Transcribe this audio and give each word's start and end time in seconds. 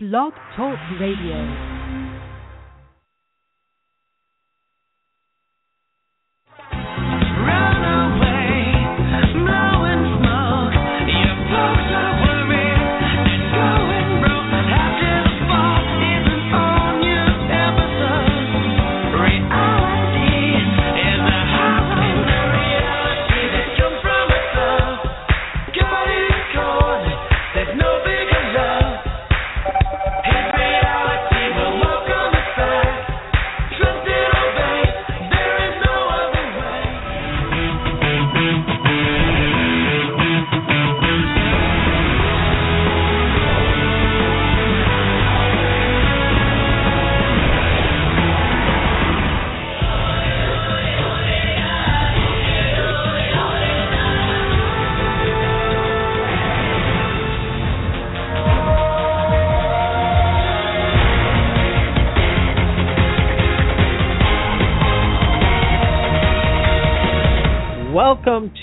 Blog 0.00 0.32
Talk 0.54 0.78
Radio. 1.00 1.77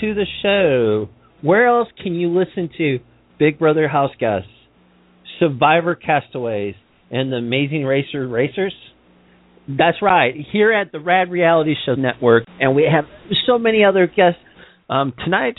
To 0.06 0.14
the 0.14 0.26
show. 0.42 1.08
Where 1.42 1.66
else 1.66 1.88
can 2.00 2.14
you 2.14 2.28
listen 2.28 2.70
to 2.78 3.00
Big 3.38 3.58
Brother 3.58 3.88
House 3.88 4.12
Guests, 4.20 4.48
Survivor 5.40 5.96
Castaways, 5.96 6.74
and 7.10 7.32
the 7.32 7.36
Amazing 7.36 7.84
Racer 7.84 8.26
Racers? 8.26 8.74
That's 9.68 10.00
right, 10.00 10.34
here 10.52 10.72
at 10.72 10.92
the 10.92 11.00
Rad 11.00 11.28
Reality 11.28 11.74
Show 11.84 11.96
Network, 11.96 12.44
and 12.60 12.76
we 12.76 12.84
have 12.90 13.04
so 13.48 13.58
many 13.58 13.84
other 13.84 14.06
guests. 14.06 14.38
Um, 14.88 15.12
tonight, 15.24 15.56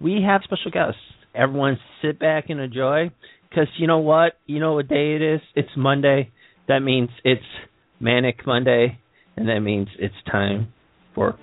we 0.00 0.22
have 0.24 0.42
special 0.44 0.70
guests. 0.70 1.00
Everyone 1.34 1.76
sit 2.00 2.20
back 2.20 2.44
and 2.48 2.60
enjoy, 2.60 3.10
because 3.48 3.66
you 3.76 3.88
know 3.88 3.98
what? 3.98 4.34
You 4.46 4.60
know 4.60 4.74
what 4.74 4.86
day 4.86 5.16
it 5.16 5.22
is? 5.22 5.40
It's 5.56 5.70
Monday. 5.76 6.30
That 6.68 6.78
means 6.78 7.08
it's 7.24 7.42
Manic 7.98 8.46
Monday, 8.46 9.00
and 9.36 9.48
that 9.48 9.58
means 9.58 9.88
it's 9.98 10.14
time 10.30 10.72
for 11.12 11.36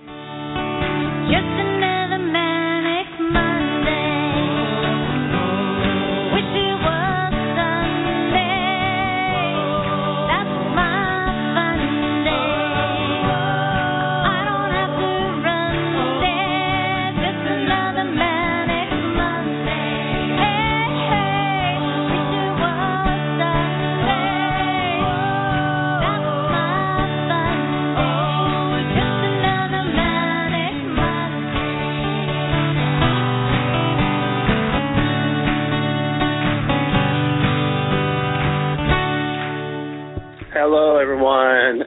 Hello, 40.70 40.98
everyone, 40.98 41.82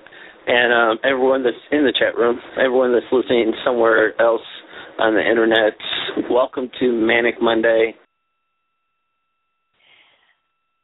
and 0.48 0.74
um, 0.74 0.98
everyone 1.06 1.44
that's 1.44 1.56
in 1.72 1.84
the 1.84 1.94
chat 1.94 2.18
room, 2.18 2.40
everyone 2.58 2.92
that's 2.92 3.06
listening 3.12 3.54
somewhere 3.64 4.20
else 4.20 4.42
on 4.98 5.14
the 5.14 5.22
internet. 5.22 5.74
Welcome 6.32 6.68
to 6.80 6.92
Manic 6.92 7.36
Monday. 7.40 7.94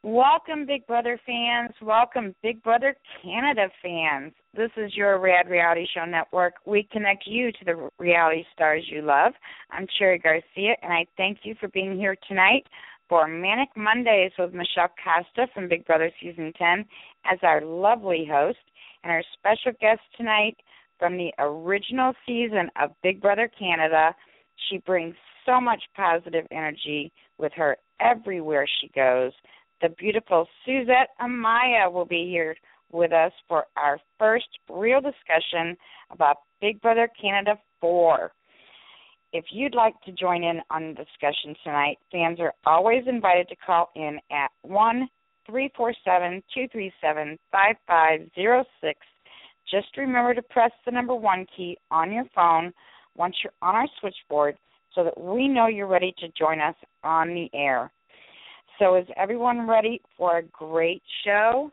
Welcome, 0.04 0.68
Big 0.68 0.86
Brother 0.86 1.20
fans. 1.26 1.72
Welcome, 1.82 2.36
Big 2.44 2.62
Brother 2.62 2.96
Canada 3.24 3.68
fans. 3.82 4.32
This 4.56 4.70
is 4.78 4.96
your 4.96 5.20
Rad 5.20 5.50
Reality 5.50 5.88
Show 5.92 6.06
Network. 6.06 6.54
We 6.68 6.88
connect 6.92 7.24
you 7.26 7.52
to 7.52 7.66
the 7.66 7.90
reality 7.98 8.44
stars 8.54 8.84
you 8.92 9.02
love. 9.02 9.34
I'm 9.72 9.88
Cherry 9.98 10.20
Garcia, 10.20 10.76
and 10.84 10.94
I 10.94 11.08
thank 11.18 11.40
you 11.42 11.56
for 11.60 11.68
being 11.70 11.98
here 11.98 12.16
tonight 12.28 12.64
for 13.10 13.28
Manic 13.28 13.70
Mondays 13.76 14.32
with 14.38 14.54
Michelle 14.54 14.92
Costa 15.04 15.52
from 15.54 15.70
Big 15.70 15.86
Brother 15.86 16.12
Season 16.22 16.52
10 16.58 16.86
as 17.32 17.40
our 17.44 17.62
lovely 17.62 18.28
host, 18.30 18.58
and 19.04 19.12
our 19.12 19.24
special 19.34 19.72
guest 19.80 20.02
tonight 20.18 20.58
from 21.00 21.18
the 21.18 21.32
original 21.40 22.14
season 22.26 22.70
of 22.82 22.92
Big 23.04 23.22
Brother 23.22 23.50
Canada. 23.58 24.16
She 24.70 24.80
brings 24.80 25.16
so 25.46 25.62
much 25.62 25.82
positive 25.96 26.46
energy 26.52 27.12
with 27.38 27.52
her 27.56 27.78
everywhere 28.00 28.68
she 28.82 28.90
goes. 28.90 29.32
The 29.82 29.90
beautiful 29.90 30.48
Suzette 30.66 31.10
Amaya 31.22 31.92
will 31.92 32.06
be 32.06 32.28
here 32.30 32.56
with 32.92 33.12
us 33.12 33.32
for 33.48 33.66
our 33.76 34.00
first 34.18 34.48
real 34.70 35.02
discussion 35.02 35.78
about 36.12 36.38
Big 36.62 36.82
Brother 36.82 37.10
Canada 37.20 37.60
4. 37.82 38.32
If 39.38 39.46
you'd 39.52 39.76
like 39.76 39.94
to 40.02 40.12
join 40.12 40.44
in 40.44 40.62
on 40.72 40.88
the 40.88 41.04
discussion 41.06 41.56
tonight, 41.64 42.00
fans 42.12 42.40
are 42.40 42.56
always 42.66 43.04
invited 43.06 43.48
to 43.50 43.56
call 43.56 43.92
in 43.96 44.18
at 44.32 44.50
1 44.64 45.08
347 45.46 46.42
237 46.56 47.38
5506. 47.52 49.00
Just 49.70 49.96
remember 49.96 50.34
to 50.34 50.42
press 50.42 50.72
the 50.88 50.92
number 50.92 51.14
1 51.14 51.46
key 51.56 51.78
on 51.92 52.12
your 52.12 52.26
phone 52.34 52.74
once 53.16 53.36
you're 53.44 53.54
on 53.62 53.76
our 53.76 53.86
switchboard 54.00 54.58
so 54.96 55.04
that 55.04 55.22
we 55.22 55.48
know 55.48 55.68
you're 55.68 55.86
ready 55.86 56.16
to 56.18 56.30
join 56.30 56.60
us 56.60 56.76
on 57.04 57.28
the 57.28 57.48
air. 57.54 57.92
So, 58.80 58.96
is 58.96 59.06
everyone 59.18 59.68
ready 59.68 60.02
for 60.18 60.40
a 60.40 60.44
great 60.46 61.04
show? 61.24 61.72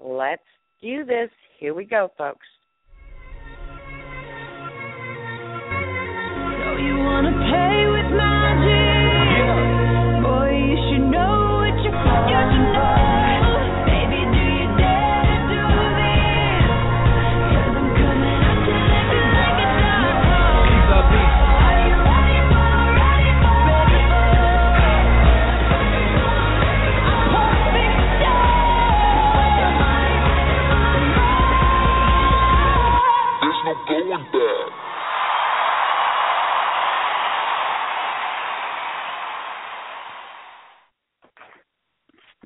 Let's 0.00 0.40
do 0.80 1.04
this. 1.04 1.30
Here 1.58 1.74
we 1.74 1.84
go, 1.84 2.12
folks. 2.16 2.46
You 6.86 6.96
wanna 6.98 7.32
play 7.50 7.95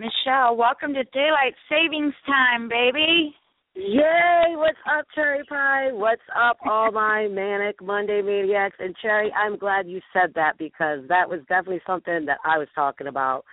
Michelle, 0.01 0.57
welcome 0.57 0.95
to 0.95 1.05
Daylight 1.13 1.53
Savings 1.69 2.15
Time, 2.25 2.71
baby. 2.71 3.35
Yay! 3.75 4.55
What's 4.57 4.79
up, 4.91 5.05
Cherry 5.15 5.45
Pie? 5.45 5.93
What's 5.93 6.23
up, 6.35 6.57
all 6.65 6.91
my 6.95 7.29
manic 7.31 7.83
Monday 7.83 8.23
maniacs? 8.23 8.77
And 8.79 8.97
Cherry, 9.03 9.31
I'm 9.33 9.59
glad 9.59 9.87
you 9.87 10.01
said 10.15 10.33
that 10.37 10.57
because 10.57 11.01
that 11.11 11.29
was 11.29 11.41
definitely 11.51 11.83
something 11.87 12.25
that 12.25 12.39
I 12.47 12.57
was 12.57 12.69
talking 12.75 13.09
about. 13.09 13.45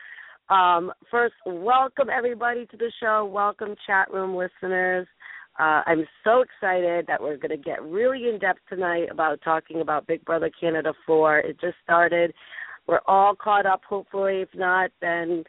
Um, 0.50 0.94
first, 1.12 1.34
welcome 1.46 2.08
everybody 2.10 2.66
to 2.68 2.78
the 2.78 2.94
show. 3.02 3.30
Welcome, 3.30 3.76
chat 3.86 4.10
room 4.14 4.34
listeners. 4.34 5.06
Uh, 5.60 5.82
I'm 5.86 6.06
so 6.24 6.44
excited 6.44 7.08
that 7.08 7.22
we're 7.22 7.36
going 7.36 7.50
to 7.50 7.58
get 7.58 7.84
really 7.84 8.30
in 8.30 8.40
depth 8.40 8.62
tonight 8.70 9.08
about 9.12 9.42
talking 9.44 9.82
about 9.82 10.08
Big 10.08 10.24
Brother 10.24 10.50
Canada 10.58 10.94
4. 11.06 11.40
It 11.40 11.60
just 11.60 11.76
started. 11.84 12.34
We're 12.88 13.02
all 13.06 13.36
caught 13.36 13.66
up, 13.66 13.82
hopefully. 13.84 14.44
If 14.44 14.50
not, 14.56 14.92
then 15.02 15.44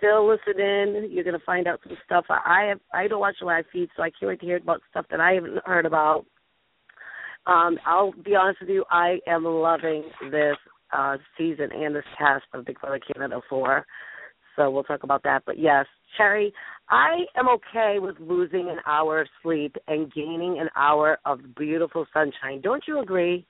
still 0.00 0.28
listen 0.28 0.60
in. 0.60 1.08
You're 1.10 1.24
going 1.24 1.38
to 1.38 1.44
find 1.44 1.68
out 1.68 1.80
some 1.86 1.96
stuff. 2.04 2.24
I 2.28 2.66
have 2.70 2.80
I 2.92 3.06
don't 3.06 3.20
watch 3.20 3.36
live 3.42 3.66
feeds, 3.72 3.92
so 3.96 4.02
I 4.02 4.10
can't 4.10 4.28
wait 4.28 4.40
to 4.40 4.46
hear 4.46 4.56
about 4.56 4.80
stuff 4.90 5.06
that 5.10 5.20
I 5.20 5.32
haven't 5.32 5.58
heard 5.64 5.86
about. 5.86 6.24
Um, 7.46 7.78
I'll 7.86 8.12
be 8.12 8.34
honest 8.34 8.60
with 8.60 8.70
you, 8.70 8.84
I 8.90 9.18
am 9.26 9.44
loving 9.44 10.04
this 10.30 10.56
uh, 10.96 11.16
season 11.38 11.70
and 11.72 11.94
this 11.94 12.04
cast 12.18 12.44
of 12.52 12.64
Big 12.64 12.80
Brother 12.80 13.00
Canada 13.12 13.40
4. 13.48 13.86
So 14.56 14.70
we'll 14.70 14.84
talk 14.84 15.04
about 15.04 15.22
that. 15.22 15.42
But 15.46 15.58
yes, 15.58 15.86
Cherry, 16.16 16.52
I 16.88 17.20
am 17.36 17.48
okay 17.48 17.96
with 17.98 18.16
losing 18.20 18.68
an 18.68 18.78
hour 18.86 19.22
of 19.22 19.28
sleep 19.42 19.76
and 19.88 20.12
gaining 20.12 20.58
an 20.60 20.68
hour 20.76 21.18
of 21.24 21.40
beautiful 21.56 22.06
sunshine. 22.12 22.60
Don't 22.62 22.82
you 22.86 23.00
agree? 23.00 23.46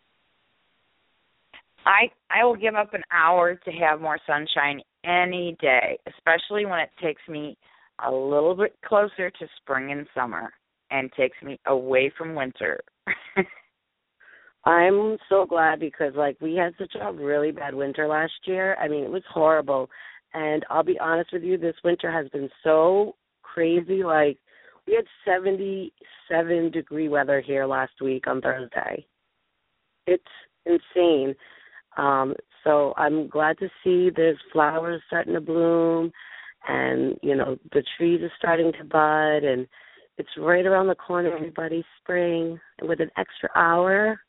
I 1.87 2.11
I 2.31 2.44
will 2.44 2.56
give 2.56 2.75
up 2.75 2.93
an 2.93 3.02
hour 3.11 3.55
to 3.55 3.70
have 3.73 4.00
more 4.00 4.19
sunshine 4.26 4.82
any 5.05 5.56
day, 5.61 5.99
especially 6.06 6.67
when 6.67 6.81
it 6.81 6.91
takes 7.02 7.23
me 7.29 7.56
a 8.05 8.11
little 8.11 8.55
bit 8.55 8.76
closer 8.85 9.31
to 9.31 9.47
spring 9.58 9.93
and 9.93 10.06
summer 10.14 10.52
and 10.91 11.11
takes 11.12 11.37
me 11.43 11.58
away 11.67 12.12
from 12.17 12.35
winter. 12.35 12.81
I'm 14.64 15.17
so 15.29 15.47
glad 15.47 15.81
because 15.81 16.14
like 16.14 16.37
we 16.41 16.55
had 16.55 16.75
such 16.79 16.94
a 17.00 17.12
really 17.12 17.50
bad 17.50 17.75
winter 17.75 18.06
last 18.06 18.32
year. 18.44 18.76
I 18.76 18.88
mean, 18.88 19.05
it 19.05 19.11
was 19.11 19.23
horrible. 19.32 19.88
And 20.35 20.64
I'll 20.70 20.82
be 20.85 20.99
honest 20.99 21.32
with 21.32 21.43
you, 21.43 21.56
this 21.56 21.75
winter 21.82 22.11
has 22.11 22.29
been 22.29 22.50
so 22.62 23.17
crazy. 23.43 24.05
Like 24.05 24.38
we 24.87 24.94
had 24.94 25.05
77 25.25 26.70
degree 26.70 27.08
weather 27.08 27.41
here 27.41 27.67
last 27.67 27.93
week 28.00 28.26
on 28.26 28.41
Thursday. 28.41 29.06
It's 30.06 30.23
insane. 30.67 31.35
Um 31.97 32.35
so 32.64 32.94
I'm 32.96 33.28
glad 33.28 33.58
to 33.58 33.68
see 33.82 34.10
there's 34.14 34.38
flowers 34.52 35.02
starting 35.06 35.34
to 35.34 35.40
bloom 35.40 36.12
and 36.68 37.16
you 37.22 37.34
know 37.34 37.56
the 37.72 37.82
trees 37.96 38.20
are 38.22 38.32
starting 38.38 38.72
to 38.72 38.84
bud 38.84 39.46
and 39.48 39.66
it's 40.18 40.28
right 40.36 40.66
around 40.66 40.88
the 40.88 40.94
corner 40.94 41.34
everybody. 41.34 41.84
Spring 42.02 42.58
and 42.78 42.88
with 42.88 43.00
an 43.00 43.10
extra 43.16 43.48
hour 43.54 44.20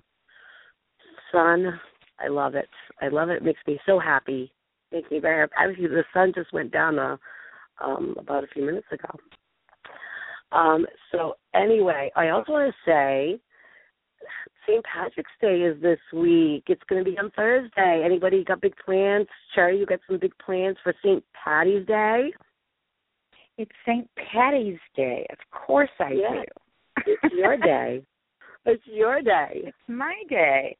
sun 1.31 1.79
i 2.19 2.27
love 2.27 2.55
it. 2.55 2.69
I 3.01 3.07
love 3.07 3.29
it. 3.29 3.37
It 3.37 3.43
makes 3.43 3.61
me 3.65 3.79
so 3.85 3.97
happy. 3.97 4.51
Makes 4.91 5.09
me 5.09 5.19
very 5.19 5.39
happy. 5.41 5.53
Actually 5.57 5.87
the 5.87 6.03
sun 6.13 6.33
just 6.35 6.53
went 6.53 6.71
down 6.71 6.99
uh, 6.99 7.17
um 7.83 8.15
about 8.17 8.43
a 8.43 8.47
few 8.47 8.65
minutes 8.65 8.87
ago. 8.91 9.09
Um 10.51 10.85
so 11.11 11.35
anyway 11.53 12.11
i 12.15 12.29
also 12.29 12.53
want 12.53 12.73
to 12.73 12.89
say 12.89 13.39
St. 14.71 14.85
Patrick's 14.85 15.31
Day 15.41 15.61
is 15.61 15.81
this 15.81 15.99
week. 16.13 16.63
It's 16.67 16.81
going 16.89 17.03
to 17.03 17.09
be 17.09 17.17
on 17.17 17.31
Thursday. 17.31 18.01
Anybody 18.05 18.43
got 18.43 18.61
big 18.61 18.73
plans? 18.83 19.27
Cherry, 19.53 19.77
you 19.79 19.85
got 19.85 19.99
some 20.07 20.17
big 20.19 20.33
plans 20.43 20.77
for 20.83 20.93
St. 21.03 21.23
Patty's 21.33 21.85
Day? 21.85 22.31
it's 23.57 23.71
St. 23.85 24.09
Patty's 24.15 24.79
Day. 24.95 25.27
Of 25.29 25.37
course 25.51 25.89
I 25.99 26.13
Yeah. 26.13 26.43
do. 26.43 27.03
It's 27.05 27.33
your 27.35 27.57
day. 27.57 28.03
It's 28.65 28.83
your 28.85 29.21
day. 29.23 29.61
It's 29.65 29.77
my 29.87 30.13
day. 30.29 30.77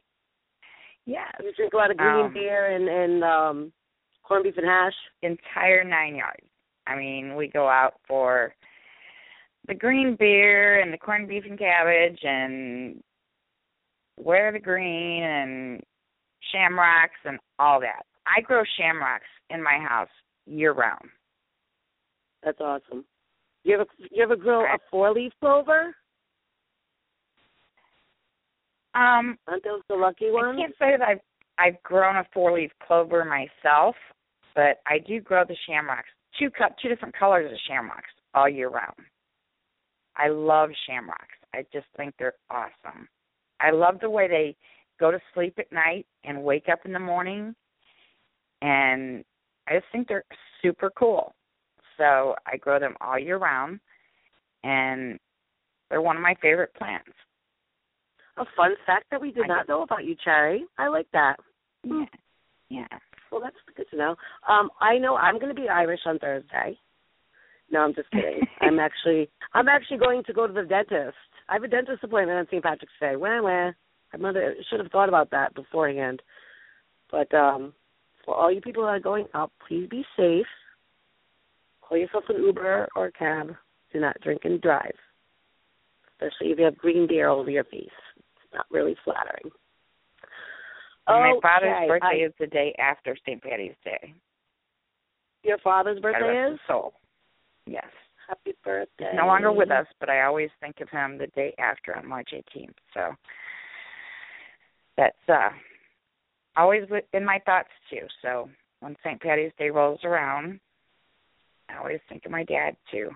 Yes. 1.08 1.34
You 1.44 1.52
drink 1.54 1.74
a 1.74 1.78
lot 1.78 1.90
of 1.90 1.98
green 1.98 2.26
Um, 2.28 2.34
beer 2.34 2.68
and 2.76 2.88
and 2.88 3.24
um 3.24 3.74
corned 4.24 4.44
beef 4.44 4.56
and 4.58 4.68
hash. 4.68 4.94
entire 5.24 5.84
nine 5.84 6.16
yards. 6.16 6.46
I 6.86 6.96
mean, 6.96 7.36
we 7.36 7.48
go 7.48 7.68
out 7.68 7.96
for 8.08 8.54
the 9.68 9.74
green 9.74 10.16
beer 10.16 10.80
and 10.80 10.94
the 10.94 10.98
corned 11.00 11.28
beef 11.28 11.44
and 11.50 11.58
cabbage 11.58 12.20
and 12.24 13.04
wear 14.24 14.52
the 14.52 14.60
green 14.60 15.24
and 15.24 15.82
shamrocks 16.52 17.20
and 17.26 17.40
all 17.60 17.80
that. 17.82 18.04
I 18.28 18.42
grow 18.42 18.64
shamrocks 18.78 19.26
in 19.50 19.64
my 19.64 19.78
house 19.78 20.10
year 20.46 20.74
round. 20.74 21.10
That's 22.44 22.60
awesome. 22.60 23.06
You 23.64 23.76
ever 23.76 23.86
you 24.10 24.24
ever 24.24 24.36
grow 24.36 24.64
a 24.64 24.78
four 24.90 25.12
leaf 25.14 25.32
clover? 25.40 25.96
Um, 28.94 29.38
Aren't 29.48 29.64
those 29.64 29.82
the 29.88 29.96
lucky 29.96 30.32
ones? 30.32 30.58
I 30.58 30.62
can't 30.62 30.74
say 30.80 30.98
that 30.98 31.08
I've 31.08 31.20
I've 31.60 31.84
grown 31.84 32.16
a 32.16 32.26
four 32.34 32.54
leaf 32.54 32.72
clover 32.86 33.24
myself, 33.24 33.96
but 34.56 34.82
I 34.88 34.98
do 34.98 35.22
grow 35.22 35.44
the 35.48 35.56
shamrocks. 35.68 36.10
Two 36.40 36.50
cut 36.50 36.76
two 36.82 36.90
different 36.90 37.16
colors 37.18 37.52
of 37.52 37.58
shamrocks 37.68 38.10
all 38.34 38.50
year 38.50 38.70
round. 38.70 38.96
I 40.18 40.30
love 40.30 40.70
shamrocks. 40.88 41.38
I 41.54 41.64
just 41.72 41.86
think 41.96 42.16
they're 42.18 42.34
awesome. 42.50 43.08
I 43.62 43.72
love 43.72 44.00
the 44.00 44.10
way 44.10 44.28
they 44.28 44.56
go 45.00 45.12
to 45.12 45.20
sleep 45.34 45.56
at 45.58 45.72
night 45.72 46.06
and 46.24 46.44
wake 46.44 46.66
up 46.72 46.80
in 46.86 46.94
the 46.94 47.00
morning 47.00 47.56
and 48.62 49.24
I 49.68 49.76
just 49.76 49.86
think 49.92 50.08
they're 50.08 50.24
super 50.62 50.92
cool. 50.98 51.34
So 51.98 52.36
I 52.46 52.58
grow 52.58 52.80
them 52.80 52.96
all 53.02 53.18
year 53.18 53.38
round 53.38 53.80
and 54.64 55.20
they're 55.90 56.02
one 56.02 56.16
of 56.16 56.22
my 56.22 56.36
favorite 56.42 56.74
plants. 56.76 57.12
A 58.38 58.46
fun 58.56 58.72
fact 58.86 59.06
that 59.12 59.22
we 59.22 59.32
did 59.32 59.46
I 59.46 59.48
not 59.48 59.68
know 59.68 59.82
about 59.82 60.06
you, 60.06 60.16
Cherry. 60.24 60.66
I 60.78 60.88
like 60.88 61.08
that. 61.14 61.36
Yeah. 61.84 62.06
Yeah. 62.70 62.88
Well, 63.32 63.42
that's 63.42 63.56
good 63.76 63.86
to 63.92 63.98
know. 63.98 64.16
Um, 64.48 64.70
I 64.80 64.98
know 64.98 65.16
I'm 65.16 65.40
going 65.40 65.54
to 65.54 65.62
be 65.62 65.68
Irish 65.68 66.02
on 66.06 66.20
Thursday. 66.20 66.78
No, 67.70 67.80
I'm 67.80 67.94
just 67.94 68.10
kidding. 68.12 68.42
I'm 68.62 68.80
actually 68.80 69.30
I'm 69.54 69.68
actually 69.68 69.98
going 69.98 70.24
to 70.26 70.34
go 70.34 70.48
to 70.48 70.54
the 70.54 70.64
dentist. 70.64 71.16
I 71.52 71.56
have 71.56 71.64
a 71.64 71.68
dentist 71.68 72.02
appointment 72.02 72.40
on 72.40 72.48
St. 72.48 72.64
Patrick's 72.64 72.94
Day. 73.00 73.18
Wah 73.18 73.42
wah. 73.42 73.72
I 74.14 74.18
mother 74.18 74.56
should 74.70 74.80
have 74.80 74.90
thought 74.90 75.10
about 75.10 75.32
that 75.32 75.54
beforehand. 75.54 76.22
But 77.12 77.32
um, 77.34 77.74
for 78.26 78.36
all 78.36 78.50
you 78.50 78.62
people 78.62 78.84
that 78.84 78.90
are 78.90 79.00
going 79.02 79.26
out, 79.34 79.52
please 79.68 79.86
be 79.90 80.06
safe. 80.16 80.46
Call 81.82 81.98
yourself 81.98 82.24
an 82.30 82.42
Uber 82.42 82.88
or 82.96 83.08
a 83.08 83.12
cab. 83.12 83.54
Do 83.92 84.00
not 84.00 84.16
drink 84.22 84.42
and 84.46 84.62
drive, 84.62 84.96
especially 86.14 86.54
if 86.54 86.60
you 86.60 86.64
have 86.64 86.78
green 86.78 87.06
beer 87.06 87.28
all 87.28 87.42
over 87.42 87.52
your 87.52 87.66
face. 87.66 87.90
It's 88.16 88.54
not 88.54 88.66
really 88.72 88.96
flattering. 89.04 89.52
My 91.10 91.38
father's 91.42 91.90
birthday 91.90 92.24
I- 92.24 92.26
is 92.28 92.34
the 92.40 92.48
day 92.48 92.74
after 92.80 93.18
St. 93.26 93.44
Patty's 93.44 93.76
Day. 93.84 94.14
Your 95.44 95.58
father's 95.58 96.00
birthday 96.00 96.54
is? 96.54 96.60
soul. 96.66 96.94
Yes. 97.66 97.90
Happy 98.28 98.54
birthday. 98.64 99.10
He's 99.12 99.20
no 99.20 99.28
longer 99.28 99.52
with 99.52 99.72
us, 99.72 99.86
but 100.00 100.10
I 100.10 100.24
always 100.24 100.50
think 100.60 100.80
of 100.82 100.90
him 100.90 101.18
the 101.18 101.28
day 101.28 101.54
after 101.60 101.96
on 101.96 102.08
March 102.08 102.30
18th. 102.34 102.74
So 102.94 103.12
that's 104.98 105.16
uh 105.28 105.50
always 106.56 106.84
in 107.14 107.26
my 107.26 107.40
thoughts 107.46 107.70
too. 107.90 108.08
So 108.22 108.50
when 108.80 108.96
St. 109.04 109.22
Patty's 109.22 109.52
Day 109.58 109.70
rolls 109.70 110.00
around, 110.04 110.60
I 111.70 111.78
always 111.78 112.00
think 112.10 112.26
of 112.26 112.32
my 112.32 112.44
dad 112.44 112.76
too. 112.92 113.10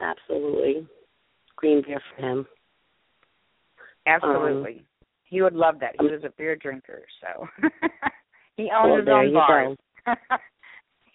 Absolutely. 0.00 0.86
Green 1.56 1.82
beer 1.86 2.00
for 2.16 2.22
him. 2.26 2.46
Absolutely. 4.06 4.82
he 5.24 5.42
would 5.42 5.54
love 5.54 5.78
that. 5.80 5.94
He 6.00 6.06
was 6.06 6.22
a 6.24 6.30
beer 6.36 6.56
drinker, 6.56 7.02
so 7.20 7.46
he 8.56 8.70
owns 8.74 8.90
Well, 8.90 8.96
his 8.96 9.08
own 9.08 9.32
bars. 9.34 9.76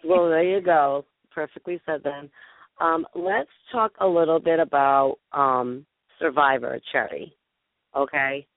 Well, 0.07 0.29
there 0.29 0.43
you 0.43 0.61
go. 0.61 1.03
Perfectly 1.35 1.81
said 1.85 2.01
then. 2.03 2.29
Um, 2.79 3.05
let's 3.13 3.49
talk 3.71 3.91
a 3.99 4.07
little 4.07 4.39
bit 4.39 4.59
about 4.59 5.17
um, 5.33 5.85
Survivor, 6.19 6.79
Cherry. 6.91 7.33
Okay? 7.95 8.47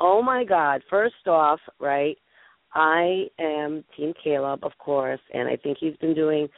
Oh 0.00 0.22
my 0.22 0.44
God. 0.44 0.82
First 0.90 1.26
off, 1.26 1.60
right, 1.78 2.16
I 2.74 3.26
am 3.38 3.84
Team 3.96 4.12
Caleb, 4.22 4.64
of 4.64 4.72
course, 4.78 5.20
and 5.32 5.48
I 5.48 5.56
think 5.56 5.78
he's 5.80 5.96
been 5.96 6.14
doing 6.14 6.48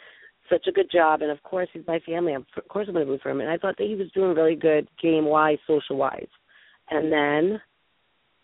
such 0.50 0.66
a 0.68 0.72
good 0.72 0.90
job. 0.90 1.22
And 1.22 1.30
of 1.30 1.42
course, 1.42 1.68
he's 1.72 1.86
my 1.86 1.98
family. 2.06 2.34
Of 2.34 2.44
course, 2.68 2.86
I'm 2.88 2.94
going 2.94 3.04
to 3.04 3.12
root 3.12 3.20
for 3.22 3.30
him. 3.30 3.40
And 3.40 3.50
I 3.50 3.58
thought 3.58 3.76
that 3.78 3.86
he 3.86 3.94
was 3.94 4.10
doing 4.14 4.34
really 4.34 4.54
good 4.54 4.88
game 5.02 5.26
wise, 5.26 5.58
social 5.66 5.96
wise. 5.96 6.28
And 6.90 7.12
then 7.12 7.60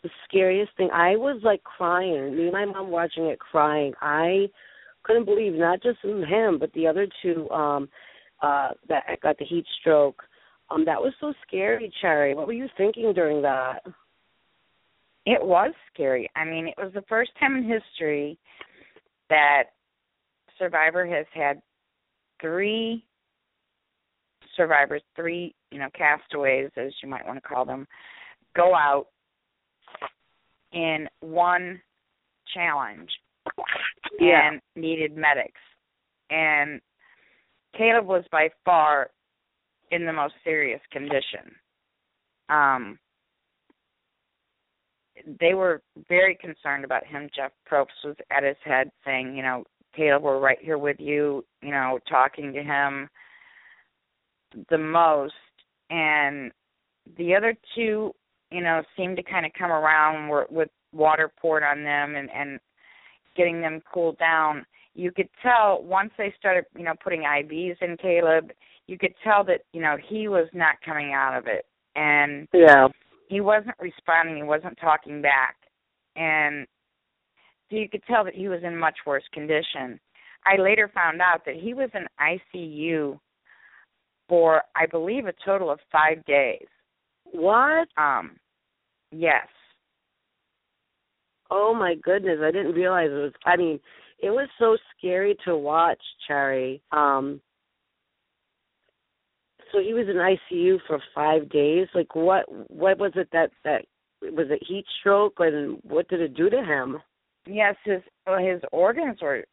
the 0.02 0.10
scariest 0.28 0.72
thing, 0.76 0.90
I 0.92 1.16
was 1.16 1.40
like 1.42 1.62
crying. 1.62 2.36
Me 2.36 2.44
and 2.44 2.52
my 2.52 2.64
mom 2.64 2.90
watching 2.90 3.26
it 3.26 3.38
crying. 3.38 3.94
I 4.00 4.48
couldn't 5.04 5.24
believe 5.24 5.54
not 5.54 5.82
just 5.82 5.98
him, 6.02 6.58
but 6.58 6.72
the 6.72 6.86
other 6.86 7.06
two 7.22 7.48
um 7.50 7.88
uh 8.42 8.70
that 8.88 9.04
got 9.22 9.38
the 9.38 9.44
heat 9.44 9.66
stroke. 9.80 10.22
Um, 10.70 10.84
that 10.86 11.00
was 11.00 11.12
so 11.20 11.34
scary, 11.46 11.92
Cherry. 12.00 12.34
What 12.34 12.46
were 12.46 12.52
you 12.54 12.68
thinking 12.78 13.12
during 13.12 13.42
that? 13.42 13.80
It 15.26 15.44
was 15.44 15.72
scary. 15.92 16.30
I 16.34 16.44
mean, 16.44 16.66
it 16.66 16.74
was 16.78 16.92
the 16.94 17.04
first 17.08 17.30
time 17.38 17.56
in 17.56 17.68
history 17.68 18.38
that 19.28 19.64
Survivor 20.58 21.06
has 21.06 21.26
had 21.34 21.60
three 22.40 23.04
survivors, 24.56 25.02
three, 25.16 25.54
you 25.70 25.78
know, 25.78 25.88
castaways, 25.96 26.70
as 26.76 26.92
you 27.02 27.08
might 27.08 27.26
want 27.26 27.42
to 27.42 27.48
call 27.48 27.64
them, 27.64 27.86
go 28.56 28.74
out 28.74 29.06
in 30.72 31.08
one 31.20 31.80
challenge 32.54 33.10
Yeah. 34.20 34.48
and 34.48 34.60
needed 34.76 35.16
medics. 35.16 35.60
And 36.30 36.80
Caleb 37.76 38.06
was 38.06 38.24
by 38.30 38.48
far 38.64 39.10
in 39.90 40.06
the 40.06 40.12
most 40.12 40.34
serious 40.44 40.80
condition. 40.90 41.54
Um, 42.48 42.98
they 45.40 45.54
were 45.54 45.82
very 46.08 46.36
concerned 46.40 46.84
about 46.84 47.06
him. 47.06 47.28
Jeff 47.34 47.52
Probst 47.70 47.86
was 48.04 48.16
at 48.30 48.42
his 48.42 48.56
head 48.64 48.90
saying, 49.04 49.36
you 49.36 49.42
know, 49.42 49.64
Caleb, 49.94 50.22
we're 50.22 50.38
right 50.38 50.58
here 50.60 50.78
with 50.78 50.96
you, 50.98 51.44
you 51.62 51.70
know, 51.70 51.98
talking 52.08 52.52
to 52.52 52.62
him 52.62 53.08
the 54.70 54.78
most. 54.78 55.34
And 55.90 56.50
the 57.18 57.34
other 57.34 57.54
two, 57.74 58.12
you 58.50 58.62
know, 58.62 58.82
seemed 58.96 59.16
to 59.16 59.22
kind 59.22 59.44
of 59.44 59.52
come 59.58 59.70
around 59.70 60.30
with 60.50 60.68
water 60.92 61.30
poured 61.40 61.62
on 61.62 61.84
them 61.84 62.16
and, 62.16 62.30
and 62.30 62.58
getting 63.36 63.60
them 63.60 63.80
cooled 63.92 64.18
down. 64.18 64.64
you 64.94 65.10
could 65.10 65.28
tell 65.42 65.82
once 65.82 66.10
they 66.18 66.34
started, 66.38 66.66
you 66.76 66.84
know, 66.84 66.92
putting 67.02 67.22
IVs 67.22 67.80
in 67.80 67.96
Caleb, 67.96 68.52
you 68.86 68.98
could 68.98 69.14
tell 69.24 69.42
that, 69.44 69.62
you 69.72 69.80
know, 69.80 69.96
he 70.06 70.28
was 70.28 70.48
not 70.52 70.74
coming 70.84 71.14
out 71.14 71.34
of 71.34 71.46
it. 71.46 71.64
And 71.96 72.46
Yeah. 72.52 72.88
he 73.28 73.40
wasn't 73.40 73.76
responding, 73.80 74.36
he 74.36 74.42
wasn't 74.42 74.76
talking 74.78 75.22
back. 75.22 75.56
And 76.14 76.66
so 77.70 77.76
you 77.76 77.88
could 77.88 78.04
tell 78.04 78.22
that 78.24 78.34
he 78.34 78.48
was 78.48 78.62
in 78.64 78.76
much 78.76 78.98
worse 79.06 79.26
condition. 79.32 79.98
I 80.44 80.56
later 80.56 80.88
found 80.88 81.22
out 81.22 81.44
that 81.46 81.56
he 81.56 81.72
was 81.72 81.88
in 81.94 82.06
ICU 82.20 83.18
for 84.28 84.62
I 84.76 84.84
believe 84.86 85.26
a 85.26 85.32
total 85.44 85.70
of 85.70 85.80
5 85.90 86.22
days. 86.26 86.66
What? 87.24 87.88
Um 87.96 88.38
yes. 89.10 89.48
Oh 91.54 91.74
my 91.74 91.94
goodness, 92.02 92.38
I 92.42 92.50
didn't 92.50 92.72
realize 92.72 93.10
it 93.10 93.14
was 93.14 93.32
I 93.44 93.56
mean, 93.58 93.78
it 94.20 94.30
was 94.30 94.48
so 94.58 94.78
scary 94.96 95.36
to 95.44 95.54
watch, 95.54 96.00
Cherry. 96.26 96.80
Um 96.92 97.42
so 99.70 99.80
he 99.80 99.92
was 99.92 100.06
in 100.08 100.16
ICU 100.16 100.78
for 100.86 100.98
5 101.14 101.50
days. 101.50 101.88
Like 101.94 102.14
what 102.14 102.44
what 102.70 102.98
was 102.98 103.12
it 103.16 103.28
that 103.32 103.50
that 103.64 103.84
was 104.22 104.46
it 104.50 104.62
heat 104.66 104.86
stroke 105.00 105.34
and 105.40 105.78
what 105.82 106.08
did 106.08 106.22
it 106.22 106.34
do 106.34 106.48
to 106.48 106.62
him? 106.64 106.98
Yes, 107.46 107.76
his 107.84 108.00
his 108.40 108.62
organs 108.72 109.18
were 109.20 109.44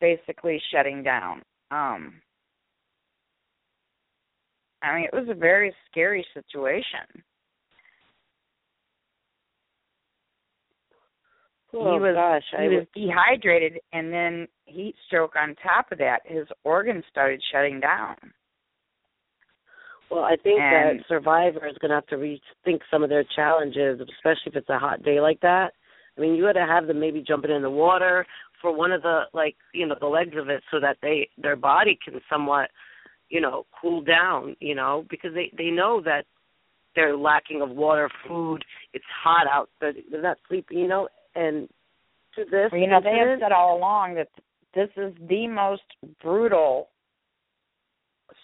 basically 0.00 0.60
shutting 0.72 1.04
down. 1.04 1.42
Um 1.70 2.14
I 4.82 4.96
mean, 4.96 5.04
it 5.04 5.14
was 5.14 5.28
a 5.30 5.34
very 5.34 5.72
scary 5.88 6.26
situation. 6.34 7.22
Oh 11.74 11.94
he 11.94 12.00
was 12.00 12.14
gosh, 12.14 12.42
he 12.50 12.56
I 12.56 12.68
was 12.68 12.86
dehydrated 12.94 13.80
and 13.92 14.12
then 14.12 14.46
heat 14.66 14.94
stroke 15.06 15.34
on 15.36 15.54
top 15.62 15.90
of 15.92 15.98
that. 15.98 16.20
His 16.24 16.46
organs 16.64 17.04
started 17.10 17.42
shutting 17.52 17.80
down. 17.80 18.16
Well, 20.10 20.24
I 20.24 20.36
think 20.36 20.60
And- 20.60 21.00
that 21.00 21.06
Survivor 21.08 21.66
is 21.66 21.76
going 21.78 21.90
to 21.90 21.96
have 21.96 22.06
to 22.06 22.16
rethink 22.16 22.80
some 22.90 23.02
of 23.02 23.08
their 23.08 23.24
challenges, 23.34 24.00
especially 24.00 24.46
if 24.52 24.56
it's 24.56 24.68
a 24.68 24.78
hot 24.78 25.02
day 25.02 25.20
like 25.20 25.40
that. 25.40 25.72
I 26.16 26.20
mean, 26.20 26.34
you 26.34 26.44
got 26.44 26.52
to 26.52 26.66
have 26.66 26.86
them 26.86 27.00
maybe 27.00 27.20
jumping 27.26 27.50
in 27.50 27.62
the 27.62 27.70
water 27.70 28.24
for 28.60 28.72
one 28.72 28.92
of 28.92 29.02
the 29.02 29.22
like 29.32 29.56
you 29.72 29.86
know 29.86 29.96
the 30.00 30.06
legs 30.06 30.36
of 30.36 30.48
it, 30.48 30.62
so 30.70 30.78
that 30.80 30.98
they 31.02 31.28
their 31.36 31.56
body 31.56 31.98
can 32.02 32.20
somewhat 32.30 32.70
you 33.28 33.40
know 33.40 33.66
cool 33.80 34.00
down. 34.00 34.54
You 34.60 34.76
know, 34.76 35.04
because 35.10 35.34
they 35.34 35.50
they 35.58 35.70
know 35.70 36.00
that 36.02 36.24
they're 36.94 37.16
lacking 37.16 37.62
of 37.62 37.70
water, 37.70 38.08
food. 38.28 38.64
It's 38.92 39.04
hot 39.24 39.48
out. 39.50 39.68
They're, 39.80 39.94
they're 40.10 40.22
not 40.22 40.38
sleeping. 40.46 40.78
You 40.78 40.86
know, 40.86 41.08
and 41.34 41.68
to 42.34 42.44
this, 42.44 42.70
Well, 42.72 42.80
you 42.80 42.86
know, 42.88 43.00
they 43.02 43.16
have 43.16 43.38
said 43.40 43.52
all 43.52 43.76
along 43.76 44.14
that 44.14 44.28
this 44.74 44.88
is 44.96 45.14
the 45.28 45.46
most 45.46 45.82
brutal 46.22 46.88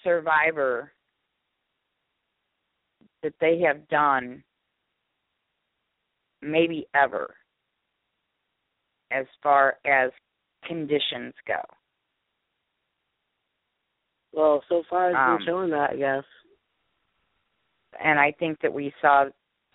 survivor 0.04 0.92
that 3.22 3.34
they 3.40 3.60
have 3.60 3.86
done 3.88 4.42
maybe 6.42 6.86
ever 6.94 7.34
as 9.10 9.26
far 9.42 9.76
as 9.84 10.10
conditions 10.66 11.34
go. 11.46 11.60
well, 14.32 14.62
so 14.68 14.82
far 14.88 15.10
it's 15.10 15.18
um, 15.18 15.38
been 15.38 15.46
showing 15.46 15.70
that, 15.70 15.90
I 15.90 15.96
guess. 15.96 16.24
and 18.02 18.18
I 18.18 18.32
think 18.38 18.60
that 18.62 18.72
we 18.72 18.92
saw, 19.02 19.24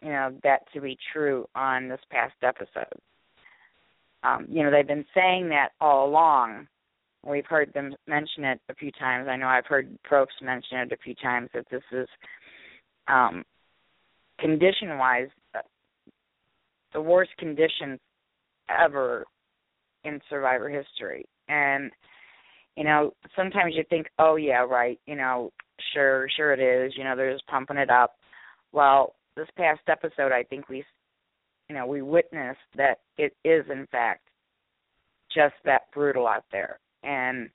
you 0.02 0.10
know, 0.10 0.36
that 0.44 0.62
to 0.74 0.82
be 0.82 0.98
true 1.14 1.48
on 1.56 1.88
this 1.88 2.00
past 2.12 2.36
episode. 2.44 3.00
Um, 4.24 4.48
you 4.50 4.64
know, 4.64 4.72
they've 4.72 4.88
been 4.88 5.06
saying 5.14 5.50
that 5.50 5.70
all 5.80 6.08
along. 6.08 6.68
We've 7.24 7.46
heard 7.46 7.74
them 7.74 7.96
mention 8.08 8.44
it 8.44 8.60
a 8.70 8.76
few 8.76 8.92
times. 8.92 9.28
I 9.28 9.36
know 9.36 9.48
I've 9.48 9.66
heard 9.66 9.98
Probst 10.10 10.42
mention 10.42 10.80
it 10.80 10.92
a 10.92 10.98
few 10.98 11.16
times 11.16 11.50
that 11.54 11.66
this 11.72 11.84
is, 11.92 12.08
um, 13.08 13.44
condition-wise, 14.40 15.30
uh, 15.56 15.60
the 16.94 17.02
worst 17.02 17.32
condition 17.38 18.00
ever 18.70 19.26
in 20.04 20.20
Survivor 20.30 20.70
history. 20.70 21.26
And 21.48 21.92
you 22.76 22.84
know, 22.84 23.14
sometimes 23.36 23.74
you 23.76 23.84
think, 23.90 24.08
oh 24.20 24.36
yeah, 24.36 24.64
right, 24.64 25.00
you 25.06 25.16
know, 25.16 25.52
sure, 25.94 26.28
sure 26.36 26.54
it 26.54 26.60
is. 26.60 26.94
You 26.98 27.04
know, 27.04 27.16
they're 27.16 27.32
just 27.32 27.48
pumping 27.48 27.78
it 27.78 27.90
up. 27.90 28.16
Well, 28.72 29.16
this 29.36 29.48
past 29.58 29.82
episode, 29.88 30.32
I 30.32 30.44
think 30.44 30.70
we, 30.70 30.84
you 31.70 31.76
know, 31.76 31.86
we 31.86 32.02
witnessed 32.02 32.60
that 32.78 33.00
it 33.18 33.36
is 33.44 33.66
in 33.72 33.88
fact 33.92 34.22
just 35.34 35.56
that 35.66 35.92
brutal 35.94 36.28
out 36.28 36.46
there, 36.52 36.80
and 37.04 37.50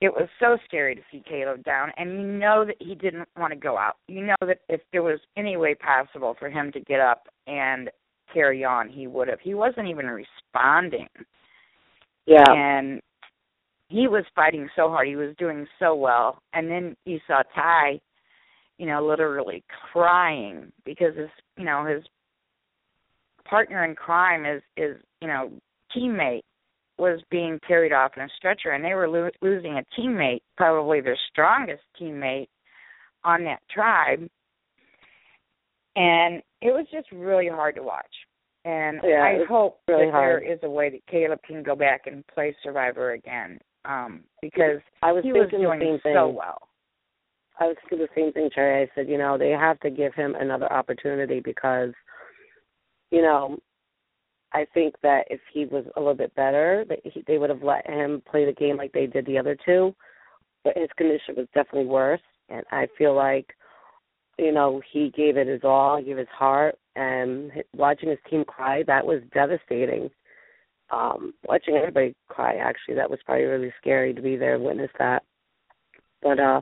it 0.00 0.12
was 0.12 0.28
so 0.38 0.56
scary 0.64 0.94
to 0.94 1.02
see 1.12 1.22
Caleb 1.28 1.62
down. 1.64 1.90
And 1.96 2.12
you 2.12 2.26
know 2.26 2.64
that 2.64 2.76
he 2.78 2.94
didn't 2.94 3.28
want 3.38 3.52
to 3.52 3.58
go 3.58 3.76
out. 3.76 3.96
You 4.08 4.24
know 4.26 4.36
that 4.40 4.60
if 4.68 4.80
there 4.92 5.02
was 5.02 5.20
any 5.36 5.56
way 5.56 5.74
possible 5.74 6.36
for 6.38 6.48
him 6.48 6.72
to 6.72 6.80
get 6.80 7.00
up 7.00 7.28
and 7.46 7.90
carry 8.32 8.64
on, 8.64 8.88
he 8.88 9.06
would 9.06 9.28
have. 9.28 9.40
He 9.40 9.54
wasn't 9.54 9.88
even 9.88 10.06
responding 10.06 11.08
Yeah. 12.26 12.44
and 12.48 13.00
he 13.88 14.06
was 14.06 14.24
fighting 14.34 14.68
so 14.76 14.88
hard. 14.88 15.08
He 15.08 15.16
was 15.16 15.34
doing 15.36 15.66
so 15.78 15.94
well, 15.94 16.40
and 16.52 16.70
then 16.70 16.96
you 17.04 17.18
saw 17.26 17.42
Ty, 17.54 18.00
you 18.80 18.86
know, 18.86 19.06
literally 19.06 19.62
crying 19.92 20.72
because 20.86 21.14
his, 21.14 21.28
you 21.58 21.64
know, 21.66 21.84
his 21.84 22.02
partner 23.44 23.84
in 23.84 23.94
crime 23.94 24.46
is 24.46 24.62
is 24.78 24.96
you 25.20 25.28
know 25.28 25.50
teammate 25.94 26.40
was 26.98 27.20
being 27.30 27.60
carried 27.68 27.92
off 27.92 28.12
in 28.16 28.22
a 28.22 28.28
stretcher, 28.38 28.70
and 28.70 28.82
they 28.82 28.94
were 28.94 29.06
lo- 29.06 29.28
losing 29.42 29.74
a 29.74 30.00
teammate, 30.00 30.40
probably 30.56 31.02
their 31.02 31.18
strongest 31.30 31.82
teammate 32.00 32.48
on 33.22 33.44
that 33.44 33.60
tribe, 33.70 34.26
and 35.96 36.42
it 36.62 36.72
was 36.72 36.86
just 36.90 37.12
really 37.12 37.48
hard 37.48 37.74
to 37.74 37.82
watch. 37.82 38.06
And 38.64 39.00
Yeah, 39.04 39.22
I 39.22 39.44
hope 39.46 39.80
really 39.88 40.06
that 40.06 40.12
hard. 40.12 40.42
there 40.42 40.52
is 40.54 40.58
a 40.62 40.70
way 40.70 40.88
that 40.88 41.06
Caleb 41.06 41.40
can 41.46 41.62
go 41.62 41.76
back 41.76 42.06
and 42.06 42.26
play 42.28 42.56
Survivor 42.62 43.12
again, 43.12 43.58
um, 43.84 44.24
because 44.40 44.80
I 45.02 45.12
was 45.12 45.22
he 45.22 45.32
was 45.32 45.48
thinking 45.50 45.66
doing 45.66 45.80
same 45.80 46.00
thing. 46.02 46.14
so 46.14 46.28
well. 46.28 46.69
I 47.60 47.66
was 47.66 47.76
thinking 47.82 47.98
the 47.98 48.08
same 48.14 48.32
thing, 48.32 48.48
Cherry. 48.54 48.82
I 48.82 48.90
said, 48.94 49.08
you 49.08 49.18
know, 49.18 49.36
they 49.36 49.50
have 49.50 49.78
to 49.80 49.90
give 49.90 50.14
him 50.14 50.34
another 50.34 50.72
opportunity 50.72 51.40
because, 51.40 51.90
you 53.10 53.20
know, 53.20 53.58
I 54.52 54.66
think 54.72 54.94
that 55.02 55.26
if 55.28 55.40
he 55.52 55.66
was 55.66 55.84
a 55.94 56.00
little 56.00 56.14
bit 56.14 56.34
better, 56.34 56.84
that 56.88 57.00
he, 57.04 57.22
they 57.26 57.36
would 57.36 57.50
have 57.50 57.62
let 57.62 57.88
him 57.88 58.22
play 58.28 58.46
the 58.46 58.52
game 58.52 58.78
like 58.78 58.92
they 58.92 59.06
did 59.06 59.26
the 59.26 59.38
other 59.38 59.56
two. 59.64 59.94
But 60.64 60.76
his 60.76 60.88
condition 60.96 61.34
was 61.36 61.46
definitely 61.54 61.86
worse, 61.86 62.20
and 62.48 62.64
I 62.72 62.88
feel 62.96 63.14
like, 63.14 63.54
you 64.38 64.52
know, 64.52 64.80
he 64.90 65.10
gave 65.14 65.36
it 65.36 65.46
his 65.46 65.60
all, 65.62 65.98
he 65.98 66.04
gave 66.04 66.16
his 66.16 66.28
heart, 66.32 66.76
and 66.96 67.52
watching 67.76 68.08
his 68.08 68.18
team 68.28 68.44
cry, 68.44 68.82
that 68.86 69.04
was 69.04 69.20
devastating. 69.32 70.10
Um, 70.90 71.34
watching 71.46 71.76
everybody 71.76 72.16
cry, 72.28 72.56
actually, 72.56 72.94
that 72.96 73.08
was 73.08 73.20
probably 73.24 73.44
really 73.44 73.72
scary 73.80 74.12
to 74.12 74.22
be 74.22 74.36
there 74.36 74.56
and 74.56 74.64
witness 74.64 74.90
that. 74.98 75.22
But 76.22 76.40
uh 76.40 76.60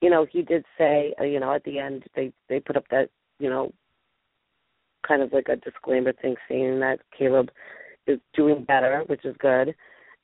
you 0.00 0.10
know, 0.10 0.26
he 0.30 0.42
did 0.42 0.64
say, 0.76 1.14
uh, 1.20 1.24
you 1.24 1.40
know, 1.40 1.52
at 1.52 1.64
the 1.64 1.78
end 1.78 2.04
they 2.14 2.32
they 2.48 2.60
put 2.60 2.76
up 2.76 2.84
that, 2.90 3.10
you 3.38 3.50
know, 3.50 3.72
kind 5.06 5.22
of 5.22 5.32
like 5.32 5.48
a 5.48 5.56
disclaimer 5.56 6.12
thing 6.12 6.36
saying 6.48 6.80
that 6.80 7.00
Caleb 7.16 7.50
is 8.06 8.18
doing 8.34 8.64
better, 8.64 9.02
which 9.06 9.24
is 9.24 9.36
good, 9.38 9.74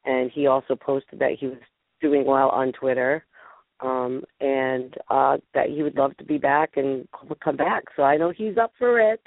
and 0.05 0.31
he 0.31 0.47
also 0.47 0.75
posted 0.75 1.19
that 1.19 1.37
he 1.39 1.47
was 1.47 1.59
doing 2.01 2.25
well 2.25 2.51
on 2.51 2.73
Twitter, 2.73 3.25
um, 3.81 4.23
and 4.41 4.95
uh 5.11 5.39
that 5.55 5.69
he 5.69 5.83
would 5.83 5.97
love 5.97 6.17
to 6.19 6.25
be 6.25 6.39
back 6.39 6.77
and 6.77 7.09
come 7.43 7.57
back. 7.57 7.85
So 7.97 8.03
I 8.03 8.17
know 8.17 8.31
he's 8.31 8.57
up 8.57 8.73
for 8.79 9.01
it, 9.01 9.21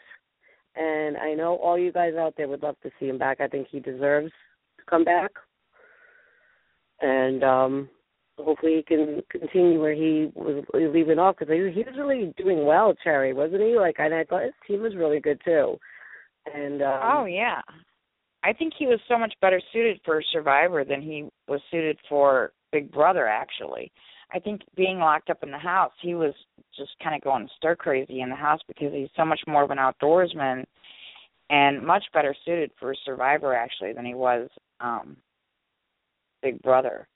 and 0.76 1.18
I 1.18 1.34
know 1.34 1.56
all 1.58 1.78
you 1.78 1.92
guys 1.92 2.14
out 2.16 2.36
there 2.38 2.48
would 2.48 2.64
love 2.64 2.78
to 2.84 2.92
see 3.00 3.08
him 3.08 3.18
back. 3.18 3.42
I 3.42 3.48
think 3.48 3.68
he 3.70 3.80
deserves 3.80 4.32
to 4.78 4.84
come 4.90 5.04
back, 5.04 5.32
and 7.02 7.44
um 7.44 7.90
hopefully 8.38 8.78
he 8.78 8.84
can 8.84 9.22
continue 9.30 9.80
where 9.80 9.94
he 9.94 10.32
was 10.36 10.64
leaving 10.74 11.20
off 11.20 11.36
because 11.38 11.54
he, 11.54 11.82
was 11.82 11.98
really 11.98 12.34
doing 12.38 12.66
well, 12.66 12.94
Cherry, 13.04 13.34
wasn't 13.34 13.62
he? 13.62 13.76
Like, 13.78 13.96
and 14.00 14.14
I 14.14 14.24
thought 14.24 14.44
his 14.44 14.54
team 14.68 14.82
was 14.82 14.96
really 14.96 15.20
good 15.20 15.42
too. 15.44 15.78
And 16.54 16.82
um, 16.82 17.00
oh 17.04 17.26
yeah, 17.26 17.62
I 18.44 18.54
think 18.54 18.74
he 18.78 18.86
was 18.86 19.00
so 19.08 19.18
much 19.18 19.34
better 19.42 19.62
suited 19.74 20.00
for 20.06 20.22
Survivor 20.32 20.86
than 20.86 21.02
he 21.02 21.28
was 21.48 21.60
suited 21.70 21.98
for 22.08 22.52
Big 22.72 22.92
Brother. 22.92 23.28
Actually, 23.28 23.92
I 24.34 24.40
think 24.40 24.62
being 24.76 25.00
locked 25.00 25.30
up 25.30 25.44
in 25.44 25.52
the 25.52 25.58
house, 25.58 25.92
he 26.02 26.16
was 26.16 26.34
just 26.78 26.92
kind 27.04 27.16
of 27.16 27.22
going 27.22 27.50
stir 27.58 27.76
crazy 27.76 28.22
in 28.22 28.30
the 28.30 28.36
house 28.36 28.62
because 28.68 28.94
he's 28.94 29.10
so 29.18 29.26
much 29.26 29.42
more 29.48 29.64
of 29.64 29.72
an 29.72 29.78
outdoorsman 29.78 30.64
and 31.50 31.86
much 31.86 32.04
better 32.14 32.36
suited 32.46 32.72
for 32.80 32.94
Survivor 33.06 33.54
actually 33.54 33.94
than 33.94 34.06
he 34.06 34.14
was 34.14 34.50
um 34.80 35.18
Big 36.42 36.62
Brother. 36.62 37.08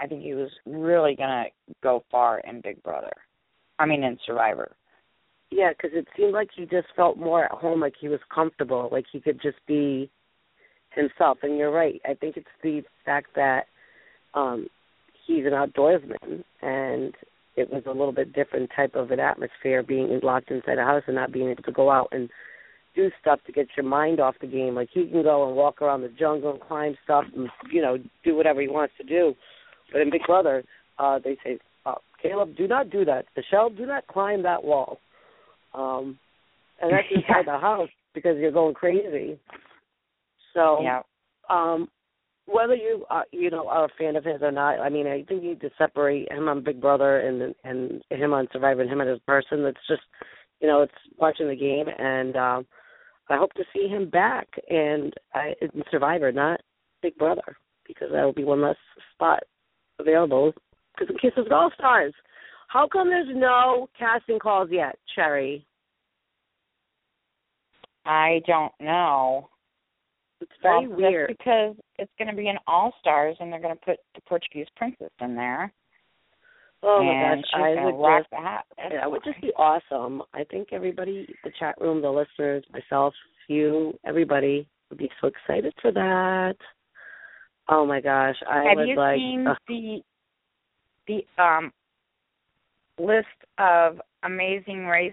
I 0.00 0.06
think 0.06 0.22
he 0.22 0.34
was 0.34 0.50
really 0.66 1.14
gonna 1.16 1.46
go 1.82 2.04
far 2.10 2.40
in 2.40 2.60
Big 2.60 2.82
Brother. 2.82 3.12
I 3.78 3.86
mean, 3.86 4.02
in 4.04 4.18
Survivor. 4.26 4.76
yeah, 5.50 5.70
because 5.70 5.90
it 5.94 6.06
seemed 6.16 6.32
like 6.32 6.50
he 6.54 6.64
just 6.64 6.88
felt 6.96 7.16
more 7.16 7.44
at 7.44 7.50
home, 7.52 7.80
like 7.80 7.94
he 8.00 8.08
was 8.08 8.20
comfortable, 8.34 8.88
like 8.92 9.06
he 9.10 9.20
could 9.20 9.40
just 9.40 9.58
be, 9.66 10.10
himself. 10.94 11.38
And 11.42 11.56
you're 11.56 11.70
right. 11.70 12.00
I 12.04 12.14
think 12.14 12.36
it's 12.36 12.46
the 12.62 12.82
fact 13.04 13.28
that 13.36 13.66
um 14.34 14.68
he's 15.26 15.44
an 15.46 15.52
outdoorsman 15.52 16.42
and 16.62 17.14
it 17.56 17.70
was 17.70 17.82
a 17.86 17.90
little 17.90 18.12
bit 18.12 18.32
different 18.32 18.70
type 18.74 18.94
of 18.94 19.10
an 19.10 19.20
atmosphere 19.20 19.82
being 19.82 20.20
locked 20.22 20.50
inside 20.50 20.78
a 20.78 20.84
house 20.84 21.02
and 21.06 21.16
not 21.16 21.32
being 21.32 21.50
able 21.50 21.62
to 21.62 21.72
go 21.72 21.90
out 21.90 22.08
and 22.12 22.28
do 22.94 23.10
stuff 23.20 23.38
to 23.46 23.52
get 23.52 23.66
your 23.76 23.84
mind 23.84 24.20
off 24.20 24.34
the 24.40 24.46
game. 24.46 24.74
Like 24.74 24.88
he 24.92 25.06
can 25.06 25.22
go 25.22 25.46
and 25.46 25.56
walk 25.56 25.82
around 25.82 26.02
the 26.02 26.08
jungle 26.08 26.52
and 26.52 26.60
climb 26.60 26.96
stuff 27.04 27.24
and 27.36 27.48
you 27.70 27.82
know 27.82 27.98
do 28.24 28.34
whatever 28.34 28.60
he 28.60 28.68
wants 28.68 28.94
to 28.98 29.04
do. 29.04 29.34
But 29.92 30.02
in 30.02 30.10
Big 30.10 30.22
Brother, 30.26 30.64
uh, 30.98 31.18
they 31.22 31.36
say, 31.44 31.58
uh, 31.86 31.94
Caleb, 32.22 32.56
do 32.56 32.66
not 32.66 32.90
do 32.90 33.04
that. 33.04 33.26
Michelle, 33.36 33.70
do 33.70 33.86
not 33.86 34.06
climb 34.06 34.42
that 34.42 34.62
wall. 34.64 34.98
Um, 35.74 36.18
and 36.80 36.92
that's 36.92 37.06
inside 37.14 37.46
the 37.46 37.58
house 37.58 37.90
because 38.14 38.36
you're 38.38 38.52
going 38.52 38.74
crazy. 38.74 39.38
So, 40.54 40.80
Yeah. 40.82 41.02
um, 41.48 41.88
whether 42.46 42.74
you 42.74 43.04
uh, 43.10 43.22
you 43.30 43.50
know 43.50 43.68
are 43.68 43.84
a 43.84 43.88
fan 43.98 44.16
of 44.16 44.24
his 44.24 44.40
or 44.42 44.50
not, 44.50 44.80
I 44.80 44.88
mean, 44.88 45.06
I 45.06 45.22
think 45.22 45.42
you 45.42 45.50
need 45.50 45.60
to 45.60 45.70
separate 45.76 46.32
him 46.32 46.48
on 46.48 46.64
Big 46.64 46.80
Brother 46.80 47.20
and 47.20 47.54
and 47.64 48.02
him 48.10 48.32
on 48.32 48.48
Survivor 48.52 48.82
and 48.82 48.90
him 48.90 49.02
as 49.02 49.18
a 49.18 49.20
person. 49.26 49.66
It's 49.66 49.86
just, 49.86 50.02
you 50.60 50.66
know, 50.66 50.82
it's 50.82 50.92
watching 51.18 51.48
the 51.48 51.56
game, 51.56 51.86
and 51.98 52.36
um, 52.36 52.66
I 53.28 53.36
hope 53.36 53.52
to 53.54 53.64
see 53.74 53.86
him 53.88 54.08
back 54.08 54.48
and 54.70 55.12
I, 55.34 55.52
in 55.60 55.82
Survivor, 55.90 56.32
not 56.32 56.60
Big 57.02 57.16
Brother, 57.16 57.56
because 57.86 58.08
that 58.12 58.24
will 58.24 58.32
be 58.32 58.44
one 58.44 58.62
less 58.62 58.76
spot 59.14 59.42
available. 59.98 60.52
Because 60.96 61.14
in 61.14 61.18
Kisses 61.18 61.50
All 61.52 61.70
Stars, 61.78 62.12
how 62.68 62.88
come 62.90 63.08
there's 63.08 63.28
no 63.30 63.88
casting 63.98 64.38
calls 64.38 64.68
yet, 64.70 64.98
Cherry? 65.14 65.64
I 68.04 68.40
don't 68.46 68.72
know. 68.80 69.48
It's 70.40 70.50
very 70.62 70.86
well, 70.86 70.98
weird. 70.98 71.28
Because 71.36 71.76
it's 71.98 72.12
going 72.18 72.28
to 72.28 72.36
be 72.36 72.48
an 72.48 72.58
All 72.66 72.92
Stars, 73.00 73.36
and 73.40 73.52
they're 73.52 73.60
going 73.60 73.74
to 73.74 73.84
put 73.84 73.98
the 74.14 74.20
Portuguese 74.28 74.66
princess 74.76 75.10
in 75.20 75.34
there. 75.34 75.72
Oh 76.82 77.00
and 77.00 77.44
my 77.52 77.74
gosh, 77.74 77.78
I 77.78 77.84
would 77.84 78.18
just 78.20 78.30
the 78.30 78.36
hat. 78.36 78.64
Yeah, 78.78 79.04
it 79.04 79.10
would 79.10 79.24
just 79.24 79.40
be 79.40 79.52
awesome. 79.56 80.22
I 80.32 80.44
think 80.44 80.68
everybody, 80.72 81.26
the 81.42 81.50
chat 81.58 81.74
room, 81.80 82.00
the 82.00 82.10
listeners, 82.10 82.64
myself, 82.72 83.14
you, 83.48 83.98
everybody 84.04 84.68
would 84.88 84.98
be 84.98 85.10
so 85.20 85.26
excited 85.28 85.74
for 85.82 85.90
that. 85.92 86.54
Oh 87.68 87.84
my 87.84 88.00
gosh, 88.00 88.36
I 88.48 88.64
Have 88.68 88.76
would 88.76 88.88
you 88.88 88.96
like. 88.96 89.18
seen 89.18 89.46
uh, 89.46 89.54
the 89.66 90.00
the 91.06 91.42
um 91.42 91.72
list 92.98 93.26
of 93.58 94.00
Amazing 94.22 94.86
Race? 94.86 95.12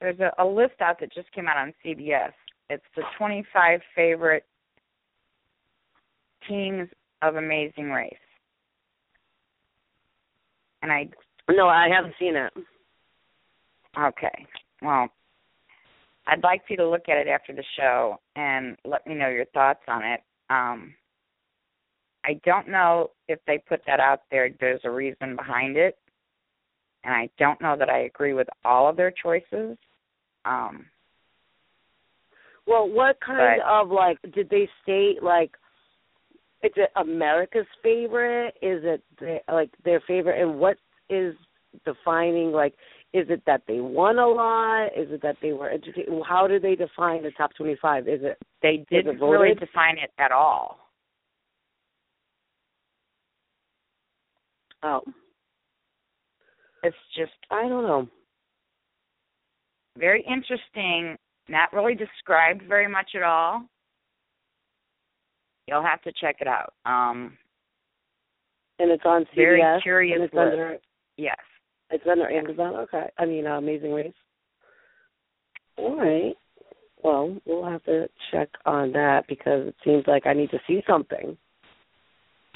There's 0.00 0.18
a, 0.20 0.32
a 0.38 0.46
list 0.46 0.80
out 0.80 1.00
that 1.00 1.12
just 1.12 1.30
came 1.32 1.46
out 1.46 1.56
on 1.56 1.72
CBS. 1.84 2.32
It's 2.70 2.84
the 2.96 3.02
25 3.18 3.80
favorite 3.94 4.44
teams 6.48 6.88
of 7.22 7.36
Amazing 7.36 7.90
Race. 7.90 8.14
And 10.82 10.92
I 10.92 11.08
no, 11.50 11.68
I 11.68 11.88
haven't 11.94 12.14
seen 12.18 12.36
it. 12.36 12.52
Okay. 13.98 14.46
Well, 14.82 15.08
I'd 16.30 16.44
like 16.44 16.62
you 16.68 16.76
to 16.76 16.88
look 16.88 17.08
at 17.08 17.18
it 17.18 17.26
after 17.28 17.52
the 17.52 17.64
show 17.76 18.16
and 18.36 18.76
let 18.84 19.06
me 19.06 19.14
know 19.14 19.28
your 19.28 19.46
thoughts 19.46 19.80
on 19.88 20.04
it. 20.04 20.20
Um, 20.48 20.94
I 22.24 22.34
don't 22.44 22.68
know 22.68 23.10
if 23.28 23.40
they 23.46 23.58
put 23.58 23.80
that 23.86 23.98
out 23.98 24.20
there. 24.30 24.48
There's 24.60 24.80
a 24.84 24.90
reason 24.90 25.34
behind 25.36 25.76
it, 25.76 25.98
and 27.02 27.12
I 27.14 27.28
don't 27.38 27.60
know 27.60 27.76
that 27.76 27.88
I 27.90 28.00
agree 28.00 28.32
with 28.34 28.46
all 28.64 28.88
of 28.88 28.96
their 28.96 29.10
choices. 29.10 29.76
Um, 30.44 30.86
Well, 32.66 32.88
what 32.88 33.18
kind 33.20 33.60
But- 33.60 33.66
of 33.66 33.90
like 33.90 34.18
did 34.32 34.48
they 34.48 34.68
state 34.82 35.22
like? 35.22 35.56
Is 36.62 36.70
it 36.76 36.92
America's 36.94 37.66
favorite? 37.82 38.56
Is 38.62 38.84
it 38.84 39.02
the, 39.18 39.40
like 39.52 39.70
their 39.82 39.98
favorite? 40.00 40.40
And 40.40 40.60
what 40.60 40.76
is 41.08 41.34
defining 41.84 42.52
like? 42.52 42.74
Is 43.12 43.26
it 43.28 43.42
that 43.46 43.62
they 43.66 43.80
won 43.80 44.18
a 44.18 44.26
lot? 44.26 44.86
Is 44.96 45.10
it 45.10 45.20
that 45.22 45.36
they 45.42 45.52
were 45.52 45.68
educated? 45.68 46.12
How 46.28 46.46
do 46.46 46.60
they 46.60 46.76
define 46.76 47.22
the 47.24 47.32
top 47.36 47.50
twenty-five? 47.56 48.06
Is 48.06 48.20
it 48.22 48.38
they 48.62 48.84
didn't 48.88 49.20
really 49.20 49.54
define 49.54 49.98
it 49.98 50.10
at 50.18 50.30
all. 50.30 50.78
oh? 54.82 55.02
It's 56.82 56.96
just 57.16 57.32
I 57.50 57.68
don't 57.68 57.82
know. 57.84 58.08
very 59.98 60.22
interesting, 60.22 61.16
not 61.48 61.72
really 61.72 61.94
described 61.94 62.62
very 62.68 62.88
much 62.88 63.10
at 63.16 63.22
all. 63.22 63.62
You'll 65.66 65.82
have 65.82 66.00
to 66.02 66.12
check 66.20 66.36
it 66.40 66.48
out. 66.48 66.72
Um, 66.84 67.36
And 68.78 68.90
it's 68.90 69.04
on 69.04 69.22
CBS. 69.22 69.34
Very 69.36 69.80
curious 69.82 70.30
under 70.36 70.78
yes. 71.16 71.36
It's 71.90 72.04
under 72.10 72.28
Amazon. 72.30 72.74
Okay. 72.76 73.06
I 73.18 73.26
mean, 73.26 73.46
uh, 73.46 73.58
Amazing 73.58 73.92
Race. 73.92 74.12
All 75.76 75.96
right. 75.96 76.34
Well, 77.02 77.36
we'll 77.46 77.64
have 77.64 77.82
to 77.84 78.08
check 78.30 78.48
on 78.66 78.92
that 78.92 79.26
because 79.28 79.68
it 79.68 79.74
seems 79.84 80.04
like 80.06 80.26
I 80.26 80.34
need 80.34 80.50
to 80.50 80.60
see 80.66 80.82
something. 80.86 81.36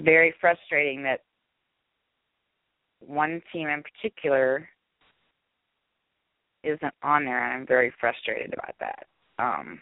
very 0.03 0.35
frustrating 0.41 1.03
that 1.05 1.21
one 3.01 3.41
team 3.53 3.69
in 3.69 3.83
particular 3.83 4.69
isn't 6.63 6.95
on 7.03 7.25
there 7.25 7.45
and 7.45 7.61
I'm 7.61 7.67
very 7.67 7.93
frustrated 8.01 8.53
about 8.55 8.75
that. 8.81 9.07
Um 9.39 9.79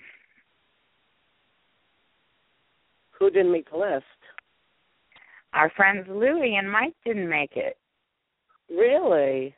Who 3.19 3.31
didn't 3.31 3.53
make 3.53 3.71
the 3.71 3.79
list? 3.79 4.05
our 5.55 5.71
friends 5.77 6.07
Louie 6.09 6.57
and 6.57 6.71
Mike 6.71 6.95
didn't 7.05 7.29
make 7.29 7.57
it. 7.57 7.77
Really? 8.72 9.54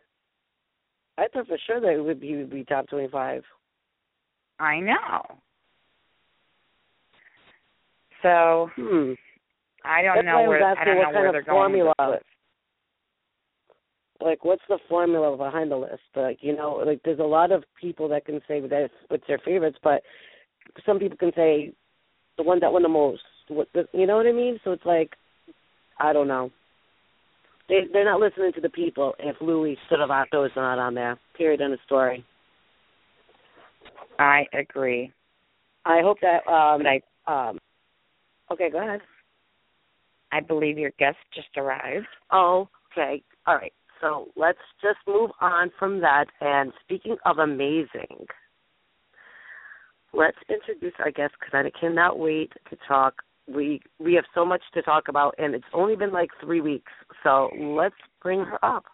I 1.17 1.29
thought 1.29 1.47
for 1.47 1.59
sure 1.67 1.81
they 1.81 2.01
would 2.01 2.21
be, 2.21 2.37
would 2.37 2.51
be 2.51 2.65
top 2.65 2.89
twenty-five. 2.89 3.43
I 4.59 4.81
know. 4.81 5.23
So 8.23 8.71
Hmm. 8.77 9.13
I 9.85 10.03
don't 10.03 10.17
That's 10.17 10.27
know 10.27 10.49
where 10.49 10.65
I 10.65 10.85
don't 10.85 10.97
know 10.97 11.11
where 11.21 11.33
they're 11.33 11.43
going 11.43 11.73
with 11.73 11.93
formula. 11.97 12.21
Like, 14.21 14.45
what's 14.45 14.63
the 14.69 14.79
formula 14.89 15.37
behind 15.37 15.71
the 15.71 15.77
list? 15.77 16.01
Like, 16.17 16.39
you 16.41 16.57
know, 16.57 16.83
like 16.87 17.01
there's 17.05 17.19
a 17.19 17.23
lot 17.23 17.53
of 17.53 17.65
people 17.79 18.09
that 18.09 18.25
can 18.25 18.41
say 18.49 18.61
that 18.61 18.91
what's 19.09 19.27
their 19.27 19.41
favorites, 19.45 19.77
but 19.83 20.03
some 20.87 20.99
people 20.99 21.19
can 21.19 21.33
say 21.37 21.73
the 22.39 22.43
one 22.43 22.61
that 22.61 22.73
won 22.73 22.83
the 22.83 22.89
most. 22.89 23.23
What 23.49 23.69
the, 23.75 23.87
you 23.93 24.07
know 24.07 24.17
what 24.17 24.27
I 24.27 24.33
mean? 24.33 24.59
So 24.65 24.73
it's 24.73 24.87
like, 24.87 25.11
I 26.01 26.15
don't 26.15 26.29
know. 26.29 26.51
They 27.69 27.83
they're 27.93 28.05
not 28.05 28.21
listening 28.21 28.53
to 28.55 28.61
the 28.61 28.69
people 28.69 29.15
if 29.19 29.37
Louis 29.41 29.79
Stravato 29.91 30.45
is 30.45 30.53
not 30.57 30.79
on 30.79 30.95
there. 30.95 31.19
Period. 31.37 31.61
End 31.61 31.73
of 31.73 31.79
story. 31.87 32.25
I 34.19 34.45
agree. 34.53 35.13
I 35.85 36.01
hope 36.03 36.19
that 36.21 36.47
um 36.51 36.83
But 36.83 36.87
I 37.29 37.49
um 37.49 37.59
okay, 38.53 38.71
go 38.71 38.79
ahead. 38.79 39.01
I 40.33 40.41
believe 40.41 40.79
your 40.79 40.91
guest 40.99 41.17
just 41.35 41.49
arrived. 41.57 42.07
Oh, 42.33 42.69
okay. 42.93 43.23
All 43.47 43.55
right. 43.55 43.73
So 44.01 44.29
let's 44.37 44.59
just 44.83 44.99
move 45.07 45.31
on 45.41 45.71
from 45.79 46.01
that. 46.01 46.27
And 46.41 46.73
speaking 46.83 47.17
of 47.25 47.39
amazing, 47.39 48.27
let's 50.13 50.37
introduce 50.51 50.93
our 50.99 51.11
guest 51.11 51.35
because 51.39 51.55
I 51.55 51.79
cannot 51.79 52.19
wait 52.19 52.53
to 52.71 52.77
talk. 52.87 53.15
We 53.47 53.81
we 53.99 54.15
have 54.15 54.25
so 54.35 54.45
much 54.45 54.63
to 54.73 54.83
talk 54.83 55.09
about, 55.09 55.35
and 55.39 55.55
it's 55.55 55.65
only 55.75 55.97
been 55.97 56.13
like 56.13 56.31
three 56.41 56.61
weeks. 56.61 56.91
So 57.23 57.51
let's 57.59 57.95
bring 58.23 58.41
her 58.41 58.63
up. 58.65 58.85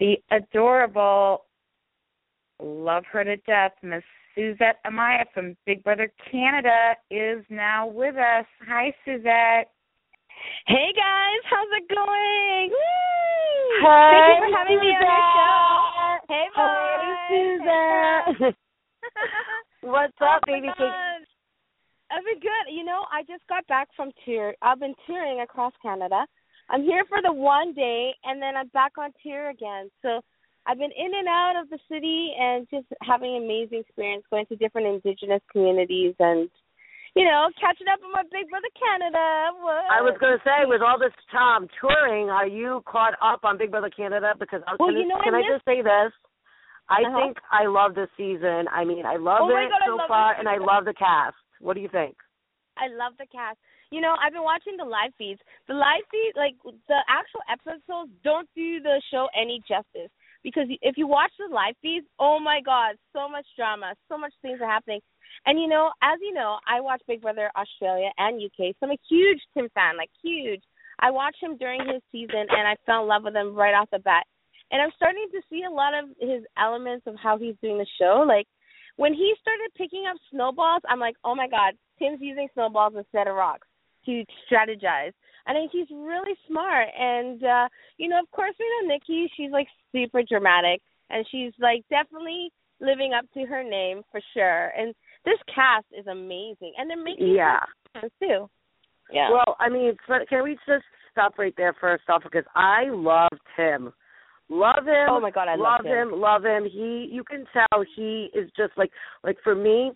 The 0.00 0.16
adorable, 0.30 1.44
love 2.62 3.04
her 3.12 3.24
to 3.24 3.36
death, 3.38 3.72
Miss 3.82 4.02
Suzette 4.34 4.78
Amaya 4.86 5.24
from 5.32 5.56
Big 5.66 5.82
Brother 5.84 6.10
Canada 6.30 6.94
is 7.10 7.44
now 7.50 7.86
with 7.86 8.16
us. 8.16 8.44
Hi, 8.68 8.92
Suzette. 9.04 9.70
Hey 10.66 10.92
guys, 10.94 11.40
how's 11.48 11.68
it 11.72 11.88
going? 11.94 12.68
Woo! 12.70 12.76
Hey, 13.80 14.10
Thank 14.12 14.44
you 14.44 14.48
for 14.52 14.58
having 14.58 14.80
me 14.80 14.86
on 14.92 15.00
your 15.00 15.24
show. 15.32 16.16
Hey, 16.28 16.46
Hey. 16.54 17.58
Suzette. 18.38 18.54
What's 19.80 20.12
up, 20.20 20.40
Oh 20.46 20.46
baby? 20.46 20.68
God. 20.78 21.15
I've 22.10 22.24
been 22.24 22.40
good. 22.40 22.66
You 22.70 22.84
know, 22.84 23.04
I 23.12 23.22
just 23.22 23.46
got 23.48 23.66
back 23.66 23.88
from 23.96 24.10
tour. 24.24 24.54
I've 24.62 24.80
been 24.80 24.94
touring 25.06 25.40
across 25.40 25.72
Canada. 25.82 26.26
I'm 26.70 26.82
here 26.82 27.04
for 27.08 27.18
the 27.22 27.32
one 27.32 27.72
day, 27.74 28.10
and 28.24 28.40
then 28.42 28.56
I'm 28.56 28.68
back 28.68 28.92
on 28.98 29.10
tour 29.22 29.50
again. 29.50 29.90
So 30.02 30.20
I've 30.66 30.78
been 30.78 30.90
in 30.96 31.12
and 31.14 31.28
out 31.28 31.54
of 31.60 31.70
the 31.70 31.78
city 31.90 32.34
and 32.38 32.66
just 32.70 32.86
having 33.02 33.36
an 33.36 33.44
amazing 33.44 33.80
experience 33.86 34.24
going 34.30 34.46
to 34.46 34.56
different 34.56 34.86
indigenous 34.86 35.42
communities 35.50 36.14
and, 36.18 36.50
you 37.14 37.24
know, 37.24 37.50
catching 37.60 37.86
up 37.86 38.00
on 38.02 38.10
my 38.10 38.22
Big 38.34 38.50
Brother 38.50 38.70
Canada. 38.74 39.54
What? 39.62 39.86
I 39.90 40.02
was 40.02 40.18
going 40.18 40.34
to 40.38 40.42
say, 40.42 40.66
with 40.66 40.82
all 40.82 40.98
this 40.98 41.14
time 41.30 41.68
touring, 41.80 42.30
are 42.30 42.46
you 42.48 42.82
caught 42.86 43.14
up 43.22 43.44
on 43.44 43.58
Big 43.58 43.70
Brother 43.70 43.90
Canada? 43.90 44.34
Because 44.38 44.62
I 44.66 44.72
was 44.72 44.78
Well, 44.80 44.90
gonna, 44.90 45.00
you 45.00 45.06
know, 45.06 45.18
I 45.18 45.24
can 45.24 45.34
I 45.34 45.38
missed- 45.46 45.62
just 45.62 45.64
say 45.66 45.82
this? 45.82 46.12
I 46.88 47.02
Uh-huh. 47.02 47.18
think 47.18 47.38
I 47.50 47.66
love 47.66 47.94
this 47.94 48.10
season. 48.16 48.66
I 48.70 48.84
mean, 48.84 49.06
I 49.06 49.16
love 49.16 49.42
Oh 49.42 49.50
it 49.50 49.70
God, 49.70 49.80
so 49.86 49.96
love 49.96 50.08
far, 50.08 50.34
and 50.34 50.48
I 50.48 50.58
love 50.58 50.84
the 50.84 50.94
cast. 50.94 51.34
What 51.60 51.74
do 51.74 51.80
you 51.80 51.88
think? 51.88 52.16
I 52.76 52.88
love 52.88 53.14
the 53.18 53.26
cast. 53.32 53.58
You 53.90 54.00
know, 54.00 54.16
I've 54.20 54.32
been 54.32 54.44
watching 54.44 54.76
the 54.76 54.84
live 54.84 55.14
feeds. 55.16 55.40
The 55.68 55.74
live 55.74 56.04
feeds, 56.10 56.36
like 56.36 56.56
the 56.64 57.00
actual 57.08 57.40
episodes, 57.48 58.12
don't 58.22 58.48
do 58.54 58.80
the 58.82 59.00
show 59.10 59.28
any 59.34 59.62
justice 59.66 60.10
because 60.46 60.70
if 60.80 60.96
you 60.96 61.08
watch 61.08 61.32
the 61.38 61.52
live 61.52 61.74
feeds, 61.82 62.06
oh 62.20 62.38
my 62.38 62.60
God, 62.64 62.94
so 63.12 63.28
much 63.28 63.46
drama, 63.56 63.94
so 64.08 64.16
much 64.16 64.32
things 64.42 64.60
are 64.62 64.70
happening. 64.70 65.00
And 65.44 65.58
you 65.58 65.66
know, 65.66 65.90
as 66.02 66.18
you 66.22 66.32
know, 66.32 66.58
I 66.68 66.80
watch 66.80 67.02
Big 67.08 67.20
Brother 67.20 67.50
Australia 67.56 68.10
and 68.16 68.40
UK, 68.40 68.70
so 68.78 68.86
I'm 68.86 68.92
a 68.92 68.98
huge 69.10 69.40
Tim 69.54 69.68
fan, 69.74 69.96
like 69.96 70.10
huge. 70.22 70.62
I 71.00 71.10
watched 71.10 71.42
him 71.42 71.56
during 71.56 71.80
his 71.80 72.00
season, 72.12 72.46
and 72.48 72.66
I 72.66 72.76
fell 72.86 73.02
in 73.02 73.08
love 73.08 73.24
with 73.24 73.34
him 73.34 73.56
right 73.56 73.74
off 73.74 73.90
the 73.90 73.98
bat. 73.98 74.24
And 74.70 74.80
I'm 74.80 74.94
starting 74.94 75.26
to 75.32 75.40
see 75.50 75.62
a 75.66 75.70
lot 75.70 75.94
of 75.94 76.08
his 76.20 76.42
elements 76.56 77.06
of 77.06 77.16
how 77.20 77.38
he's 77.38 77.54
doing 77.60 77.78
the 77.78 77.86
show, 78.00 78.24
like 78.26 78.46
when 78.96 79.12
he 79.14 79.34
started 79.40 79.70
picking 79.76 80.04
up 80.10 80.16
snowballs, 80.30 80.82
I'm 80.88 81.00
like, 81.00 81.16
oh 81.24 81.34
my 81.34 81.48
god, 81.48 81.74
Tim's 81.98 82.18
using 82.20 82.48
snowballs 82.54 82.94
instead 82.96 83.28
of 83.28 83.34
rocks 83.36 83.66
to 84.06 84.24
strategize. 84.50 85.12
I 85.46 85.52
think 85.52 85.70
he's 85.70 85.86
really 85.90 86.34
smart, 86.48 86.88
and 86.98 87.42
uh, 87.44 87.68
you 87.98 88.08
know, 88.08 88.18
of 88.18 88.30
course, 88.32 88.54
we 88.58 88.66
know 88.82 88.94
Nikki. 88.94 89.30
She's 89.36 89.52
like 89.52 89.68
super 89.92 90.22
dramatic, 90.22 90.80
and 91.10 91.24
she's 91.30 91.52
like 91.60 91.84
definitely 91.88 92.50
living 92.80 93.12
up 93.16 93.24
to 93.34 93.44
her 93.46 93.62
name 93.62 94.02
for 94.10 94.20
sure. 94.34 94.72
And 94.76 94.94
this 95.24 95.38
cast 95.54 95.86
is 95.96 96.06
amazing, 96.06 96.72
and 96.78 96.90
they're 96.90 97.02
making 97.02 97.34
Yeah. 97.34 97.60
sense 98.00 98.12
too. 98.20 98.48
Yeah. 99.10 99.30
Well, 99.30 99.56
I 99.60 99.68
mean, 99.68 99.96
can 100.28 100.42
we 100.42 100.58
just 100.66 100.84
stop 101.12 101.38
right 101.38 101.54
there 101.56 101.74
first 101.80 102.04
off 102.08 102.22
because 102.24 102.44
I 102.54 102.84
loved 102.90 103.40
him. 103.56 103.92
Love 104.48 104.86
him. 104.86 105.08
oh 105.10 105.20
my 105.20 105.30
god, 105.30 105.48
I 105.48 105.56
love 105.56 105.80
love 105.84 105.86
him. 105.86 106.12
Love 106.20 106.44
him. 106.44 106.64
He, 106.64 107.08
you 107.10 107.24
can 107.24 107.44
tell 107.52 107.84
he 107.96 108.28
is 108.34 108.48
just 108.56 108.72
like, 108.76 108.90
like 109.24 109.36
for 109.42 109.54
me, 109.54 109.90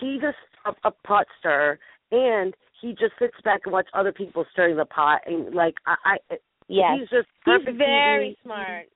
he 0.00 0.18
just 0.20 0.36
a, 0.64 0.88
a 0.88 0.92
pot 1.06 1.26
stirrer, 1.40 1.78
and 2.12 2.54
he 2.80 2.90
just 2.90 3.12
sits 3.18 3.34
back 3.44 3.62
and 3.64 3.72
watch 3.72 3.88
other 3.94 4.12
people 4.12 4.44
stirring 4.52 4.76
the 4.76 4.84
pot, 4.84 5.22
and 5.26 5.54
like 5.54 5.74
I, 5.86 6.18
I 6.30 6.36
Yes. 6.68 6.98
he's 6.98 7.08
just 7.10 7.28
He's 7.44 7.76
very 7.76 8.36
TV. 8.38 8.42
smart. 8.42 8.86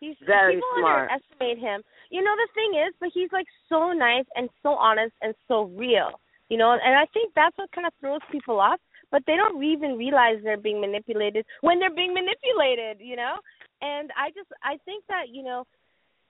He's 0.00 0.16
Very 0.26 0.56
people 0.56 0.68
smart. 0.78 1.10
underestimate 1.10 1.58
him. 1.58 1.82
You 2.10 2.22
know 2.22 2.34
the 2.34 2.48
thing 2.54 2.80
is, 2.84 2.92
but 2.98 3.10
he's 3.14 3.30
like 3.32 3.46
so 3.68 3.92
nice 3.92 4.24
and 4.34 4.48
so 4.62 4.70
honest 4.70 5.12
and 5.22 5.32
so 5.46 5.64
real. 5.76 6.20
You 6.48 6.58
know, 6.58 6.72
and 6.72 6.96
I 6.98 7.06
think 7.14 7.32
that's 7.34 7.56
what 7.56 7.70
kind 7.72 7.86
of 7.86 7.92
throws 8.00 8.20
people 8.30 8.58
off. 8.60 8.80
But 9.12 9.22
they 9.26 9.36
don't 9.36 9.62
even 9.62 9.96
realize 9.96 10.38
they're 10.42 10.56
being 10.56 10.80
manipulated 10.80 11.44
when 11.60 11.78
they're 11.78 11.94
being 11.94 12.12
manipulated. 12.14 12.98
You 12.98 13.14
know, 13.16 13.36
and 13.82 14.10
I 14.16 14.30
just 14.30 14.48
I 14.62 14.78
think 14.84 15.04
that 15.08 15.28
you 15.30 15.42
know 15.42 15.66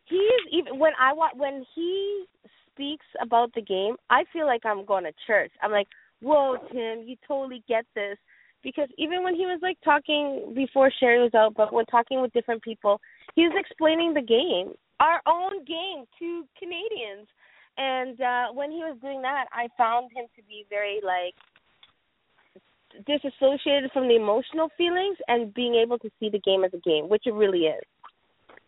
he's 0.07 0.43
even 0.51 0.79
when 0.79 0.93
I 1.01 1.13
wa- 1.13 1.37
when 1.37 1.65
he 1.75 2.25
speaks 2.73 3.07
about 3.21 3.53
the 3.55 3.63
game, 3.63 3.97
I 4.11 4.25
feel 4.33 4.47
like 4.47 4.65
I'm 4.65 4.85
going 4.85 5.05
to 5.05 5.13
church. 5.27 5.53
I'm 5.63 5.71
like, 5.71 5.89
whoa, 6.21 6.57
Tim, 6.73 7.03
you 7.07 7.17
totally 7.29 7.63
get 7.69 7.85
this 7.95 8.17
because 8.63 8.89
even 8.97 9.23
when 9.23 9.35
he 9.35 9.45
was 9.47 9.61
like 9.63 9.77
talking 9.85 10.53
before 10.55 10.91
Sherry 10.99 11.23
was 11.23 11.35
out, 11.35 11.55
but 11.55 11.73
when 11.73 11.85
talking 11.87 12.21
with 12.23 12.33
different 12.33 12.63
people, 12.63 13.01
he 13.35 13.43
was 13.43 13.55
explaining 13.59 14.15
the 14.15 14.23
game, 14.23 14.75
our 15.01 15.21
own 15.27 15.65
game 15.65 16.05
to 16.19 16.45
Canadians. 16.59 17.29
And 17.77 18.21
uh 18.21 18.47
when 18.53 18.71
he 18.71 18.79
was 18.79 18.99
doing 19.01 19.23
that, 19.23 19.47
I 19.53 19.69
found 19.77 20.11
him 20.13 20.27
to 20.37 20.43
be 20.45 20.67
very 20.69 21.01
like 21.05 21.35
disassociated 23.07 23.91
from 23.93 24.09
the 24.09 24.17
emotional 24.17 24.69
feelings 24.77 25.17
and 25.29 25.53
being 25.55 25.75
able 25.75 25.99
to 25.99 26.11
see 26.21 26.29
the 26.31 26.41
game 26.41 26.65
as 26.65 26.73
a 26.75 26.81
game, 26.81 27.09
which 27.09 27.23
it 27.27 27.35
really 27.35 27.67
is. 27.67 27.83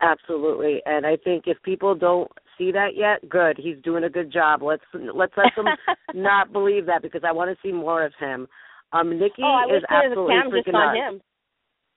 Absolutely, 0.01 0.83
and 0.87 1.07
I 1.07 1.17
think 1.17 1.45
if 1.47 1.57
people 1.63 1.95
don't 1.95 2.31
see 2.59 2.73
that 2.73 2.91
yet, 2.97 3.29
good. 3.29 3.57
He's 3.57 3.77
doing 3.83 4.05
a 4.05 4.11
good 4.11 4.33
job. 4.33 4.63
Let's 4.63 4.83
let's 4.93 5.33
let 5.37 5.55
them 5.57 5.67
not 6.15 6.53
believe 6.53 6.87
that 6.87 7.03
because 7.03 7.23
I 7.25 7.33
want 7.33 7.51
to 7.51 7.57
see 7.67 7.73
more 7.73 8.05
of 8.05 8.13
him. 8.19 8.47
Um, 8.93 9.19
Nikki 9.19 9.43
oh, 9.43 9.65
is 9.67 9.83
wish 9.83 9.83
there 9.89 10.11
was 10.11 10.13
absolutely 10.13 10.35
a 10.35 10.43
cam 10.43 10.51
just 10.51 10.69
freaking 10.69 10.73
nuts. 10.73 10.99
him. 10.99 11.21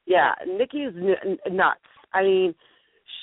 Yeah, 0.05 0.31
Nikki's 0.47 0.93
n- 0.95 1.37
n- 1.45 1.55
nuts. 1.55 1.85
I 2.13 2.23
mean, 2.23 2.55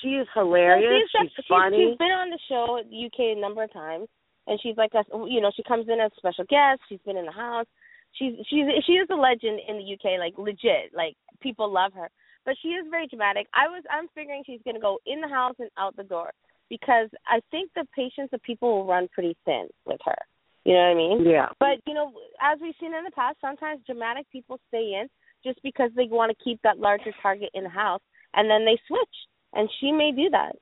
she 0.01 0.09
is 0.21 0.27
hilarious. 0.33 1.09
Well, 1.13 1.23
she's, 1.23 1.31
she's, 1.35 1.45
funny. 1.49 1.89
She's 1.89 1.97
been 1.97 2.13
on 2.13 2.29
the 2.29 2.39
show 2.47 2.79
UK 2.79 3.37
a 3.37 3.41
number 3.41 3.63
of 3.63 3.73
times, 3.73 4.07
and 4.47 4.59
she's 4.61 4.77
like 4.77 4.91
a 4.93 5.03
you 5.27 5.41
know 5.41 5.51
she 5.55 5.63
comes 5.63 5.87
in 5.89 5.99
as 5.99 6.11
a 6.11 6.19
special 6.19 6.45
guest. 6.45 6.81
She's 6.89 7.03
been 7.05 7.17
in 7.17 7.25
the 7.25 7.31
house. 7.31 7.67
She's 8.17 8.33
she's 8.47 8.65
she 8.85 8.93
is 8.93 9.07
a 9.11 9.15
legend 9.15 9.59
in 9.67 9.77
the 9.77 9.93
UK, 9.93 10.19
like 10.19 10.33
legit. 10.37 10.91
Like 10.93 11.15
people 11.41 11.71
love 11.71 11.93
her, 11.93 12.09
but 12.45 12.55
she 12.61 12.69
is 12.69 12.85
very 12.89 13.07
dramatic. 13.07 13.47
I 13.53 13.67
was 13.67 13.83
I'm 13.91 14.07
figuring 14.15 14.43
she's 14.45 14.61
gonna 14.65 14.79
go 14.79 14.99
in 15.05 15.21
the 15.21 15.27
house 15.27 15.55
and 15.59 15.69
out 15.77 15.95
the 15.95 16.03
door 16.03 16.31
because 16.69 17.09
I 17.27 17.39
think 17.51 17.71
the 17.75 17.85
patience 17.95 18.29
of 18.33 18.41
people 18.41 18.69
will 18.69 18.85
run 18.85 19.07
pretty 19.13 19.35
thin 19.45 19.67
with 19.85 19.99
her. 20.05 20.15
You 20.63 20.73
know 20.73 20.79
what 20.79 20.85
I 20.85 20.95
mean? 20.95 21.25
yeah. 21.25 21.49
But 21.59 21.77
you 21.85 21.93
know, 21.93 22.11
as 22.41 22.57
we've 22.61 22.73
seen 22.79 22.93
in 22.95 23.03
the 23.03 23.11
past, 23.11 23.37
sometimes 23.41 23.81
dramatic 23.85 24.25
people 24.31 24.59
stay 24.69 24.99
in 24.99 25.07
just 25.43 25.61
because 25.61 25.91
they 25.95 26.07
want 26.09 26.35
to 26.35 26.43
keep 26.43 26.59
that 26.63 26.79
larger 26.79 27.13
target 27.21 27.49
in 27.53 27.63
the 27.63 27.69
house, 27.69 28.01
and 28.33 28.49
then 28.49 28.65
they 28.65 28.77
switch. 28.87 29.15
And 29.53 29.69
she 29.79 29.91
may 29.91 30.11
do 30.11 30.29
that 30.31 30.55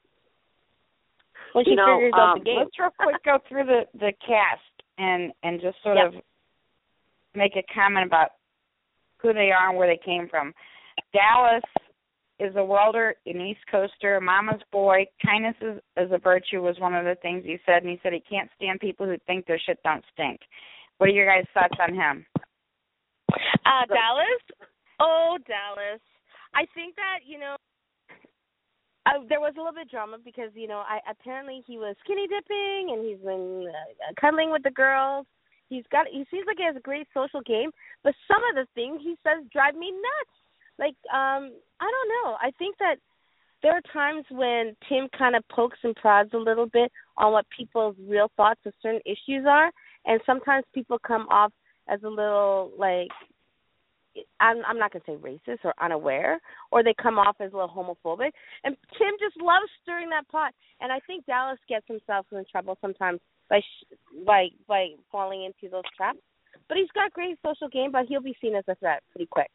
when 1.53 1.65
she 1.65 1.71
You 1.71 1.77
know, 1.77 1.95
figures 1.97 2.13
out 2.15 2.33
um, 2.33 2.39
the 2.39 2.45
game. 2.45 2.57
Let's 2.59 2.77
real 2.79 2.89
quick 2.99 3.23
go 3.23 3.39
through 3.47 3.65
the 3.65 3.81
the 3.97 4.11
cast 4.25 4.61
and 4.97 5.31
and 5.43 5.61
just 5.61 5.77
sort 5.83 5.97
Yep. 5.97 6.07
of 6.07 6.13
make 7.35 7.55
a 7.55 7.73
comment 7.73 8.05
about 8.05 8.31
who 9.17 9.33
they 9.33 9.51
are 9.51 9.69
and 9.69 9.77
where 9.77 9.87
they 9.87 9.99
came 10.03 10.27
from. 10.29 10.53
Dallas 11.13 11.63
is 12.39 12.55
a 12.55 12.63
welder, 12.63 13.15
an 13.25 13.41
East 13.41 13.61
Coaster, 13.71 14.19
mama's 14.19 14.61
boy. 14.71 15.05
Kindness 15.23 15.55
is, 15.61 15.77
is 15.97 16.11
a 16.11 16.17
virtue 16.17 16.61
was 16.61 16.79
one 16.79 16.93
of 16.93 17.05
the 17.05 17.15
things 17.21 17.43
he 17.45 17.57
said, 17.65 17.83
and 17.83 17.89
he 17.89 17.99
said 18.03 18.13
he 18.13 18.23
can't 18.29 18.49
stand 18.55 18.79
people 18.79 19.05
who 19.05 19.17
think 19.25 19.45
their 19.45 19.59
shit 19.65 19.79
don't 19.83 20.03
stink. 20.13 20.39
What 20.97 21.09
are 21.09 21.13
your 21.13 21.25
guys' 21.25 21.47
thoughts 21.53 21.77
on 21.81 21.93
him? 21.93 22.25
Uh, 23.31 23.85
Dallas? 23.87 24.67
Oh, 24.99 25.37
Dallas. 25.47 26.01
I 26.53 26.65
think 26.75 26.95
that, 26.95 27.19
you 27.25 27.39
know, 27.39 27.55
there 29.27 29.39
was 29.39 29.53
a 29.55 29.59
little 29.59 29.73
bit 29.73 29.83
of 29.83 29.89
drama 29.89 30.17
because, 30.23 30.51
you 30.53 30.67
know, 30.67 30.83
I 30.87 30.99
apparently 31.09 31.63
he 31.65 31.77
was 31.77 31.95
skinny 32.03 32.27
dipping 32.27 32.93
and 32.93 33.05
he's 33.05 33.23
been 33.23 33.67
uh, 33.69 34.13
cuddling 34.19 34.51
with 34.51 34.63
the 34.63 34.71
girls. 34.71 35.25
He's 35.73 35.89
got 35.91 36.05
he 36.05 36.23
seems 36.29 36.45
like 36.45 36.57
he 36.57 36.65
has 36.65 36.75
a 36.75 36.79
great 36.79 37.07
social 37.15 37.41
game, 37.41 37.71
but 38.03 38.13
some 38.27 38.41
of 38.45 38.53
the 38.53 38.67
things 38.75 39.01
he 39.01 39.15
says 39.23 39.43
drive 39.51 39.73
me 39.73 39.89
nuts. 39.89 40.35
Like 40.77 40.95
um 41.09 41.49
I 41.81 41.89
don't 41.89 42.11
know. 42.13 42.37
I 42.39 42.51
think 42.59 42.77
that 42.77 42.97
there 43.63 43.71
are 43.71 43.81
times 43.91 44.25
when 44.29 44.75
Tim 44.87 45.07
kind 45.17 45.35
of 45.35 45.43
pokes 45.49 45.79
and 45.83 45.95
prods 45.95 46.29
a 46.33 46.37
little 46.37 46.67
bit 46.67 46.91
on 47.17 47.31
what 47.31 47.45
people's 47.49 47.95
real 48.07 48.29
thoughts 48.37 48.59
of 48.67 48.73
certain 48.83 49.01
issues 49.05 49.45
are, 49.49 49.71
and 50.05 50.21
sometimes 50.27 50.65
people 50.75 50.99
come 50.99 51.25
off 51.29 51.51
as 51.87 52.03
a 52.03 52.09
little 52.09 52.71
like 52.77 53.09
I'm 54.39 54.57
I'm 54.67 54.77
not 54.77 54.93
gonna 54.93 55.05
say 55.07 55.15
racist 55.15 55.63
or 55.63 55.73
unaware, 55.81 56.39
or 56.71 56.83
they 56.83 56.93
come 57.01 57.17
off 57.17 57.37
as 57.39 57.51
a 57.51 57.55
little 57.55 57.67
homophobic. 57.69 58.31
And 58.63 58.77
Tim 58.97 59.13
just 59.19 59.41
loves 59.41 59.65
stirring 59.81 60.09
that 60.09 60.27
pot, 60.27 60.53
and 60.81 60.91
I 60.91 60.99
think 61.07 61.25
Dallas 61.25 61.59
gets 61.67 61.87
himself 61.87 62.27
in 62.31 62.45
trouble 62.51 62.77
sometimes 62.79 63.19
by 63.49 63.59
sh- 63.59 63.95
by 64.25 64.47
by 64.67 64.89
falling 65.11 65.43
into 65.45 65.69
those 65.71 65.83
traps. 65.95 66.19
But 66.67 66.77
he's 66.77 66.91
got 66.93 67.11
great 67.13 67.37
social 67.45 67.67
game, 67.67 67.91
but 67.91 68.05
he'll 68.07 68.21
be 68.21 68.35
seen 68.41 68.55
as 68.55 68.63
a 68.67 68.75
threat 68.75 69.03
pretty 69.11 69.27
quick. 69.27 69.51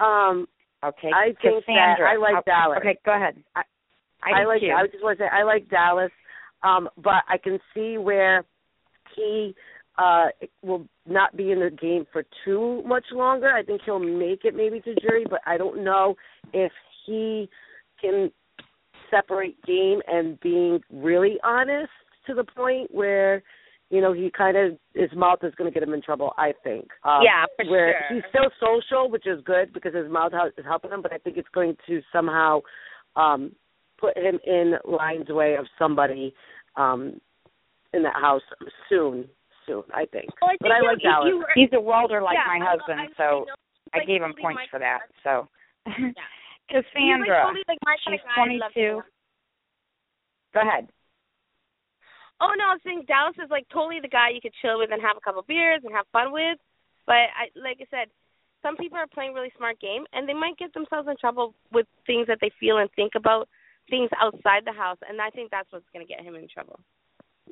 Um, 0.00 0.46
Okay, 0.84 1.10
I 1.12 1.32
think 1.42 1.64
that 1.66 1.96
I 2.00 2.16
like 2.16 2.36
Oh, 2.36 2.42
Dallas. 2.46 2.78
Okay, 2.78 2.96
go 3.04 3.12
ahead. 3.12 3.42
I- 3.56 3.62
I, 4.22 4.42
I 4.42 4.44
like. 4.44 4.60
too. 4.60 4.70
I 4.70 4.86
just 4.86 5.02
want 5.02 5.18
to 5.18 5.24
say 5.24 5.28
I 5.28 5.42
like 5.44 5.68
Dallas, 5.68 6.10
um, 6.62 6.88
but 6.96 7.22
I 7.28 7.36
can 7.38 7.58
see 7.74 7.98
where 7.98 8.44
he 9.16 9.54
uh 9.96 10.26
will 10.62 10.86
not 11.06 11.36
be 11.36 11.50
in 11.50 11.58
the 11.60 11.70
game 11.70 12.04
for 12.12 12.24
too 12.44 12.82
much 12.84 13.04
longer. 13.12 13.48
I 13.48 13.62
think 13.64 13.82
he'll 13.84 13.98
make 13.98 14.44
it 14.44 14.54
maybe 14.54 14.80
to 14.80 14.94
jury, 15.00 15.24
but 15.28 15.40
I 15.46 15.56
don't 15.56 15.82
know 15.82 16.16
if 16.52 16.72
he 17.06 17.48
can 18.00 18.30
separate 19.10 19.60
game 19.64 20.00
and 20.06 20.38
being 20.40 20.80
really 20.92 21.38
honest 21.42 21.90
to 22.28 22.34
the 22.34 22.44
point 22.44 22.88
where 22.94 23.42
you 23.90 24.00
know 24.00 24.12
he 24.12 24.30
kind 24.30 24.56
of 24.56 24.78
his 24.94 25.10
mouth 25.16 25.40
is 25.42 25.54
going 25.56 25.68
to 25.70 25.74
get 25.74 25.82
him 25.86 25.94
in 25.94 26.02
trouble. 26.02 26.32
I 26.38 26.52
think. 26.62 26.86
Um, 27.04 27.22
Yeah, 27.22 27.44
for 27.56 27.70
where 27.70 28.04
sure. 28.08 28.16
he's 28.16 28.24
still 28.30 28.50
social, 28.60 29.10
which 29.10 29.26
is 29.26 29.40
good 29.44 29.72
because 29.72 29.94
his 29.94 30.08
mouth 30.10 30.32
is 30.56 30.64
helping 30.64 30.90
him. 30.92 31.02
But 31.02 31.12
I 31.12 31.18
think 31.18 31.36
it's 31.36 31.48
going 31.52 31.76
to 31.88 32.00
somehow 32.12 32.60
um 33.16 33.52
put 33.98 34.16
him 34.16 34.38
in 34.46 34.74
line's 34.84 35.28
way 35.28 35.56
of 35.56 35.66
somebody 35.78 36.32
um 36.76 37.20
in 37.92 38.02
that 38.04 38.14
house 38.16 38.42
soon. 38.88 39.24
Soon, 39.66 39.82
I 39.92 40.06
think. 40.06 40.30
Well, 40.40 40.52
I 40.52 40.56
but 40.62 40.70
I 40.72 40.80
like 40.80 41.02
Dallas. 41.02 41.28
were- 41.34 41.44
He's 41.54 41.68
a 41.74 41.80
welder 41.80 42.22
like 42.22 42.38
yeah, 42.40 42.58
my 42.58 42.64
husband, 42.64 43.00
I, 43.00 43.06
so 43.18 43.44
I, 43.92 43.98
know, 43.98 44.00
I 44.00 44.04
gave 44.06 44.22
him 44.22 44.30
totally 44.32 44.42
points 44.42 44.62
for 44.70 44.78
that. 44.80 45.00
So, 45.22 45.46
He's 45.84 46.14
Cassandra, 46.72 47.28
like 47.28 47.44
totally 47.44 47.64
like 47.68 47.78
my 47.84 47.96
kind 48.00 48.16
she's 48.16 48.20
of 48.24 48.72
guy. 48.72 48.72
22. 48.72 49.02
go 50.54 50.60
ahead. 50.64 50.88
Oh 52.40 52.54
no, 52.56 52.70
I 52.70 52.78
was 52.78 52.84
saying 52.84 53.04
Dallas 53.08 53.36
is 53.42 53.50
like 53.50 53.66
totally 53.72 54.00
the 54.00 54.08
guy 54.08 54.30
you 54.30 54.40
could 54.40 54.54
chill 54.62 54.78
with 54.78 54.90
and 54.92 55.02
have 55.02 55.16
a 55.16 55.24
couple 55.24 55.42
beers 55.42 55.82
and 55.84 55.94
have 55.94 56.06
fun 56.12 56.32
with. 56.32 56.58
But 57.06 57.34
I 57.34 57.50
like 57.58 57.78
I 57.80 57.86
said, 57.90 58.08
some 58.62 58.76
people 58.76 58.98
are 58.98 59.06
playing 59.06 59.34
really 59.34 59.52
smart 59.56 59.80
game 59.80 60.04
and 60.12 60.28
they 60.28 60.34
might 60.34 60.58
get 60.58 60.74
themselves 60.74 61.08
in 61.08 61.16
trouble 61.16 61.54
with 61.72 61.86
things 62.06 62.26
that 62.26 62.38
they 62.40 62.50
feel 62.60 62.78
and 62.78 62.90
think 62.94 63.12
about 63.16 63.48
things 63.90 64.10
outside 64.20 64.62
the 64.64 64.72
house, 64.72 64.98
and 65.08 65.20
I 65.20 65.30
think 65.30 65.50
that's 65.50 65.70
what's 65.72 65.88
going 65.92 66.06
to 66.06 66.12
get 66.12 66.24
him 66.24 66.34
in 66.34 66.48
trouble. 66.48 66.78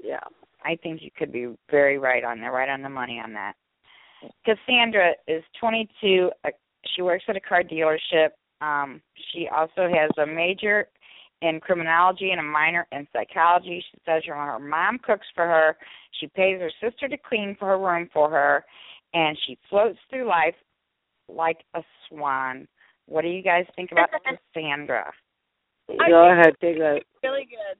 Yeah. 0.03 0.21
I 0.65 0.77
think 0.83 1.03
you 1.03 1.11
could 1.17 1.33
be 1.33 1.55
very 1.71 1.99
right 1.99 2.25
on 2.25 2.41
there, 2.41 2.53
right 2.53 2.69
on 2.69 2.83
the 2.83 2.89
money 2.89 3.21
on 3.23 3.33
that. 3.35 3.55
Cassandra 4.45 5.13
is 5.29 5.43
22. 5.61 6.31
Uh, 6.45 6.51
she 6.95 7.03
works 7.03 7.25
at 7.29 7.37
a 7.37 7.41
car 7.41 7.63
dealership. 7.63 8.31
Um, 8.61 9.01
she 9.33 9.49
also 9.55 9.89
has 9.89 10.11
a 10.19 10.27
major 10.27 10.89
in 11.43 11.61
criminology 11.61 12.31
and 12.31 12.41
a 12.41 12.43
minor 12.43 12.87
in 12.93 13.07
psychology. 13.13 13.85
She 13.91 13.99
says 14.07 14.23
her, 14.27 14.35
her 14.35 14.59
mom 14.59 14.99
cooks 14.99 15.27
for 15.35 15.45
her. 15.45 15.77
She 16.21 16.29
pays 16.29 16.61
her 16.61 16.71
sister 16.83 17.09
to 17.09 17.17
clean 17.17 17.57
for 17.59 17.69
her 17.69 17.79
room 17.79 18.09
for 18.13 18.31
her, 18.31 18.65
and 19.13 19.37
she 19.47 19.59
floats 19.69 19.99
through 20.11 20.29
life 20.29 20.55
like 21.29 21.59
a 21.75 21.83
swan. 22.09 22.67
What 23.07 23.23
do 23.23 23.29
you 23.29 23.43
guys 23.43 23.65
think 23.77 23.93
about 23.93 24.09
Cassandra? 24.55 25.13
Go 25.89 26.33
ahead, 26.33 26.55
take 26.61 26.79
that. 26.79 27.03
really 27.23 27.47
good. 27.47 27.79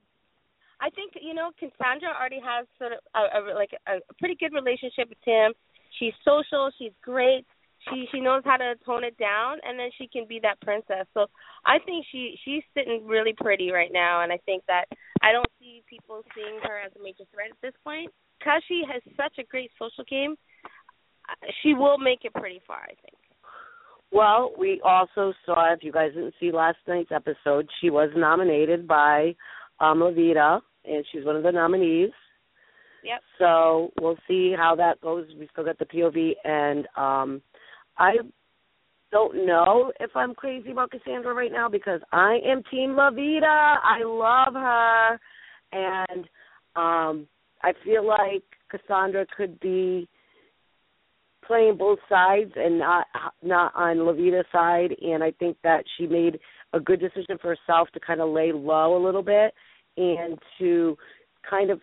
I 0.81 0.91
think 0.91 1.13
you 1.21 1.35
know 1.35 1.51
Cassandra 1.59 2.13
already 2.13 2.41
has 2.45 2.67
sort 2.79 2.93
of 2.93 2.99
a, 3.15 3.41
a 3.41 3.55
like 3.55 3.71
a, 3.89 3.97
a 3.97 4.15
pretty 4.19 4.37
good 4.39 4.53
relationship 4.53 5.09
with 5.09 5.19
Tim. 5.25 5.53
She's 5.99 6.13
social. 6.25 6.71
She's 6.79 6.93
great. 7.03 7.47
She 7.89 8.07
she 8.13 8.21
knows 8.21 8.43
how 8.45 8.57
to 8.57 8.75
tone 8.85 9.05
it 9.05 9.17
down, 9.19 9.59
and 9.63 9.79
then 9.79 9.91
she 9.97 10.09
can 10.09 10.27
be 10.29 10.41
that 10.43 10.61
princess. 10.61 11.07
So 11.15 11.27
I 11.65 11.79
think 11.85 12.05
she 12.11 12.37
she's 12.45 12.63
sitting 12.75 13.07
really 13.07 13.35
pretty 13.37 13.71
right 13.71 13.91
now, 13.93 14.23
and 14.23 14.33
I 14.33 14.39
think 14.45 14.65
that 14.67 14.87
I 15.23 15.33
don't 15.33 15.49
see 15.59 15.83
people 15.89 16.23
seeing 16.35 16.59
her 16.63 16.81
as 16.81 16.93
a 16.99 17.03
major 17.03 17.25
threat 17.33 17.51
at 17.51 17.61
this 17.63 17.75
point 17.85 18.11
because 18.39 18.63
she 18.69 18.83
has 18.91 19.03
such 19.17 19.39
a 19.39 19.47
great 19.49 19.71
social 19.79 20.05
game. 20.09 20.37
She 21.63 21.75
will 21.75 21.99
make 21.99 22.21
it 22.25 22.33
pretty 22.35 22.61
far, 22.67 22.83
I 22.83 22.95
think. 23.03 23.17
Well, 24.13 24.53
we 24.57 24.81
also 24.85 25.33
saw, 25.45 25.73
if 25.73 25.83
you 25.83 25.91
guys 25.91 26.13
didn't 26.15 26.35
see 26.39 26.53
last 26.53 26.79
night's 26.87 27.11
episode, 27.13 27.69
she 27.81 27.91
was 27.91 28.11
nominated 28.17 28.87
by 28.87 29.35
um 29.81 30.01
and 30.03 31.05
she's 31.11 31.25
one 31.25 31.37
of 31.37 31.43
the 31.43 31.53
nominees. 31.53 32.11
Yep. 33.05 33.21
So 33.39 33.93
we'll 34.01 34.19
see 34.27 34.55
how 34.57 34.75
that 34.77 35.01
goes. 35.01 35.27
We 35.39 35.49
still 35.53 35.65
got 35.65 35.79
the 35.79 35.85
POV, 35.85 36.33
and 36.45 36.87
um 36.97 37.43
I 37.99 38.17
don't 39.13 39.47
know 39.47 39.93
if 40.01 40.11
I'm 40.15 40.35
crazy 40.35 40.73
about 40.73 40.91
Cassandra 40.91 41.35
right 41.35 41.53
now 41.53 41.69
because 41.69 42.01
I 42.13 42.39
am 42.47 42.63
Team 42.71 42.91
Loveita. 42.91 43.77
I 43.83 44.03
love 44.05 44.55
her, 44.55 45.21
and 45.73 46.25
um 46.77 47.27
I 47.63 47.73
feel 47.85 48.07
like 48.07 48.43
Cassandra 48.71 49.27
could 49.37 49.59
be 49.61 50.09
playing 51.47 51.77
both 51.77 51.99
sides 52.09 52.53
and 52.57 52.79
not 52.79 53.07
not 53.43 53.73
on 53.75 53.99
Loveita's 53.99 54.47
side 54.53 54.95
and 55.01 55.23
I 55.23 55.31
think 55.33 55.57
that 55.63 55.85
she 55.97 56.07
made 56.07 56.39
a 56.73 56.81
good 56.81 57.01
decision 57.01 57.39
for 57.41 57.55
herself 57.55 57.89
to 57.95 58.01
kind 58.01 58.21
of 58.21 58.31
lay 58.31 58.53
low 58.53 58.97
a 58.97 59.05
little 59.05 59.23
bit 59.23 59.55
and 59.97 60.39
to 60.59 60.97
kind 61.49 61.71
of 61.71 61.81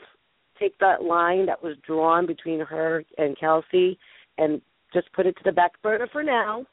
take 0.60 0.78
that 0.80 1.04
line 1.04 1.46
that 1.46 1.64
was 1.64 1.76
drawn 1.86 2.26
between 2.26 2.60
her 2.60 3.04
and 3.18 3.40
Kelsey 3.40 3.98
and 4.38 4.62
just 4.94 5.12
put 5.14 5.26
it 5.26 5.36
to 5.38 5.44
the 5.44 5.52
back 5.52 5.72
burner 5.82 6.08
for 6.12 6.24
now 6.24 6.66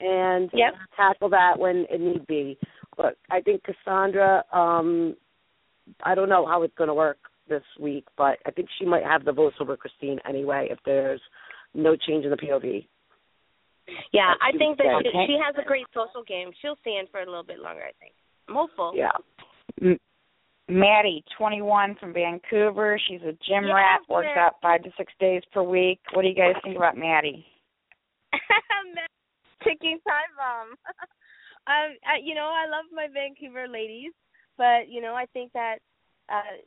and 0.00 0.50
Yep. 0.52 0.74
tackle 0.96 1.28
that 1.30 1.58
when 1.58 1.86
it 1.90 2.00
need 2.00 2.26
be. 2.26 2.58
But 2.96 3.16
I 3.30 3.40
think 3.40 3.62
Cassandra, 3.64 4.44
um 4.52 5.16
I 6.04 6.14
don't 6.14 6.28
know 6.28 6.46
how 6.46 6.62
it's 6.62 6.74
gonna 6.74 6.94
work 6.94 7.18
this 7.48 7.62
week, 7.78 8.06
but 8.16 8.38
I 8.46 8.50
think 8.50 8.68
she 8.78 8.84
might 8.84 9.04
have 9.04 9.24
the 9.24 9.32
votes 9.32 9.56
over 9.60 9.76
Christine 9.76 10.18
anyway 10.28 10.68
if 10.70 10.78
there's 10.84 11.20
no 11.74 11.96
change 11.96 12.24
in 12.24 12.30
the 12.30 12.36
POV. 12.36 12.86
Yeah, 14.12 14.34
I 14.40 14.52
think 14.56 14.78
that 14.78 15.02
she, 15.02 15.08
okay. 15.08 15.26
she 15.26 15.38
has 15.44 15.54
a 15.58 15.66
great 15.66 15.86
social 15.92 16.22
game. 16.22 16.50
She'll 16.60 16.76
stand 16.82 17.08
for 17.10 17.20
a 17.20 17.26
little 17.26 17.42
bit 17.42 17.58
longer, 17.58 17.82
I 17.82 17.92
think. 18.00 18.14
I'm 18.48 18.54
hopeful. 18.54 18.92
Yeah. 18.94 19.10
M- 19.80 19.98
Maddie, 20.68 21.24
21 21.36 21.96
from 21.96 22.12
Vancouver. 22.12 22.98
She's 23.08 23.20
a 23.22 23.32
gym 23.46 23.64
Yeah, 23.66 23.74
rat, 23.74 24.00
works 24.08 24.28
yeah. 24.34 24.46
out 24.46 24.54
five 24.62 24.82
to 24.84 24.90
six 24.96 25.12
days 25.18 25.42
per 25.52 25.62
week. 25.62 25.98
What 26.14 26.22
do 26.22 26.28
you 26.28 26.34
guys 26.34 26.54
think 26.62 26.76
about 26.76 26.96
Maddie? 26.96 27.44
ticking 29.64 29.98
time 30.06 30.32
bomb. 30.36 30.68
um, 31.66 31.96
I, 32.06 32.18
you 32.22 32.34
know, 32.34 32.50
I 32.52 32.66
love 32.68 32.86
my 32.92 33.06
Vancouver 33.12 33.68
ladies, 33.68 34.12
but 34.58 34.88
you 34.88 35.00
know, 35.00 35.14
I 35.14 35.26
think 35.32 35.52
that 35.52 35.76
uh 36.28 36.58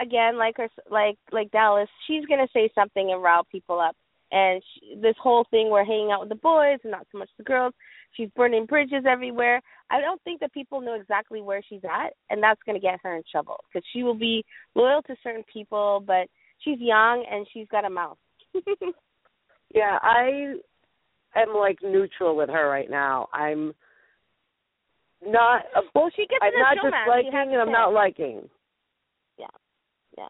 again, 0.00 0.38
like 0.38 0.56
her, 0.56 0.68
like 0.90 1.18
like 1.32 1.50
Dallas, 1.50 1.88
she's 2.06 2.24
gonna 2.26 2.48
say 2.52 2.70
something 2.74 3.10
and 3.10 3.22
rile 3.22 3.46
people 3.50 3.80
up. 3.80 3.96
And 4.32 4.62
she, 4.62 4.94
this 5.00 5.16
whole 5.20 5.44
thing, 5.50 5.70
we're 5.70 5.84
hanging 5.84 6.12
out 6.12 6.20
with 6.20 6.28
the 6.28 6.36
boys 6.36 6.78
and 6.84 6.92
not 6.92 7.06
so 7.10 7.18
much 7.18 7.28
the 7.36 7.42
girls. 7.42 7.74
She's 8.12 8.28
burning 8.36 8.66
bridges 8.66 9.04
everywhere. 9.08 9.60
I 9.90 10.00
don't 10.00 10.22
think 10.22 10.40
that 10.40 10.52
people 10.52 10.80
know 10.80 10.94
exactly 10.94 11.40
where 11.42 11.62
she's 11.68 11.82
at, 11.84 12.12
and 12.28 12.40
that's 12.40 12.62
going 12.64 12.76
to 12.76 12.80
get 12.80 13.00
her 13.02 13.16
in 13.16 13.22
trouble 13.30 13.56
because 13.72 13.84
she 13.92 14.04
will 14.04 14.14
be 14.14 14.44
loyal 14.76 15.02
to 15.02 15.16
certain 15.22 15.44
people, 15.52 16.02
but 16.06 16.28
she's 16.60 16.78
young 16.78 17.24
and 17.30 17.46
she's 17.52 17.66
got 17.68 17.84
a 17.84 17.90
mouth. 17.90 18.18
Yeah, 19.72 19.98
I 20.02 20.54
am 21.36 21.54
like 21.54 21.78
neutral 21.82 22.36
with 22.36 22.48
her 22.48 22.68
right 22.68 22.90
now. 22.90 23.28
I'm 23.32 23.72
not 25.24 25.62
a, 25.76 25.82
well, 25.94 26.10
she 26.14 26.26
gets 26.26 26.40
I'm 26.42 26.52
not 26.58 26.76
disliking 26.82 27.52
and 27.52 27.60
I'm 27.60 27.72
not 27.72 27.92
liking. 27.92 28.48
Yeah. 29.38 29.46
Yeah. 30.16 30.28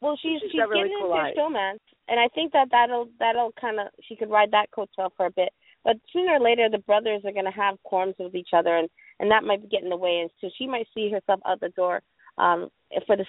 Well, 0.00 0.18
she's 0.20 0.40
She's 0.42 0.52
she's, 0.52 0.60
got 0.60 0.68
really 0.68 0.88
getting 0.88 0.98
cool 1.00 1.12
into 1.12 1.22
eyes. 1.22 1.34
showman, 1.36 1.78
and 2.08 2.20
I 2.20 2.28
think 2.34 2.52
that 2.52 2.68
that'll 2.70 3.08
that'll 3.18 3.52
kind 3.60 3.80
of 3.80 3.88
she 4.06 4.14
could 4.14 4.30
ride 4.30 4.50
that 4.52 4.70
coattail 4.76 5.10
for 5.16 5.26
a 5.26 5.30
bit. 5.30 5.48
But 5.84 5.96
sooner 6.12 6.32
or 6.32 6.40
later, 6.40 6.68
the 6.70 6.78
brothers 6.78 7.22
are 7.24 7.32
going 7.32 7.44
to 7.44 7.50
have 7.50 7.82
qualms 7.82 8.14
with 8.18 8.34
each 8.34 8.50
other, 8.52 8.76
and 8.76 8.88
and 9.20 9.30
that 9.30 9.44
might 9.44 9.62
be 9.62 9.68
get 9.68 9.82
in 9.82 9.88
the 9.88 9.96
way, 9.96 10.20
and 10.20 10.30
so 10.40 10.50
she 10.58 10.66
might 10.66 10.86
see 10.94 11.10
herself 11.10 11.40
out 11.46 11.60
the 11.60 11.70
door 11.70 12.02
um 12.38 12.68
for 13.06 13.16
the 13.16 13.24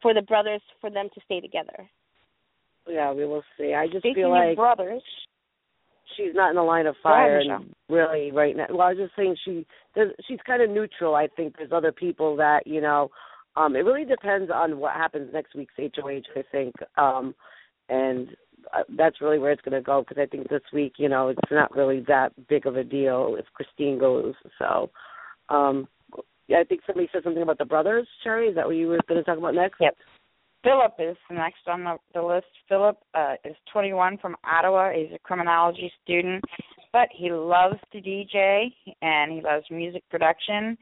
for 0.00 0.14
the 0.14 0.22
brothers 0.22 0.62
for 0.80 0.90
them 0.90 1.08
to 1.14 1.20
stay 1.24 1.40
together. 1.40 1.88
Yeah, 2.88 3.12
we 3.12 3.24
will 3.24 3.42
see. 3.58 3.74
I 3.74 3.86
just 3.86 3.98
Speaking 3.98 4.14
feel 4.14 4.34
of 4.34 4.38
like 4.38 4.56
brothers, 4.56 5.02
she's 6.16 6.34
not 6.34 6.50
in 6.50 6.56
the 6.56 6.62
line 6.62 6.86
of 6.86 6.96
fire 7.02 7.38
and 7.38 7.74
really 7.88 8.30
right 8.32 8.56
now. 8.56 8.66
Well, 8.70 8.82
I 8.82 8.92
was 8.92 8.98
just 8.98 9.16
saying 9.16 9.36
she 9.44 9.66
she's 10.26 10.40
kind 10.46 10.62
of 10.62 10.70
neutral. 10.70 11.14
I 11.14 11.28
think 11.36 11.56
there's 11.56 11.72
other 11.72 11.92
people 11.92 12.36
that 12.36 12.66
you 12.66 12.80
know. 12.80 13.10
Um, 13.56 13.74
it 13.74 13.80
really 13.80 14.04
depends 14.04 14.52
on 14.54 14.78
what 14.78 14.94
happens 14.94 15.30
next 15.32 15.54
week's 15.56 15.74
HOH. 15.76 16.22
I 16.36 16.44
think, 16.52 16.74
um, 16.96 17.34
and 17.88 18.28
uh, 18.72 18.82
that's 18.96 19.20
really 19.20 19.38
where 19.38 19.50
it's 19.50 19.62
going 19.62 19.74
to 19.74 19.84
go 19.84 20.02
because 20.02 20.22
I 20.22 20.26
think 20.26 20.48
this 20.48 20.62
week, 20.72 20.94
you 20.96 21.08
know, 21.08 21.28
it's 21.28 21.40
not 21.50 21.74
really 21.74 22.04
that 22.06 22.32
big 22.48 22.66
of 22.66 22.76
a 22.76 22.84
deal 22.84 23.36
if 23.38 23.46
Christine 23.54 23.98
goes. 23.98 24.34
So, 24.58 24.90
um, 25.48 25.88
yeah, 26.46 26.58
I 26.60 26.64
think 26.64 26.82
somebody 26.86 27.08
said 27.12 27.24
something 27.24 27.42
about 27.42 27.58
the 27.58 27.64
brothers. 27.64 28.06
Cherry, 28.22 28.48
is 28.48 28.54
that 28.54 28.66
what 28.66 28.76
you 28.76 28.88
were 28.88 28.98
going 29.08 29.18
to 29.18 29.24
talk 29.24 29.38
about 29.38 29.54
next? 29.54 29.78
Yep. 29.80 29.96
Philip 30.64 30.94
is 30.98 31.16
next 31.30 31.66
on 31.66 31.84
the, 31.84 31.96
the 32.14 32.22
list. 32.22 32.46
Philip 32.68 32.98
uh, 33.14 33.34
is 33.44 33.54
21 33.72 34.18
from 34.18 34.36
Ottawa. 34.44 34.90
He's 34.92 35.12
a 35.14 35.18
criminology 35.20 35.92
student, 36.02 36.42
but 36.92 37.08
he 37.14 37.30
loves 37.30 37.78
to 37.92 38.00
DJ 38.00 38.66
and 39.00 39.32
he 39.32 39.40
loves 39.40 39.64
music 39.70 40.02
production. 40.10 40.76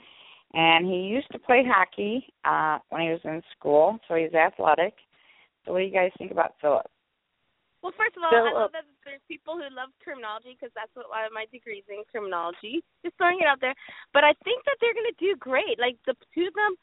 And 0.54 0.86
he 0.86 1.12
used 1.12 1.28
to 1.32 1.38
play 1.38 1.64
hockey 1.66 2.24
uh, 2.44 2.78
when 2.88 3.02
he 3.02 3.08
was 3.08 3.20
in 3.24 3.42
school, 3.58 3.98
so 4.08 4.14
he's 4.14 4.32
athletic. 4.32 4.94
So, 5.64 5.72
what 5.72 5.80
do 5.80 5.84
you 5.84 5.92
guys 5.92 6.14
think 6.16 6.30
about 6.30 6.54
Philip? 6.62 6.86
Well, 7.82 7.92
first 7.98 8.16
of 8.16 8.22
all, 8.22 8.32
So, 8.32 8.40
I 8.40 8.54
love 8.54 8.72
that 8.72 8.86
there's 9.04 9.20
people 9.28 9.58
who 9.58 9.66
love 9.74 9.90
criminology 10.00 10.56
because 10.56 10.72
that's 10.72 10.90
what 10.94 11.10
one 11.10 11.26
of 11.26 11.34
my 11.34 11.44
degrees 11.50 11.84
in 11.90 12.06
criminology. 12.08 12.80
Just 13.04 13.18
throwing 13.18 13.42
it 13.42 13.50
out 13.50 13.60
there, 13.60 13.74
but 14.14 14.24
I 14.24 14.32
think 14.46 14.64
that 14.64 14.78
they're 14.80 14.96
going 14.96 15.10
to 15.10 15.20
do 15.20 15.36
great. 15.36 15.76
Like 15.76 15.98
the 16.06 16.14
two 16.32 16.48
of 16.48 16.54
them, 16.54 16.78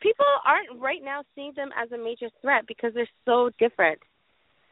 people 0.00 0.26
aren't 0.44 0.80
right 0.80 1.00
now 1.02 1.22
seeing 1.34 1.52
them 1.56 1.70
as 1.80 1.90
a 1.92 1.98
major 1.98 2.28
threat 2.40 2.64
because 2.66 2.92
they're 2.94 3.08
so 3.24 3.50
different. 3.58 3.98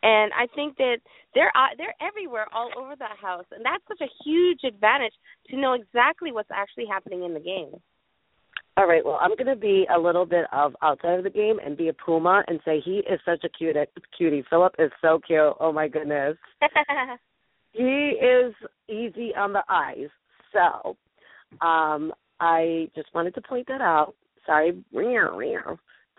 And 0.02 0.32
I 0.34 0.46
think 0.54 0.76
that 0.76 0.98
they're 1.34 1.52
uh, 1.56 1.72
they're 1.78 1.94
everywhere, 2.00 2.46
all 2.52 2.70
over 2.76 2.94
the 2.96 3.08
house, 3.20 3.46
and 3.52 3.64
that's 3.64 3.82
such 3.88 4.06
a 4.06 4.12
huge 4.24 4.60
advantage 4.66 5.14
to 5.48 5.56
know 5.56 5.72
exactly 5.72 6.30
what's 6.30 6.50
actually 6.52 6.86
happening 6.86 7.24
in 7.24 7.32
the 7.32 7.40
game. 7.40 7.80
All 8.76 8.88
right. 8.88 9.04
Well, 9.04 9.18
I'm 9.20 9.30
going 9.30 9.46
to 9.46 9.56
be 9.56 9.86
a 9.94 9.98
little 9.98 10.26
bit 10.26 10.46
of 10.52 10.74
outside 10.82 11.18
of 11.18 11.24
the 11.24 11.30
game 11.30 11.58
and 11.64 11.76
be 11.76 11.88
a 11.88 11.92
Puma 11.92 12.42
and 12.48 12.58
say 12.64 12.80
he 12.84 13.02
is 13.08 13.20
such 13.24 13.44
a 13.44 13.48
cute 13.48 13.76
cutie. 14.18 14.44
Philip 14.50 14.74
is 14.80 14.90
so 15.00 15.20
cute. 15.24 15.54
Oh 15.60 15.72
my 15.72 15.88
goodness. 15.88 16.36
He 17.74 17.82
is 17.82 18.54
easy 18.88 19.34
on 19.36 19.52
the 19.52 19.64
eyes. 19.68 20.08
So, 20.52 20.96
um, 21.60 22.12
I 22.40 22.88
just 22.94 23.08
wanted 23.12 23.34
to 23.34 23.42
point 23.42 23.66
that 23.66 23.80
out. 23.80 24.14
Sorry, 24.46 24.82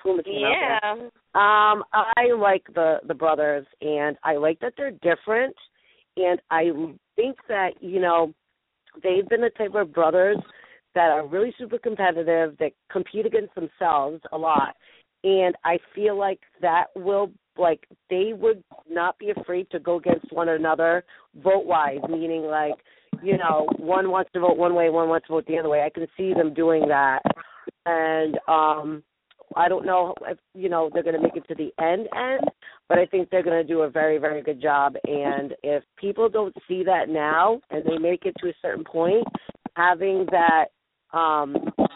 Puma 0.02 0.24
came 0.24 0.44
out 0.44 0.82
yeah. 0.84 0.92
Um, 1.36 1.84
I 1.94 2.34
like 2.38 2.64
the 2.74 2.98
the 3.08 3.14
brothers, 3.14 3.66
and 3.82 4.18
I 4.24 4.36
like 4.36 4.60
that 4.62 4.74
they're 4.78 4.92
different, 4.92 5.56
and 6.18 6.40
I 6.50 6.72
think 7.16 7.38
that 7.50 7.72
you 7.82 8.00
know 8.00 8.34
they've 9.04 9.28
been 9.28 9.42
the 9.42 9.50
type 9.58 9.76
of 9.76 9.94
brothers 9.94 10.38
that 10.94 11.10
are 11.10 11.28
really 11.28 11.54
super 11.58 11.78
competitive, 11.78 12.58
that 12.58 12.72
compete 12.90 13.26
against 13.26 13.54
themselves 13.56 14.22
a 14.32 14.38
lot, 14.38 14.76
and 15.24 15.56
I 15.66 15.78
feel 15.94 16.18
like 16.18 16.40
that 16.62 16.86
will 16.96 17.32
like 17.58 17.86
they 18.10 18.32
would 18.34 18.64
not 18.90 19.18
be 19.20 19.32
afraid 19.32 19.70
to 19.72 19.80
go 19.80 19.98
against 19.98 20.32
one 20.32 20.50
another 20.50 21.04
vote 21.44 21.66
wise, 21.66 22.00
meaning 22.10 22.44
like 22.44 22.76
you 23.24 23.38
know, 23.38 23.68
one 23.78 24.10
wants 24.10 24.32
to 24.34 24.40
vote 24.40 24.58
one 24.58 24.76
way, 24.76 24.90
one 24.90 25.10
wants 25.10 25.28
to 25.28 25.34
vote 25.34 25.46
the 25.48 25.58
other 25.58 25.70
way. 25.70 25.82
I 25.82 25.90
can 25.90 26.08
see 26.18 26.34
them 26.34 26.54
doing 26.54 26.88
that, 26.88 27.22
and 27.86 28.38
um, 28.48 29.04
I 29.56 29.70
don't 29.70 29.86
know 29.86 30.14
if 30.28 30.38
you 30.54 30.70
know 30.70 30.90
they're 30.94 31.04
going 31.04 31.16
to 31.16 31.22
make 31.22 31.36
it 31.36 31.48
to 31.48 31.56
the 31.56 31.72
end 31.84 32.08
end, 32.16 32.50
but 32.90 32.98
I 32.98 33.06
think 33.06 33.30
they're 33.30 33.44
going 33.44 33.66
to 33.66 33.74
do 33.74 33.82
a 33.82 33.90
very 33.90 34.18
very 34.18 34.42
good 34.42 34.62
job. 34.62 34.96
And 35.06 35.54
if 35.64 35.84
people 35.98 36.30
don't 36.30 36.56
see 36.68 36.84
that 36.84 37.10
now 37.10 37.62
and 37.70 37.84
they 37.86 37.98
make 37.98 38.26
it 38.26 38.36
to 38.40 38.50
a 38.50 38.54
certain 38.62 38.84
point, 38.84 39.26
having 39.76 40.28
that 40.32 40.66
um 41.18 41.56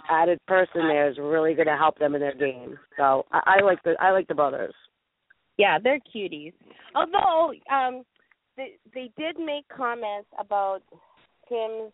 added 0.09 0.39
person 0.47 0.87
there 0.87 1.09
is 1.09 1.17
really 1.17 1.53
going 1.53 1.67
to 1.67 1.77
help 1.77 1.97
them 1.99 2.15
in 2.15 2.21
their 2.21 2.35
game. 2.35 2.77
So 2.97 3.25
I, 3.31 3.57
I 3.59 3.63
like 3.63 3.81
the 3.83 3.95
I 3.99 4.11
like 4.11 4.27
the 4.27 4.35
brothers. 4.35 4.73
Yeah, 5.57 5.77
they're 5.83 5.99
cuties. 6.15 6.53
Although 6.95 7.53
um 7.71 8.03
they 8.55 8.73
they 8.93 9.11
did 9.17 9.37
make 9.39 9.67
comments 9.75 10.29
about 10.39 10.81
Tim's 11.49 11.91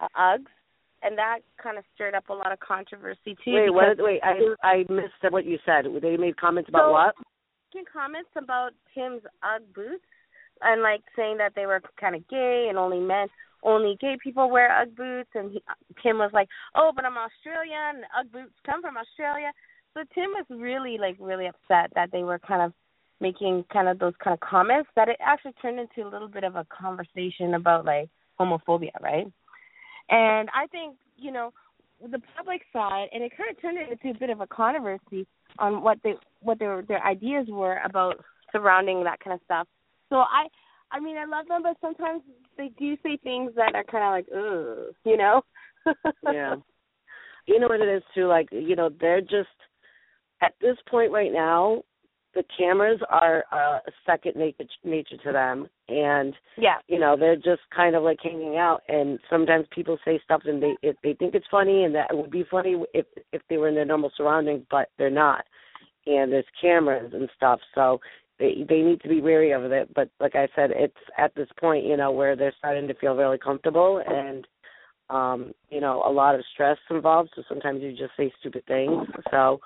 uh, 0.00 0.08
Uggs 0.18 0.46
and 1.02 1.16
that 1.18 1.38
kind 1.62 1.78
of 1.78 1.84
stirred 1.94 2.14
up 2.14 2.28
a 2.28 2.34
lot 2.34 2.52
of 2.52 2.60
controversy 2.60 3.36
too. 3.44 3.54
Wait, 3.54 3.70
what? 3.70 3.96
Wait, 3.98 4.20
I 4.22 4.54
I 4.62 4.76
missed 4.88 5.14
what 5.30 5.44
you 5.44 5.58
said. 5.64 5.86
They 6.02 6.16
made 6.16 6.36
comments 6.36 6.68
about 6.68 6.88
So- 6.88 6.92
what? 6.92 7.14
making 7.72 7.86
comments 7.92 8.30
about 8.36 8.70
Tim's 8.94 9.22
UGG 9.42 9.72
boots 9.74 10.04
and 10.62 10.82
like 10.82 11.02
saying 11.14 11.38
that 11.38 11.54
they 11.54 11.66
were 11.66 11.80
kind 12.00 12.16
of 12.16 12.26
gay 12.28 12.66
and 12.68 12.76
only 12.76 12.98
men, 12.98 13.28
only 13.62 13.96
gay 14.00 14.16
people 14.22 14.50
wear 14.50 14.70
UGG 14.72 14.96
boots. 14.96 15.30
And 15.34 15.52
he, 15.52 15.62
Tim 16.02 16.18
was 16.18 16.32
like, 16.32 16.48
"Oh, 16.74 16.92
but 16.94 17.04
I'm 17.04 17.16
Australian. 17.16 18.04
UGG 18.18 18.32
boots 18.32 18.54
come 18.66 18.82
from 18.82 18.96
Australia." 18.96 19.52
So 19.94 20.02
Tim 20.14 20.30
was 20.30 20.46
really 20.50 20.98
like 20.98 21.16
really 21.20 21.46
upset 21.46 21.92
that 21.94 22.10
they 22.12 22.22
were 22.24 22.38
kind 22.38 22.62
of 22.62 22.72
making 23.20 23.64
kind 23.72 23.88
of 23.88 23.98
those 23.98 24.14
kind 24.22 24.34
of 24.34 24.40
comments 24.40 24.88
that 24.96 25.08
it 25.08 25.16
actually 25.20 25.52
turned 25.60 25.78
into 25.78 26.02
a 26.02 26.10
little 26.10 26.28
bit 26.28 26.42
of 26.44 26.56
a 26.56 26.64
conversation 26.70 27.54
about 27.54 27.84
like 27.84 28.08
homophobia, 28.38 28.98
right? 29.00 29.26
And 30.10 30.48
I 30.54 30.66
think 30.66 30.96
you 31.16 31.30
know 31.30 31.52
the 32.02 32.20
public 32.36 32.62
saw 32.72 33.02
it, 33.02 33.10
and 33.12 33.22
it 33.22 33.32
kind 33.36 33.50
of 33.50 33.60
turned 33.60 33.78
it 33.78 33.90
into 33.90 34.16
a 34.16 34.18
bit 34.18 34.30
of 34.30 34.40
a 34.40 34.46
controversy 34.46 35.26
on 35.58 35.82
what 35.82 35.98
they 36.02 36.14
what 36.40 36.58
their 36.58 36.82
their 36.82 37.04
ideas 37.04 37.46
were 37.48 37.78
about 37.84 38.24
surrounding 38.52 39.04
that 39.04 39.20
kind 39.20 39.34
of 39.34 39.40
stuff. 39.44 39.66
So 40.08 40.16
I 40.16 40.46
I 40.90 41.00
mean 41.00 41.16
I 41.16 41.24
love 41.24 41.46
them, 41.48 41.62
but 41.62 41.76
sometimes 41.80 42.22
they 42.56 42.70
do 42.78 42.96
say 43.02 43.18
things 43.22 43.52
that 43.56 43.74
are 43.74 43.84
kind 43.84 44.04
of 44.04 44.10
like 44.10 44.26
ugh, 44.34 44.94
you 45.04 45.16
know. 45.16 45.42
yeah. 46.32 46.56
You 47.46 47.58
know 47.58 47.68
what 47.68 47.80
it 47.80 47.88
is 47.88 48.02
too. 48.14 48.26
Like 48.26 48.48
you 48.50 48.76
know, 48.76 48.90
they're 49.00 49.20
just 49.20 49.48
at 50.42 50.54
this 50.60 50.76
point 50.90 51.12
right 51.12 51.32
now. 51.32 51.82
The 52.34 52.44
cameras 52.56 53.00
are 53.08 53.44
uh, 53.50 53.80
a 53.86 53.92
second 54.06 54.36
nature 54.36 54.64
nature 54.84 55.16
to 55.24 55.32
them, 55.32 55.68
and 55.88 56.34
Yeah. 56.56 56.76
you 56.86 56.98
know 56.98 57.16
they're 57.16 57.36
just 57.36 57.62
kind 57.74 57.96
of 57.96 58.02
like 58.02 58.18
hanging 58.22 58.56
out. 58.56 58.82
And 58.88 59.18
sometimes 59.28 59.66
people 59.74 59.98
say 60.04 60.20
stuff, 60.24 60.42
and 60.44 60.62
they 60.62 60.76
if 60.82 60.96
they 61.02 61.14
think 61.14 61.34
it's 61.34 61.46
funny, 61.50 61.84
and 61.84 61.94
that 61.94 62.10
it 62.10 62.16
would 62.16 62.30
be 62.30 62.44
funny 62.50 62.82
if 62.94 63.06
if 63.32 63.42
they 63.48 63.56
were 63.56 63.68
in 63.68 63.74
their 63.74 63.84
normal 63.84 64.12
surroundings, 64.16 64.64
but 64.70 64.90
they're 64.96 65.10
not. 65.10 65.44
And 66.06 66.32
there's 66.32 66.44
cameras 66.60 67.12
and 67.12 67.28
stuff, 67.36 67.60
so 67.74 68.00
they 68.38 68.64
they 68.68 68.82
need 68.82 69.00
to 69.02 69.08
be 69.08 69.20
wary 69.20 69.50
of 69.50 69.64
it. 69.64 69.92
But 69.94 70.08
like 70.20 70.36
I 70.36 70.48
said, 70.54 70.70
it's 70.70 70.94
at 71.18 71.34
this 71.34 71.48
point, 71.58 71.84
you 71.84 71.96
know, 71.96 72.12
where 72.12 72.36
they're 72.36 72.54
starting 72.58 72.86
to 72.88 72.94
feel 72.94 73.16
really 73.16 73.38
comfortable 73.38 74.02
and 74.06 74.46
um, 75.10 75.52
you 75.70 75.80
know, 75.80 76.02
a 76.06 76.10
lot 76.10 76.34
of 76.34 76.44
stress 76.54 76.78
involved, 76.88 77.30
so 77.34 77.42
sometimes 77.48 77.82
you 77.82 77.90
just 77.90 78.12
say 78.16 78.32
stupid 78.40 78.64
things. 78.66 79.06
So 79.30 79.60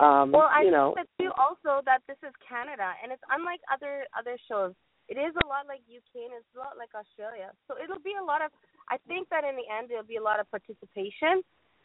um, 0.00 0.32
Well, 0.32 0.48
I 0.48 0.62
you 0.64 0.72
know, 0.72 0.94
think 0.96 1.06
that 1.06 1.22
too 1.22 1.30
also 1.36 1.84
that 1.84 2.00
this 2.08 2.16
is 2.24 2.32
Canada 2.40 2.96
and 3.02 3.12
it's 3.12 3.22
unlike 3.30 3.60
other 3.72 4.08
other 4.16 4.36
shows. 4.48 4.72
It 5.10 5.18
is 5.18 5.34
a 5.42 5.46
lot 5.46 5.66
like 5.66 5.82
UK 5.90 6.30
and 6.30 6.34
it's 6.38 6.46
a 6.54 6.58
lot 6.62 6.78
like 6.78 6.94
Australia. 6.94 7.50
So 7.68 7.74
it'll 7.76 8.02
be 8.02 8.14
a 8.16 8.24
lot 8.24 8.40
of 8.40 8.50
I 8.88 8.96
think 9.06 9.28
that 9.28 9.44
in 9.44 9.54
the 9.60 9.66
end 9.68 9.90
there'll 9.90 10.06
be 10.06 10.16
a 10.16 10.22
lot 10.22 10.40
of 10.40 10.48
participation 10.50 11.42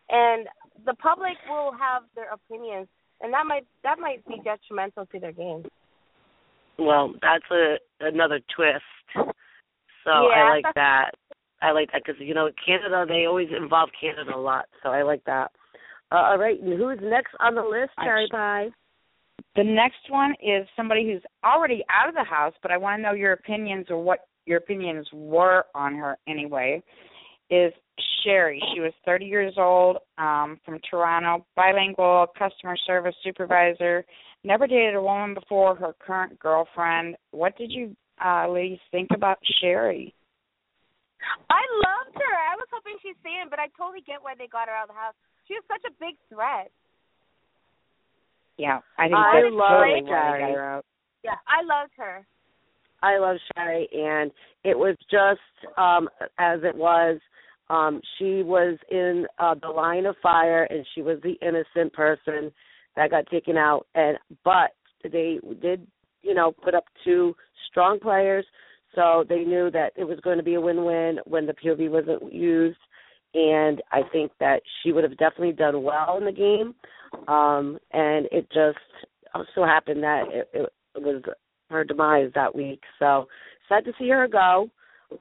and 0.10 0.48
the 0.86 0.94
public 1.02 1.36
will 1.50 1.74
have 1.74 2.04
their 2.16 2.30
opinions 2.32 2.88
and 3.22 3.34
that 3.34 3.46
might 3.46 3.66
that 3.84 4.00
might 4.00 4.26
be 4.28 4.40
detrimental 4.44 5.06
to 5.08 5.20
their 5.20 5.32
game. 5.34 5.66
well, 6.78 7.14
that's 7.22 7.50
a 7.52 7.78
another 8.00 8.40
twist. 8.56 8.84
So 9.16 10.12
Yeah. 10.30 10.46
I 10.46 10.50
like 10.62 10.76
that. 10.76 11.12
I 11.62 11.72
like 11.72 11.92
that 11.94 12.04
because 12.06 12.22
you 12.22 12.34
know 12.34 12.50
Canada 12.64 13.06
they 13.08 13.26
always 13.26 13.50
involve 13.56 13.90
Canada 14.00 14.36
a 14.36 14.38
lot, 14.38 14.66
so 14.84 14.90
I 14.90 15.02
like 15.02 15.24
that. 15.26 15.52
Uh, 16.12 16.16
all 16.16 16.38
right, 16.38 16.62
and 16.62 16.78
who's 16.78 17.00
next 17.02 17.34
on 17.40 17.56
the 17.56 17.62
list, 17.62 17.92
Cherry 18.04 18.28
Pie? 18.32 18.70
The 19.56 19.64
next 19.64 20.10
one 20.10 20.34
is 20.42 20.68
somebody 20.76 21.06
who's 21.06 21.24
already 21.44 21.84
out 21.90 22.10
of 22.10 22.16
the 22.16 22.24
house, 22.24 22.54
but 22.62 22.72
I 22.72 22.78
want 22.78 23.00
to 23.00 23.04
know 23.04 23.14
your 23.14 23.34
opinions 23.34 23.88
or 23.90 24.02
what 24.02 24.20
your 24.46 24.58
opinions 24.58 25.08
were 25.14 25.66
on 25.74 25.96
her 25.96 26.18
anyway. 26.28 26.84
Is 27.50 27.74
Sherry? 28.24 28.62
She 28.74 28.82
was 28.82 28.92
30 29.06 29.26
years 29.26 29.54
old, 29.58 29.98
um, 30.18 30.60
from 30.66 30.80
Toronto, 30.90 31.46
bilingual, 31.56 32.28
customer 32.38 32.76
service 32.86 33.16
supervisor. 33.24 34.06
Never 34.44 34.68
dated 34.68 34.96
a 34.96 35.02
woman 35.02 35.34
before. 35.34 35.76
Her 35.76 35.96
current 36.00 36.38
girlfriend. 36.38 37.16
What 37.32 37.58
did 37.58 37.72
you 37.72 37.96
uh, 38.24 38.48
ladies 38.50 38.80
think 38.92 39.10
about 39.16 39.40
Sherry? 39.62 40.14
I 41.50 41.62
loved 41.82 42.16
her. 42.16 42.36
I 42.52 42.56
was 42.56 42.68
hoping 42.72 42.98
she'd 43.02 43.18
stay 43.22 43.42
in, 43.42 43.50
but 43.50 43.60
I 43.60 43.68
totally 43.78 44.02
get 44.06 44.22
why 44.22 44.34
they 44.38 44.48
got 44.48 44.68
her 44.68 44.76
out 44.76 44.90
of 44.90 44.96
the 44.96 45.00
house. 45.00 45.18
She 45.48 45.54
was 45.54 45.64
such 45.68 45.90
a 45.90 45.94
big 46.00 46.16
threat. 46.30 46.72
Yeah, 48.58 48.80
I 48.98 49.04
think 49.04 49.16
I 49.16 49.42
that's 49.42 49.54
love 49.54 49.70
totally 49.70 50.02
why 50.02 50.02
they 50.02 50.08
Sherry. 50.08 50.54
got 50.54 50.60
her. 50.60 50.82
Yeah, 51.24 51.36
I 51.48 51.62
loved 51.64 51.92
her. 51.98 52.26
I 53.04 53.18
love 53.18 53.38
Sherry, 53.56 53.88
and 53.94 54.32
it 54.64 54.78
was 54.78 54.96
just 55.12 55.78
um 55.78 56.10
as 56.40 56.60
it 56.64 56.76
was. 56.76 57.20
Um, 57.68 58.00
she 58.18 58.44
was 58.44 58.78
in 58.92 59.26
uh, 59.40 59.56
the 59.60 59.70
line 59.70 60.06
of 60.06 60.16
fire, 60.22 60.66
and 60.66 60.86
she 60.94 61.02
was 61.02 61.18
the 61.24 61.34
innocent 61.42 61.94
person 61.94 62.52
that 62.96 63.10
got 63.10 63.26
taken 63.28 63.58
out. 63.58 63.88
And 63.96 64.18
but 64.44 64.72
they 65.04 65.40
did, 65.62 65.86
you 66.22 66.36
know, 66.36 66.52
put 66.64 66.76
up 66.76 66.86
two 67.04 67.36
strong 67.70 68.00
players, 68.00 68.46
so 68.94 69.26
they 69.28 69.44
knew 69.44 69.72
that 69.72 69.94
it 69.96 70.04
was 70.04 70.20
going 70.20 70.38
to 70.38 70.44
be 70.44 70.54
a 70.54 70.62
win-win 70.62 71.20
when 71.26 71.48
the 71.48 71.54
POV 71.54 71.90
wasn't 71.90 72.32
used. 72.32 72.78
And 73.36 73.82
I 73.92 74.02
think 74.14 74.32
that 74.40 74.62
she 74.82 74.94
would 74.94 75.04
have 75.04 75.18
definitely 75.18 75.52
done 75.52 75.84
well 75.84 76.18
in 76.18 76.26
the 76.26 76.32
game. 76.32 76.74
Um, 77.28 77.78
and 77.92 78.28
it 78.32 78.48
just 78.52 78.80
so 79.54 79.66
happened 79.66 80.04
that 80.04 80.24
it, 80.32 80.50
it 80.54 81.02
was 81.04 81.22
her 81.70 81.84
demise 81.84 82.32
that 82.34 82.56
week. 82.56 82.82
So 82.98 83.28
sad 83.68 83.84
to 83.86 83.92
see 84.00 84.10
her 84.10 84.28
go. 84.28 84.70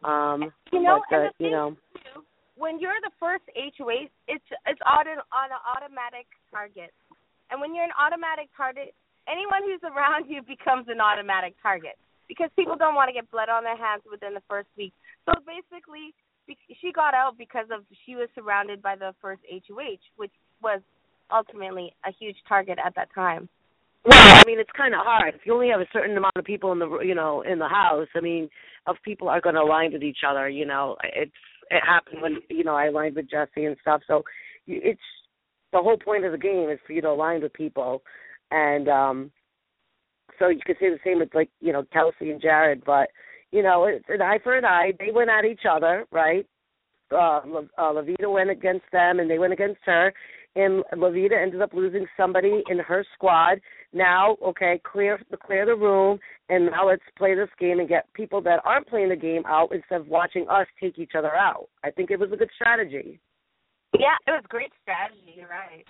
Um, 0.04 0.52
You 0.72 0.82
know, 0.82 1.02
but, 1.10 1.16
uh, 1.16 1.28
you 1.38 1.50
know, 1.50 1.76
too, 1.94 2.22
when 2.56 2.78
you're 2.78 2.96
the 3.02 3.10
first 3.18 3.44
HOH, 3.54 4.08
it's 4.28 4.48
it's 4.66 4.80
on 4.86 5.06
an 5.08 5.18
on 5.34 5.50
an 5.50 5.62
automatic 5.66 6.26
target, 6.50 6.94
and 7.50 7.60
when 7.60 7.74
you're 7.74 7.84
an 7.84 7.96
automatic 7.98 8.48
target, 8.56 8.94
anyone 9.28 9.60
who's 9.66 9.82
around 9.84 10.26
you 10.30 10.40
becomes 10.42 10.86
an 10.88 11.00
automatic 11.00 11.54
target 11.62 11.98
because 12.28 12.48
people 12.56 12.76
don't 12.76 12.94
want 12.94 13.08
to 13.08 13.14
get 13.14 13.30
blood 13.30 13.50
on 13.50 13.64
their 13.64 13.76
hands 13.76 14.02
within 14.08 14.32
the 14.32 14.42
first 14.48 14.68
week. 14.78 14.94
So 15.26 15.36
basically, 15.44 16.16
she 16.80 16.92
got 16.92 17.14
out 17.14 17.36
because 17.38 17.66
of 17.72 17.84
she 18.04 18.14
was 18.16 18.28
surrounded 18.34 18.82
by 18.82 18.96
the 18.96 19.14
first 19.20 19.40
HOH, 19.50 19.98
which 20.16 20.32
was 20.62 20.80
ultimately 21.32 21.94
a 22.06 22.10
huge 22.18 22.36
target 22.48 22.78
at 22.84 22.94
that 22.96 23.08
time. 23.14 23.48
Well, 24.04 24.18
I 24.18 24.42
mean, 24.46 24.60
it's 24.60 24.70
kind 24.76 24.94
of 24.94 25.00
hard. 25.02 25.34
If 25.34 25.40
you 25.46 25.54
only 25.54 25.70
have 25.70 25.80
a 25.80 25.86
certain 25.92 26.16
amount 26.16 26.36
of 26.36 26.44
people 26.44 26.72
in 26.72 26.78
the 26.78 26.98
you 27.00 27.14
know 27.14 27.42
in 27.42 27.58
the 27.58 27.68
house, 27.68 28.08
I 28.14 28.20
mean, 28.20 28.48
of 28.86 28.96
people 29.04 29.28
are 29.28 29.40
going 29.40 29.54
to 29.54 29.62
align 29.62 29.92
with 29.92 30.02
each 30.02 30.18
other. 30.28 30.48
You 30.48 30.66
know, 30.66 30.96
it's 31.02 31.32
it 31.70 31.82
happened 31.86 32.20
when 32.20 32.36
you 32.50 32.64
know 32.64 32.74
I 32.74 32.86
aligned 32.86 33.16
with 33.16 33.30
Jesse 33.30 33.64
and 33.64 33.76
stuff. 33.80 34.02
So 34.06 34.22
it's 34.66 35.00
the 35.72 35.80
whole 35.80 35.96
point 35.96 36.24
of 36.24 36.32
the 36.32 36.38
game 36.38 36.68
is 36.70 36.78
for 36.86 36.92
you 36.92 37.00
to 37.02 37.08
align 37.08 37.42
with 37.42 37.52
people, 37.54 38.02
and 38.50 38.88
um 38.88 39.30
so 40.38 40.48
you 40.48 40.60
could 40.64 40.76
say 40.80 40.90
the 40.90 40.98
same 41.04 41.20
with 41.20 41.34
like 41.34 41.50
you 41.60 41.72
know 41.72 41.84
Kelsey 41.92 42.30
and 42.30 42.42
Jared, 42.42 42.84
but 42.84 43.08
you 43.54 43.62
know 43.62 43.84
it's 43.84 44.04
an 44.08 44.22
eye 44.22 44.38
for 44.42 44.56
an 44.56 44.64
eye. 44.64 44.92
They 44.98 45.12
went 45.12 45.30
at 45.30 45.44
each 45.44 45.62
other, 45.70 46.04
right? 46.10 46.46
Uh, 47.12 47.40
uh, 47.78 47.92
Loveita 47.92 48.30
went 48.32 48.50
against 48.50 48.86
them, 48.92 49.20
and 49.20 49.30
they 49.30 49.38
went 49.38 49.52
against 49.52 49.80
her 49.84 50.12
and 50.56 50.84
Loveita 50.94 51.40
ended 51.40 51.60
up 51.62 51.74
losing 51.74 52.06
somebody 52.16 52.62
in 52.68 52.78
her 52.78 53.04
squad. 53.14 53.60
Now, 53.92 54.36
okay, 54.44 54.80
clear 54.84 55.20
clear 55.44 55.66
the 55.66 55.74
room, 55.74 56.18
and 56.48 56.66
now 56.66 56.88
let's 56.88 57.02
play 57.16 57.34
this 57.34 57.48
game 57.58 57.80
and 57.80 57.88
get 57.88 58.12
people 58.14 58.40
that 58.42 58.60
aren't 58.64 58.88
playing 58.88 59.08
the 59.08 59.16
game 59.16 59.42
out 59.46 59.72
instead 59.72 60.00
of 60.00 60.08
watching 60.08 60.46
us 60.48 60.66
take 60.80 60.98
each 60.98 61.12
other 61.16 61.34
out. 61.34 61.68
I 61.82 61.90
think 61.90 62.10
it 62.10 62.18
was 62.18 62.30
a 62.32 62.36
good 62.36 62.50
strategy. 62.54 63.18
Yeah, 63.94 64.16
it 64.26 64.30
was 64.30 64.44
great 64.48 64.72
strategy. 64.82 65.34
You're 65.36 65.48
right. 65.48 65.84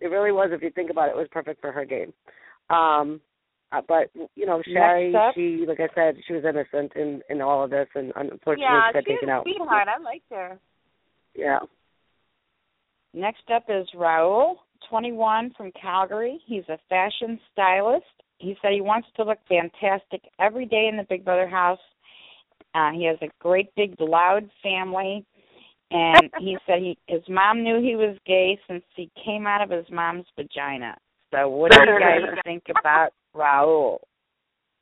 It 0.00 0.06
really 0.06 0.32
was. 0.32 0.50
If 0.52 0.62
you 0.62 0.70
think 0.70 0.90
about 0.90 1.08
it, 1.08 1.12
it 1.12 1.16
was 1.16 1.28
perfect 1.30 1.60
for 1.60 1.72
her 1.72 1.84
game. 1.84 2.12
Um, 2.70 3.20
uh, 3.70 3.82
but 3.86 4.10
you 4.34 4.46
know, 4.46 4.62
Sherry, 4.64 5.14
she 5.34 5.64
like 5.66 5.80
I 5.80 5.88
said, 5.94 6.16
she 6.26 6.32
was 6.32 6.44
innocent 6.44 6.92
in 6.96 7.20
in 7.28 7.42
all 7.42 7.64
of 7.64 7.70
this, 7.70 7.88
and 7.94 8.12
unfortunately, 8.16 8.62
Yeah, 8.62 8.88
she 8.88 8.94
got 8.94 9.04
she 9.04 9.12
taken 9.12 9.28
out. 9.28 9.40
a 9.40 9.44
sweetheart. 9.44 9.88
I 9.88 10.02
liked 10.02 10.30
her. 10.30 10.58
Yeah. 11.34 11.58
Next 13.14 13.42
up 13.54 13.64
is 13.68 13.86
Raul, 13.94 14.56
21 14.88 15.52
from 15.56 15.72
Calgary. 15.80 16.40
He's 16.46 16.64
a 16.68 16.78
fashion 16.88 17.38
stylist. 17.52 18.04
He 18.38 18.56
said 18.62 18.72
he 18.72 18.80
wants 18.80 19.08
to 19.16 19.24
look 19.24 19.38
fantastic 19.48 20.22
every 20.38 20.66
day 20.66 20.88
in 20.90 20.96
the 20.96 21.06
Big 21.08 21.24
Brother 21.24 21.48
house. 21.48 21.80
Uh, 22.74 22.90
he 22.92 23.04
has 23.04 23.16
a 23.22 23.28
great 23.40 23.74
big 23.76 23.94
loud 23.98 24.48
family, 24.62 25.24
and 25.90 26.30
he 26.38 26.56
said 26.66 26.78
he 26.78 26.96
his 27.06 27.22
mom 27.28 27.62
knew 27.62 27.80
he 27.80 27.96
was 27.96 28.16
gay 28.26 28.58
since 28.68 28.84
he 28.94 29.10
came 29.24 29.46
out 29.46 29.62
of 29.62 29.70
his 29.70 29.86
mom's 29.90 30.26
vagina. 30.36 30.96
So 31.34 31.48
what 31.48 31.72
do 31.72 31.78
you 31.80 31.98
guys 32.00 32.38
think 32.44 32.64
about 32.70 33.10
Raul? 33.38 34.02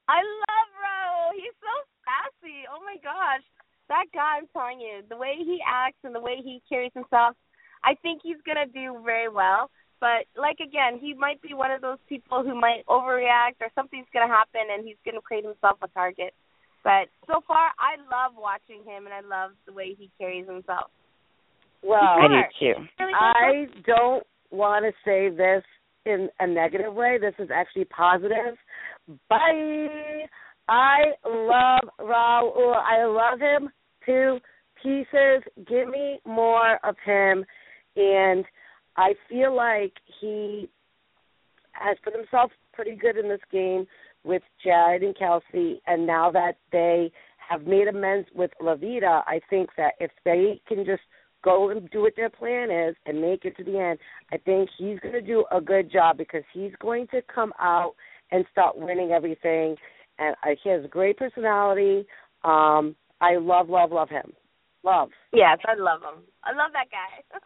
I 0.09 0.25
love 0.25 0.71
Raul. 0.81 1.37
He's 1.37 1.57
so 1.61 1.75
sassy. 2.09 2.65
Oh 2.73 2.81
my 2.81 2.97
gosh. 3.05 3.45
That 3.89 4.07
guy, 4.13 4.41
I'm 4.41 4.49
telling 4.57 4.81
you, 4.81 5.03
the 5.09 5.17
way 5.17 5.35
he 5.37 5.61
acts 5.63 6.01
and 6.03 6.15
the 6.15 6.21
way 6.21 6.41
he 6.43 6.63
carries 6.69 6.91
himself, 6.95 7.37
I 7.85 7.95
think 8.03 8.21
he's 8.23 8.41
gonna 8.47 8.67
do 8.67 8.99
very 9.05 9.29
well. 9.29 9.71
But 10.01 10.27
like 10.35 10.59
again, 10.61 10.99
he 10.99 11.15
might 11.15 11.41
be 11.41 11.55
one 11.55 11.71
of 11.71 11.81
those 11.81 12.01
people 12.09 12.43
who 12.43 12.59
might 12.59 12.85
overreact 12.89 13.61
or 13.61 13.69
something's 13.75 14.09
gonna 14.13 14.33
happen 14.33 14.63
and 14.73 14.85
he's 14.87 14.99
gonna 15.05 15.21
create 15.21 15.45
himself 15.45 15.79
a 15.83 15.89
target. 15.89 16.35
But 16.83 17.09
so 17.27 17.43
far 17.47 17.71
I 17.79 17.97
love 18.11 18.35
watching 18.37 18.83
him 18.85 19.07
and 19.07 19.15
I 19.15 19.21
love 19.21 19.53
the 19.67 19.73
way 19.73 19.95
he 19.99 20.11
carries 20.19 20.47
himself. 20.47 20.91
Well, 21.83 22.03
I 22.03 22.27
do 22.29 22.43
too. 22.59 22.75
Really 22.99 23.13
I 23.15 23.67
don't 23.87 24.27
want 24.51 24.85
to 24.85 24.93
say 25.05 25.29
this 25.29 25.63
in 26.07 26.29
a 26.41 26.47
negative 26.47 26.95
way. 26.95 27.19
This 27.21 27.35
is 27.39 27.51
actually 27.53 27.85
positive. 27.87 28.57
Bye. 29.29 30.27
I 30.69 31.13
love 31.25 31.89
Raul. 32.01 32.75
I 32.77 33.05
love 33.05 33.41
him 33.41 33.71
to 34.07 34.39
pieces. 34.83 35.43
Give 35.69 35.89
me 35.89 36.21
more 36.25 36.79
of 36.85 36.97
him. 37.05 37.45
And 37.97 38.45
I 38.97 39.15
feel 39.29 39.55
like 39.55 39.93
he 40.21 40.69
has 41.73 41.97
put 42.03 42.15
himself 42.15 42.51
pretty 42.73 42.97
good 42.97 43.17
in 43.17 43.29
this 43.29 43.41
game 43.53 43.87
with 44.25 44.43
Jared 44.65 45.03
and 45.03 45.17
Kelsey. 45.17 45.81
And 45.87 46.07
now 46.07 46.31
that 46.31 46.57
they 46.73 47.13
have 47.49 47.67
made 47.67 47.89
amends 47.89 48.29
with 48.35 48.51
Loveita, 48.61 49.23
I 49.27 49.41
think 49.49 49.71
that 49.77 49.95
if 50.01 50.11
they 50.25 50.61
can 50.67 50.85
just 50.85 51.03
go 51.47 51.70
and 51.70 51.88
do 51.90 52.03
what 52.03 52.14
their 52.16 52.28
plan 52.28 52.70
is 52.70 52.97
and 53.07 53.20
make 53.20 53.44
it 53.44 53.57
to 53.57 53.64
the 53.64 53.78
end, 53.78 53.99
I 54.32 54.36
think 54.36 54.68
he's 54.76 54.99
going 54.99 55.14
to 55.14 55.22
do 55.22 55.44
a 55.53 55.61
good 55.61 55.90
job 55.90 56.18
because 56.18 56.42
he's 56.53 56.72
going 56.80 57.07
to 57.12 57.22
come 57.32 57.53
out 57.61 57.94
and 58.32 58.44
start 58.51 58.76
winning 58.76 59.12
everything. 59.12 59.76
And 60.18 60.34
uh, 60.42 60.57
he 60.62 60.70
has 60.70 60.84
a 60.84 60.88
great 60.88 61.16
personality. 61.16 62.05
Um, 62.42 62.97
I 63.20 63.36
love, 63.36 63.68
love, 63.68 63.92
love 63.92 64.11
him. 64.11 64.32
Love, 64.82 65.09
Yes, 65.32 65.59
I 65.66 65.74
love 65.74 66.01
him. 66.01 66.22
I 66.44 66.51
love 66.51 66.70
that 66.72 66.86
guy. 66.90 67.40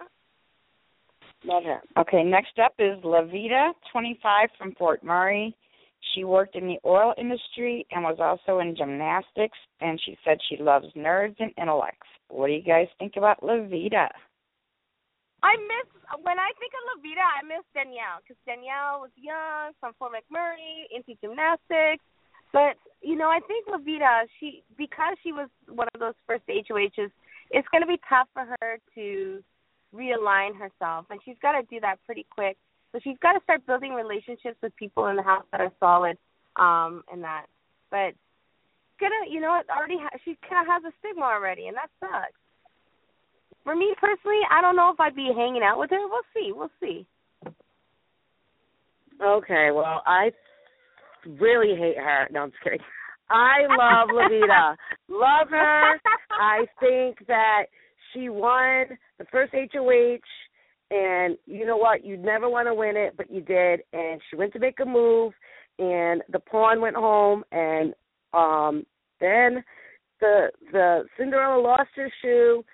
love 1.44 1.62
him. 1.62 1.78
Okay, 1.98 2.22
next 2.22 2.58
up 2.62 2.74
is 2.78 3.02
Loveita, 3.02 3.72
25 3.92 4.48
from 4.58 4.74
Fort 4.74 5.04
McMurray. 5.04 5.54
She 6.14 6.24
worked 6.24 6.56
in 6.56 6.66
the 6.66 6.78
oil 6.84 7.14
industry 7.18 7.86
and 7.90 8.02
was 8.02 8.18
also 8.18 8.60
in 8.60 8.76
gymnastics, 8.76 9.58
and 9.80 10.00
she 10.04 10.16
said 10.24 10.38
she 10.48 10.62
loves 10.62 10.86
nerds 10.96 11.36
and 11.38 11.52
intellects. 11.56 12.08
What 12.28 12.48
do 12.48 12.52
you 12.52 12.62
guys 12.62 12.88
think 12.98 13.14
about 13.16 13.42
Loveita? 13.42 14.08
I 15.42 15.56
miss 15.56 15.88
when 16.22 16.38
I 16.38 16.50
think 16.58 16.72
of 16.76 16.82
Loveita, 16.92 17.24
I 17.24 17.42
miss 17.46 17.64
Danielle 17.74 18.20
because 18.22 18.36
Danielle 18.44 19.00
was 19.00 19.10
young 19.16 19.72
from 19.80 19.94
Fort 19.98 20.12
McMurray 20.12 20.84
into 20.92 21.18
gymnastics. 21.20 22.04
But 22.52 22.76
you 23.00 23.16
know, 23.16 23.28
I 23.28 23.40
think 23.46 23.66
Loveita, 23.66 24.26
she 24.38 24.62
because 24.76 25.16
she 25.22 25.32
was 25.32 25.48
one 25.68 25.88
of 25.94 26.00
those 26.00 26.14
first 26.26 26.44
HOHs, 26.48 27.10
it's 27.50 27.68
going 27.68 27.82
to 27.82 27.86
be 27.86 28.00
tough 28.08 28.28
for 28.34 28.44
her 28.60 28.78
to 28.94 29.42
realign 29.94 30.56
herself, 30.58 31.06
and 31.10 31.20
she's 31.24 31.36
got 31.40 31.52
to 31.52 31.62
do 31.70 31.80
that 31.80 31.96
pretty 32.06 32.26
quick. 32.30 32.56
So 32.92 32.98
she's 33.02 33.18
got 33.22 33.32
to 33.34 33.40
start 33.44 33.66
building 33.66 33.92
relationships 33.94 34.56
with 34.62 34.74
people 34.76 35.06
in 35.06 35.16
the 35.16 35.22
house 35.22 35.44
that 35.52 35.60
are 35.60 35.72
solid, 35.78 36.16
um, 36.56 37.02
and 37.12 37.22
that. 37.22 37.46
But 37.90 38.14
gonna, 38.98 39.28
you 39.28 39.40
know, 39.40 39.50
what 39.50 39.66
already 39.70 39.96
ha- 39.98 40.18
she 40.24 40.36
kind 40.48 40.66
of 40.66 40.72
has 40.72 40.82
a 40.84 40.92
stigma 40.98 41.22
already, 41.24 41.68
and 41.68 41.76
that 41.76 41.90
sucks. 42.00 42.38
For 43.64 43.76
me 43.76 43.94
personally, 44.00 44.40
I 44.50 44.60
don't 44.60 44.76
know 44.76 44.90
if 44.92 44.98
I'd 45.00 45.14
be 45.14 45.30
hanging 45.36 45.62
out 45.62 45.78
with 45.78 45.90
her. 45.90 45.98
We'll 46.08 46.26
see. 46.34 46.52
We'll 46.52 46.70
see. 46.80 47.06
Okay, 49.22 49.68
well, 49.72 50.02
I 50.06 50.30
really 51.38 51.76
hate 51.76 51.98
her. 51.98 52.26
No, 52.30 52.40
I'm 52.40 52.50
just 52.50 52.62
kidding. 52.62 52.80
I 53.28 53.60
love 53.68 54.08
Loveita. 54.08 54.76
love 55.08 55.48
her. 55.50 56.00
I 56.30 56.64
think 56.80 57.26
that 57.28 57.64
she 58.12 58.28
won 58.28 58.86
the 59.18 59.26
first 59.30 59.52
HOH, 59.52 60.18
and 60.90 61.36
you 61.46 61.64
know 61.66 61.76
what? 61.76 62.04
You 62.04 62.16
never 62.16 62.48
want 62.48 62.68
to 62.68 62.74
win 62.74 62.96
it, 62.96 63.14
but 63.16 63.30
you 63.30 63.40
did. 63.40 63.80
And 63.92 64.20
she 64.28 64.36
went 64.36 64.52
to 64.54 64.58
make 64.58 64.80
a 64.80 64.84
move, 64.84 65.32
and 65.78 66.22
the 66.30 66.40
pawn 66.40 66.80
went 66.80 66.96
home, 66.96 67.44
and 67.52 67.94
um 68.32 68.84
then 69.20 69.62
the 70.20 70.50
the 70.72 71.04
Cinderella 71.16 71.60
lost 71.60 71.90
her 71.96 72.10
shoe. 72.22 72.64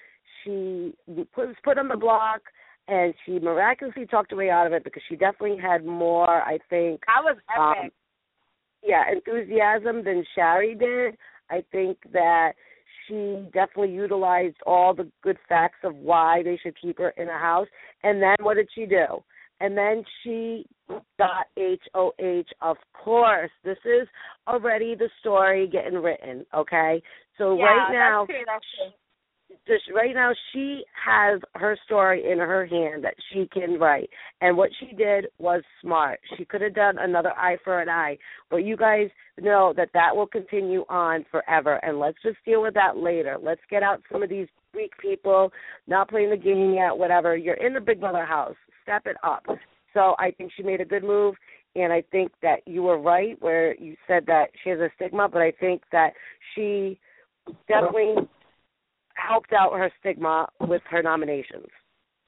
She 0.45 0.95
put, 1.35 1.49
was 1.49 1.57
put 1.65 1.79
on 1.79 1.89
the 1.89 1.97
block, 1.97 2.41
and 2.89 3.13
she 3.25 3.39
miraculously 3.39 4.07
talked 4.07 4.31
her 4.31 4.37
way 4.37 4.51
out 4.51 4.67
of 4.67 4.73
it 4.73 4.85
because 4.85 5.03
she 5.09 5.17
definitely 5.17 5.59
had 5.61 5.85
more, 5.85 6.43
I 6.43 6.59
think, 6.71 7.01
That 7.07 7.23
was 7.25 7.37
epic. 7.51 7.85
um, 7.85 7.91
yeah, 8.83 9.05
enthusiasm 9.11 10.05
than 10.05 10.25
Shari 10.35 10.75
did. 10.77 11.17
I 11.51 11.65
think 11.73 11.99
that 12.13 12.53
she 13.07 13.49
definitely 13.53 13.93
utilized 13.93 14.57
all 14.67 14.95
the 14.95 15.11
good 15.23 15.39
facts 15.49 15.79
of 15.85 15.95
why 15.97 16.43
they 16.43 16.59
should 16.63 16.77
keep 16.81 16.99
her 16.99 17.11
in 17.11 17.29
a 17.29 17.39
house. 17.39 17.69
And 18.03 18.23
then 18.23 18.37
what 18.41 18.55
did 18.55 18.69
she 18.75 18.87
do? 18.87 19.23
And 19.61 19.77
then 19.77 20.05
she 20.23 20.67
got 21.19 21.47
HOH. 21.59 22.45
Of 22.61 22.77
course, 22.93 23.51
this 23.65 23.79
is 23.85 24.07
already 24.47 24.95
the 24.95 25.09
story 25.21 25.67
getting 25.67 25.99
written. 25.99 26.45
Okay, 26.55 27.03
so 27.39 27.57
yeah, 27.57 27.65
right 27.65 27.93
now, 27.93 28.27
that's 28.27 28.37
true. 28.37 28.45
That's 28.47 28.65
true. 28.77 28.93
Just 29.67 29.85
right 29.95 30.15
now 30.15 30.33
she 30.53 30.85
has 31.05 31.41
her 31.55 31.77
story 31.85 32.31
in 32.31 32.39
her 32.39 32.67
hand 32.67 33.05
that 33.05 33.15
she 33.33 33.49
can 33.53 33.79
write. 33.79 34.11
And 34.41 34.57
what 34.57 34.71
she 34.79 34.95
did 34.95 35.27
was 35.39 35.63
smart. 35.81 36.21
She 36.37 36.45
could 36.45 36.61
have 36.61 36.75
done 36.75 36.97
another 36.99 37.33
eye 37.33 37.57
for 37.65 37.81
an 37.81 37.89
eye. 37.89 38.19
But 38.51 38.59
you 38.59 38.77
guys 38.77 39.09
know 39.41 39.73
that 39.77 39.91
that 39.95 40.15
will 40.15 40.27
continue 40.27 40.85
on 40.89 41.25
forever. 41.31 41.77
And 41.83 41.99
let's 41.99 42.19
just 42.23 42.39
deal 42.45 42.63
with 42.63 42.75
that 42.75 42.97
later. 42.97 43.37
Let's 43.41 43.61
get 43.71 43.83
out 43.83 44.03
some 44.11 44.23
of 44.23 44.29
these 44.29 44.49
weak 44.75 44.93
people 45.01 45.51
not 45.87 46.09
playing 46.09 46.31
the 46.31 46.37
game 46.37 46.75
yet 46.75 46.97
whatever. 46.97 47.37
You're 47.37 47.55
in 47.55 47.75
the 47.75 47.81
big 47.81 48.01
brother 48.01 48.25
house. 48.25 48.57
Step 48.83 49.07
it 49.07 49.17
up. 49.25 49.45
So 49.95 50.15
i 50.19 50.31
think 50.31 50.53
she 50.57 50.63
made 50.63 50.81
a 50.81 50.85
good 50.85 51.03
move. 51.03 51.35
And 51.75 51.93
i 51.93 52.03
think 52.13 52.33
that 52.43 52.61
you 52.67 52.83
were 52.83 52.99
right 52.99 53.41
where 53.41 53.75
you 53.77 53.97
said 54.07 54.25
that 54.27 54.47
she 54.63 54.71
has 54.71 54.79
a 54.79 54.91
stigma. 54.97 55.29
But 55.29 55.43
i 55.43 55.53
think 55.53 55.83
that 55.93 56.13
she 56.55 56.99
definitely 57.69 58.29
helped 59.27 59.53
out 59.53 59.73
her 59.73 59.91
stigma 60.01 60.49
with 60.61 60.83
her 60.91 61.03
nominations. 61.03 61.67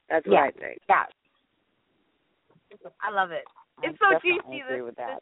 That's 0.09 0.25
what 0.25 0.33
Yeah. 0.33 0.41
I 0.41 0.51
think. 0.51 0.79
Yeah. 0.89 1.05
I 3.01 3.11
love 3.11 3.31
it. 3.31 3.45
It's 3.83 3.97
I 4.01 4.13
so 4.13 4.19
juicy 4.19 4.63
this, 4.69 4.81
with 4.83 4.95
that. 4.97 5.15
this 5.15 5.21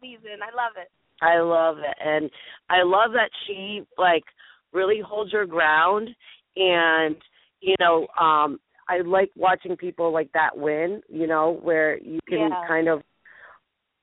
season. 0.00 0.40
I 0.42 0.54
love 0.54 0.72
it. 0.76 0.88
I 1.20 1.40
love 1.40 1.78
it, 1.78 1.96
and 2.04 2.30
I 2.70 2.82
love 2.84 3.12
that 3.12 3.30
she 3.46 3.82
like 3.96 4.22
really 4.72 5.00
holds 5.00 5.32
her 5.32 5.46
ground, 5.46 6.08
and 6.56 7.16
you 7.60 7.74
know, 7.80 8.06
um, 8.20 8.60
I 8.88 9.00
like 9.00 9.30
watching 9.36 9.76
people 9.76 10.12
like 10.12 10.30
that 10.32 10.56
win. 10.56 11.02
You 11.08 11.26
know, 11.26 11.58
where 11.62 11.98
you 11.98 12.20
can 12.28 12.50
Yeah. 12.50 12.64
kind 12.68 12.88
of 12.88 13.02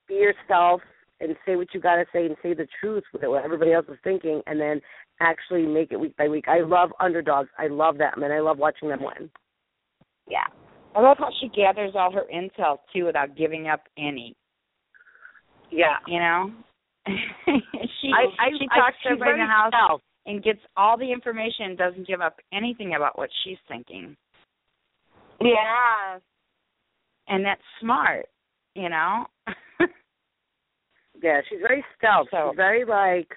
be 0.07 0.15
yourself 0.15 0.81
and 1.21 1.35
say 1.45 1.55
what 1.55 1.73
you 1.73 1.79
got 1.79 1.95
to 1.95 2.05
say 2.11 2.25
and 2.25 2.35
say 2.43 2.53
the 2.53 2.67
truth 2.79 3.03
with 3.13 3.23
what 3.23 3.43
everybody 3.45 3.71
else 3.71 3.87
is 3.87 3.97
thinking, 4.03 4.41
and 4.45 4.59
then 4.59 4.81
actually 5.19 5.65
make 5.65 5.91
it 5.91 5.99
week 5.99 6.15
by 6.17 6.27
week. 6.27 6.45
I 6.47 6.61
love 6.61 6.91
underdogs. 6.99 7.49
I 7.57 7.67
love 7.67 7.97
them, 7.97 8.23
and 8.23 8.33
I 8.33 8.39
love 8.39 8.57
watching 8.57 8.89
them 8.89 9.01
win. 9.01 9.29
Yeah. 10.29 10.45
I 10.95 11.01
love 11.01 11.17
how 11.19 11.29
she 11.41 11.49
gathers 11.49 11.91
all 11.95 12.11
her 12.11 12.23
intel 12.33 12.77
too 12.93 13.05
without 13.05 13.35
giving 13.35 13.67
up 13.67 13.81
any. 13.97 14.35
Yeah. 15.71 15.97
You 16.07 16.19
know, 16.19 16.51
she 17.05 18.11
I, 18.13 18.23
I, 18.39 18.49
she 18.57 18.67
I, 18.71 18.77
talks 18.79 18.97
to 19.03 19.09
she's 19.09 19.11
everybody 19.11 19.33
in 19.33 19.39
the 19.39 19.45
house 19.45 20.01
and 20.25 20.43
gets 20.43 20.59
all 20.77 20.97
the 20.97 21.11
information. 21.11 21.65
and 21.65 21.77
Doesn't 21.77 22.07
give 22.07 22.21
up 22.21 22.37
anything 22.53 22.95
about 22.95 23.17
what 23.17 23.29
she's 23.43 23.57
thinking, 23.67 24.15
Yeah. 25.41 26.19
and 27.27 27.45
that's 27.45 27.61
smart. 27.79 28.25
You 28.73 28.89
know. 28.89 29.25
Yeah, 31.23 31.41
she's 31.49 31.59
very 31.65 31.83
stealth. 31.97 32.27
So- 32.29 32.49
she's 32.51 32.57
very 32.57 32.85
like 32.85 33.29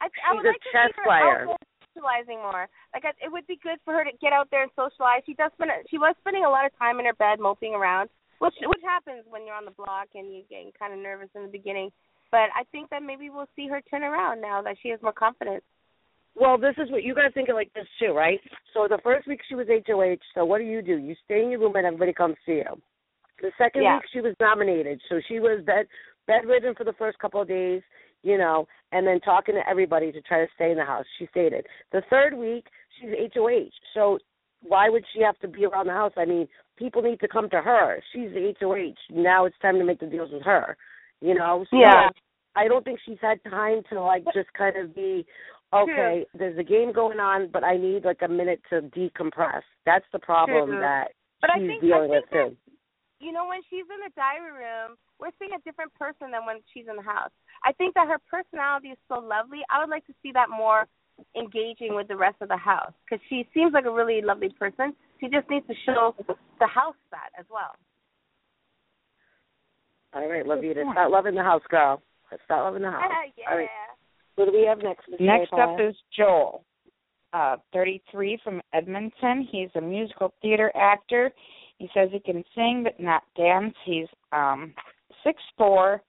I, 0.00 0.06
I 0.06 0.08
She's 0.08 0.36
would 0.40 0.46
a 0.46 0.52
like 0.56 0.62
to 0.64 0.70
chess 0.72 0.88
see 0.90 1.00
her 1.00 1.04
player. 1.04 1.42
out 1.44 1.60
there 1.60 1.68
socializing 1.94 2.38
more. 2.40 2.68
Like 2.94 3.04
I, 3.04 3.12
it 3.24 3.30
would 3.30 3.46
be 3.46 3.58
good 3.62 3.78
for 3.84 3.92
her 3.94 4.04
to 4.04 4.12
get 4.20 4.32
out 4.32 4.48
there 4.50 4.62
and 4.62 4.72
socialize. 4.76 5.22
She 5.26 5.34
does 5.34 5.50
spend 5.54 5.70
she 5.90 5.98
was 5.98 6.14
spending 6.20 6.44
a 6.44 6.50
lot 6.50 6.64
of 6.66 6.72
time 6.78 6.98
in 7.00 7.06
her 7.06 7.14
bed 7.14 7.38
moping 7.40 7.74
around, 7.74 8.08
which 8.38 8.54
which 8.62 8.82
happens 8.84 9.24
when 9.28 9.44
you're 9.46 9.56
on 9.58 9.64
the 9.64 9.76
block 9.76 10.08
and 10.14 10.32
you're 10.32 10.48
getting 10.48 10.72
kind 10.78 10.92
of 10.94 10.98
nervous 11.00 11.28
in 11.34 11.42
the 11.42 11.52
beginning. 11.52 11.90
But 12.30 12.54
I 12.54 12.62
think 12.70 12.90
that 12.90 13.02
maybe 13.02 13.28
we'll 13.28 13.50
see 13.56 13.66
her 13.68 13.82
turn 13.90 14.04
around 14.04 14.40
now 14.40 14.62
that 14.62 14.76
she 14.82 14.88
has 14.90 15.02
more 15.02 15.12
confidence. 15.12 15.64
well, 16.38 16.56
this 16.56 16.74
is 16.78 16.90
what 16.90 17.02
you 17.02 17.14
guys 17.14 17.32
think 17.34 17.48
of 17.48 17.56
like 17.56 17.72
this 17.74 17.88
too, 17.98 18.12
right? 18.12 18.40
So 18.72 18.86
the 18.88 19.00
first 19.02 19.26
week 19.26 19.40
she 19.48 19.56
was 19.56 19.66
HOH, 19.68 20.22
so 20.34 20.44
what 20.44 20.58
do 20.58 20.64
you 20.64 20.80
do? 20.80 20.96
You 20.96 21.14
stay 21.24 21.42
in 21.42 21.50
your 21.50 21.60
room 21.60 21.74
and 21.76 21.84
everybody 21.86 22.12
comes 22.12 22.36
see 22.46 22.62
you. 22.62 22.80
The 23.42 23.50
second 23.58 23.82
Yeah. 23.82 23.96
week 23.96 24.04
she 24.12 24.20
was 24.20 24.34
nominated, 24.40 25.00
so 25.08 25.20
she 25.26 25.40
was 25.40 25.62
bed 25.64 25.86
bedridden 26.26 26.74
for 26.76 26.84
the 26.84 26.92
first 26.94 27.18
couple 27.18 27.40
of 27.42 27.48
days. 27.48 27.82
You 28.22 28.36
know, 28.38 28.66
and 28.92 29.06
then 29.06 29.20
talking 29.20 29.54
to 29.54 29.68
everybody 29.68 30.12
to 30.12 30.20
try 30.22 30.40
to 30.40 30.46
stay 30.54 30.70
in 30.70 30.76
the 30.78 30.84
house. 30.84 31.04
She 31.18 31.26
stated 31.30 31.66
the 31.92 32.02
third 32.10 32.34
week 32.34 32.66
she's 33.00 33.10
HOH, 33.34 33.70
so 33.94 34.18
why 34.62 34.88
would 34.90 35.04
she 35.14 35.22
have 35.22 35.38
to 35.38 35.48
be 35.48 35.64
around 35.64 35.86
the 35.86 35.92
house? 35.92 36.12
I 36.16 36.24
mean, 36.26 36.46
people 36.76 37.00
need 37.02 37.20
to 37.20 37.28
come 37.28 37.48
to 37.50 37.62
her. 37.62 38.02
She's 38.12 38.30
the 38.32 38.52
HOH. 38.60 38.94
Now 39.10 39.46
it's 39.46 39.56
time 39.62 39.78
to 39.78 39.84
make 39.84 40.00
the 40.00 40.06
deals 40.06 40.30
with 40.32 40.42
her. 40.42 40.76
You 41.20 41.34
know, 41.34 41.64
so 41.70 41.78
Yeah. 41.78 42.10
I 42.56 42.66
don't 42.68 42.84
think 42.84 42.98
she's 43.06 43.18
had 43.22 43.42
time 43.44 43.82
to 43.90 44.00
like 44.02 44.24
just 44.34 44.52
kind 44.54 44.76
of 44.76 44.94
be 44.94 45.24
okay. 45.72 46.26
There's 46.34 46.58
a 46.58 46.64
game 46.64 46.92
going 46.92 47.20
on, 47.20 47.48
but 47.52 47.62
I 47.64 47.76
need 47.76 48.04
like 48.04 48.22
a 48.22 48.28
minute 48.28 48.60
to 48.70 48.82
decompress. 48.82 49.62
That's 49.86 50.04
the 50.12 50.18
problem 50.18 50.70
that 50.80 51.12
But 51.40 51.50
I 51.50 51.58
she's 51.58 51.68
think- 51.68 51.84
I 51.84 51.86
dealing 51.86 52.10
think 52.10 52.24
with 52.30 52.50
too. 52.50 52.56
You 53.20 53.32
know, 53.32 53.46
when 53.46 53.60
she's 53.68 53.84
in 53.84 54.00
the 54.00 54.12
diary 54.16 54.52
room, 54.52 54.96
we're 55.20 55.32
seeing 55.38 55.52
a 55.52 55.60
different 55.62 55.92
person 55.94 56.32
than 56.32 56.48
when 56.48 56.64
she's 56.72 56.88
in 56.88 56.96
the 56.96 57.04
house. 57.04 57.30
I 57.64 57.72
think 57.72 57.94
that 57.94 58.08
her 58.08 58.16
personality 58.24 58.88
is 58.88 58.98
so 59.08 59.20
lovely. 59.20 59.60
I 59.68 59.78
would 59.78 59.92
like 59.92 60.06
to 60.06 60.14
see 60.22 60.32
that 60.32 60.48
more 60.48 60.88
engaging 61.36 61.94
with 61.94 62.08
the 62.08 62.16
rest 62.16 62.36
of 62.40 62.48
the 62.48 62.56
house 62.56 62.92
because 63.04 63.22
she 63.28 63.46
seems 63.52 63.72
like 63.72 63.84
a 63.84 63.92
really 63.92 64.22
lovely 64.22 64.48
person. 64.48 64.96
She 65.20 65.28
just 65.28 65.48
needs 65.50 65.66
to 65.68 65.74
show 65.84 66.14
the 66.26 66.66
house 66.66 66.96
that 67.10 67.28
as 67.38 67.44
well. 67.50 67.76
All 70.12 70.28
right, 70.28 70.44
Loveita, 70.44 70.90
start 70.90 71.10
loving 71.10 71.34
the 71.34 71.42
house, 71.42 71.62
girl. 71.68 72.02
Start 72.44 72.64
loving 72.64 72.82
the 72.82 72.90
house. 72.90 73.02
yeah. 73.36 73.50
All 73.50 73.58
right. 73.58 73.68
What 74.36 74.46
do 74.46 74.52
we 74.52 74.64
have 74.66 74.78
next? 74.78 75.04
Miss 75.10 75.20
Next 75.20 75.50
J. 75.50 75.60
up 75.60 75.76
is 75.78 75.94
Joel, 76.16 76.64
uh, 77.32 77.56
33 77.72 78.38
from 78.42 78.60
Edmonton. 78.72 79.46
He's 79.50 79.68
a 79.74 79.80
musical 79.80 80.32
theater 80.40 80.72
actor. 80.74 81.30
He 81.80 81.88
says 81.94 82.10
he 82.12 82.20
can 82.20 82.44
sing 82.54 82.82
but 82.84 83.00
not 83.00 83.22
dance. 83.38 83.74
He's 83.86 84.06
um, 84.32 84.74
6'4", 85.58 86.00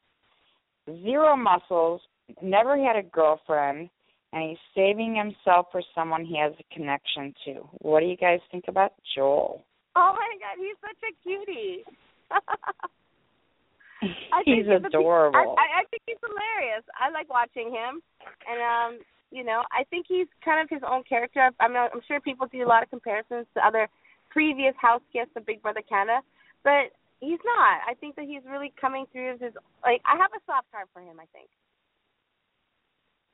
zero 1.01 1.37
muscles, 1.37 2.01
never 2.43 2.77
had 2.77 2.97
a 2.97 3.03
girlfriend, 3.03 3.89
and 4.33 4.49
he's 4.49 4.59
saving 4.75 5.15
himself 5.15 5.67
for 5.71 5.81
someone 5.95 6.25
he 6.25 6.37
has 6.37 6.51
a 6.59 6.63
connection 6.75 7.33
to. 7.45 7.53
What 7.79 8.01
do 8.01 8.07
you 8.07 8.17
guys 8.17 8.41
think 8.51 8.65
about 8.67 8.91
Joel? 9.15 9.63
Oh 9.95 10.13
my 10.13 10.37
God, 10.39 10.57
he's 10.59 10.75
such 10.81 10.97
a 11.07 11.13
cutie. 11.23 11.85
I 14.33 14.41
he's 14.43 14.65
think 14.65 14.77
a 14.77 14.81
pe- 14.81 14.87
adorable. 14.89 15.55
I 15.57 15.85
think 15.89 16.01
he's 16.05 16.17
hilarious. 16.19 16.83
I 16.99 17.11
like 17.11 17.29
watching 17.29 17.71
him, 17.71 18.01
and 18.43 18.59
um, 18.59 18.99
you 19.31 19.45
know, 19.45 19.63
I 19.71 19.85
think 19.85 20.05
he's 20.09 20.27
kind 20.43 20.59
of 20.61 20.69
his 20.69 20.83
own 20.85 21.03
character. 21.07 21.49
I 21.61 21.67
mean, 21.69 21.77
I'm 21.77 22.01
sure 22.09 22.19
people 22.19 22.47
do 22.51 22.61
a 22.61 22.67
lot 22.67 22.83
of 22.83 22.89
comparisons 22.89 23.47
to 23.53 23.65
other 23.65 23.87
previous 24.31 24.73
house 24.81 25.01
guests 25.13 25.33
of 25.35 25.45
Big 25.45 25.61
Brother 25.61 25.81
Canada, 25.87 26.21
but 26.63 26.91
he's 27.19 27.39
not. 27.45 27.81
I 27.87 27.93
think 27.99 28.15
that 28.15 28.25
he's 28.25 28.41
really 28.49 28.73
coming 28.79 29.05
through 29.11 29.33
as 29.33 29.41
his 29.41 29.53
like. 29.83 30.01
I 30.05 30.17
have 30.17 30.31
a 30.35 30.41
soft 30.45 30.67
heart 30.71 30.89
for 30.93 31.01
him. 31.01 31.17
I 31.19 31.25
think. 31.31 31.49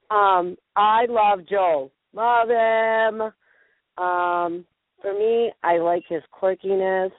Um, 0.10 0.58
I 0.76 1.06
love 1.10 1.48
Joel. 1.50 1.92
Love 2.14 2.50
him. 2.50 3.22
Um, 4.04 4.66
for 5.02 5.14
me, 5.14 5.52
I 5.64 5.78
like 5.78 6.04
his 6.08 6.22
quirkiness. 6.32 7.12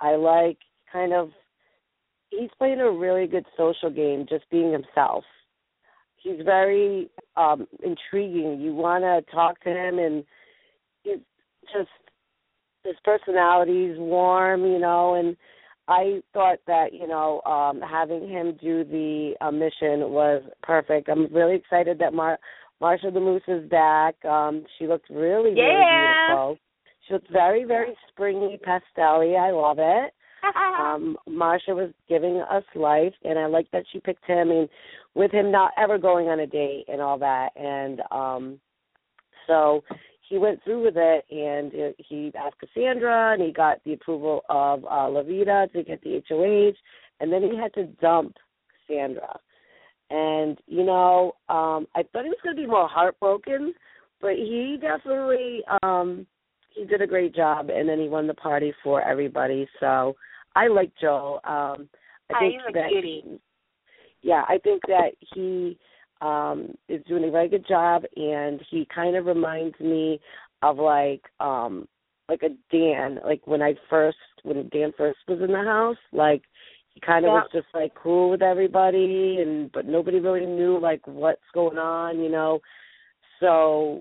I 0.00 0.16
like 0.16 0.58
kind 0.92 1.12
of 1.12 1.30
he's 2.30 2.50
playing 2.58 2.80
a 2.80 2.90
really 2.90 3.26
good 3.26 3.46
social 3.56 3.90
game, 3.90 4.26
just 4.28 4.48
being 4.50 4.72
himself. 4.72 5.24
He's 6.16 6.44
very 6.44 7.10
um 7.36 7.66
intriguing. 7.82 8.60
You 8.60 8.74
want 8.74 9.04
to 9.04 9.32
talk 9.32 9.60
to 9.64 9.70
him, 9.70 9.98
and 9.98 10.24
he's 11.02 11.18
just 11.72 11.90
his 12.84 12.96
personality's 13.04 13.96
warm, 13.98 14.64
you 14.64 14.78
know. 14.78 15.14
And 15.14 15.36
I 15.88 16.20
thought 16.32 16.58
that 16.66 16.92
you 16.92 17.06
know 17.06 17.40
um 17.42 17.80
having 17.80 18.28
him 18.28 18.56
do 18.60 18.84
the 18.84 19.34
uh, 19.40 19.50
mission 19.50 20.10
was 20.10 20.42
perfect. 20.62 21.08
I'm 21.08 21.32
really 21.32 21.56
excited 21.56 21.98
that 21.98 22.14
Mar 22.14 22.38
Marsha 22.80 23.12
the 23.12 23.20
Moose 23.20 23.42
is 23.48 23.68
back. 23.68 24.22
Um, 24.24 24.64
she 24.78 24.86
looked 24.86 25.08
really, 25.10 25.50
really 25.50 25.56
Yeah. 25.56 26.24
beautiful. 26.26 26.58
She 27.06 27.14
looked 27.14 27.30
very, 27.30 27.64
very 27.64 27.96
springy, 28.08 28.58
pastelly. 28.64 29.38
I 29.38 29.50
love 29.50 29.78
it. 29.78 30.12
Um, 30.78 31.18
Marsha 31.28 31.68
was 31.76 31.92
giving 32.08 32.40
us 32.40 32.64
life, 32.74 33.12
and 33.24 33.38
I 33.38 33.46
like 33.46 33.70
that 33.72 33.84
she 33.92 34.00
picked 34.00 34.24
him, 34.24 34.50
and 34.50 34.68
with 35.14 35.30
him 35.30 35.52
not 35.52 35.72
ever 35.76 35.98
going 35.98 36.28
on 36.28 36.40
a 36.40 36.46
date 36.46 36.86
and 36.88 37.00
all 37.00 37.18
that, 37.18 37.50
and 37.56 38.00
um, 38.10 38.60
so 39.46 39.84
he 40.32 40.38
went 40.38 40.64
through 40.64 40.82
with 40.82 40.94
it, 40.96 41.26
and 41.30 41.94
he 41.98 42.32
asked 42.34 42.58
Cassandra, 42.58 43.34
and 43.34 43.42
he 43.42 43.52
got 43.52 43.84
the 43.84 43.92
approval 43.92 44.40
of 44.48 44.82
uh, 44.86 45.06
Loveita 45.06 45.70
to 45.74 45.82
get 45.82 46.02
the 46.02 46.22
HOH, 46.26 46.72
and 47.20 47.30
then 47.30 47.42
he 47.42 47.54
had 47.54 47.74
to 47.74 47.84
dump 48.00 48.38
Cassandra. 48.88 49.38
And 50.08 50.58
you 50.66 50.84
know, 50.84 51.32
um, 51.50 51.86
I 51.94 52.02
thought 52.02 52.24
he 52.24 52.30
was 52.30 52.38
going 52.42 52.56
to 52.56 52.62
be 52.62 52.66
more 52.66 52.88
heartbroken, 52.88 53.74
but 54.22 54.36
he 54.36 54.78
definitely 54.80 55.60
um, 55.82 56.26
he 56.70 56.86
did 56.86 57.02
a 57.02 57.06
great 57.06 57.34
job, 57.34 57.68
and 57.68 57.86
then 57.86 58.00
he 58.00 58.08
won 58.08 58.26
the 58.26 58.32
party 58.32 58.72
for 58.82 59.06
everybody. 59.06 59.68
So 59.80 60.16
I 60.56 60.68
like 60.68 60.92
Joel. 60.98 61.40
Um, 61.44 61.90
I 62.34 62.38
think 62.38 62.54
he's 62.54 62.62
a 62.70 62.72
that 62.72 62.88
cutie. 62.88 63.38
yeah, 64.22 64.44
I 64.48 64.56
think 64.64 64.80
that 64.88 65.10
he 65.34 65.78
um 66.22 66.74
is 66.88 67.04
doing 67.06 67.24
a 67.24 67.30
very 67.30 67.48
good 67.48 67.66
job 67.66 68.04
and 68.16 68.60
he 68.70 68.86
kind 68.94 69.16
of 69.16 69.26
reminds 69.26 69.78
me 69.80 70.20
of 70.62 70.78
like 70.78 71.22
um 71.40 71.86
like 72.28 72.42
a 72.42 72.50
Dan, 72.74 73.18
like 73.24 73.46
when 73.46 73.60
I 73.60 73.74
first 73.90 74.16
when 74.42 74.68
Dan 74.72 74.92
first 74.96 75.18
was 75.28 75.40
in 75.40 75.52
the 75.52 75.62
house, 75.64 75.96
like 76.12 76.42
he 76.94 77.00
kind 77.00 77.24
of 77.24 77.30
Yeah. 77.32 77.40
was 77.40 77.50
just 77.52 77.66
like 77.74 77.92
cool 77.94 78.30
with 78.30 78.42
everybody 78.42 79.38
and 79.40 79.70
but 79.72 79.86
nobody 79.86 80.20
really 80.20 80.46
knew 80.46 80.78
like 80.78 81.06
what's 81.06 81.42
going 81.52 81.78
on, 81.78 82.20
you 82.20 82.30
know. 82.30 82.60
So 83.40 84.00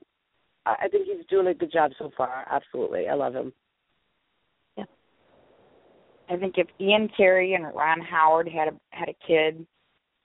I 0.66 0.76
I 0.84 0.88
think 0.88 1.08
he's 1.08 1.26
doing 1.28 1.48
a 1.48 1.54
good 1.54 1.72
job 1.72 1.92
so 1.98 2.12
far. 2.16 2.46
Absolutely. 2.50 3.08
I 3.10 3.16
love 3.16 3.34
him. 3.34 3.52
Yeah, 4.78 4.86
I 6.30 6.38
think 6.38 6.56
if 6.58 6.68
Ian 6.80 7.10
Terry 7.18 7.54
and 7.56 7.66
Ron 7.76 8.02
Howard 8.02 8.48
had 8.48 8.68
a 8.70 8.74
had 8.92 9.10
a 9.10 9.16
kid, 9.28 9.66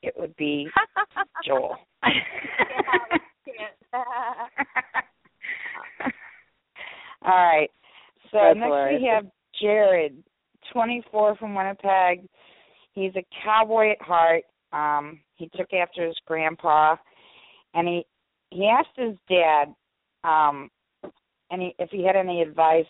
it 0.02 0.14
would 0.16 0.36
be 0.36 0.68
Joel. 1.44 1.76
All 7.22 7.32
right. 7.32 7.70
So 8.30 8.38
That's 8.38 8.58
next 8.58 8.66
hilarious. 8.66 9.00
we 9.00 9.08
have 9.08 9.26
Jared, 9.60 10.22
24 10.72 11.36
from 11.36 11.54
Winnipeg. 11.54 12.28
He's 12.92 13.12
a 13.16 13.24
cowboy 13.44 13.92
at 13.92 14.02
heart. 14.02 14.44
Um, 14.72 15.20
he 15.36 15.50
took 15.56 15.72
after 15.72 16.06
his 16.06 16.16
grandpa, 16.26 16.96
and 17.74 17.86
he 17.86 18.04
he 18.50 18.66
asked 18.68 18.96
his 18.96 19.16
dad, 19.28 19.74
um, 20.24 20.70
and 21.50 21.62
he, 21.62 21.74
if 21.78 21.90
he 21.90 22.04
had 22.04 22.16
any 22.16 22.42
advice 22.42 22.86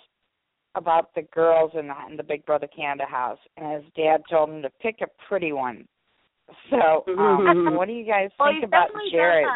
about 0.75 1.15
the 1.15 1.23
girls 1.35 1.73
in 1.79 1.89
the, 1.89 1.95
in 2.11 2.17
the 2.17 2.23
Big 2.23 2.45
Brother 2.45 2.69
Canada 2.75 3.05
house, 3.09 3.39
and 3.57 3.83
his 3.83 3.93
dad 3.97 4.23
told 4.31 4.51
him 4.51 4.63
to 4.63 4.71
pick 4.81 4.97
a 5.01 5.07
pretty 5.29 5.53
one. 5.53 5.87
So, 6.71 7.03
um, 7.19 7.75
what 7.75 7.87
do 7.87 7.95
you 7.95 8.07
guys 8.07 8.31
Well, 8.39 8.51
think 8.51 8.65
about 8.65 8.91
Jared? 9.11 9.47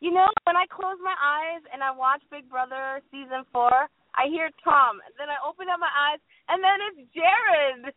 You 0.00 0.14
know, 0.14 0.26
when 0.46 0.54
I 0.54 0.66
close 0.70 0.98
my 1.02 1.14
eyes 1.14 1.62
and 1.74 1.82
I 1.82 1.90
watch 1.90 2.22
Big 2.30 2.46
Brother 2.48 3.02
season 3.10 3.42
four, 3.52 3.90
I 4.14 4.30
hear 4.30 4.50
Tom. 4.62 5.02
Then 5.18 5.26
I 5.26 5.38
open 5.42 5.66
up 5.66 5.78
my 5.82 5.90
eyes, 5.90 6.22
and 6.48 6.62
then 6.62 6.78
it's 6.90 7.02
Jared. 7.14 7.94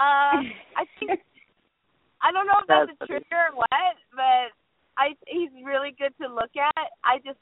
uh, 0.00 0.40
I 0.80 0.84
think 0.96 1.20
I 2.24 2.32
don't 2.32 2.48
know 2.48 2.60
if 2.60 2.66
that's, 2.68 2.88
That's 2.88 2.96
a 2.96 3.06
funny. 3.06 3.20
trigger 3.24 3.52
or 3.52 3.56
what, 3.60 3.94
but 4.16 4.48
I 4.96 5.12
he's 5.28 5.52
really 5.64 5.92
good 5.96 6.16
to 6.24 6.26
look 6.28 6.56
at. 6.56 6.88
I 7.04 7.20
just 7.20 7.40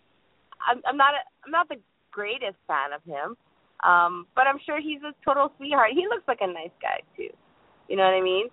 I'm, 0.62 0.82
I'm 0.86 0.98
not 0.98 1.14
a, 1.14 1.22
I'm 1.46 1.50
not 1.54 1.68
the 1.70 1.78
greatest 2.10 2.58
fan 2.66 2.92
of 2.92 3.02
him, 3.06 3.38
um, 3.86 4.26
but 4.34 4.46
I'm 4.46 4.58
sure 4.66 4.80
he's 4.82 5.02
a 5.06 5.14
total 5.24 5.50
sweetheart. 5.56 5.90
He 5.94 6.06
looks 6.10 6.26
like 6.26 6.42
a 6.42 6.50
nice 6.50 6.74
guy 6.82 7.00
too. 7.16 7.30
You 7.88 7.96
know 7.96 8.04
what 8.04 8.14
I 8.14 8.22
mean? 8.22 8.48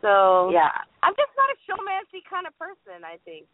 So 0.00 0.50
Yeah. 0.50 0.70
I'm 1.02 1.14
just 1.14 1.32
not 1.36 1.50
a 1.50 1.58
showmancy 1.66 2.22
kind 2.28 2.46
of 2.46 2.56
person. 2.58 3.04
I 3.04 3.18
think. 3.24 3.46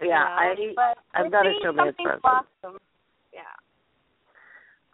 Yeah, 0.00 0.06
you 0.06 0.10
know? 0.10 0.16
I 0.16 0.74
but 0.76 0.98
I'm 1.14 1.30
not 1.30 1.46
a 1.46 1.52
something 1.76 2.06
person. 2.06 2.20
blossom. 2.22 2.78
Yeah. 3.32 3.42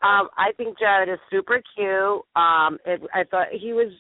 Um, 0.03 0.28
I 0.37 0.53
think 0.57 0.78
Jared 0.78 1.09
is 1.09 1.18
super 1.30 1.62
cute. 1.74 2.22
Um, 2.37 2.78
it, 2.84 3.01
I 3.14 3.24
thought 3.24 3.49
he 3.53 3.72
was 3.72 3.93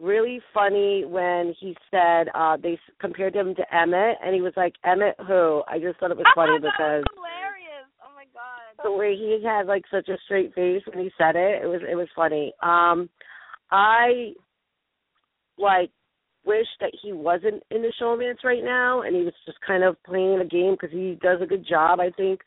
really 0.00 0.40
funny 0.52 1.04
when 1.04 1.54
he 1.60 1.76
said 1.90 2.28
uh 2.34 2.56
they 2.56 2.72
s- 2.74 2.94
compared 3.00 3.34
him 3.34 3.54
to 3.54 3.74
Emmett, 3.74 4.18
and 4.24 4.34
he 4.34 4.40
was 4.40 4.52
like, 4.56 4.74
"Emmett 4.84 5.16
who?" 5.26 5.62
I 5.68 5.78
just 5.78 5.98
thought 6.00 6.10
it 6.10 6.16
was 6.16 6.26
funny 6.34 6.58
because 6.62 7.04
was 7.04 7.14
hilarious. 7.14 7.88
Oh 8.02 8.14
my 8.14 8.24
god. 8.32 8.82
the 8.82 8.92
way 8.92 9.14
he 9.16 9.40
had 9.44 9.66
like 9.66 9.84
such 9.90 10.08
a 10.08 10.16
straight 10.24 10.54
face 10.54 10.82
when 10.86 11.04
he 11.04 11.10
said 11.18 11.36
it, 11.36 11.62
it 11.62 11.66
was 11.66 11.82
it 11.88 11.94
was 11.94 12.08
funny. 12.16 12.52
Um, 12.62 13.08
I 13.70 14.32
like 15.58 15.90
wish 16.44 16.66
that 16.80 16.92
he 17.02 17.12
wasn't 17.12 17.62
in 17.70 17.82
the 17.82 17.92
showmance 18.00 18.44
right 18.44 18.64
now, 18.64 19.02
and 19.02 19.16
he 19.16 19.22
was 19.22 19.34
just 19.46 19.58
kind 19.66 19.82
of 19.82 19.96
playing 20.04 20.40
a 20.40 20.44
game 20.44 20.76
because 20.78 20.92
he 20.92 21.18
does 21.22 21.40
a 21.40 21.46
good 21.46 21.66
job. 21.66 22.00
I 22.00 22.10
think 22.10 22.40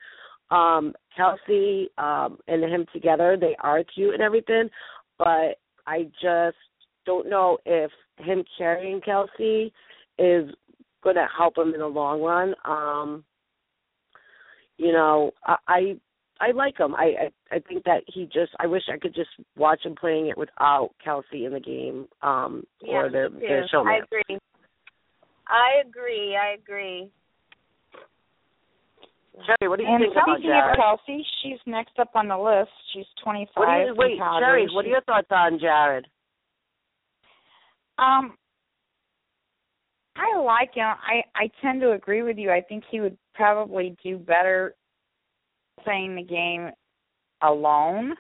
um 0.50 0.94
Kelsey 1.16 1.90
um 1.98 2.38
and 2.48 2.64
him 2.64 2.86
together, 2.94 3.38
they 3.40 3.56
are 3.62 3.84
cute 3.84 4.14
and 4.14 4.24
everything, 4.24 4.70
but 5.18 5.60
I 5.86 6.04
just 6.22 6.58
don't 7.06 7.30
know 7.30 7.58
if 7.66 7.90
him 8.20 8.44
carrying 8.58 9.02
Kelsey 9.02 9.74
is 10.20 10.50
going 11.04 11.16
to 11.16 11.28
help 11.36 11.58
him 11.58 11.74
in 11.74 11.80
the 11.80 11.88
long 11.88 12.22
run. 12.22 12.54
Um, 12.66 13.24
you 14.78 14.92
know, 14.92 15.32
I, 15.46 15.56
I 15.68 15.98
I 16.40 16.52
like 16.52 16.78
him. 16.78 16.96
I, 16.96 17.30
I 17.52 17.56
I 17.56 17.60
think 17.60 17.84
that 17.86 18.04
he 18.08 18.26
just. 18.26 18.52
I 18.60 18.68
wish 18.68 18.84
I 18.94 18.98
could 18.98 19.16
just 19.16 19.30
watch 19.56 19.84
him 19.84 19.96
playing 19.96 20.28
it 20.28 20.38
without 20.38 20.92
Kelsey 21.04 21.46
in 21.46 21.54
the 21.54 21.60
game, 21.60 22.08
um, 22.22 22.64
Yeah, 22.82 22.98
or 22.98 23.10
the 23.10 23.30
me 23.30 23.42
the 23.42 23.48
too. 23.48 23.68
showman. 23.72 23.94
I 23.94 23.98
agree. 24.04 24.40
I 25.48 25.88
agree. 25.88 26.36
I 26.36 26.54
agree. 26.54 27.10
Cherry, 29.46 29.70
what 29.70 29.78
do 29.78 29.84
you 29.84 29.90
And 29.90 30.02
think 30.02 30.14
about 30.14 30.38
speaking 30.38 30.52
of 30.52 30.76
Kelsey, 30.76 31.26
she's 31.44 31.60
next 31.66 32.00
up 32.00 32.10
on 32.16 32.28
the 32.28 32.38
list. 32.38 32.72
She's 32.94 33.06
25. 33.24 33.54
What 33.56 33.86
you, 33.86 33.96
wait, 33.96 34.18
Calgary. 34.18 34.42
Cherry, 34.42 34.68
what 34.74 34.86
are 34.86 34.90
your 34.90 35.02
thoughts 35.02 35.28
on 35.30 35.60
Jared? 35.60 36.08
Um, 38.00 38.36
I 40.16 40.40
like 40.40 40.74
him. 40.74 40.86
I 40.86 41.24
I 41.36 41.50
tend 41.62 41.82
to 41.82 41.92
agree 41.92 42.24
with 42.24 42.38
you. 42.38 42.52
I 42.52 42.62
think 42.62 42.84
he 42.90 43.00
would 43.00 43.18
probably 43.36 43.96
do 44.04 44.18
better 44.18 44.76
playing 45.84 46.16
the 46.16 46.24
game 46.24 46.72
alone. 47.42 48.12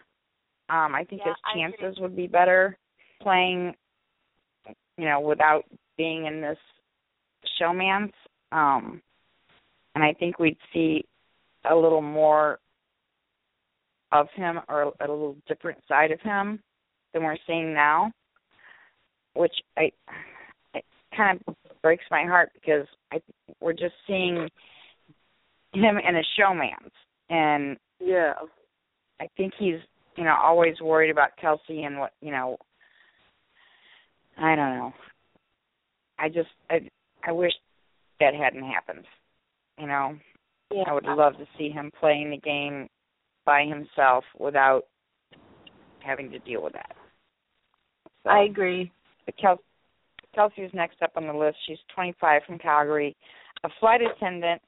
Um, 0.70 0.95
I 0.95 1.05
think 1.10 1.22
Yeah, 1.26 1.34
his 1.34 1.72
chances 1.80 1.99
would 1.99 2.16
be 2.16 2.28
better 2.28 2.78
playing, 3.22 3.74
you 4.97 5.05
know, 5.05 5.20
without 5.20 5.64
being 5.97 6.26
in 6.26 6.41
this 6.41 6.58
showman's. 7.58 8.14
Um, 8.51 9.01
and 9.95 10.03
I 10.03 10.14
think 10.14 10.39
we'd 10.39 10.58
see 10.74 11.05
a 11.70 11.76
little 11.76 12.01
more 12.01 12.60
of 14.12 14.28
him 14.36 14.60
or 14.70 14.84
a 14.84 15.01
little 15.01 15.36
different 15.47 15.80
side 15.88 16.12
of 16.12 16.22
him 16.22 16.60
than 17.14 17.24
we're 17.24 17.38
seeing 17.45 17.74
now, 17.74 18.12
which 19.34 19.53
I 19.78 19.91
it 20.74 20.86
kind 21.16 21.39
of 21.47 21.55
breaks 21.82 22.05
my 22.12 22.24
heart 22.24 22.51
because 22.53 22.88
I 23.12 23.22
we're 23.60 23.74
just 23.74 23.95
seeing 24.05 24.49
him 25.74 25.97
in 25.97 26.16
a 26.16 26.24
showman's, 26.38 26.93
and 27.30 27.78
Yeah. 27.99 28.34
I 29.19 29.28
think 29.38 29.53
he's 29.57 29.80
you 30.15 30.23
know 30.23 30.36
always 30.41 30.80
worried 30.82 31.09
about 31.11 31.38
Kelsey 31.38 31.84
and 31.84 31.99
what 31.99 32.13
you 32.21 32.32
know. 32.32 32.57
I 34.38 34.55
don't 34.55 34.78
know. 34.78 34.93
I 36.19 36.30
just 36.30 36.49
I 36.69 36.88
I 37.25 37.32
wish 37.32 37.53
that 38.19 38.34
hadn't 38.34 38.63
happened. 38.63 39.05
You 39.80 39.88
know, 39.88 40.17
Yeah. 40.71 40.84
I 40.88 40.93
would 40.93 41.05
love 41.05 41.38
to 41.38 41.47
see 41.57 41.69
him 41.69 41.91
playing 41.99 42.30
the 42.32 42.38
game 42.38 42.89
by 43.45 43.63
himself 43.65 44.23
without 44.38 44.84
having 45.99 46.32
to 46.32 46.39
deal 46.39 46.63
with 46.63 46.73
that. 46.73 46.95
So, 48.23 48.30
I 48.30 48.43
agree. 48.43 48.91
but 49.25 49.38
Kel- 49.38 49.63
Kelsey 50.34 50.61
is 50.63 50.73
next 50.73 51.01
up 51.01 51.11
on 51.15 51.28
the 51.28 51.34
list. 51.34 51.57
She's 51.65 51.78
25 51.93 52.41
from 52.45 52.57
Calgary, 52.59 53.15
a 53.63 53.69
flight 53.80 54.01
attendant 54.01 54.61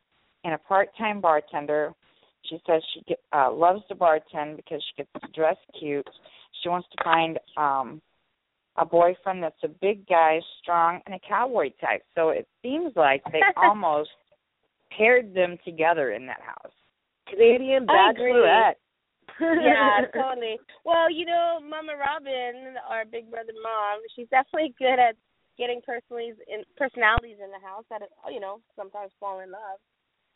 and 0.43 0.53
a 0.53 0.57
part-time 0.57 1.19
bartender. 1.21 1.93
She 2.45 2.59
says 2.65 2.81
she 2.93 3.01
get, 3.07 3.19
uh, 3.33 3.51
loves 3.51 3.81
to 3.89 3.95
bartend 3.95 4.55
because 4.57 4.83
she 4.83 5.03
gets 5.03 5.09
to 5.25 5.31
dress 5.33 5.57
cute. 5.79 6.07
She 6.61 6.69
wants 6.69 6.87
to 6.95 7.03
find 7.03 7.39
um 7.57 8.01
a 8.77 8.85
boyfriend 8.85 9.43
that's 9.43 9.61
a 9.63 9.67
big 9.67 10.07
guy, 10.07 10.39
strong, 10.61 11.01
and 11.05 11.15
a 11.15 11.19
cowboy 11.27 11.69
type. 11.81 12.03
So 12.15 12.29
it 12.29 12.47
seems 12.61 12.93
like 12.95 13.21
they 13.31 13.41
almost 13.57 14.09
paired 14.95 15.33
them 15.33 15.57
together 15.65 16.11
in 16.11 16.25
that 16.27 16.41
house. 16.41 16.71
Canadian 17.29 17.85
I 17.89 18.13
bachelorette. 18.13 18.79
yeah, 19.39 20.01
totally. 20.13 20.57
Well, 20.85 21.11
you 21.11 21.25
know, 21.25 21.59
Mama 21.61 21.93
Robin, 21.99 22.75
our 22.89 23.05
big 23.05 23.29
brother 23.29 23.53
mom, 23.61 24.01
she's 24.15 24.27
definitely 24.29 24.73
good 24.79 24.99
at 24.99 25.15
getting 25.57 25.81
personalities 25.85 26.39
in 26.47 26.63
personalities 26.77 27.37
in 27.43 27.51
the 27.51 27.59
house 27.59 27.83
that 27.89 28.01
you 28.31 28.39
know 28.39 28.61
sometimes 28.75 29.11
fall 29.19 29.39
in 29.41 29.51
love. 29.51 29.79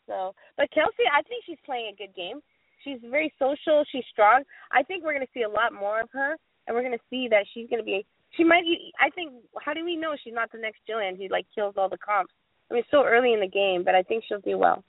So, 0.08 0.34
but 0.58 0.72
Kelsey, 0.72 1.04
I 1.12 1.22
think 1.24 1.44
she's 1.46 1.62
playing 1.66 1.94
a 1.94 1.98
good 1.98 2.16
game. 2.16 2.42
She's 2.84 3.00
very 3.10 3.34
social. 3.40 3.84
She's 3.92 4.04
strong. 4.12 4.44
I 4.72 4.84
think 4.84 5.04
we're 5.04 5.14
going 5.14 5.26
to 5.26 5.34
see 5.34 5.44
a 5.44 5.50
lot 5.50 5.74
more 5.74 6.02
of 6.02 6.10
her, 6.12 6.36
and 6.68 6.76
we're 6.76 6.84
going 6.84 6.98
to 6.98 7.10
see 7.10 7.28
that 7.30 7.46
she's 7.54 7.70
going 7.70 7.82
to 7.82 7.86
be. 7.86 8.06
She 8.36 8.44
might. 8.44 8.64
I 9.00 9.10
think. 9.12 9.32
How 9.64 9.74
do 9.74 9.86
we 9.86 9.96
know 9.96 10.16
she's 10.22 10.34
not 10.34 10.52
the 10.52 10.58
next 10.58 10.80
Jillian 10.90 11.18
who 11.18 11.28
like 11.30 11.46
kills 11.56 11.76
all 11.78 11.88
the 11.88 11.98
comps? 11.98 12.34
I 12.70 12.74
mean, 12.74 12.82
it's 12.82 12.92
so 12.92 13.06
early 13.06 13.34
in 13.34 13.40
the 13.40 13.48
game, 13.48 13.84
but 13.84 13.96
I 13.96 14.04
think 14.04 14.24
she'll 14.28 14.40
do 14.40 14.58
well. 14.58 14.84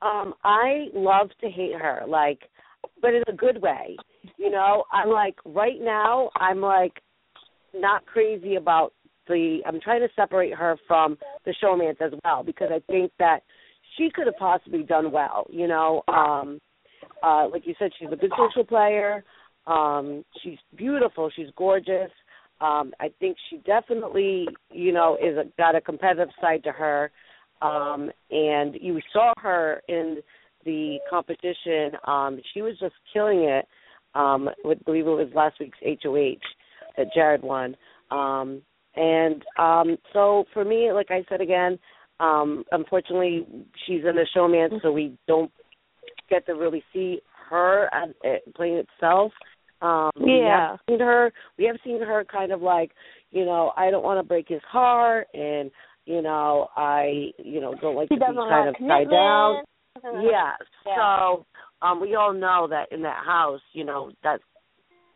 um 0.00 0.34
I 0.44 0.86
love 0.94 1.30
to 1.40 1.50
hate 1.50 1.74
her, 1.74 2.02
like, 2.06 2.38
but 3.02 3.14
in 3.14 3.22
a 3.28 3.32
good 3.32 3.60
way. 3.60 3.96
You 4.36 4.50
know, 4.50 4.84
I'm 4.92 5.10
like 5.10 5.36
right 5.44 5.80
now, 5.80 6.30
I'm 6.36 6.60
like 6.60 7.02
not 7.74 8.06
crazy 8.06 8.56
about 8.56 8.92
the. 9.28 9.60
I'm 9.66 9.80
trying 9.80 10.00
to 10.00 10.08
separate 10.16 10.54
her 10.54 10.76
from 10.86 11.18
the 11.44 11.54
showmance 11.62 12.00
as 12.00 12.12
well 12.24 12.42
because 12.42 12.68
I 12.72 12.80
think 12.90 13.12
that 13.18 13.42
she 13.96 14.10
could 14.14 14.26
have 14.26 14.36
possibly 14.38 14.82
done 14.82 15.12
well. 15.12 15.46
You 15.50 15.68
know, 15.68 16.02
um, 16.08 16.60
uh, 17.22 17.48
like 17.48 17.66
you 17.66 17.74
said, 17.78 17.90
she's 17.98 18.08
a 18.12 18.16
good 18.16 18.32
social 18.36 18.64
player. 18.64 19.24
Um, 19.66 20.24
she's 20.42 20.58
beautiful. 20.76 21.30
She's 21.34 21.48
gorgeous. 21.56 22.10
Um, 22.60 22.92
I 23.00 23.10
think 23.20 23.36
she 23.48 23.58
definitely, 23.58 24.46
you 24.70 24.92
know, 24.92 25.16
is 25.16 25.36
a, 25.36 25.44
got 25.56 25.74
a 25.74 25.80
competitive 25.80 26.28
side 26.40 26.62
to 26.64 26.72
her. 26.72 27.10
Um, 27.62 28.10
and 28.30 28.76
you 28.80 29.00
saw 29.12 29.32
her 29.38 29.82
in 29.88 30.18
the 30.64 30.98
competition. 31.08 31.92
Um, 32.06 32.40
she 32.52 32.62
was 32.62 32.78
just 32.78 32.94
killing 33.12 33.40
it. 33.40 33.66
Um, 34.14 34.50
with 34.64 34.84
believe 34.84 35.06
it 35.06 35.10
was 35.10 35.28
last 35.34 35.60
week's 35.60 35.78
HOH 35.82 36.40
that 36.96 37.14
Jared 37.14 37.42
won. 37.42 37.76
Um, 38.10 38.62
and 38.96 39.44
um, 39.58 39.96
so 40.12 40.44
for 40.52 40.64
me, 40.64 40.92
like 40.92 41.10
I 41.10 41.24
said 41.28 41.40
again, 41.40 41.78
um, 42.18 42.64
unfortunately, 42.72 43.46
she's 43.86 44.04
in 44.04 44.16
the 44.16 44.26
showman, 44.34 44.80
so 44.82 44.92
we 44.92 45.16
don't 45.26 45.50
get 46.28 46.46
to 46.46 46.52
really 46.52 46.82
see 46.92 47.20
her 47.48 47.92
at, 47.94 48.10
at 48.24 48.54
playing 48.54 48.76
itself. 48.76 49.32
Um, 49.82 50.10
we 50.20 50.38
Yeah. 50.38 50.72
have 50.72 50.80
seen 50.88 51.00
her. 51.00 51.32
We 51.58 51.64
have 51.64 51.76
seen 51.82 52.02
her 52.02 52.24
kind 52.24 52.52
of 52.52 52.60
like, 52.62 52.92
you 53.30 53.44
know, 53.44 53.72
I 53.76 53.90
don't 53.90 54.04
want 54.04 54.18
to 54.18 54.28
break 54.28 54.48
his 54.48 54.62
heart, 54.62 55.28
and 55.32 55.70
you 56.06 56.22
know, 56.22 56.68
I, 56.76 57.32
you 57.38 57.60
know, 57.60 57.74
don't 57.80 57.94
like 57.94 58.08
She 58.08 58.16
to 58.16 58.20
be 58.20 58.38
kind 58.48 58.68
of 58.68 58.76
tied 58.78 59.10
down. 59.10 59.62
Yes. 60.04 60.56
Yeah. 60.86 60.96
So 60.96 61.46
um 61.82 62.00
we 62.00 62.14
all 62.14 62.32
know 62.32 62.66
that 62.68 62.90
in 62.90 63.02
that 63.02 63.24
house, 63.24 63.60
you 63.72 63.84
know, 63.84 64.10
that 64.22 64.40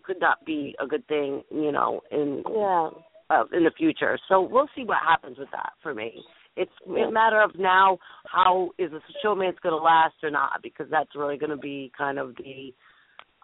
could 0.03 0.21
not 0.21 0.45
be 0.45 0.77
a 0.81 0.87
good 0.87 1.07
thing, 1.07 1.43
you 1.51 1.73
know, 1.73 2.01
in 2.11 2.43
Yeah. 2.55 2.91
Uh, 3.31 3.45
in 3.53 3.65
the 3.65 3.71
future. 3.77 4.19
So 4.29 4.41
we'll 4.43 4.69
see 4.77 4.85
what 4.85 4.99
happens 5.07 5.39
with 5.39 5.51
that 5.53 5.73
for 5.83 5.95
me. 5.95 6.23
It's 6.57 6.71
a 6.87 7.11
matter 7.11 7.43
of 7.43 7.51
now 7.59 7.99
how 8.27 8.71
is 8.79 8.93
the 8.93 9.01
showman's 9.23 9.59
going 9.63 9.73
to 9.73 9.83
last 9.83 10.15
or 10.23 10.31
not 10.31 10.63
because 10.63 10.87
that's 10.91 11.11
really 11.17 11.37
going 11.37 11.51
to 11.51 11.57
be 11.57 11.91
kind 11.97 12.19
of 12.19 12.37
the 12.37 12.73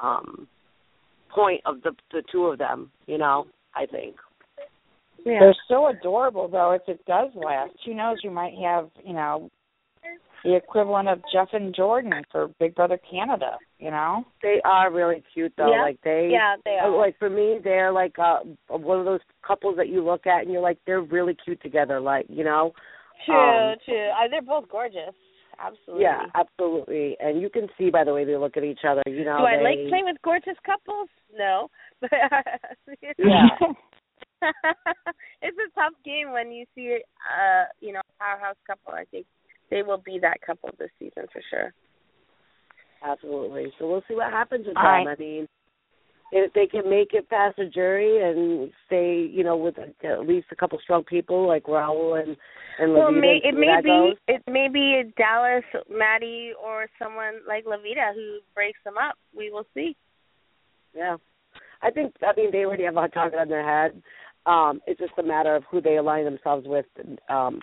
um 0.01 0.47
point 1.35 1.61
of 1.67 1.83
the 1.83 1.93
the 2.13 2.23
two 2.31 2.45
of 2.45 2.59
them, 2.59 2.91
you 3.07 3.19
know, 3.19 3.47
I 3.75 3.87
think. 3.87 4.17
Yeah. 5.25 5.41
They're 5.41 5.57
so 5.69 5.89
adorable 5.89 6.49
though. 6.49 6.73
If 6.73 6.83
it 6.87 7.05
does 7.07 7.31
last, 7.35 7.73
who 7.85 7.95
knows? 7.95 8.19
You 8.23 8.31
might 8.31 8.55
have 8.63 8.89
you 9.05 9.13
know 9.13 9.51
the 10.45 10.57
equivalent 10.57 11.09
of 11.09 11.21
Jeff 11.33 11.49
and 11.53 11.75
Jordan 11.75 12.13
for 12.31 12.49
Big 12.59 12.75
Brother 12.75 12.99
Canada. 13.11 13.59
You 13.79 13.91
know. 13.91 14.25
They 14.43 14.61
are 14.65 14.93
really 14.93 15.23
cute 15.33 15.53
though. 15.57 15.73
Yeah. 15.73 15.83
Like 15.83 15.99
they 16.03 16.31
Yeah, 16.33 16.57
they 16.65 16.79
Uh, 16.83 16.89
are. 16.89 16.97
Like 16.97 17.19
for 17.19 17.31
me, 17.31 17.59
they're 17.63 17.93
like 17.93 18.19
uh 18.19 18.39
one 18.69 18.99
of 18.99 19.05
those 19.05 19.21
couples 19.47 19.77
that 19.77 19.89
you 19.89 20.05
look 20.05 20.27
at 20.27 20.43
and 20.43 20.53
you're 20.53 20.63
like, 20.63 20.79
they're 20.87 21.01
really 21.03 21.37
cute 21.45 21.61
together. 21.63 22.01
Like 22.01 22.27
you 22.29 22.45
know, 22.45 22.73
True, 23.27 23.35
um, 23.37 23.77
true. 23.85 24.09
Uh, 24.09 24.29
they're 24.31 24.43
both 24.43 24.69
gorgeous. 24.71 25.15
Absolutely. 25.63 26.05
yeah, 26.05 26.23
absolutely. 26.35 27.17
And 27.21 27.41
you 27.43 27.51
can 27.51 27.69
see 27.77 27.91
by 27.91 28.05
the 28.05 28.15
way 28.15 28.25
they 28.25 28.37
look 28.37 28.57
at 28.57 28.65
each 28.65 28.81
other. 28.89 29.03
You 29.07 29.25
know, 29.25 29.39
Do 29.39 29.45
I 29.45 29.57
they, 29.59 29.63
like 29.63 29.89
playing 29.91 30.07
with 30.07 30.17
gorgeous 30.23 30.57
couples? 30.65 31.09
No. 31.37 31.69
Yeah. 33.19 33.49
it's 35.43 35.57
a 35.59 35.75
tough 35.75 35.93
game 36.03 36.33
when 36.33 36.51
you 36.51 36.65
see 36.75 36.97
uh, 36.97 37.65
you 37.81 37.93
know, 37.93 38.01
a 38.01 38.23
powerhouse 38.25 38.57
couple. 38.67 38.95
I 38.95 39.05
think 39.11 39.27
they 39.71 39.83
will 39.83 40.03
be 40.05 40.19
that 40.21 40.41
couple 40.45 40.71
this 40.79 40.91
season 40.99 41.25
for 41.33 41.43
sure. 41.51 41.73
Absolutely. 43.03 43.73
So 43.79 43.89
we'll 43.89 44.03
see 44.09 44.15
what 44.15 44.33
happens 44.33 44.67
with 44.67 44.77
All 44.77 44.83
them. 44.83 45.07
right. 45.07 45.17
I 45.19 45.21
mean, 45.21 45.49
if 46.33 46.53
they 46.53 46.67
can 46.67 46.89
make 46.89 47.13
it 47.13 47.29
past 47.29 47.57
the 47.57 47.65
jury 47.65 48.23
and 48.23 48.71
stay, 48.87 49.29
you 49.31 49.43
know, 49.43 49.57
with 49.57 49.77
at 49.79 50.21
least 50.21 50.47
a 50.53 50.57
couple 50.57 50.79
strong 50.83 51.03
people 51.05 51.47
like 51.47 51.65
Raul 51.65 52.23
and 52.23 52.37
and 52.79 52.95
Well, 52.95 53.11
Loveita, 53.11 53.21
may, 53.21 53.41
it 53.43 53.55
may 53.55 53.81
be 53.83 54.13
it 54.29 54.43
may 54.47 54.69
be 54.69 55.13
Dallas, 55.17 55.65
Maddie, 55.91 56.53
or 56.63 56.87
someone 56.99 57.41
like 57.49 57.65
Loveita 57.65 58.15
who 58.15 58.39
breaks 58.55 58.79
them 58.85 58.95
up. 58.97 59.17
We 59.37 59.51
will 59.51 59.67
see. 59.75 59.97
Yeah. 60.95 61.17
I 61.83 61.91
think 61.91 62.15
I 62.23 62.33
mean 62.37 62.51
they 62.53 62.65
already 62.65 62.85
have 62.85 62.97
a 62.97 63.09
target 63.09 63.41
on 63.41 63.49
their 63.49 63.67
head. 63.67 64.01
Um, 64.47 64.81
it's 64.87 65.01
just 65.01 65.13
a 65.19 65.23
matter 65.23 65.55
of 65.55 65.65
who 65.71 65.81
they 65.81 65.97
align 65.97 66.25
themselves 66.25 66.67
with. 66.67 66.87
Um, 67.29 67.61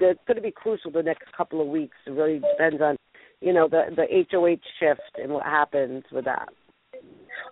it's 0.00 0.20
going 0.26 0.36
to 0.36 0.42
be 0.42 0.50
crucial 0.50 0.90
the 0.90 1.02
next 1.02 1.24
couple 1.36 1.60
of 1.60 1.66
weeks. 1.68 1.96
It 2.06 2.10
really 2.10 2.40
depends 2.40 2.80
on, 2.82 2.96
you 3.40 3.52
know, 3.52 3.68
the 3.68 3.84
the 3.94 4.06
HOH 4.30 4.56
shift 4.80 5.00
and 5.22 5.32
what 5.32 5.44
happens 5.44 6.04
with 6.12 6.24
that. 6.24 6.48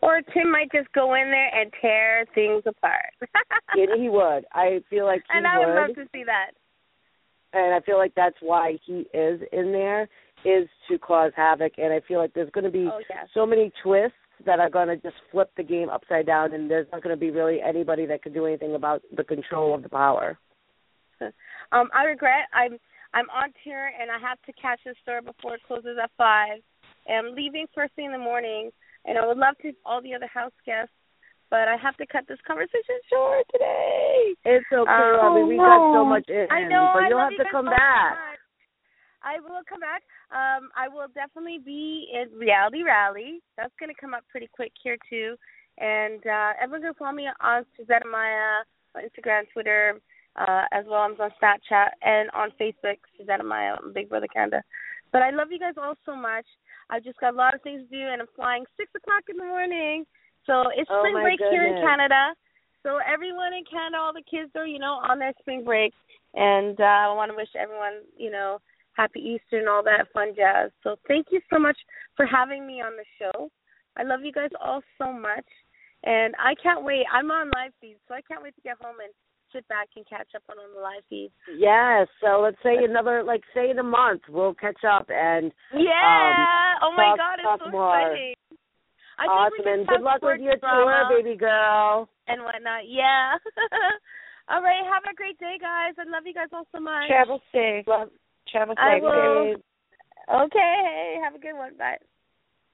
Or 0.02 0.20
Tim 0.34 0.50
might 0.50 0.70
just 0.72 0.90
go 0.92 1.14
in 1.14 1.30
there 1.30 1.54
and 1.60 1.72
tear 1.80 2.24
things 2.34 2.62
apart. 2.66 3.12
and 3.74 4.00
he 4.00 4.08
would. 4.08 4.44
I 4.52 4.80
feel 4.90 5.04
like 5.06 5.22
he 5.30 5.38
and 5.38 5.46
I 5.46 5.58
would 5.58 5.68
would. 5.68 5.74
love 5.88 5.94
to 5.96 6.04
see 6.12 6.24
that. 6.24 6.50
and 7.52 7.74
I 7.74 7.80
feel 7.80 7.98
like 7.98 8.12
that's 8.16 8.36
why 8.40 8.78
he 8.84 9.06
is 9.14 9.40
in 9.52 9.72
there 9.72 10.08
is 10.44 10.68
to 10.90 10.98
cause 10.98 11.32
havoc. 11.36 11.72
And 11.78 11.92
I 11.92 12.00
feel 12.08 12.18
like 12.18 12.32
there's 12.34 12.50
going 12.50 12.64
to 12.64 12.70
be 12.70 12.88
Oh 12.92 13.00
yes. 13.08 13.28
so 13.34 13.46
many 13.46 13.70
twists 13.82 14.16
that 14.44 14.58
are 14.58 14.70
going 14.70 14.88
to 14.88 14.96
just 14.96 15.14
flip 15.30 15.50
the 15.56 15.62
game 15.62 15.88
upside 15.88 16.26
down, 16.26 16.52
and 16.52 16.68
there's 16.68 16.88
not 16.92 17.02
going 17.02 17.14
to 17.14 17.20
be 17.20 17.30
really 17.30 17.60
anybody 17.60 18.06
that 18.06 18.22
can 18.24 18.32
do 18.32 18.44
anything 18.46 18.74
about 18.74 19.02
the 19.16 19.22
control 19.22 19.72
of 19.72 19.82
the 19.84 19.88
power. 19.88 20.36
Um, 21.72 21.88
I 21.94 22.04
regret 22.04 22.52
I'm 22.52 22.76
I'm 23.14 23.28
on 23.30 23.48
tour 23.64 23.88
and 23.98 24.10
I 24.10 24.18
have 24.20 24.36
to 24.44 24.52
catch 24.60 24.80
the 24.84 24.94
store 25.02 25.22
before 25.22 25.54
it 25.56 25.62
closes 25.66 25.96
at 26.02 26.10
five. 26.18 26.60
And 27.08 27.16
I'm 27.28 27.34
leaving 27.34 27.66
first 27.74 27.94
thing 27.94 28.06
in 28.06 28.12
the 28.12 28.18
morning 28.18 28.70
and 29.06 29.16
I 29.18 29.26
would 29.26 29.38
love 29.38 29.56
to 29.62 29.72
all 29.84 30.00
the 30.02 30.12
other 30.14 30.28
house 30.28 30.52
guests, 30.66 30.92
but 31.50 31.66
I 31.68 31.76
have 31.80 31.96
to 31.96 32.06
cut 32.06 32.24
this 32.28 32.38
conversation 32.46 33.00
short 33.08 33.46
today. 33.52 34.34
It's 34.44 34.66
okay, 34.72 34.84
Oh, 34.88 35.16
Robbie. 35.20 35.48
We 35.48 35.56
got 35.56 35.80
so 35.96 36.04
much 36.04 36.28
in, 36.28 36.46
I 36.50 36.68
know. 36.68 36.92
but 36.94 37.04
I 37.04 37.08
you'll 37.08 37.18
have 37.24 37.36
to 37.40 37.48
come 37.50 37.66
so 37.66 37.70
back. 37.72 38.10
much. 38.20 38.38
I 39.24 39.40
will 39.40 39.62
come 39.68 39.80
back. 39.80 40.02
Um, 40.34 40.68
I 40.76 40.88
will 40.88 41.08
definitely 41.14 41.58
be 41.64 42.08
in 42.12 42.36
Reality 42.38 42.82
Rally. 42.82 43.40
That's 43.56 43.72
going 43.80 43.88
to 43.92 44.00
come 44.00 44.14
up 44.14 44.24
pretty 44.30 44.48
quick 44.52 44.72
here 44.82 44.96
too. 45.08 45.36
And 45.78 46.20
uh, 46.26 46.52
everyone 46.60 46.82
can 46.82 46.94
follow 46.94 47.12
me 47.16 47.28
on 47.40 47.64
Suzette 47.76 48.02
Amaya 48.04 48.62
on 48.94 49.02
Instagram, 49.08 49.42
Twitter, 49.52 50.00
uh, 50.36 50.64
as 50.72 50.84
well 50.88 51.04
as 51.04 51.18
on 51.20 51.30
Snapchat 51.42 51.88
and 52.02 52.30
on 52.30 52.50
Facebook, 52.60 52.98
Suzette 53.16 53.40
Amaya, 53.40 53.76
Big 53.94 54.08
Brother 54.08 54.28
Canada. 54.32 54.62
But 55.12 55.22
I 55.22 55.30
love 55.30 55.48
you 55.50 55.58
guys 55.58 55.74
all 55.76 55.94
so 56.06 56.16
much. 56.16 56.46
I've 56.90 57.04
just 57.04 57.20
got 57.20 57.34
a 57.34 57.36
lot 57.36 57.54
of 57.54 57.62
things 57.62 57.82
to 57.90 57.96
do, 57.96 58.02
and 58.02 58.20
I'm 58.22 58.28
flying 58.34 58.64
six 58.76 58.90
o'clock 58.96 59.24
in 59.28 59.36
the 59.36 59.44
morning. 59.44 60.04
So 60.46 60.64
it's 60.74 60.90
Oh, 60.90 61.00
spring 61.02 61.22
break 61.22 61.40
here 61.50 61.66
in. 61.66 61.82
Canada. 61.82 62.34
So 62.82 62.98
everyone 63.06 63.54
in 63.54 63.64
Canada, 63.70 63.98
all 63.98 64.12
the 64.12 64.24
kids 64.28 64.50
are, 64.56 64.66
you 64.66 64.78
know, 64.78 64.98
on 65.08 65.18
their 65.18 65.32
spring 65.38 65.64
break, 65.64 65.92
and 66.34 66.80
uh, 66.80 67.06
I 67.06 67.14
want 67.14 67.30
to 67.30 67.36
wish 67.36 67.48
everyone, 67.54 68.02
you 68.16 68.30
know, 68.30 68.58
happy 68.94 69.20
Easter 69.20 69.58
and 69.58 69.68
all 69.68 69.82
that 69.84 70.08
fun 70.12 70.34
jazz. 70.34 70.70
So 70.82 70.96
thank 71.06 71.26
you 71.30 71.40
so 71.48 71.58
much 71.58 71.78
for 72.16 72.26
having 72.26 72.66
me 72.66 72.82
on 72.82 72.92
the 72.96 73.04
show. 73.18 73.50
I 73.96 74.02
love 74.02 74.20
you 74.24 74.32
guys 74.32 74.50
all 74.60 74.82
so 74.98 75.12
much, 75.12 75.46
and 76.02 76.34
I 76.38 76.54
can't 76.60 76.84
wait. 76.84 77.04
I'm 77.12 77.30
on 77.30 77.50
live 77.54 77.72
feed, 77.80 77.96
so 78.08 78.14
I 78.14 78.22
can't 78.22 78.42
wait 78.42 78.56
to 78.56 78.62
get 78.62 78.78
home 78.82 78.96
and 79.02 79.12
sit 79.52 79.66
back 79.68 79.88
and 79.96 80.04
catch 80.08 80.28
up 80.34 80.42
on, 80.50 80.58
on 80.58 80.74
the 80.74 80.80
live 80.80 81.02
feed. 81.08 81.30
Yes. 81.56 82.08
So 82.20 82.40
let's 82.40 82.56
say 82.62 82.76
another, 82.84 83.22
like, 83.22 83.42
say 83.54 83.70
in 83.70 83.78
a 83.78 83.82
month, 83.82 84.22
we'll 84.28 84.54
catch 84.54 84.82
up 84.84 85.06
and 85.08 85.46
um, 85.72 85.80
Yeah. 85.80 86.74
oh 86.82 86.92
my 86.96 87.14
talk- 87.14 87.18
God, 87.18 87.34
it's 87.38 87.42
talk 87.44 87.60
so 87.64 87.70
more. 87.70 87.96
exciting. 88.00 88.34
I 89.18 89.22
think 89.24 89.32
awesome. 89.32 89.64
we 89.66 89.72
And 89.72 89.86
good 89.86 90.00
luck 90.02 90.14
with 90.22 90.40
sports 90.40 90.42
your 90.42 90.56
drama 90.56 91.06
tour, 91.08 91.22
baby 91.22 91.36
girl. 91.36 92.08
and 92.28 92.42
whatnot. 92.42 92.88
Yeah. 92.88 93.36
all 94.48 94.62
right. 94.62 94.82
Have 94.90 95.04
a 95.10 95.14
great 95.14 95.38
day, 95.38 95.56
guys. 95.60 95.92
I 95.98 96.08
love 96.10 96.24
you 96.26 96.34
guys 96.34 96.48
all 96.52 96.66
so 96.72 96.80
much. 96.80 97.06
Travel 97.08 97.40
safe. 97.52 97.86
Love, 97.86 98.08
Travel 98.50 98.74
I 98.78 98.94
safe. 98.96 99.02
will. 99.02 99.54
Okay. 100.46 101.16
Have 101.22 101.34
a 101.34 101.38
good 101.38 101.54
one. 101.54 101.76
Bye. 101.78 101.98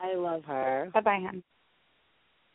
I 0.00 0.14
love 0.14 0.44
her. 0.44 0.90
Bye 0.94 1.00
bye, 1.00 1.18
hon. 1.20 1.42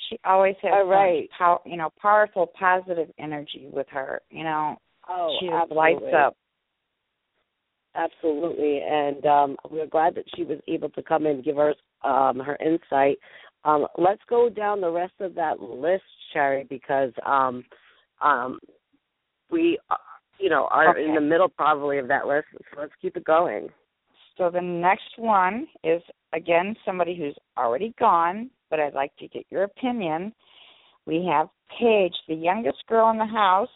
She 0.10 0.20
always 0.26 0.56
has 0.62 0.72
All 0.74 0.86
right. 0.86 1.30
pow- 1.38 1.62
you 1.66 1.78
know, 1.78 1.92
powerful, 2.02 2.48
positive 2.60 3.10
energy 3.20 3.68
with 3.72 3.88
her. 3.90 4.22
You 4.30 4.44
know, 4.44 4.78
Oh, 5.10 5.36
she 5.40 5.48
absolutely. 5.48 5.76
lights 5.76 6.16
up. 6.16 6.38
Absolutely, 7.96 8.82
and 8.82 9.24
um, 9.26 9.58
we're 9.70 9.86
glad 9.86 10.16
that 10.16 10.26
she 10.36 10.44
was 10.44 10.58
able 10.68 10.90
to 10.90 11.04
come 11.04 11.28
and 11.28 11.44
give 11.44 11.60
us 11.60 11.76
um, 12.04 12.40
her 12.40 12.56
insight. 12.56 13.20
Um, 13.66 13.86
let's 14.00 14.22
go 14.28 14.50
down 14.50 14.82
the 14.82 14.90
rest 14.90 15.14
of 15.20 15.36
that 15.36 15.62
list, 15.62 16.04
Cherry, 16.34 16.66
because 16.68 17.12
um, 17.24 17.64
um, 18.20 18.60
we, 19.52 19.78
uh, 19.92 19.96
you 20.40 20.50
know, 20.50 20.68
are 20.72 20.98
in 20.98 21.14
the 21.14 21.22
middle 21.22 21.50
probably 21.50 22.00
of 22.00 22.08
that 22.08 22.26
list. 22.26 22.48
So 22.52 22.82
let's 22.82 22.94
keep 23.00 23.16
it 23.16 23.26
going. 23.26 23.70
So 24.38 24.50
the 24.50 24.62
next 24.62 25.18
one 25.18 25.68
is 25.84 26.02
again 26.34 26.76
somebody 26.86 27.16
who's 27.16 27.36
already 27.58 27.94
gone, 28.00 28.50
but 28.70 28.80
I'd 28.80 28.94
like 28.94 29.16
to 29.18 29.28
get 29.28 29.46
your 29.50 29.64
opinion. 29.64 30.34
We 31.06 31.26
have 31.32 31.48
Paige, 31.80 32.16
the 32.28 32.36
youngest 32.36 32.84
girl 32.88 33.10
in 33.12 33.18
the 33.18 33.26
house. 33.26 33.70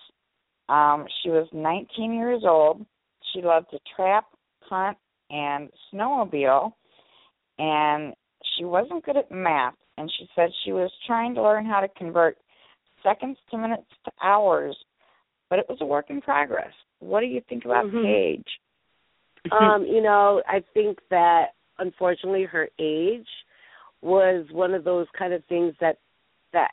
Um, 0.69 1.05
she 1.21 1.29
was 1.29 1.47
19 1.53 2.13
years 2.13 2.43
old. 2.45 2.85
She 3.33 3.41
loved 3.41 3.69
to 3.71 3.79
trap, 3.95 4.25
hunt, 4.61 4.97
and 5.29 5.69
snowmobile, 5.93 6.71
and 7.59 8.13
she 8.57 8.65
wasn't 8.65 9.05
good 9.05 9.17
at 9.17 9.31
math. 9.31 9.75
And 9.97 10.11
she 10.17 10.27
said 10.35 10.49
she 10.63 10.71
was 10.71 10.91
trying 11.05 11.35
to 11.35 11.41
learn 11.41 11.65
how 11.65 11.79
to 11.79 11.87
convert 11.97 12.37
seconds 13.03 13.37
to 13.51 13.57
minutes 13.57 13.87
to 14.05 14.11
hours, 14.23 14.77
but 15.49 15.59
it 15.59 15.65
was 15.67 15.79
a 15.81 15.85
work 15.85 16.09
in 16.09 16.21
progress. 16.21 16.73
What 16.99 17.21
do 17.21 17.25
you 17.27 17.41
think 17.41 17.65
about 17.65 17.85
Mhm. 17.85 18.03
Paige? 18.03 18.59
um, 19.51 19.85
you 19.85 20.01
know, 20.01 20.43
I 20.47 20.59
think 20.73 20.99
that 21.09 21.53
unfortunately 21.79 22.43
her 22.43 22.69
age 22.79 23.27
was 24.01 24.45
one 24.51 24.73
of 24.73 24.83
those 24.83 25.07
kind 25.17 25.33
of 25.33 25.43
things 25.45 25.73
that 25.81 25.97
that 26.53 26.71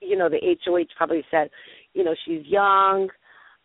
you 0.00 0.16
know 0.16 0.28
the 0.28 0.56
HOH 0.64 0.94
probably 0.96 1.24
said, 1.30 1.50
you 1.94 2.04
know, 2.04 2.14
she's 2.24 2.44
young. 2.46 3.08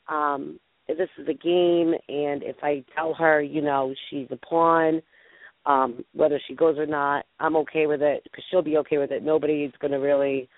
Um, 0.07 0.59
this 0.87 1.09
is 1.17 1.27
a 1.27 1.33
game, 1.33 1.93
and 2.09 2.43
if 2.43 2.57
I 2.61 2.83
tell 2.95 3.13
her, 3.15 3.41
you 3.41 3.61
know, 3.61 3.93
she's 4.09 4.27
a 4.29 4.35
pawn, 4.35 5.01
um, 5.65 6.05
whether 6.13 6.39
she 6.47 6.53
goes 6.53 6.77
or 6.77 6.85
not, 6.85 7.25
I'm 7.39 7.55
okay 7.57 7.87
with 7.87 8.03
it 8.03 8.23
because 8.23 8.43
she'll 8.51 8.61
be 8.61 8.77
okay 8.77 8.99
with 8.99 9.11
it. 9.11 9.23
Nobody's 9.23 9.71
going 9.79 9.91
to 9.91 9.97
really 9.97 10.49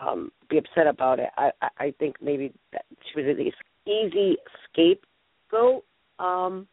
um 0.00 0.32
be 0.48 0.58
upset 0.58 0.86
about 0.86 1.18
it. 1.18 1.28
I 1.36 1.50
I, 1.60 1.68
I 1.78 1.94
think 1.98 2.16
maybe 2.20 2.52
that 2.72 2.84
she 3.12 3.20
was 3.20 3.36
an 3.36 3.52
easy 3.86 4.36
scapegoat 4.70 5.84
um, 6.18 6.66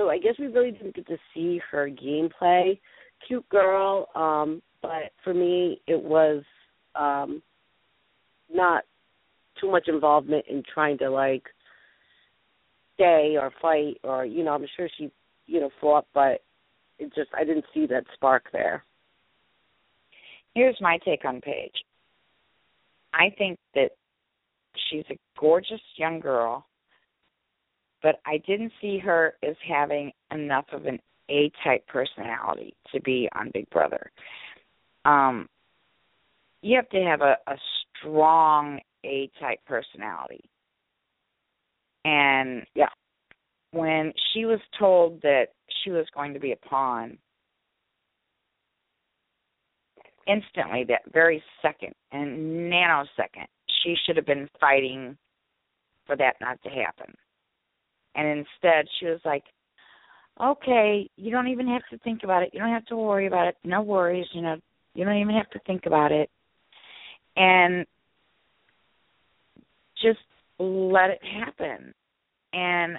so 0.00 0.08
I 0.08 0.18
guess 0.18 0.34
we 0.38 0.46
really 0.46 0.70
didn't 0.70 0.96
get 0.96 1.06
to 1.08 1.18
see 1.34 1.60
her 1.70 1.88
gameplay. 1.88 2.78
Cute 3.26 3.46
girl, 3.50 4.08
um, 4.14 4.62
but 4.80 5.12
for 5.22 5.34
me 5.34 5.82
it 5.86 6.02
was 6.02 6.42
um 6.94 7.42
not 8.52 8.84
too 9.60 9.70
much 9.70 9.88
involvement 9.88 10.44
in 10.48 10.62
trying 10.72 10.96
to 10.98 11.10
like 11.10 11.44
stay 12.94 13.36
or 13.38 13.52
fight 13.60 13.98
or 14.02 14.24
you 14.24 14.42
know, 14.42 14.52
I'm 14.52 14.66
sure 14.76 14.88
she, 14.96 15.10
you 15.46 15.60
know, 15.60 15.70
fought 15.80 16.06
but 16.14 16.42
it 16.98 17.14
just 17.14 17.30
I 17.38 17.44
didn't 17.44 17.66
see 17.74 17.86
that 17.86 18.04
spark 18.14 18.44
there. 18.52 18.84
Here's 20.54 20.78
my 20.80 20.98
take 21.04 21.24
on 21.26 21.42
Paige. 21.42 21.84
I 23.12 23.34
think 23.36 23.58
that 23.74 23.90
she's 24.88 25.04
a 25.10 25.18
gorgeous 25.38 25.80
young 25.96 26.20
girl, 26.20 26.64
but 28.02 28.20
I 28.26 28.38
didn't 28.46 28.72
see 28.80 28.98
her 28.98 29.34
as 29.42 29.56
having 29.66 30.12
enough 30.32 30.66
of 30.72 30.86
an 30.86 30.98
A 31.30 31.50
type 31.64 31.86
personality 31.86 32.74
to 32.92 33.00
be 33.00 33.28
on 33.34 33.50
Big 33.52 33.68
Brother. 33.70 34.10
Um 35.04 35.48
you 36.62 36.76
have 36.76 36.88
to 36.90 37.02
have 37.02 37.22
a, 37.22 37.36
a 37.46 37.56
strong 37.98 38.80
A 39.04 39.30
type 39.40 39.60
personality. 39.66 40.44
And 42.04 42.66
Yeah. 42.74 42.88
when 43.72 44.12
she 44.32 44.44
was 44.44 44.60
told 44.78 45.20
that 45.22 45.48
she 45.82 45.90
was 45.90 46.06
going 46.14 46.34
to 46.34 46.40
be 46.40 46.52
a 46.52 46.56
pawn, 46.56 47.18
instantly, 50.26 50.84
that 50.84 51.02
very 51.12 51.42
second 51.62 51.94
and 52.12 52.70
nanosecond, 52.70 53.46
she 53.82 53.96
should 54.04 54.16
have 54.16 54.26
been 54.26 54.48
fighting 54.60 55.16
for 56.06 56.16
that 56.16 56.36
not 56.40 56.60
to 56.62 56.68
happen. 56.70 57.14
And 58.14 58.26
instead, 58.26 58.86
she 58.98 59.06
was 59.06 59.20
like, 59.24 59.44
okay, 60.40 61.08
you 61.16 61.30
don't 61.30 61.48
even 61.48 61.68
have 61.68 61.82
to 61.90 61.98
think 61.98 62.22
about 62.24 62.42
it. 62.42 62.50
You 62.52 62.60
don't 62.60 62.72
have 62.72 62.86
to 62.86 62.96
worry 62.96 63.26
about 63.26 63.48
it. 63.48 63.56
No 63.64 63.82
worries. 63.82 64.26
You 64.32 64.42
know, 64.42 64.56
you 64.94 65.04
don't 65.04 65.18
even 65.18 65.34
have 65.34 65.50
to 65.50 65.60
think 65.66 65.86
about 65.86 66.12
it. 66.12 66.30
And 67.36 67.86
just 70.02 70.18
let 70.58 71.10
it 71.10 71.20
happen. 71.22 71.94
And 72.52 72.98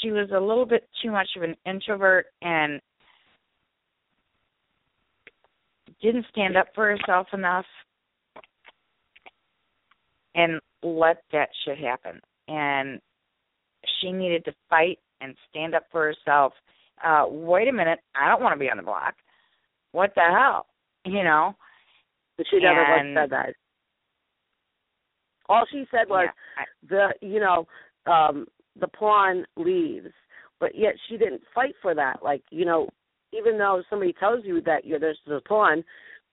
she 0.00 0.10
was 0.10 0.30
a 0.30 0.40
little 0.40 0.66
bit 0.66 0.88
too 1.02 1.10
much 1.10 1.28
of 1.36 1.42
an 1.42 1.56
introvert 1.66 2.26
and 2.40 2.80
didn't 6.00 6.26
stand 6.30 6.56
up 6.56 6.68
for 6.74 6.96
herself 6.96 7.26
enough 7.32 7.66
and 10.34 10.60
let 10.82 11.22
that 11.32 11.48
shit 11.64 11.78
happen. 11.78 12.20
And 12.48 13.00
she 14.00 14.12
needed 14.12 14.44
to 14.44 14.54
fight 14.68 14.98
and 15.20 15.34
stand 15.48 15.74
up 15.74 15.84
for 15.90 16.04
herself. 16.04 16.52
Uh, 17.04 17.24
wait 17.28 17.68
a 17.68 17.72
minute, 17.72 18.00
I 18.14 18.28
don't 18.28 18.42
want 18.42 18.54
to 18.54 18.58
be 18.58 18.70
on 18.70 18.76
the 18.76 18.82
block. 18.82 19.14
What 19.92 20.14
the 20.14 20.22
hell? 20.22 20.66
You 21.04 21.24
know? 21.24 21.54
But 22.36 22.46
she 22.50 22.58
never 22.60 22.82
And- 22.82 23.14
once 23.14 23.24
said 23.24 23.30
that. 23.30 23.54
All 25.48 25.64
she 25.70 25.84
said 25.90 26.08
was 26.08 26.28
Yeah, 26.28 26.62
I- 26.62 26.66
the 26.88 27.26
you 27.26 27.40
know 27.40 27.66
um 28.06 28.46
the 28.76 28.86
pawn 28.86 29.44
leaves 29.56 30.12
but 30.60 30.74
yet 30.76 30.94
she 31.08 31.16
didn't 31.18 31.42
fight 31.52 31.74
for 31.82 31.92
that 31.94 32.22
like 32.22 32.42
you 32.50 32.64
know 32.64 32.88
even 33.32 33.58
though 33.58 33.82
somebody 33.88 34.12
tells 34.12 34.44
you 34.44 34.60
that 34.62 34.84
you're 34.84 35.04
is 35.04 35.16
a 35.28 35.40
pawn, 35.40 35.84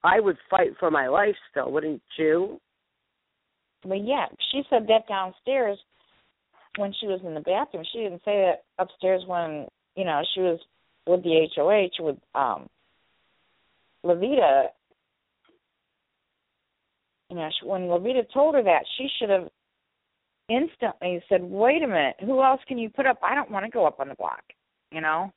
I 0.04 0.20
would 0.20 0.38
fight 0.50 0.70
for 0.80 0.90
my 0.92 1.08
life 1.08 1.36
still, 1.52 1.72
wouldn't 1.72 2.02
you? 2.18 2.60
Well, 3.86 4.00
yeah, 4.00 4.26
she 4.52 4.64
said 4.70 4.88
that 4.88 5.08
downstairs 5.08 5.78
when 6.78 6.94
she 7.00 7.08
was 7.08 7.20
in 7.26 7.34
the 7.34 7.42
bathroom. 7.42 7.84
She 7.92 8.00
didn't 8.00 8.22
say 8.24 8.46
that 8.46 8.64
upstairs 8.80 9.24
when 9.28 9.68
you 9.96 10.06
know 10.06 10.22
she 10.34 10.42
was 10.42 10.60
with 11.06 11.24
the 11.24 11.48
HOH 11.56 12.04
with 12.04 12.18
um 12.36 12.68
Loveita. 14.06 14.68
You 17.30 17.36
know, 17.36 17.50
she, 17.60 17.68
when 17.68 17.82
Loveita 17.82 18.24
told 18.34 18.56
her 18.56 18.64
that, 18.64 18.86
she 18.98 19.08
should 19.20 19.30
have 19.30 19.50
instantly 20.50 21.22
said, 21.28 21.44
"Wait 21.44 21.84
a 21.84 21.88
minute, 21.88 22.16
who 22.22 22.42
else 22.42 22.62
can 22.68 22.78
you 22.78 22.90
put 22.90 23.06
up? 23.06 23.20
I 23.22 23.36
don't 23.36 23.52
want 23.52 23.66
to 23.66 23.72
go 23.72 23.86
up 23.86 24.00
on 24.00 24.08
the 24.08 24.16
block." 24.16 24.44
You 24.92 25.02
know, 25.02 25.32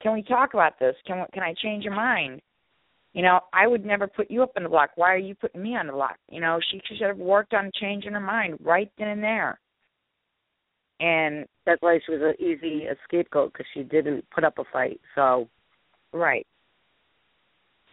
can 0.00 0.12
we 0.12 0.22
talk 0.22 0.54
about 0.54 0.78
this? 0.78 0.94
Can 1.06 1.24
can 1.32 1.42
I 1.42 1.54
change 1.62 1.84
your 1.84 1.94
mind? 1.94 2.40
You 3.14 3.22
know, 3.22 3.40
I 3.52 3.66
would 3.66 3.84
never 3.84 4.06
put 4.06 4.30
you 4.30 4.42
up 4.42 4.52
on 4.56 4.62
the 4.62 4.68
block. 4.68 4.90
Why 4.94 5.12
are 5.12 5.18
you 5.18 5.34
putting 5.34 5.62
me 5.62 5.76
on 5.76 5.86
the 5.86 5.92
block? 5.92 6.18
You 6.30 6.40
know, 6.40 6.60
she 6.70 6.80
should 6.86 7.08
have 7.08 7.18
worked 7.18 7.54
on 7.54 7.72
changing 7.80 8.12
her 8.12 8.20
mind 8.20 8.58
right 8.60 8.90
then 8.98 9.08
and 9.08 9.22
there. 9.22 9.58
And 11.00 11.46
That's 11.66 11.80
why 11.82 12.00
she 12.04 12.12
was 12.12 12.22
an 12.22 12.44
easy 12.44 12.86
a 12.86 12.96
scapegoat 13.04 13.52
because 13.52 13.66
she 13.74 13.82
didn't 13.82 14.24
put 14.30 14.44
up 14.44 14.58
a 14.58 14.64
fight. 14.72 15.00
So 15.14 15.48
right. 16.12 16.46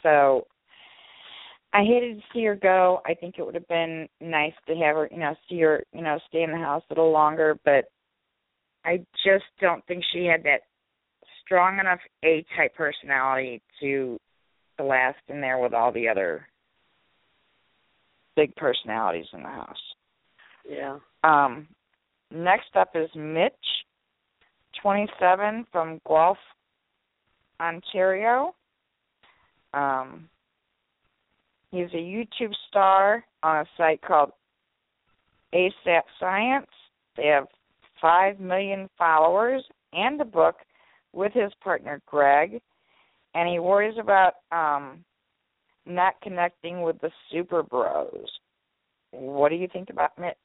So 0.02 0.48
I 1.74 1.84
hated 1.84 2.18
to 2.18 2.24
see 2.34 2.46
her 2.46 2.56
go. 2.56 3.02
I 3.06 3.14
think 3.14 3.36
it 3.38 3.46
would 3.46 3.56
have 3.56 3.68
been 3.68 4.08
nice 4.22 4.54
to 4.68 4.76
have 4.76 4.96
her, 4.96 5.10
you 5.12 5.20
know, 5.20 5.36
see 5.50 5.60
her, 5.62 5.84
you 5.94 6.02
know, 6.02 6.20
stay 6.30 6.44
in 6.44 6.52
the 6.52 6.58
house 6.58 6.84
a 6.90 6.94
little 6.94 7.12
longer, 7.12 7.60
but 7.66 7.86
I 8.86 9.00
just 9.26 9.46
don't 9.60 9.86
think 9.86 10.04
she 10.14 10.26
had 10.26 10.44
that 10.44 10.62
strong 11.44 11.80
enough 11.80 12.00
A 12.24 12.46
type 12.56 12.76
personality 12.76 13.62
to 13.82 14.18
to 14.78 14.84
last 14.84 15.18
in 15.28 15.42
there 15.42 15.58
with 15.58 15.74
all 15.74 15.92
the 15.92 16.08
other 16.08 16.48
big 18.36 18.56
personalities 18.56 19.28
in 19.34 19.42
the 19.42 19.50
house. 19.50 19.78
yeah. 20.70 20.98
Um, 21.24 21.68
next 22.32 22.76
up 22.76 22.92
is 22.96 23.10
Mitch, 23.16 23.54
27 24.82 25.66
from 25.72 26.00
Guelph, 26.08 26.38
Ontario. 27.60 28.54
Um, 29.74 30.30
he's 31.72 31.92
a 31.94 31.98
YouTube 31.98 32.54
star 32.70 33.24
on 33.44 33.58
a 33.58 33.66
site 33.78 34.02
called 34.02 34.32
ASAP 35.54 36.02
Science. 36.20 36.68
They 37.18 37.28
have 37.28 37.48
5 38.02 38.40
million 38.40 38.90
followers 38.98 39.64
and 39.94 40.20
a 40.20 40.26
book 40.26 40.56
with 41.14 41.34
his 41.34 41.52
partner 41.64 42.02
Greg. 42.06 42.62
And 43.34 43.50
he 43.50 43.60
worries 43.60 43.98
about 44.00 44.36
um, 44.52 45.04
not 45.86 46.16
connecting 46.22 46.82
with 46.82 47.00
the 47.02 47.12
super 47.32 47.64
bros. 47.64 48.28
What 49.12 49.50
do 49.50 49.56
you 49.56 49.68
think 49.72 49.90
about 49.90 50.18
Mitch? 50.20 50.36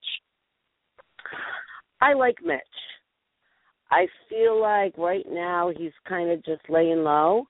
I 2.01 2.15
like 2.15 2.37
Mitch. 2.45 2.61
I 3.91 4.07
feel 4.29 4.61
like 4.61 4.97
right 4.97 5.27
now 5.29 5.71
he's 5.77 5.93
kind 6.09 6.31
of 6.31 6.45
just 6.45 6.63
laying 6.69 7.03
low, 7.03 7.45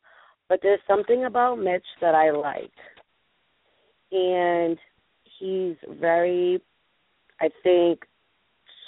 but 0.48 0.60
there's 0.62 0.80
something 0.88 1.24
about 1.26 1.58
Mitch 1.58 1.84
that 2.00 2.14
I 2.14 2.30
like. 2.30 2.72
And 4.10 4.78
he's 5.38 5.76
very, 6.00 6.60
I 7.40 7.50
think, 7.62 8.00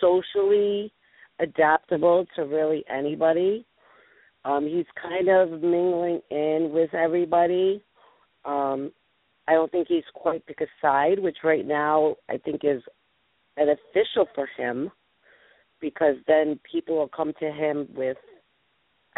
socially 0.00 0.92
adaptable 1.38 2.26
to 2.36 2.42
really 2.42 2.84
anybody. 2.92 3.64
Um, 4.44 4.66
he's 4.66 4.86
kind 5.00 5.28
of 5.28 5.62
mingling 5.62 6.20
in 6.30 6.70
with 6.72 6.92
everybody. 6.94 7.84
Um, 8.44 8.90
I 9.46 9.52
don't 9.52 9.70
think 9.70 9.88
he's 9.88 10.02
quite 10.14 10.44
pick 10.46 10.60
a 10.60 10.66
side, 10.80 11.18
which 11.18 11.36
right 11.44 11.66
now 11.66 12.16
I 12.28 12.38
think 12.38 12.62
is 12.64 12.82
beneficial 13.56 14.26
for 14.34 14.48
him 14.56 14.90
because 15.82 16.14
then 16.26 16.58
people 16.70 16.96
will 16.96 17.08
come 17.08 17.34
to 17.40 17.50
him 17.50 17.88
with 17.94 18.16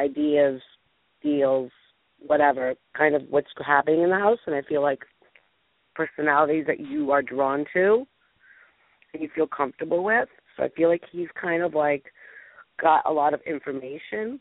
ideas, 0.00 0.60
deals, 1.22 1.70
whatever, 2.26 2.74
kind 2.96 3.14
of 3.14 3.22
what's 3.30 3.46
happening 3.64 4.02
in 4.02 4.10
the 4.10 4.16
house. 4.16 4.38
And 4.46 4.56
I 4.56 4.62
feel 4.62 4.82
like 4.82 5.00
personalities 5.94 6.64
that 6.66 6.80
you 6.80 7.12
are 7.12 7.22
drawn 7.22 7.64
to 7.74 8.04
and 9.12 9.22
you 9.22 9.28
feel 9.36 9.46
comfortable 9.46 10.02
with. 10.02 10.28
So 10.56 10.64
I 10.64 10.68
feel 10.70 10.88
like 10.88 11.02
he's 11.12 11.28
kind 11.40 11.62
of 11.62 11.74
like 11.74 12.06
got 12.80 13.02
a 13.06 13.12
lot 13.12 13.34
of 13.34 13.40
information 13.46 14.40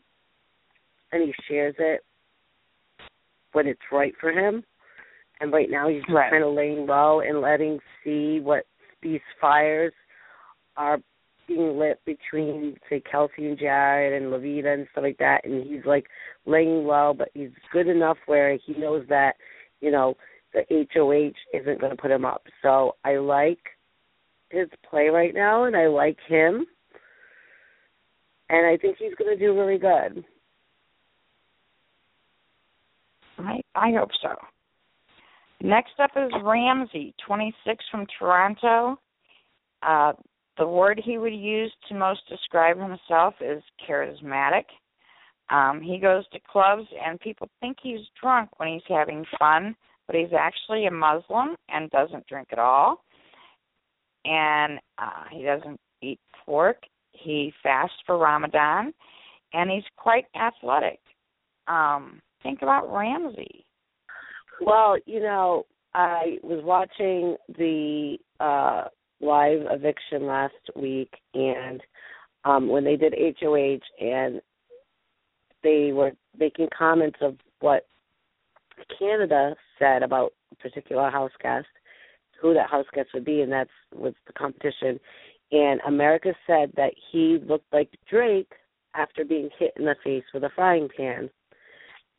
and 1.12 1.22
he 1.22 1.32
shares 1.46 1.76
it 1.78 2.00
when 3.52 3.68
it's 3.68 3.80
right 3.92 4.14
for 4.20 4.32
him. 4.32 4.64
And 5.40 5.52
right 5.52 5.70
now 5.70 5.88
he's 5.88 6.02
just 6.02 6.12
Right. 6.12 6.30
kind 6.30 6.42
of 6.42 6.54
laying 6.54 6.86
low 6.86 7.20
and 7.20 7.40
letting 7.40 7.78
see 8.02 8.40
what 8.40 8.64
these 9.02 9.20
fires 9.40 9.92
are 10.76 10.98
being 11.46 11.78
lit 11.78 12.00
between 12.04 12.76
say 12.88 13.02
Kelsey 13.10 13.46
and 13.46 13.58
Jared 13.58 14.20
and 14.20 14.32
Loveita 14.32 14.74
and 14.74 14.86
stuff 14.92 15.04
like 15.04 15.18
that 15.18 15.44
and 15.44 15.64
he's 15.66 15.84
like 15.84 16.06
laying 16.46 16.84
low 16.86 17.14
but 17.16 17.28
he's 17.34 17.50
good 17.72 17.88
enough 17.88 18.18
where 18.26 18.56
he 18.64 18.74
knows 18.74 19.04
that, 19.08 19.34
you 19.80 19.90
know, 19.90 20.14
the 20.52 20.64
HOH 20.92 21.58
isn't 21.58 21.80
gonna 21.80 21.96
put 21.96 22.10
him 22.10 22.24
up. 22.24 22.44
So 22.62 22.96
I 23.04 23.16
like 23.16 23.58
his 24.50 24.68
play 24.88 25.08
right 25.08 25.34
now 25.34 25.64
and 25.64 25.76
I 25.76 25.86
like 25.86 26.18
him. 26.28 26.66
And 28.50 28.66
I 28.66 28.76
think 28.76 28.96
he's 28.98 29.14
gonna 29.18 29.36
do 29.36 29.58
really 29.58 29.78
good. 29.78 30.24
I 33.38 33.60
I 33.74 33.92
hope 33.92 34.10
so. 34.22 34.34
Next 35.60 35.92
up 35.98 36.10
is 36.14 36.30
Ramsey, 36.42 37.14
26 37.26 37.84
from 37.90 38.06
Toronto. 38.18 38.98
Uh, 39.82 40.12
the 40.58 40.66
word 40.66 41.00
he 41.04 41.18
would 41.18 41.34
use 41.34 41.72
to 41.88 41.94
most 41.94 42.20
describe 42.28 42.78
himself 42.78 43.34
is 43.40 43.62
charismatic. 43.88 44.64
Um, 45.50 45.80
he 45.80 45.98
goes 45.98 46.24
to 46.32 46.38
clubs 46.50 46.86
and 47.04 47.20
people 47.20 47.48
think 47.60 47.76
he's 47.82 48.00
drunk 48.20 48.48
when 48.58 48.72
he's 48.72 48.82
having 48.88 49.24
fun, 49.38 49.76
but 50.06 50.16
he's 50.16 50.32
actually 50.38 50.86
a 50.86 50.90
Muslim 50.90 51.56
and 51.68 51.90
doesn't 51.90 52.26
drink 52.26 52.48
at 52.52 52.58
all. 52.58 53.04
And 54.24 54.78
uh, 54.98 55.24
he 55.30 55.42
doesn't 55.42 55.78
eat 56.02 56.20
pork. 56.46 56.78
He 57.12 57.52
fasts 57.62 57.96
for 58.06 58.16
Ramadan, 58.16 58.92
and 59.52 59.70
he's 59.70 59.84
quite 59.96 60.24
athletic. 60.34 60.98
Um, 61.68 62.20
think 62.42 62.62
about 62.62 62.92
Ramsey. 62.92 63.64
Well, 64.60 64.96
you 65.04 65.20
know, 65.20 65.66
I 65.94 66.38
was 66.42 66.62
watching 66.64 67.36
the 67.56 68.18
uh 68.40 68.84
live 69.24 69.60
eviction 69.70 70.26
last 70.26 70.54
week 70.76 71.12
and 71.34 71.80
um 72.44 72.68
when 72.68 72.84
they 72.84 72.96
did 72.96 73.14
HOH 73.40 73.80
and 74.00 74.40
they 75.62 75.92
were 75.92 76.12
making 76.38 76.68
comments 76.76 77.18
of 77.22 77.36
what 77.60 77.86
Canada 78.98 79.54
said 79.78 80.02
about 80.02 80.32
a 80.52 80.56
particular 80.56 81.10
house 81.10 81.32
guest, 81.42 81.66
who 82.40 82.54
that 82.54 82.70
house 82.70 82.86
guest 82.94 83.08
would 83.14 83.24
be, 83.24 83.40
and 83.40 83.50
that's 83.50 83.70
was 83.94 84.14
the 84.26 84.32
competition. 84.32 85.00
And 85.52 85.80
America 85.86 86.34
said 86.46 86.72
that 86.76 86.92
he 87.10 87.38
looked 87.46 87.72
like 87.72 87.90
Drake 88.08 88.52
after 88.94 89.24
being 89.24 89.48
hit 89.58 89.72
in 89.76 89.84
the 89.84 89.96
face 90.04 90.24
with 90.32 90.44
a 90.44 90.50
frying 90.54 90.88
pan. 90.96 91.30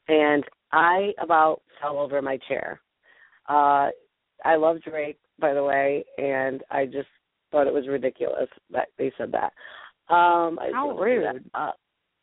And 0.07 0.43
I 0.71 1.13
about 1.21 1.61
fell 1.81 1.97
over 1.97 2.21
my 2.21 2.37
chair. 2.47 2.81
Uh 3.47 3.89
I 4.43 4.55
love 4.57 4.81
Drake, 4.81 5.17
by 5.39 5.53
the 5.53 5.63
way, 5.63 6.05
and 6.17 6.63
I 6.71 6.85
just 6.85 7.07
thought 7.51 7.67
it 7.67 7.73
was 7.73 7.87
ridiculous 7.87 8.49
that 8.71 8.87
they 8.97 9.11
said 9.17 9.31
that. 9.31 9.53
Um 10.13 10.59
I 10.59 10.69
How 10.73 10.87
just 10.87 10.99
wanna 10.99 11.21
that. 11.21 11.33
rude. 11.33 11.51
Uh, 11.53 11.71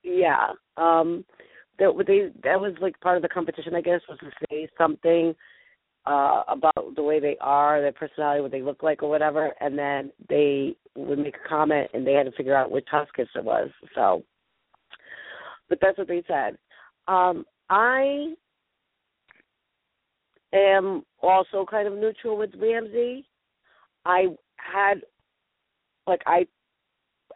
yeah. 0.03 0.49
Um 0.77 1.25
that 1.79 1.93
they 2.07 2.31
that 2.45 2.61
was 2.61 2.75
like 2.81 2.99
part 3.01 3.17
of 3.17 3.23
the 3.23 3.29
competition 3.29 3.75
I 3.75 3.81
guess 3.81 4.01
was 4.09 4.19
to 4.21 4.31
say 4.49 4.69
something 4.79 5.35
uh 6.07 6.43
about 6.49 6.95
the 6.97 7.03
way 7.03 7.21
they 7.21 7.37
are, 7.41 7.81
their 7.81 7.93
personality, 7.93 8.41
what 8.41 8.53
they 8.53 8.63
look 8.63 8.83
like 8.83 9.03
or 9.03 9.09
whatever, 9.11 9.53
and 9.61 9.79
then 9.79 10.13
they 10.29 10.77
would 10.97 11.19
make 11.19 11.37
a 11.37 11.49
comment 11.49 11.91
and 11.95 12.07
they 12.07 12.13
had 12.13 12.27
to 12.27 12.33
figure 12.33 12.55
out 12.55 12.71
which 12.71 12.87
Huskis 12.93 13.27
it 13.35 13.45
was. 13.45 13.71
So 13.95 14.23
but 15.69 15.79
that's 15.81 15.99
what 15.99 16.09
they 16.09 16.23
said. 16.29 16.59
Um 17.09 17.45
I 17.71 18.35
am 20.53 21.03
also 21.23 21.65
kind 21.69 21.89
of 21.89 21.95
neutral 21.95 22.37
with 22.37 22.51
Ramsey. 22.59 23.27
I 24.05 24.27
had 24.57 25.03
like 26.07 26.23
I 26.27 26.47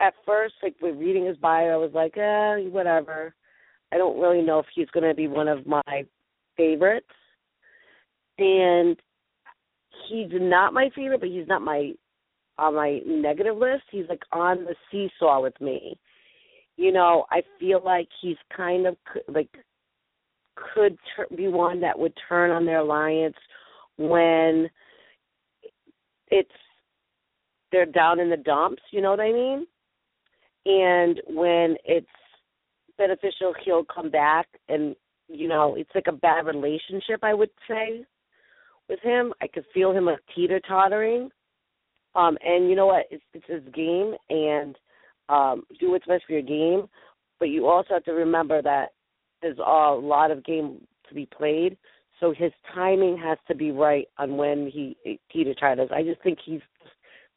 at 0.00 0.14
first 0.24 0.54
like 0.62 0.76
with 0.80 0.96
reading 0.96 1.26
his 1.26 1.36
bio 1.36 1.74
I 1.74 1.76
was 1.76 1.92
like, 1.94 2.16
eh, 2.16 2.68
whatever. 2.68 3.34
I 3.92 3.98
don't 3.98 4.20
really 4.20 4.42
know 4.42 4.58
if 4.58 4.66
he's 4.74 4.90
gonna 4.92 5.14
be 5.14 5.28
one 5.28 5.48
of 5.48 5.66
my 5.66 6.04
favorites. 6.56 7.06
And 8.38 8.96
he's 10.08 10.28
not 10.32 10.74
my 10.74 10.90
favorite, 10.94 11.20
but 11.20 11.30
he's 11.30 11.48
not 11.48 11.62
my 11.62 11.92
on 12.58 12.74
my 12.74 13.00
negative 13.06 13.56
list. 13.56 13.84
He's 13.90 14.08
like 14.08 14.22
on 14.32 14.64
the 14.64 14.74
seesaw 14.90 15.40
with 15.40 15.58
me. 15.60 15.98
You 16.76 16.92
know, 16.92 17.24
I 17.30 17.42
feel 17.58 17.80
like 17.82 18.08
he's 18.20 18.36
kind 18.54 18.86
of 18.86 18.96
like 19.28 19.50
could 20.56 20.96
tur- 21.14 21.26
be 21.36 21.48
one 21.48 21.80
that 21.80 21.98
would 21.98 22.12
turn 22.28 22.50
on 22.50 22.64
their 22.64 22.78
alliance 22.78 23.36
when 23.98 24.68
it's 26.28 26.50
they're 27.72 27.86
down 27.86 28.20
in 28.20 28.30
the 28.30 28.36
dumps, 28.36 28.82
you 28.90 29.00
know 29.00 29.10
what 29.10 29.20
I 29.20 29.32
mean? 29.32 29.66
And 30.66 31.20
when 31.28 31.76
it's 31.84 32.06
beneficial, 32.98 33.54
he'll 33.64 33.84
come 33.84 34.10
back 34.10 34.46
and 34.68 34.96
you 35.28 35.48
know, 35.48 35.74
it's 35.74 35.90
like 35.94 36.06
a 36.08 36.12
bad 36.12 36.46
relationship 36.46 37.20
I 37.22 37.34
would 37.34 37.50
say 37.68 38.04
with 38.88 39.00
him. 39.00 39.32
I 39.42 39.48
could 39.48 39.64
feel 39.74 39.90
him 39.92 40.06
like 40.06 40.20
teeter 40.34 40.60
tottering. 40.60 41.30
Um, 42.14 42.38
and 42.44 42.70
you 42.70 42.76
know 42.76 42.86
what? 42.86 43.06
It's 43.10 43.24
it's 43.34 43.46
his 43.46 43.74
game 43.74 44.14
and 44.30 44.76
um 45.28 45.64
do 45.80 45.90
what's 45.90 46.06
best 46.06 46.24
for 46.26 46.32
your 46.32 46.42
game. 46.42 46.88
But 47.38 47.48
you 47.48 47.66
also 47.66 47.94
have 47.94 48.04
to 48.04 48.12
remember 48.12 48.62
that 48.62 48.92
there's 49.42 49.58
a 49.58 49.62
lot 49.62 50.30
of 50.30 50.44
game 50.44 50.86
to 51.08 51.14
be 51.14 51.26
played. 51.26 51.76
So 52.20 52.32
his 52.36 52.52
timing 52.74 53.18
has 53.18 53.38
to 53.48 53.54
be 53.54 53.70
right 53.70 54.08
on 54.18 54.36
when 54.36 54.70
he 54.72 54.96
teeter 55.32 55.54
totters. 55.54 55.90
I 55.94 56.02
just 56.02 56.22
think 56.22 56.38
he's 56.44 56.60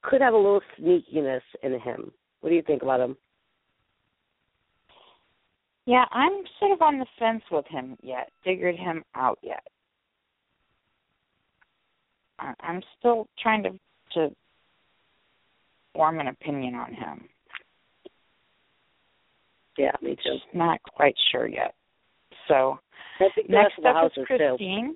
could 0.01 0.21
have 0.21 0.33
a 0.33 0.37
little 0.37 0.61
sneakiness 0.79 1.41
in 1.61 1.73
him. 1.79 2.11
What 2.39 2.49
do 2.49 2.55
you 2.55 2.61
think 2.61 2.81
about 2.81 3.01
him? 3.01 3.17
Yeah, 5.85 6.05
I'm 6.11 6.43
sort 6.59 6.71
of 6.71 6.81
on 6.81 6.99
the 6.99 7.05
fence 7.17 7.43
with 7.51 7.65
him 7.67 7.97
yet. 8.01 8.31
Figured 8.43 8.75
him 8.75 9.03
out 9.15 9.39
yet. 9.41 9.63
I- 12.39 12.55
I'm 12.61 12.81
still 12.97 13.27
trying 13.37 13.63
to 13.63 13.79
to 14.13 14.35
form 15.93 16.19
an 16.19 16.27
opinion 16.27 16.75
on 16.75 16.93
him. 16.93 17.29
Yeah, 19.77 19.91
me 20.01 20.15
too. 20.15 20.33
Just 20.33 20.53
not 20.53 20.81
quite 20.83 21.15
sure 21.31 21.47
yet. 21.47 21.75
So 22.49 22.79
I 23.19 23.29
think 23.33 23.47
the 23.47 23.53
next 23.53 23.75
rest 23.77 23.77
of 23.77 23.83
the 23.83 23.89
up 23.89 24.05
is 24.07 24.17
is. 24.17 24.27
Christine. 24.27 24.95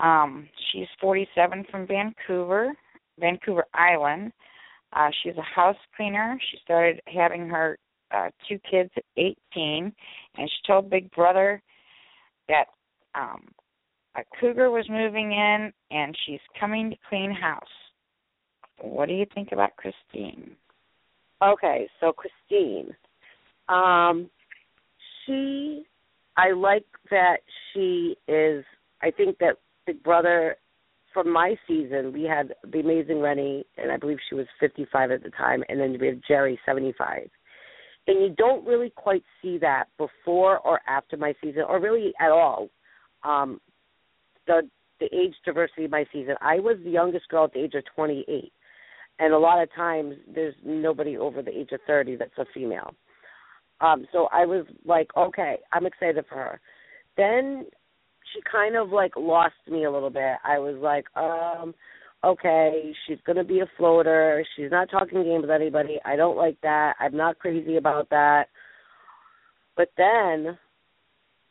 Um, 0.00 0.48
she's 0.70 0.86
47 1.00 1.64
from 1.70 1.86
Vancouver, 1.88 2.72
Vancouver 3.18 3.64
Island. 3.74 4.32
Uh, 4.92 5.08
she's 5.22 5.36
a 5.36 5.42
house 5.42 5.76
cleaner. 5.96 6.38
She 6.50 6.58
started 6.62 7.00
having 7.12 7.48
her 7.48 7.78
uh, 8.12 8.28
two 8.48 8.58
kids 8.70 8.90
at 8.96 9.02
18, 9.16 9.34
and 9.54 9.92
she 10.36 10.66
told 10.66 10.88
Big 10.88 11.10
Brother 11.10 11.60
that 12.48 12.66
um, 13.14 13.48
a 14.16 14.22
cougar 14.40 14.70
was 14.70 14.86
moving 14.88 15.32
in, 15.32 15.72
and 15.90 16.16
she's 16.24 16.40
coming 16.58 16.90
to 16.90 16.96
clean 17.08 17.32
house. 17.32 17.62
What 18.80 19.08
do 19.08 19.14
you 19.14 19.26
think 19.34 19.50
about 19.52 19.76
Christine? 19.76 20.52
Okay, 21.42 21.88
so 22.00 22.12
Christine, 22.12 22.94
um, 23.68 24.30
she, 25.28 25.84
I 26.36 26.50
like 26.52 26.86
that 27.10 27.38
she 27.72 28.16
is. 28.26 28.64
I 29.02 29.12
think 29.12 29.38
that 29.38 29.56
Big 29.86 30.02
Brother, 30.02 30.56
from 31.14 31.32
my 31.32 31.54
season, 31.68 32.12
we 32.12 32.24
had 32.24 32.54
the 32.70 32.80
amazing 32.80 33.20
Renny, 33.20 33.64
and 33.76 33.92
I 33.92 33.96
believe 33.96 34.18
she 34.28 34.34
was 34.34 34.46
55 34.58 35.12
at 35.12 35.22
the 35.22 35.30
time, 35.30 35.62
and 35.68 35.78
then 35.78 35.96
we 36.00 36.08
had 36.08 36.20
Jerry 36.26 36.58
75. 36.66 37.28
And 38.08 38.20
you 38.20 38.34
don't 38.36 38.66
really 38.66 38.90
quite 38.90 39.22
see 39.40 39.58
that 39.58 39.84
before 39.98 40.58
or 40.60 40.80
after 40.88 41.16
my 41.16 41.34
season, 41.40 41.62
or 41.68 41.78
really 41.78 42.12
at 42.18 42.30
all. 42.30 42.68
Um, 43.22 43.60
the 44.46 44.62
the 44.98 45.06
age 45.14 45.34
diversity 45.44 45.84
of 45.84 45.92
my 45.92 46.04
season. 46.12 46.34
I 46.40 46.58
was 46.58 46.76
the 46.82 46.90
youngest 46.90 47.28
girl 47.28 47.44
at 47.44 47.52
the 47.52 47.60
age 47.60 47.74
of 47.74 47.84
28 47.94 48.52
and 49.18 49.32
a 49.32 49.38
lot 49.38 49.62
of 49.62 49.72
times 49.74 50.14
there's 50.32 50.54
nobody 50.64 51.16
over 51.16 51.42
the 51.42 51.56
age 51.56 51.70
of 51.72 51.80
30 51.86 52.16
that's 52.16 52.38
a 52.38 52.44
female. 52.54 52.94
Um 53.80 54.06
so 54.12 54.28
I 54.32 54.46
was 54.46 54.66
like, 54.84 55.08
okay, 55.16 55.58
I'm 55.72 55.86
excited 55.86 56.24
for 56.28 56.36
her. 56.36 56.60
Then 57.16 57.66
she 58.32 58.40
kind 58.50 58.76
of 58.76 58.90
like 58.90 59.12
lost 59.16 59.54
me 59.68 59.84
a 59.84 59.90
little 59.90 60.10
bit. 60.10 60.36
I 60.44 60.58
was 60.58 60.76
like, 60.80 61.06
um 61.16 61.74
okay, 62.24 62.92
she's 63.06 63.18
to 63.36 63.44
be 63.44 63.60
a 63.60 63.70
floater. 63.76 64.44
She's 64.56 64.70
not 64.70 64.90
talking 64.90 65.22
game 65.22 65.40
with 65.40 65.50
anybody. 65.50 65.98
I 66.04 66.16
don't 66.16 66.36
like 66.36 66.60
that. 66.62 66.94
I'm 66.98 67.16
not 67.16 67.38
crazy 67.38 67.76
about 67.76 68.10
that. 68.10 68.46
But 69.76 69.90
then 69.96 70.58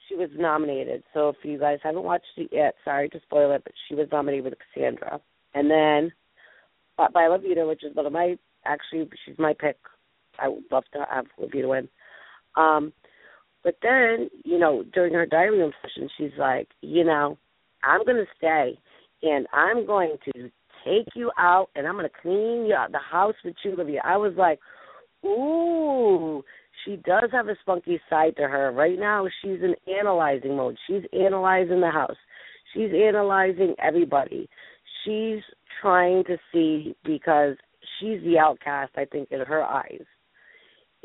she 0.08 0.16
was 0.16 0.30
nominated. 0.38 1.04
So 1.14 1.30
if 1.30 1.38
you 1.44 1.58
guys 1.58 1.80
haven't 1.84 2.04
watched 2.04 2.26
it 2.36 2.50
yet, 2.52 2.76
sorry 2.84 3.10
to 3.10 3.20
spoil 3.22 3.52
it, 3.54 3.62
but 3.64 3.74
she 3.88 3.96
was 3.96 4.08
nominated 4.12 4.46
with 4.46 4.54
Cassandra. 4.74 5.20
And 5.54 5.72
then 5.72 6.12
by, 6.98 7.08
by 7.14 7.22
Loveita, 7.24 7.68
which 7.68 7.84
is 7.84 7.96
one 7.96 8.06
of 8.06 8.12
my 8.12 8.38
actually 8.66 9.10
she's 9.26 9.40
my 9.40 9.54
pick. 9.58 9.78
I 10.40 10.50
would 10.50 10.64
love 10.72 10.84
to 10.94 11.06
have 11.10 11.26
Loveita 11.40 11.68
win. 11.68 11.88
Um, 12.58 12.92
but 13.64 13.76
then, 13.82 14.30
you 14.44 14.58
know, 14.58 14.84
during 14.94 15.14
her 15.14 15.26
diary 15.26 15.60
room 15.60 15.72
session, 15.82 16.10
she's 16.18 16.38
like, 16.38 16.68
you 16.82 17.04
know, 17.04 17.38
I'm 17.84 18.04
going 18.04 18.18
to 18.18 18.26
stay, 18.38 18.78
and 19.24 19.48
I'm 19.54 19.86
going 19.86 20.18
to 20.34 20.50
take 20.86 21.08
you 21.16 21.32
out, 21.38 21.70
and 21.76 21.86
I'm 21.86 21.96
going 21.96 22.10
to 22.10 22.22
clean 22.22 22.66
you 22.66 22.74
out 22.74 22.92
the 22.92 23.00
house 23.00 23.36
with 23.44 23.56
you, 23.64 23.74
Olivia. 23.74 24.02
I 24.04 24.18
was 24.18 24.34
like, 24.38 24.60
ooh, 25.26 26.44
she 26.84 26.96
does 26.98 27.30
have 27.32 27.48
a 27.48 27.56
spunky 27.62 28.00
side 28.10 28.36
to 28.38 28.44
her. 28.44 28.72
Right 28.72 28.98
now, 28.98 29.28
she's 29.42 29.60
in 29.62 29.76
analyzing 30.00 30.56
mode. 30.56 30.78
She's 30.88 31.04
analyzing 31.14 31.82
the 31.82 31.92
house. 31.92 32.16
She's 32.74 32.92
analyzing 32.94 33.76
everybody. 33.80 34.50
She's 35.04 35.42
trying 35.82 36.24
to 36.26 36.38
see 36.54 36.96
because 37.04 37.56
she's 38.00 38.22
the 38.24 38.38
outcast, 38.40 38.92
I 38.96 39.06
think, 39.06 39.30
in 39.32 39.42
her 39.42 39.64
eyes. 39.64 40.06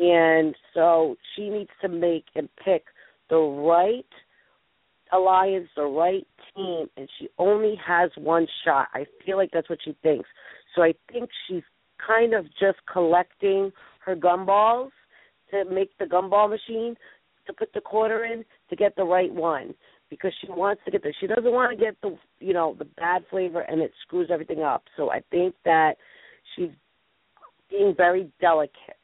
And 0.03 0.57
so 0.75 1.15
she 1.35 1.49
needs 1.49 1.71
to 1.81 1.89
make 1.89 2.25
and 2.35 2.49
pick 2.65 2.87
the 3.31 3.37
right 3.37 4.05
alliance, 5.13 5.69
the 5.77 5.85
right 5.85 6.27
team, 6.57 6.87
and 6.97 7.09
she 7.19 7.29
only 7.39 7.77
has 7.87 8.11
one 8.17 8.49
shot. 8.65 8.89
I 8.95 9.07
feel 9.25 9.37
like 9.37 9.51
that's 9.53 9.71
what 9.71 9.79
she 9.85 9.97
thinks. 10.03 10.29
So 10.75 10.83
I 10.83 10.95
think 11.13 11.31
she's 11.47 11.63
kind 12.05 12.35
of 12.35 12.47
just 12.59 12.79
collecting 12.93 13.71
her 14.05 14.17
gumballs 14.17 14.91
to 15.53 15.65
make 15.67 15.97
the 15.99 16.07
gumball 16.07 16.51
machine 16.51 16.97
to 17.47 17.53
put 17.53 17.73
the 17.73 17.81
quarter 17.81 18.25
in 18.25 18.45
to 18.71 18.77
get 18.77 18.97
the 18.97 19.05
right 19.05 19.33
one 19.33 19.73
because 20.11 20.33
she 20.41 20.51
wants 20.51 20.83
to 20.85 20.91
get 20.91 21.05
the 21.05 21.15
she 21.21 21.29
doesn't 21.29 21.53
want 21.53 21.79
to 21.79 21.85
get 21.85 21.97
the 22.03 22.17
you 22.41 22.53
know 22.53 22.75
the 22.79 22.85
bad 22.85 23.23
flavor 23.31 23.61
and 23.61 23.81
it 23.81 23.93
screws 24.05 24.31
everything 24.33 24.63
up. 24.63 24.83
So 24.97 25.13
I 25.13 25.21
think 25.31 25.55
that 25.65 25.95
she's 26.57 26.71
being 27.71 27.95
very 27.97 28.33
delicate 28.41 28.97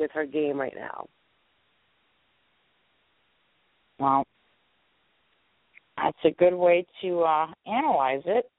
with 0.00 0.10
her 0.12 0.26
game 0.26 0.58
right 0.58 0.74
now. 0.74 1.06
Well, 3.98 4.26
that's 5.96 6.16
a 6.24 6.30
good 6.30 6.54
way 6.54 6.86
to 7.02 7.20
uh 7.20 7.46
analyze 7.66 8.22
it. 8.24 8.50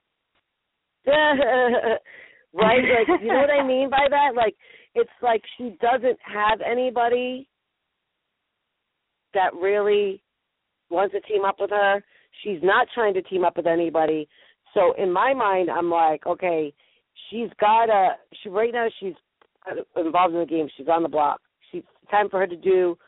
right? 1.06 1.98
Like 2.54 3.20
you 3.20 3.28
know 3.28 3.40
what 3.40 3.50
I 3.50 3.66
mean 3.66 3.90
by 3.90 4.06
that? 4.08 4.34
Like 4.36 4.54
it's 4.94 5.10
like 5.20 5.42
she 5.58 5.76
doesn't 5.80 6.18
have 6.22 6.60
anybody 6.60 7.48
that 9.34 9.54
really 9.54 10.22
wants 10.90 11.14
to 11.14 11.20
team 11.22 11.44
up 11.44 11.56
with 11.58 11.70
her. 11.70 12.02
She's 12.42 12.60
not 12.62 12.86
trying 12.94 13.14
to 13.14 13.22
team 13.22 13.44
up 13.44 13.56
with 13.56 13.66
anybody. 13.66 14.28
So 14.74 14.94
in 14.96 15.12
my 15.12 15.34
mind, 15.34 15.70
I'm 15.70 15.90
like, 15.90 16.26
okay, 16.26 16.72
she's 17.30 17.48
got 17.60 17.90
a. 17.90 18.16
She 18.42 18.48
right 18.48 18.72
now 18.72 18.88
she's 19.00 19.14
involved 19.96 20.34
in 20.34 20.40
the 20.40 20.46
game. 20.46 20.68
She's 20.76 20.88
on 20.88 21.02
the 21.02 21.08
block. 21.08 21.40
She's 21.70 21.82
time 22.10 22.28
for 22.28 22.40
her 22.40 22.46
to 22.46 22.56
do, 22.56 22.98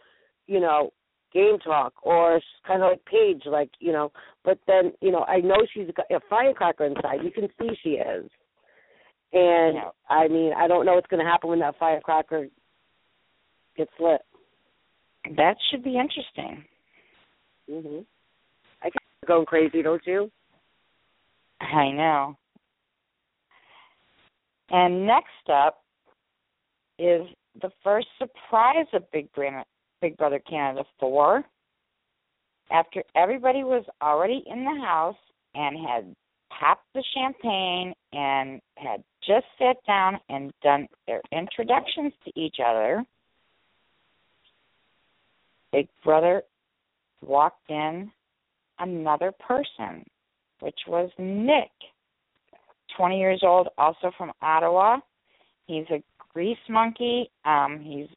you 0.46 0.60
know, 0.60 0.90
game 1.32 1.58
talk 1.58 1.92
or 2.02 2.40
kind 2.66 2.82
of 2.82 2.90
like 2.90 3.04
Paige, 3.04 3.42
like 3.46 3.70
you 3.80 3.92
know. 3.92 4.12
But 4.44 4.58
then 4.66 4.92
you 5.00 5.10
know, 5.10 5.24
I 5.24 5.40
know 5.40 5.56
she's 5.72 5.88
got 5.96 6.10
a 6.10 6.20
firecracker 6.30 6.84
inside. 6.84 7.24
You 7.24 7.30
can 7.30 7.48
see 7.58 7.76
she 7.82 7.90
is. 7.90 8.30
And 9.32 9.76
Yeah. 9.76 9.90
I 10.08 10.28
mean, 10.28 10.52
I 10.56 10.68
don't 10.68 10.86
know 10.86 10.94
what's 10.94 11.08
going 11.08 11.24
to 11.24 11.30
happen 11.30 11.50
when 11.50 11.58
that 11.58 11.76
firecracker 11.78 12.46
gets 13.76 13.90
lit. 13.98 14.20
That 15.36 15.56
should 15.70 15.82
be 15.82 15.98
interesting. 15.98 16.64
Mhm. 17.68 18.06
I 18.82 18.90
can 18.90 19.00
going 19.26 19.46
crazy, 19.46 19.82
don't 19.82 20.06
you? 20.06 20.30
I 21.60 21.90
know. 21.90 22.36
And 24.70 25.06
next 25.06 25.48
up 25.48 25.83
is 26.98 27.26
the 27.60 27.70
first 27.82 28.06
surprise 28.18 28.86
of 28.92 29.10
Big 29.12 29.32
Brother, 29.32 29.64
Big 30.00 30.16
Brother 30.16 30.40
Canada 30.48 30.84
4. 31.00 31.44
After 32.70 33.02
everybody 33.14 33.62
was 33.62 33.84
already 34.02 34.42
in 34.46 34.64
the 34.64 34.80
house 34.84 35.16
and 35.54 35.76
had 35.86 36.14
popped 36.58 36.86
the 36.94 37.04
champagne 37.14 37.94
and 38.12 38.60
had 38.76 39.02
just 39.26 39.46
sat 39.58 39.76
down 39.86 40.18
and 40.28 40.52
done 40.62 40.86
their 41.06 41.20
introductions 41.32 42.12
to 42.24 42.32
each 42.40 42.56
other, 42.64 43.04
Big 45.72 45.88
Brother 46.04 46.42
walked 47.20 47.68
in 47.68 48.10
another 48.78 49.32
person, 49.32 50.04
which 50.60 50.78
was 50.86 51.10
Nick, 51.18 51.70
20 52.96 53.18
years 53.18 53.40
old, 53.42 53.68
also 53.76 54.10
from 54.16 54.32
Ottawa. 54.40 54.98
He's 55.66 55.86
a 55.90 56.02
grease 56.34 56.58
monkey. 56.68 57.30
Um, 57.44 57.80
he's 57.80 58.08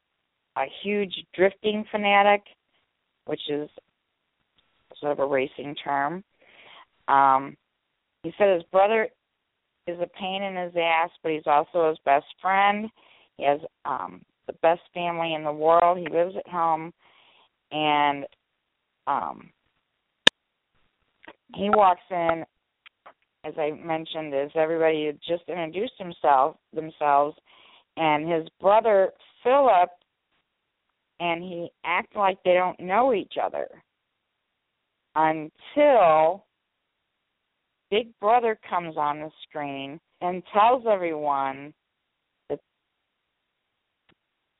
a 0.57 0.63
huge 0.84 1.13
drifting 1.36 1.86
fanatic. 1.91 2.41
which 3.26 3.41
is 3.49 3.70
sort 4.99 5.11
of 5.11 5.20
a 5.20 5.26
racing 5.26 5.76
term. 5.84 6.24
Um, 7.07 7.55
he 8.24 8.32
said 8.38 8.53
his 8.53 8.63
brother 8.72 9.07
is 9.86 9.99
a 10.01 10.07
pain 10.20 10.43
in 10.43 10.55
his 10.55 10.74
ass, 10.76 11.09
but 11.22 11.32
he's 11.32 11.45
also 11.45 11.89
his 11.89 11.99
best 12.03 12.26
friend. 12.41 12.89
He 13.38 13.45
has 13.45 13.59
um, 13.86 14.22
the 14.47 14.53
best 14.61 14.82
family 14.93 15.34
in 15.34 15.43
the 15.43 15.51
world. 15.51 15.97
He 15.97 16.07
lives 16.07 16.36
at 16.38 16.47
home, 16.51 16.91
and 17.72 18.26
um, 19.05 19.49
he 21.55 21.70
walks 21.70 22.01
in, 22.09 22.43
as 23.45 23.53
I 23.57 23.72
mentioned, 23.72 24.34
as 24.34 24.49
everybody 24.55 25.11
just 25.28 25.43
introduced 25.47 25.93
himself 25.97 26.57
themselves, 26.74 27.38
and 27.97 28.31
his 28.31 28.47
brother 28.61 29.11
Philip, 29.43 29.89
and 31.19 31.43
he 31.43 31.71
act 31.83 32.15
like 32.15 32.37
they 32.43 32.53
don't 32.53 32.79
know 32.79 33.13
each 33.13 33.33
other 33.43 33.67
until 35.15 36.45
Big 37.89 38.07
Brother 38.19 38.59
comes 38.69 38.95
on 38.97 39.19
the 39.19 39.31
screen 39.47 39.99
and 40.21 40.43
tells 40.53 40.83
everyone 40.89 41.73
that 42.49 42.59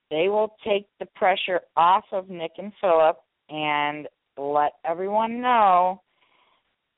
they 0.09 0.29
will 0.29 0.55
take 0.65 0.88
the 0.99 1.05
pressure 1.15 1.61
off 1.75 2.05
of 2.11 2.29
Nick 2.29 2.51
and 2.57 2.71
Philip 2.81 3.17
and 3.49 4.07
let 4.38 4.73
everyone 4.85 5.41
know 5.41 6.01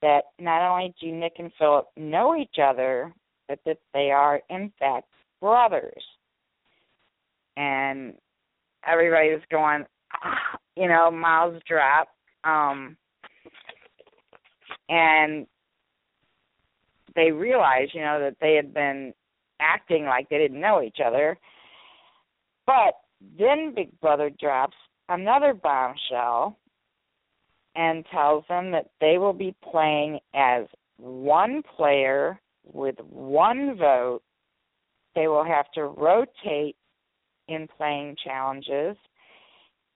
that 0.02 0.26
not 0.40 0.62
only 0.62 0.94
do 1.02 1.12
Nick 1.12 1.34
and 1.40 1.52
Philip 1.58 1.88
know 1.98 2.36
each 2.36 2.56
other, 2.62 3.12
but 3.48 3.60
that 3.66 3.80
they 3.94 4.12
are 4.12 4.42
in 4.50 4.72
fact 4.80 5.08
brothers. 5.42 6.04
And 7.58 8.14
everybody 8.88 9.32
was 9.32 9.42
going, 9.52 9.86
you 10.76 10.88
know, 10.88 11.12
mouths 11.12 11.62
drop. 11.68 12.10
Um, 12.44 12.96
and 14.88 15.46
they 17.16 17.32
realized, 17.32 17.92
you 17.94 18.02
know, 18.02 18.20
that 18.20 18.38
they 18.42 18.56
had 18.56 18.74
been 18.74 19.14
acting 19.60 20.06
like 20.06 20.30
they 20.30 20.38
didn't 20.38 20.62
know 20.62 20.82
each 20.82 21.00
other. 21.06 21.38
But 22.66 22.94
then 23.38 23.74
Big 23.76 24.00
Brother 24.00 24.30
drops 24.40 24.76
another 25.10 25.54
bombshell 25.54 26.58
and 27.76 28.06
tells 28.12 28.44
them 28.48 28.72
that 28.72 28.90
they 29.02 29.18
will 29.18 29.34
be 29.34 29.56
playing 29.70 30.20
as 30.34 30.66
one 30.98 31.62
player 31.76 32.40
with 32.64 32.96
one 33.10 33.78
vote. 33.78 34.22
They 35.16 35.28
will 35.28 35.44
have 35.44 35.72
to 35.74 35.86
rotate 35.86 36.76
in 37.50 37.68
playing 37.78 38.16
challenges. 38.24 38.96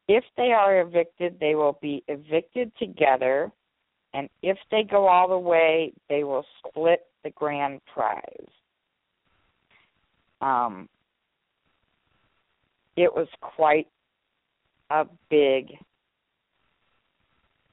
If 0.08 0.24
they 0.36 0.52
are 0.52 0.82
evicted, 0.82 1.38
they 1.40 1.56
will 1.56 1.78
be 1.82 2.04
evicted 2.08 2.72
together. 2.78 3.52
And 4.14 4.30
if 4.42 4.58
they 4.70 4.84
go 4.84 5.08
all 5.08 5.30
the 5.30 5.38
way, 5.38 5.94
they 6.10 6.24
will 6.24 6.46
split 6.60 7.06
the 7.24 7.30
grand 7.32 7.80
prize. 7.94 8.48
Um, 10.42 10.90
it 12.96 13.14
was 13.14 13.28
quite 13.42 13.88
a 14.90 15.06
big 15.30 15.72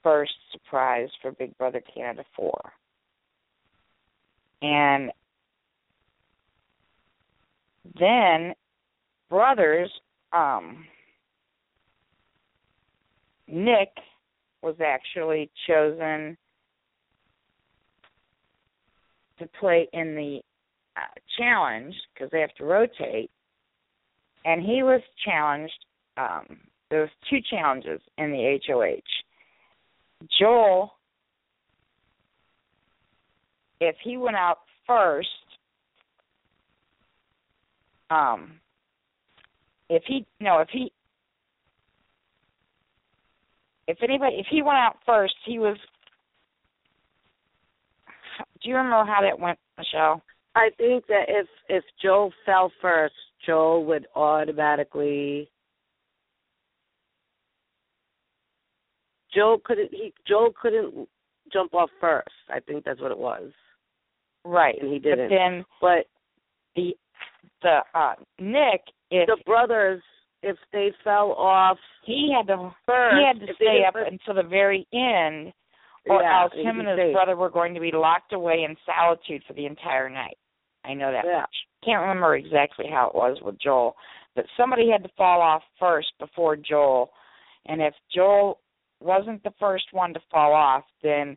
first 0.03 0.33
surprise 0.53 1.09
for 1.21 1.33
Big 1.33 1.57
Brother 1.59 1.83
Canada 1.95 2.25
4. 2.37 2.73
And 4.63 5.11
then 7.99 8.55
brothers 9.31 9.91
um 10.33 10.85
Nick 13.49 13.89
was 14.63 14.77
actually 14.85 15.51
chosen 15.67 16.37
to 19.39 19.49
play 19.59 19.89
in 19.95 20.15
the 20.15 20.41
uh, 20.97 21.01
challenge 21.39 21.95
because 22.13 22.31
they 22.31 22.41
have 22.41 22.55
to 22.59 22.65
rotate. 22.65 23.31
And 24.45 24.63
he 24.63 24.83
was 24.83 25.01
challenged 25.25 25.85
um 26.19 26.59
there 26.91 27.01
was 27.01 27.11
two 27.31 27.39
challenges 27.49 28.01
in 28.19 28.33
the 28.33 28.59
HOH 28.67 29.01
Joel, 30.39 30.93
if 33.81 33.97
he 34.03 34.17
went 34.17 34.37
out 34.37 34.59
first, 34.87 35.29
um, 38.11 38.60
if 39.91 40.05
he 40.07 40.25
no, 40.39 40.61
if 40.61 40.69
he 40.71 40.93
if 43.87 43.99
anybody 44.03 44.37
if 44.37 44.47
he 44.51 44.63
went 44.63 44.79
out 44.79 44.97
first, 45.05 45.35
he 45.45 45.59
was. 45.59 45.77
Do 48.63 48.69
you 48.69 48.77
remember 48.77 49.11
how 49.11 49.21
that 49.21 49.39
went, 49.39 49.59
Michelle? 49.77 50.23
I 50.55 50.71
think 50.79 51.07
that 51.09 51.25
if 51.29 51.47
if 51.69 51.85
Joel 52.01 52.33
fell 52.47 52.73
first, 52.81 53.15
Joel 53.45 53.85
would 53.87 54.07
automatically 54.15 55.51
Joel 59.35 59.61
couldn't 59.65 59.91
he 59.91 60.15
Joel 60.27 60.53
couldn't 60.61 61.09
jump 61.53 61.75
off 61.75 61.91
first. 62.01 62.29
I 62.49 62.61
think 62.61 62.85
that's 62.85 63.01
what 63.01 63.11
it 63.11 63.19
was. 63.19 63.51
Right, 64.45 64.77
And 64.81 64.93
he 64.93 64.99
didn't. 64.99 65.29
But 65.29 65.37
then 65.37 65.65
But 65.81 66.07
the 66.77 66.97
the 67.63 67.81
uh 67.95 68.15
Nick, 68.39 68.83
if 69.11 69.27
the 69.27 69.37
brothers, 69.45 70.03
if 70.43 70.57
they 70.73 70.93
fell 71.05 71.33
off 71.33 71.79
he 72.05 72.33
had 72.35 72.47
to 72.49 72.75
first, 72.87 73.17
he 73.17 73.25
had 73.27 73.47
to 73.47 73.55
stay 73.55 73.85
up 73.87 73.95
first- 73.95 74.13
until 74.13 74.35
the 74.43 74.49
very 74.49 74.87
end, 74.93 75.53
or 76.09 76.23
yeah, 76.23 76.43
else 76.43 76.53
him 76.55 76.81
and 76.81 76.89
his 76.99 77.13
brother 77.13 77.37
were 77.37 77.51
going 77.51 77.75
to 77.75 77.81
be 77.81 77.93
locked 77.93 78.33
away 78.33 78.65
in 78.69 78.77
solitude 78.87 79.43
for 79.47 79.53
the 79.53 79.67
entire 79.67 80.09
night. 80.09 80.39
I 80.85 80.95
know 80.95 81.13
that 81.13 81.25
Yeah. 81.25 81.41
much. 81.43 81.67
Can't 81.85 82.01
remember 82.01 82.37
exactly 82.37 82.87
how 82.89 83.09
it 83.09 83.15
was 83.15 83.41
with 83.43 83.59
Joel, 83.59 83.97
but 84.35 84.47
somebody 84.57 84.91
had 84.91 85.03
to 85.03 85.11
fall 85.11 85.41
off 85.41 85.63
first 85.79 86.13
before 86.19 86.57
Joel, 86.57 87.13
and 87.67 87.83
if 87.83 87.95
Joel 88.15 88.61
wasn't 89.01 89.43
the 89.43 89.53
first 89.53 89.93
one 89.93 90.13
to 90.15 90.21
fall 90.31 90.53
off, 90.53 90.85
then 91.03 91.37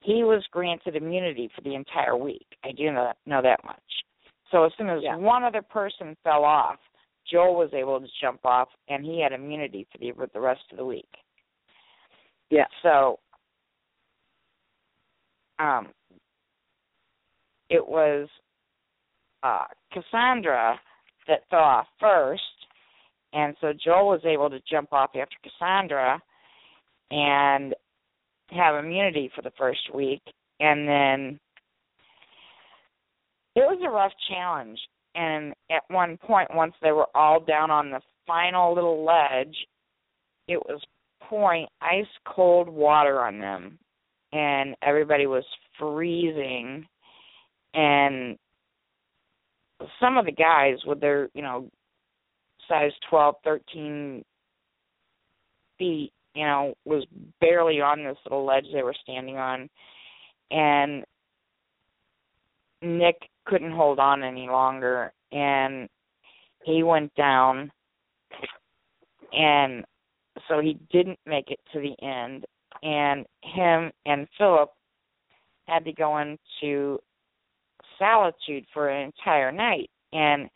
he 0.00 0.22
was 0.24 0.46
granted 0.48 0.96
immunity 0.96 1.48
for 1.54 1.60
the 1.62 1.74
entire 1.74 2.16
week. 2.16 2.46
I 2.64 2.72
do 2.72 2.90
know 2.92 3.04
that, 3.04 3.16
know 3.24 3.40
that 3.42 3.64
much. 3.64 4.04
So 4.50 4.64
as 4.64 4.72
soon 4.76 4.88
as 4.88 5.02
Yeah. 5.02 5.16
one 5.16 5.42
other 5.44 5.62
person 5.62 6.16
fell 6.22 6.44
off, 6.44 6.78
Joel 7.24 7.54
was 7.56 7.72
able 7.72 8.00
to 8.00 8.08
jump 8.20 8.44
off, 8.44 8.68
and 8.88 9.04
he 9.04 9.20
had 9.20 9.32
immunity 9.32 9.84
for 9.84 9.98
the 9.98 10.12
the 10.32 10.40
rest 10.40 10.70
of 10.70 10.76
the 10.76 10.84
week. 10.84 11.08
Yeah. 12.50 12.66
So, 12.82 13.18
um, 15.58 15.92
it 17.70 17.86
was 17.86 18.28
uh, 19.42 19.66
Cassandra 19.92 20.80
that 21.26 21.48
fell 21.48 21.60
off 21.60 21.86
first, 21.98 22.42
and 23.32 23.56
so 23.60 23.72
Joel 23.72 24.08
was 24.08 24.24
able 24.24 24.50
to 24.50 24.60
jump 24.60 24.92
off 24.92 25.10
after 25.16 25.36
Cassandra 25.42 26.20
and 27.10 27.74
have 28.50 28.76
immunity 28.76 29.30
for 29.34 29.42
the 29.42 29.52
first 29.52 29.92
week, 29.94 30.22
and 30.60 30.86
then 30.88 31.40
it 33.54 33.60
was 33.60 33.80
a 33.84 33.90
rough 33.90 34.12
challenge. 34.28 34.78
And 35.14 35.54
at 35.70 35.82
one 35.88 36.16
point, 36.16 36.48
once 36.54 36.74
they 36.82 36.92
were 36.92 37.06
all 37.14 37.40
down 37.40 37.70
on 37.70 37.90
the 37.90 38.00
final 38.26 38.74
little 38.74 39.04
ledge, 39.04 39.56
it 40.48 40.58
was 40.58 40.80
pouring 41.22 41.66
ice 41.80 42.04
cold 42.26 42.68
water 42.68 43.20
on 43.20 43.38
them, 43.38 43.78
and 44.32 44.74
everybody 44.82 45.26
was 45.26 45.44
freezing. 45.78 46.84
And 47.74 48.36
some 50.00 50.18
of 50.18 50.26
the 50.26 50.32
guys 50.32 50.78
with 50.84 51.00
their, 51.00 51.28
you 51.34 51.42
know, 51.42 51.68
size 52.68 52.92
twelve, 53.08 53.36
thirteen 53.44 54.24
feet, 55.78 56.12
you 56.34 56.44
know, 56.44 56.74
was 56.84 57.04
barely 57.40 57.80
on 57.80 58.04
this 58.04 58.16
little 58.24 58.44
ledge 58.44 58.64
they 58.72 58.82
were 58.82 58.94
standing 59.02 59.36
on. 59.36 59.68
And 60.50 61.04
Nick 62.84 63.16
couldn't 63.46 63.72
hold 63.72 63.98
on 63.98 64.22
any 64.22 64.46
longer 64.46 65.12
and 65.32 65.88
he 66.64 66.82
went 66.82 67.14
down 67.14 67.70
and 69.32 69.84
so 70.48 70.60
he 70.60 70.78
didn't 70.92 71.18
make 71.26 71.50
it 71.50 71.60
to 71.72 71.80
the 71.80 71.94
end 72.06 72.44
and 72.82 73.26
him 73.42 73.90
and 74.06 74.26
Philip 74.38 74.70
had 75.66 75.84
to 75.84 75.92
go 75.92 76.18
into 76.18 76.98
solitude 77.98 78.64
for 78.72 78.88
an 78.88 79.06
entire 79.06 79.52
night 79.52 79.90
and 80.12 80.48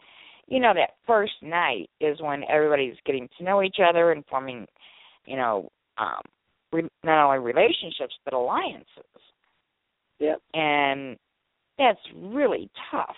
you 0.48 0.60
know 0.60 0.72
that 0.74 0.96
first 1.06 1.32
night 1.42 1.88
is 2.00 2.20
when 2.20 2.42
everybody's 2.50 2.96
getting 3.04 3.28
to 3.38 3.44
know 3.44 3.62
each 3.62 3.76
other 3.86 4.12
and 4.12 4.24
forming 4.28 4.66
you 5.26 5.36
know 5.36 5.70
um 5.98 6.20
re- 6.72 6.88
not 7.04 7.26
only 7.26 7.38
relationships 7.38 8.14
but 8.24 8.34
alliances 8.34 8.86
Yep. 10.20 10.42
and 10.54 11.16
that's 11.78 12.00
really 12.16 12.70
tough 12.90 13.16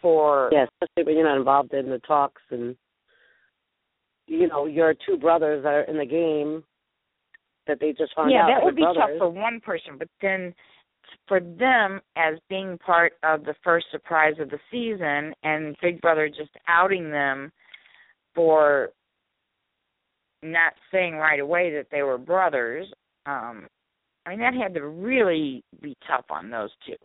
for 0.00 0.50
Yeah, 0.52 0.66
especially 0.82 1.06
when 1.06 1.16
you're 1.16 1.28
not 1.28 1.38
involved 1.38 1.74
in 1.74 1.90
the 1.90 1.98
talks 2.00 2.42
and 2.50 2.76
you 4.26 4.46
know, 4.46 4.66
your 4.66 4.94
two 5.06 5.16
brothers 5.16 5.62
that 5.62 5.72
are 5.72 5.82
in 5.82 5.96
the 5.96 6.04
game 6.04 6.62
that 7.66 7.80
they 7.80 7.92
just 7.92 8.14
found 8.14 8.30
yeah, 8.30 8.42
out 8.42 8.48
that 8.48 8.64
would 8.64 8.76
be 8.76 8.82
brothers. 8.82 9.02
tough 9.02 9.18
for 9.18 9.30
one 9.30 9.60
person, 9.60 9.96
but 9.98 10.08
then 10.20 10.54
for 11.26 11.40
them 11.40 12.00
as 12.16 12.34
being 12.50 12.78
part 12.78 13.14
of 13.22 13.44
the 13.44 13.54
first 13.64 13.86
surprise 13.90 14.34
of 14.38 14.50
the 14.50 14.58
season 14.70 15.34
and 15.42 15.76
Big 15.80 16.00
Brother 16.00 16.28
just 16.28 16.50
outing 16.68 17.10
them 17.10 17.50
for 18.34 18.90
not 20.42 20.74
saying 20.92 21.14
right 21.14 21.40
away 21.40 21.72
that 21.72 21.86
they 21.90 22.02
were 22.02 22.18
brothers, 22.18 22.86
um 23.26 23.66
I 24.28 24.30
mean 24.32 24.40
that 24.40 24.54
had 24.54 24.74
to 24.74 24.86
really 24.86 25.64
be 25.80 25.96
tough 26.06 26.26
on 26.30 26.50
those 26.50 26.70
two. 26.86 26.96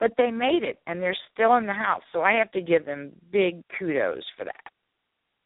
But 0.00 0.12
they 0.16 0.30
made 0.30 0.62
it 0.62 0.78
and 0.86 1.02
they're 1.02 1.16
still 1.32 1.56
in 1.56 1.66
the 1.66 1.74
house, 1.74 2.02
so 2.12 2.22
I 2.22 2.32
have 2.32 2.50
to 2.52 2.62
give 2.62 2.86
them 2.86 3.12
big 3.30 3.62
kudos 3.78 4.24
for 4.36 4.44
that. 4.44 4.72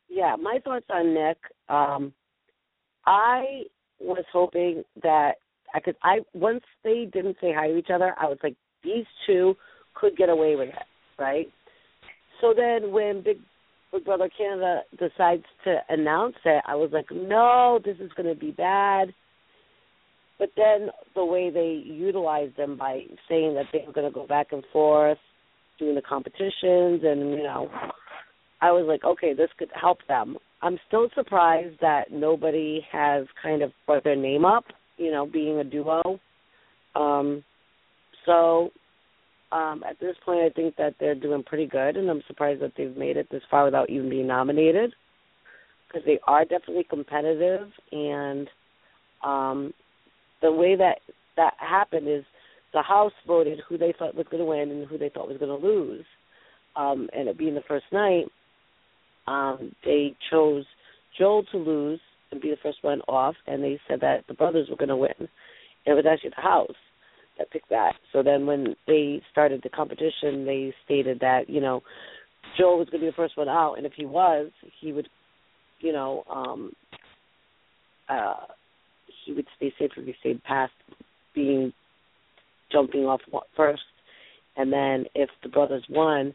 Yeah, 0.09 0.37
my 0.41 0.59
thoughts 0.63 0.87
on 0.89 1.15
Nick. 1.15 1.39
Um, 1.69 2.13
I 3.07 3.63
was 4.01 4.25
hoping 4.33 4.85
that 5.03 5.33
I 5.75 5.81
could. 5.81 5.97
I 6.03 6.19
once 6.33 6.63
they 6.85 7.09
didn't 7.13 7.37
say 7.41 7.53
hi 7.53 7.69
to 7.69 7.77
each 7.77 7.91
other, 7.93 8.15
I 8.21 8.27
was 8.27 8.39
like, 8.43 8.57
these 8.83 9.07
two 9.27 9.55
could 9.95 10.17
get 10.17 10.29
away 10.29 10.57
with 10.57 10.69
it, 10.69 11.23
right? 11.23 11.47
So 12.41 12.55
then 12.57 12.93
when 12.93 13.23
Big 13.23 13.39
Big 13.93 14.05
Brother 14.05 14.31
Canada 14.37 14.83
decides 14.99 15.45
to 15.65 15.79
announce 15.89 16.37
it, 16.45 16.63
I 16.67 16.77
was 16.77 16.91
like, 16.93 17.07
no, 17.13 17.81
this 17.85 17.97
is 18.01 18.11
going 18.17 18.33
to 18.33 18.39
be 18.39 18.53
bad. 18.53 19.13
But 20.41 20.51
then 20.57 20.89
the 21.15 21.25
way 21.25 21.51
they 21.51 21.85
utilized 21.87 22.57
them 22.57 22.77
by 22.77 23.03
saying 23.29 23.55
that 23.55 23.67
they 23.73 23.85
were 23.87 23.93
going 23.93 24.11
to 24.11 24.15
go 24.15 24.27
back 24.27 24.49
and 24.51 24.65
forth 24.73 25.19
doing 25.79 25.95
the 25.95 26.03
competitions 26.03 27.03
and 27.05 27.31
you 27.31 27.43
know 27.43 27.71
I 28.61 28.73
was 28.73 28.85
like, 28.87 29.05
okay, 29.05 29.33
this 29.33 29.49
could 29.59 29.71
help 29.79 29.99
them. 30.09 30.37
I'm 30.63 30.79
still 30.87 31.09
surprised 31.15 31.77
that 31.81 32.13
nobody 32.13 32.81
has 32.93 33.27
kind 33.43 33.63
of 33.63 33.73
brought 33.87 34.05
their 34.05 34.17
name 34.17 34.45
up, 34.45 34.65
you 34.99 35.11
know, 35.11 35.27
being 35.27 35.59
a 35.59 35.65
duo. 35.65 36.21
Um, 36.95 37.43
so 38.27 38.71
um, 39.53 39.83
at 39.89 39.99
this 39.99 40.15
point, 40.25 40.41
I 40.41 40.51
think 40.51 40.77
that 40.77 40.95
they're 41.01 41.15
doing 41.15 41.43
pretty 41.43 41.67
good, 41.67 41.97
and 41.97 42.11
I'm 42.11 42.23
surprised 42.27 42.61
that 42.61 42.73
they've 42.77 42.97
made 42.97 43.17
it 43.17 43.29
this 43.31 43.43
far 43.51 43.65
without 43.65 43.89
even 43.89 44.11
being 44.11 44.27
nominated 44.27 44.93
because 45.89 46.05
they 46.05 46.19
are 46.27 46.45
definitely 46.45 46.85
competitive. 46.89 47.69
And 47.91 48.49
um, 49.25 49.73
the 50.43 50.53
way 50.53 50.77
that 50.77 50.99
that 51.37 51.55
happened 51.59 52.09
is 52.09 52.25
the 52.73 52.83
House 52.83 53.13
voted 53.27 53.61
who 53.69 53.79
they 53.79 53.95
thought 53.99 54.15
was 54.15 54.27
going 54.31 54.43
to 54.43 54.49
win 54.49 54.71
and 54.71 54.89
who 54.89 54.99
they 54.99 55.09
thought 55.09 55.29
was 55.29 55.39
going 55.39 55.61
to 55.61 55.67
lose. 55.67 56.05
Um, 56.77 57.09
and 57.13 57.29
it 57.29 57.39
being 57.39 57.55
the 57.55 57.63
first 57.67 57.87
night, 57.93 58.27
um, 59.27 59.75
they 59.85 60.15
chose 60.31 60.65
Joel 61.19 61.45
to 61.51 61.59
lose 61.59 62.01
and 62.31 62.41
be 62.41 62.51
the 62.51 62.57
first 62.63 62.79
one 62.83 63.01
off, 63.03 63.35
and 63.47 63.63
they 63.63 63.81
said 63.89 64.01
that 64.01 64.25
the 64.29 64.35
brothers 64.35 64.69
were 64.71 64.77
going 64.77 64.89
to 64.89 64.97
win. 64.97 65.29
It 65.87 65.93
was 65.93 66.05
actually 66.11 66.31
the 66.37 66.43
house 66.43 66.77
that 67.39 67.51
picked 67.51 67.71
that. 67.71 67.95
So 68.13 68.23
then 68.23 68.47
when 68.47 68.77
they 68.87 69.21
started 69.33 69.63
the 69.63 69.69
competition, 69.69 70.45
they 70.45 70.73
stated 70.85 71.21
that 71.21 71.49
you 71.49 71.61
know 71.61 71.83
Joel 72.57 72.79
was 72.79 72.89
going 72.89 73.01
to 73.01 73.07
be 73.07 73.11
the 73.11 73.17
first 73.17 73.37
one 73.37 73.49
out, 73.49 73.75
and 73.75 73.87
if 73.87 73.93
he 73.97 74.07
was, 74.07 74.51
he 74.81 74.93
would, 74.93 75.09
you 75.81 75.93
know, 75.93 76.25
um, 76.31 76.73
uh, 78.09 78.35
he 79.25 79.33
would 79.33 79.47
stay 79.57 79.73
safe 79.79 79.91
if 79.97 80.07
he 80.07 80.15
stayed 80.21 80.43
past 80.45 80.73
being 81.35 81.73
jumping 82.73 83.05
off 83.05 83.21
first, 83.57 83.83
and 84.57 84.73
then 84.73 85.05
if 85.15 85.29
the 85.43 85.49
brothers 85.49 85.85
won 85.89 86.35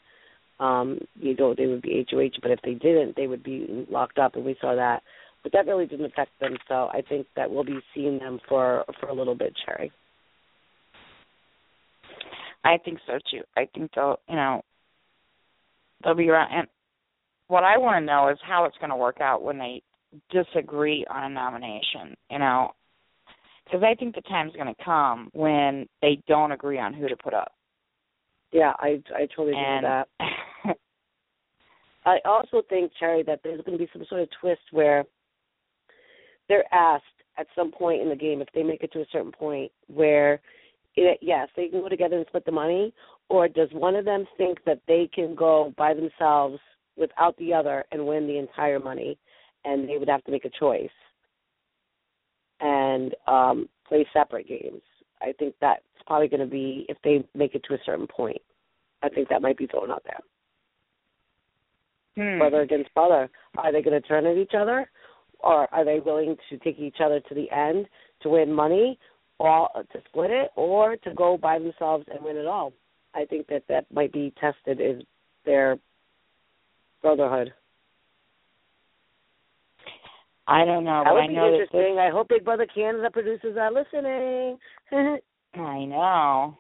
um, 0.59 0.99
you 1.19 1.35
know, 1.35 1.53
they 1.53 1.67
would 1.67 1.81
be 1.81 2.05
HOH, 2.09 2.39
but 2.41 2.51
if 2.51 2.59
they 2.63 2.73
didn't, 2.73 3.15
they 3.15 3.27
would 3.27 3.43
be 3.43 3.85
locked 3.89 4.17
up, 4.17 4.35
and 4.35 4.45
we 4.45 4.55
saw 4.61 4.75
that. 4.75 5.03
But 5.43 5.51
that 5.51 5.67
really 5.67 5.85
didn't 5.85 6.05
affect 6.05 6.31
them, 6.39 6.57
so 6.67 6.89
I 6.91 7.01
think 7.07 7.27
that 7.35 7.51
we'll 7.51 7.63
be 7.63 7.79
seeing 7.93 8.19
them 8.19 8.39
for 8.47 8.83
for 8.99 9.09
a 9.09 9.13
little 9.13 9.35
bit, 9.35 9.53
Cherry. 9.65 9.91
I 12.63 12.77
think 12.83 12.99
so 13.05 13.19
too. 13.29 13.43
I 13.55 13.67
think 13.75 13.91
they'll, 13.93 14.17
you 14.27 14.35
know, 14.35 14.63
they'll 16.03 16.15
be 16.15 16.29
around. 16.29 16.51
And 16.51 16.67
what 17.47 17.63
I 17.63 17.77
want 17.77 18.01
to 18.01 18.05
know 18.05 18.29
is 18.29 18.39
how 18.41 18.65
it's 18.65 18.77
going 18.79 18.89
to 18.89 18.95
work 18.95 19.21
out 19.21 19.43
when 19.43 19.59
they 19.59 19.83
disagree 20.31 21.05
on 21.09 21.31
a 21.31 21.33
nomination. 21.33 22.15
You 22.29 22.39
know, 22.39 22.71
because 23.65 23.83
I 23.83 23.95
think 23.95 24.15
the 24.15 24.21
time's 24.21 24.53
going 24.53 24.73
to 24.73 24.83
come 24.83 25.29
when 25.33 25.87
they 26.01 26.21
don't 26.27 26.51
agree 26.51 26.79
on 26.79 26.93
who 26.93 27.07
to 27.07 27.17
put 27.17 27.33
up. 27.33 27.51
Yeah, 28.51 28.73
I 28.79 29.01
I 29.13 29.27
totally 29.35 29.51
agree 29.51 29.65
and 29.65 29.85
with 29.85 30.05
that. 30.19 30.77
I 32.05 32.19
also 32.23 32.61
think, 32.69 32.91
Cherry, 32.99 33.23
that 33.23 33.39
there's 33.43 33.61
going 33.65 33.77
to 33.77 33.83
be 33.83 33.89
some 33.91 34.05
sort 34.07 34.21
of 34.21 34.29
twist 34.39 34.61
where 34.71 35.05
they're 36.47 36.71
asked 36.73 37.03
at 37.37 37.47
some 37.55 37.71
point 37.71 38.01
in 38.01 38.09
the 38.09 38.15
game 38.15 38.41
if 38.41 38.47
they 38.53 38.63
make 38.63 38.83
it 38.83 38.91
to 38.93 39.01
a 39.01 39.05
certain 39.11 39.31
point 39.31 39.71
where, 39.87 40.39
it, 40.95 41.19
yes, 41.21 41.49
they 41.55 41.67
can 41.67 41.81
go 41.81 41.89
together 41.89 42.17
and 42.17 42.25
split 42.27 42.45
the 42.45 42.51
money, 42.51 42.93
or 43.29 43.47
does 43.47 43.69
one 43.73 43.95
of 43.95 44.05
them 44.05 44.25
think 44.37 44.59
that 44.65 44.81
they 44.87 45.09
can 45.13 45.35
go 45.35 45.73
by 45.77 45.93
themselves 45.93 46.59
without 46.95 47.35
the 47.37 47.53
other 47.53 47.83
and 47.91 48.05
win 48.05 48.27
the 48.27 48.37
entire 48.37 48.79
money, 48.79 49.17
and 49.65 49.89
they 49.89 49.97
would 49.97 50.09
have 50.09 50.23
to 50.25 50.31
make 50.31 50.45
a 50.45 50.49
choice 50.49 50.89
and 52.59 53.15
um, 53.27 53.67
play 53.87 54.07
separate 54.13 54.47
games. 54.47 54.81
I 55.21 55.33
think 55.37 55.55
that's 55.59 55.81
probably 56.05 56.27
going 56.27 56.41
to 56.41 56.45
be 56.45 56.85
if 56.87 56.97
they 57.03 57.25
make 57.33 57.55
it 57.55 57.63
to 57.67 57.73
a 57.73 57.79
certain 57.85 58.07
point. 58.07 58.41
I 59.03 59.09
think 59.09 59.29
that 59.29 59.41
might 59.41 59.57
be 59.57 59.67
thrown 59.67 59.91
out 59.91 60.03
there. 60.03 60.19
Hmm. 62.15 62.39
Brother 62.39 62.61
against 62.61 62.93
brother. 62.93 63.29
Are 63.57 63.71
they 63.71 63.81
going 63.81 63.99
to 63.99 64.07
turn 64.07 64.25
at 64.25 64.37
each 64.37 64.53
other, 64.57 64.89
or 65.39 65.73
are 65.73 65.85
they 65.85 65.99
willing 65.99 66.37
to 66.49 66.57
take 66.59 66.79
each 66.79 66.97
other 67.03 67.19
to 67.19 67.35
the 67.35 67.51
end 67.51 67.87
to 68.21 68.29
win 68.29 68.53
money, 68.53 68.97
or 69.37 69.69
to 69.75 69.99
split 70.07 70.31
it, 70.31 70.51
or 70.55 70.95
to 70.97 71.13
go 71.13 71.37
by 71.37 71.59
themselves 71.59 72.05
and 72.13 72.23
win 72.23 72.37
it 72.37 72.47
all? 72.47 72.71
I 73.13 73.25
think 73.25 73.47
that 73.47 73.63
that 73.69 73.85
might 73.91 74.13
be 74.13 74.33
tested 74.39 74.79
is 74.79 75.03
their 75.45 75.77
brotherhood. 77.01 77.53
I 80.47 80.63
don't 80.63 80.83
know, 80.83 81.01
that 81.03 81.09
but 81.09 81.13
would 81.15 81.23
I 81.23 81.27
be 81.27 81.35
interesting. 81.35 81.97
I 81.99 82.09
hope 82.11 82.27
Big 82.29 82.45
Brother 82.45 82.67
Canada 82.73 83.09
producers 83.11 83.57
are 83.59 83.71
listening. 83.71 84.57
I 85.55 85.85
know 85.85 86.57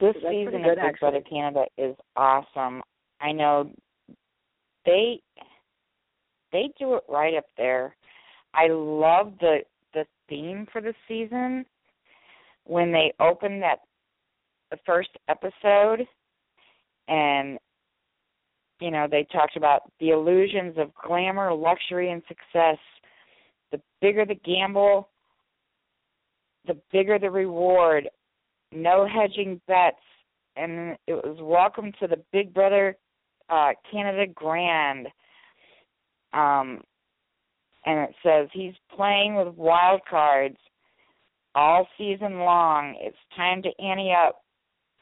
this 0.00 0.14
That's 0.22 0.34
season 0.34 0.62
good, 0.62 0.78
of 0.78 0.84
Big 0.84 1.00
Brother. 1.00 1.20
Canada 1.28 1.64
is 1.78 1.96
awesome. 2.16 2.82
I 3.20 3.32
know 3.32 3.70
they 4.84 5.20
they 6.52 6.70
do 6.78 6.94
it 6.94 7.02
right 7.08 7.34
up 7.36 7.46
there. 7.56 7.96
I 8.54 8.68
love 8.68 9.32
the 9.40 9.58
the 9.94 10.04
theme 10.28 10.66
for 10.70 10.80
the 10.80 10.94
season 11.06 11.64
when 12.64 12.92
they 12.92 13.12
open 13.18 13.60
that 13.60 13.80
the 14.70 14.78
first 14.84 15.10
episode 15.28 16.06
and 17.08 17.58
you 18.80 18.90
know 18.90 19.06
they 19.10 19.26
talked 19.32 19.56
about 19.56 19.90
the 20.00 20.10
illusions 20.10 20.76
of 20.78 20.94
glamour 20.94 21.52
luxury 21.52 22.10
and 22.10 22.22
success. 22.28 22.78
The 23.72 23.80
bigger 24.00 24.24
the 24.24 24.34
gamble 24.34 25.08
the 26.68 26.76
bigger 26.92 27.18
the 27.18 27.30
reward. 27.30 28.08
No 28.70 29.08
hedging 29.08 29.60
bets. 29.66 29.96
And 30.56 30.96
it 31.06 31.14
was 31.14 31.38
welcome 31.40 31.92
to 32.00 32.06
the 32.06 32.22
big 32.32 32.54
brother 32.54 32.96
uh 33.48 33.70
canada 33.90 34.30
grand. 34.32 35.08
Um 36.32 36.82
and 37.86 38.00
it 38.08 38.14
says 38.22 38.48
he's 38.52 38.74
playing 38.94 39.34
with 39.34 39.54
wild 39.54 40.02
cards 40.08 40.58
all 41.54 41.88
season 41.96 42.40
long. 42.40 42.94
It's 43.00 43.16
time 43.34 43.62
to 43.62 43.70
ante 43.82 44.12
up. 44.12 44.42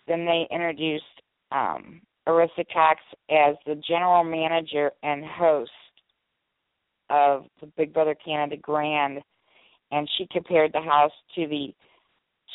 Then 0.06 0.24
they 0.24 0.46
introduced 0.50 1.04
um 1.50 2.00
Arisa 2.26 2.64
Cox 2.72 3.00
as 3.30 3.56
the 3.66 3.80
general 3.86 4.24
manager 4.24 4.90
and 5.02 5.24
host 5.24 5.70
of 7.08 7.44
the 7.60 7.66
Big 7.76 7.92
Brother 7.92 8.16
Canada 8.24 8.56
Grand, 8.56 9.20
and 9.92 10.08
she 10.16 10.26
compared 10.32 10.72
the 10.72 10.80
house 10.80 11.12
to 11.34 11.46
the 11.46 11.74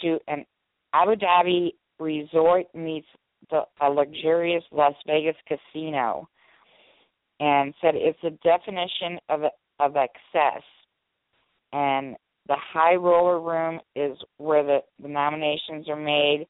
to 0.02 0.20
an 0.28 0.46
Abu 0.94 1.16
Dhabi 1.16 1.72
resort 2.00 2.66
meets 2.74 3.08
the 3.50 3.62
a 3.82 3.90
luxurious 3.90 4.64
Las 4.72 4.96
Vegas 5.08 5.36
casino, 5.48 6.28
and 7.40 7.74
said 7.82 7.96
it's 7.96 8.24
a 8.24 8.32
definition 8.46 9.20
of 9.30 9.42
of 9.80 9.96
excess, 9.96 10.64
and 11.72 12.16
the 12.48 12.58
high 12.74 12.96
roller 12.96 13.40
room 13.40 13.80
is 13.96 14.18
where 14.38 14.64
the, 14.64 14.80
the 15.02 15.08
nominations 15.08 15.88
are 15.88 15.96
made, 15.96 16.46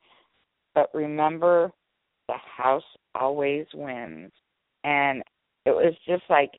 but 0.73 0.89
remember 0.93 1.71
the 2.31 2.37
house 2.63 2.83
always 3.13 3.65
wins. 3.73 4.31
And 4.83 5.21
it 5.65 5.71
was 5.71 5.93
just 6.07 6.23
like 6.29 6.51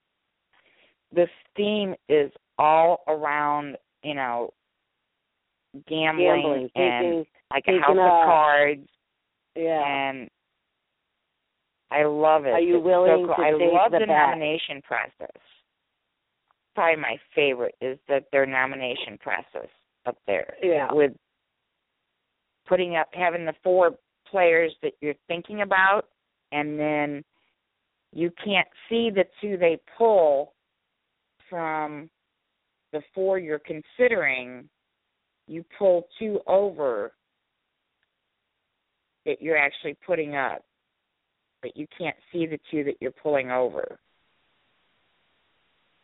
this 1.14 1.30
theme 1.56 1.94
is 2.08 2.30
all 2.58 3.02
around, 3.08 3.76
you 4.04 4.14
know, 4.14 4.50
gambling, 5.88 6.42
Gambling, 6.42 6.70
and 6.76 7.04
taking, 7.04 7.24
like 7.50 7.64
a 7.68 7.80
house 7.80 7.90
of 7.90 7.96
cards 7.96 8.88
yeah. 9.56 9.82
and 9.86 10.28
I 11.90 12.04
love 12.04 12.44
it. 12.46 12.50
Are 12.50 12.60
you 12.60 12.76
It's 12.76 12.84
willing 12.84 13.26
so 13.26 13.34
cool. 13.34 13.36
to 13.36 13.42
I 13.42 13.50
love 13.52 13.92
the 13.92 14.00
the 14.00 14.06
nomination 14.06 14.82
process. 14.82 15.40
probably 16.74 17.00
my 17.00 17.16
favorite 17.34 17.74
is 17.80 17.98
that 18.08 18.24
their 18.32 18.46
nomination 18.46 19.18
process 19.20 19.68
up 20.06 20.16
there 20.26 20.54
Yeah. 20.62 20.88
with 20.92 21.12
putting 22.66 22.96
up 22.96 23.08
having 23.12 23.44
the 23.46 23.54
four 23.62 23.92
players 24.32 24.72
that 24.82 24.92
you're 25.00 25.14
thinking 25.28 25.62
about 25.62 26.02
and 26.50 26.78
then 26.80 27.22
you 28.12 28.32
can't 28.44 28.66
see 28.88 29.10
the 29.14 29.24
two 29.40 29.56
they 29.56 29.78
pull 29.96 30.54
from 31.48 32.10
the 32.92 33.02
four 33.14 33.38
you're 33.38 33.60
considering 33.60 34.68
you 35.46 35.64
pull 35.78 36.06
two 36.18 36.40
over 36.46 37.12
that 39.26 39.40
you're 39.40 39.56
actually 39.56 39.96
putting 40.06 40.34
up 40.34 40.64
but 41.60 41.76
you 41.76 41.86
can't 41.96 42.16
see 42.32 42.46
the 42.46 42.58
two 42.70 42.82
that 42.82 42.94
you're 43.00 43.12
pulling 43.12 43.50
over 43.50 43.98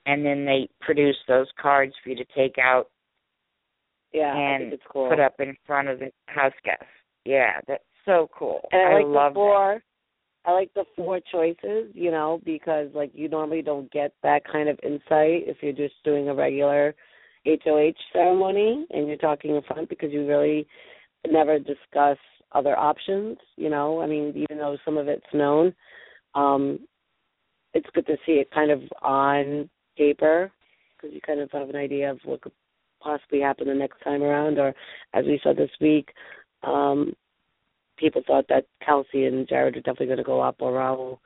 and 0.06 0.24
then 0.24 0.44
they 0.44 0.68
produce 0.80 1.16
those 1.28 1.48
cards 1.60 1.92
for 2.02 2.10
you 2.10 2.16
to 2.16 2.24
take 2.36 2.56
out 2.58 2.88
Yeah, 4.12 4.34
and 4.34 4.72
cool. 4.90 5.08
put 5.10 5.20
up 5.20 5.34
in 5.38 5.54
front 5.66 5.88
of 5.88 5.98
the 5.98 6.10
house 6.26 6.54
guests. 6.64 6.84
Yeah, 7.26 7.60
that's 7.66 7.82
so 8.08 8.28
cool. 8.36 8.66
And 8.72 8.82
I 8.82 8.94
like 8.94 9.06
love 9.06 9.34
the 9.34 9.36
four. 9.36 9.82
I 10.46 10.52
like 10.52 10.72
the 10.74 10.84
four 10.96 11.20
choices, 11.30 11.90
you 11.92 12.10
know, 12.10 12.40
because 12.44 12.88
like 12.94 13.10
you 13.14 13.28
normally 13.28 13.60
don't 13.60 13.90
get 13.92 14.14
that 14.22 14.42
kind 14.50 14.68
of 14.68 14.78
insight 14.82 15.44
if 15.46 15.58
you're 15.60 15.72
just 15.72 15.94
doing 16.04 16.28
a 16.28 16.34
regular 16.34 16.94
HOH 17.44 17.92
ceremony 18.12 18.86
and 18.90 19.06
you're 19.06 19.16
talking 19.18 19.54
in 19.54 19.62
front 19.62 19.90
because 19.90 20.10
you 20.10 20.26
really 20.26 20.66
never 21.30 21.58
discuss 21.58 22.16
other 22.52 22.76
options, 22.78 23.36
you 23.56 23.68
know. 23.68 24.00
I 24.00 24.06
mean, 24.06 24.32
even 24.36 24.56
though 24.56 24.78
some 24.84 24.96
of 24.96 25.06
it's 25.08 25.22
known, 25.34 25.74
um 26.34 26.80
it's 27.74 27.88
good 27.94 28.06
to 28.06 28.16
see 28.24 28.32
it 28.32 28.50
kind 28.50 28.70
of 28.70 28.80
on 29.02 29.68
paper 29.98 30.50
because 30.96 31.14
you 31.14 31.20
kind 31.20 31.40
of 31.40 31.50
have 31.52 31.68
an 31.68 31.76
idea 31.76 32.10
of 32.10 32.18
what 32.24 32.40
could 32.40 32.52
possibly 33.02 33.40
happen 33.40 33.68
the 33.68 33.74
next 33.74 34.00
time 34.02 34.22
around 34.22 34.58
or 34.58 34.74
as 35.12 35.26
we 35.26 35.38
saw 35.42 35.52
this 35.52 35.70
week, 35.78 36.08
um 36.62 37.12
people 37.98 38.22
thought 38.26 38.46
that 38.48 38.66
Kelsey 38.84 39.26
and 39.26 39.48
Jared 39.48 39.74
were 39.74 39.80
definitely 39.80 40.06
going 40.06 40.18
to 40.18 40.24
go 40.24 40.40
up 40.40 40.56
or 40.60 40.72
Raul. 40.72 41.18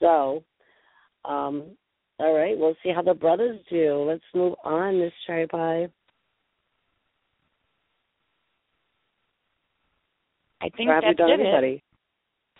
So, 0.00 0.44
um, 1.24 1.64
all 2.18 2.34
right, 2.34 2.56
we'll 2.56 2.76
see 2.82 2.92
how 2.94 3.02
the 3.02 3.14
brothers 3.14 3.58
do. 3.70 4.04
Let's 4.08 4.22
move 4.34 4.54
on, 4.64 4.98
Miss 4.98 5.12
Cherry 5.26 5.46
Pie. 5.46 5.88
I 10.60 10.68
think 10.76 10.90
have 10.90 11.02
that 11.02 11.16
done 11.16 11.40
it. 11.40 11.82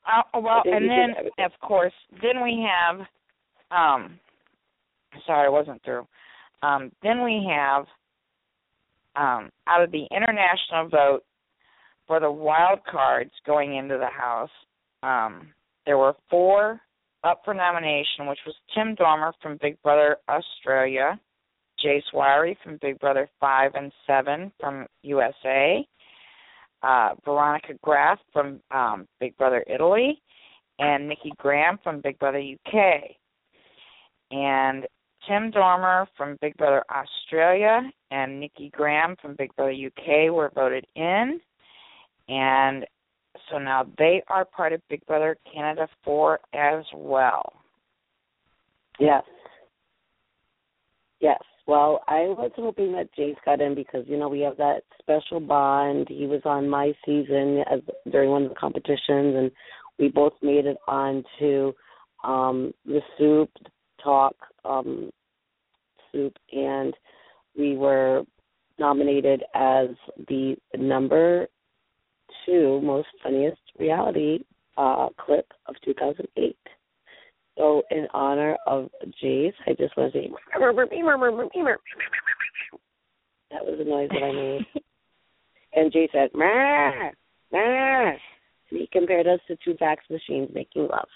Uh, 0.06 0.40
well, 0.40 0.62
and 0.64 0.88
then 0.88 1.44
of 1.44 1.52
course, 1.60 1.92
then 2.22 2.42
we 2.42 2.66
have. 2.66 3.00
Um, 3.70 4.18
sorry, 5.26 5.46
I 5.46 5.50
wasn't 5.50 5.82
through. 5.84 6.06
Um, 6.62 6.90
then 7.02 7.22
we 7.22 7.46
have 7.50 7.84
um, 9.16 9.50
out 9.66 9.82
of 9.82 9.90
the 9.90 10.06
international 10.10 10.88
vote 10.88 11.24
for 12.08 12.18
the 12.18 12.32
wild 12.32 12.80
cards 12.90 13.30
going 13.46 13.76
into 13.76 13.98
the 13.98 14.08
house. 14.08 14.50
Um, 15.04 15.52
there 15.86 15.98
were 15.98 16.16
four 16.28 16.80
up 17.22 17.42
for 17.44 17.54
nomination, 17.54 18.26
which 18.26 18.40
was 18.44 18.54
Tim 18.74 18.96
Dormer 18.96 19.32
from 19.40 19.58
Big 19.60 19.80
Brother 19.82 20.16
Australia, 20.28 21.20
Jase 21.80 22.04
Wirey 22.12 22.56
from 22.64 22.78
Big 22.80 22.98
Brother 22.98 23.28
Five 23.38 23.72
and 23.74 23.92
Seven 24.06 24.50
from 24.58 24.86
USA, 25.02 25.86
uh, 26.82 27.10
Veronica 27.24 27.74
Graff 27.82 28.18
from 28.32 28.60
um, 28.70 29.06
Big 29.20 29.36
Brother 29.36 29.64
Italy, 29.68 30.20
and 30.78 31.08
Nikki 31.08 31.32
Grahame 31.40 31.80
from 31.82 32.00
Big 32.00 32.18
Brother 32.18 32.40
UK. 32.40 33.02
And 34.30 34.86
Tim 35.26 35.50
Dormer 35.50 36.06
from 36.16 36.38
Big 36.40 36.56
Brother 36.56 36.84
Australia 36.90 37.82
and 38.10 38.40
Nikki 38.40 38.70
Grahame 38.76 39.20
from 39.20 39.34
Big 39.36 39.54
Brother 39.56 39.72
UK 39.72 40.32
were 40.32 40.50
voted 40.54 40.86
in. 40.94 41.40
And 42.28 42.86
so 43.50 43.58
now 43.58 43.86
they 43.98 44.22
are 44.28 44.44
part 44.44 44.72
of 44.72 44.80
Big 44.88 45.04
Brother 45.06 45.36
Canada 45.52 45.88
4 46.04 46.40
as 46.54 46.84
well. 46.94 47.52
Yes. 48.98 49.22
Yes. 51.20 51.40
Well, 51.66 52.00
I 52.08 52.20
was 52.20 52.50
hoping 52.56 52.92
that 52.92 53.12
Jase 53.14 53.36
got 53.44 53.60
in 53.60 53.74
because 53.74 54.04
you 54.06 54.16
know 54.16 54.28
we 54.28 54.40
have 54.40 54.56
that 54.56 54.84
special 55.00 55.38
bond. 55.38 56.06
He 56.08 56.26
was 56.26 56.40
on 56.46 56.68
my 56.68 56.92
season 57.04 57.62
as 57.70 57.80
during 58.10 58.30
one 58.30 58.44
of 58.44 58.48
the 58.48 58.54
competitions, 58.54 58.98
and 59.36 59.50
we 59.98 60.08
both 60.08 60.32
made 60.40 60.64
it 60.64 60.78
on 60.86 61.24
to 61.38 61.74
um, 62.24 62.72
the 62.86 63.00
soup 63.18 63.50
talk 64.02 64.34
um, 64.64 65.10
soup, 66.10 66.32
and 66.52 66.94
we 67.56 67.76
were 67.76 68.22
nominated 68.78 69.42
as 69.54 69.88
the 70.28 70.56
number 70.76 71.48
most 72.82 73.08
funniest 73.22 73.60
reality 73.78 74.44
uh, 74.76 75.08
clip 75.18 75.46
of 75.66 75.74
2008. 75.84 76.56
So, 77.56 77.82
in 77.90 78.06
honor 78.14 78.56
of 78.66 78.88
Jase, 79.20 79.54
I 79.66 79.72
just 79.72 79.96
want 79.96 80.12
to 80.12 80.18
say 80.18 80.30
that 83.50 83.64
was 83.64 83.78
the 83.78 83.84
noise 83.84 84.08
that 84.10 84.22
I 84.22 84.32
made. 84.32 84.66
and 85.74 85.92
Jay 85.92 86.08
said, 86.12 86.30
"Meh, 86.34 87.10
meh." 87.52 88.16
He 88.70 88.88
compared 88.92 89.26
us 89.26 89.40
to 89.48 89.56
two 89.64 89.74
fax 89.78 90.04
machines 90.10 90.50
making 90.54 90.88
love. 90.88 91.08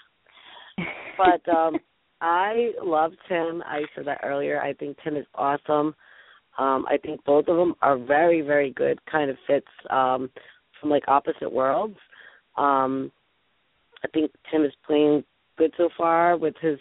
But 1.17 1.47
um 1.53 1.77
I 2.23 2.71
love 2.81 3.11
Tim. 3.27 3.61
I 3.65 3.81
said 3.93 4.05
that 4.07 4.21
earlier. 4.23 4.61
I 4.61 4.73
think 4.73 4.97
Tim 5.03 5.17
is 5.17 5.25
awesome. 5.35 5.93
Um, 6.57 6.85
I 6.87 6.97
think 7.03 7.23
both 7.25 7.47
of 7.49 7.57
them 7.57 7.75
are 7.81 7.97
very, 7.97 8.41
very 8.41 8.71
good 8.71 8.99
kind 9.11 9.29
of 9.29 9.35
fits 9.45 9.67
um, 9.89 10.29
from 10.83 10.91
like 10.91 11.07
opposite 11.07 11.51
worlds. 11.51 11.97
Um, 12.57 13.11
I 14.03 14.07
think 14.09 14.31
Tim 14.51 14.65
is 14.65 14.73
playing 14.85 15.23
good 15.57 15.73
so 15.77 15.89
far 15.97 16.37
with 16.37 16.55
his 16.61 16.77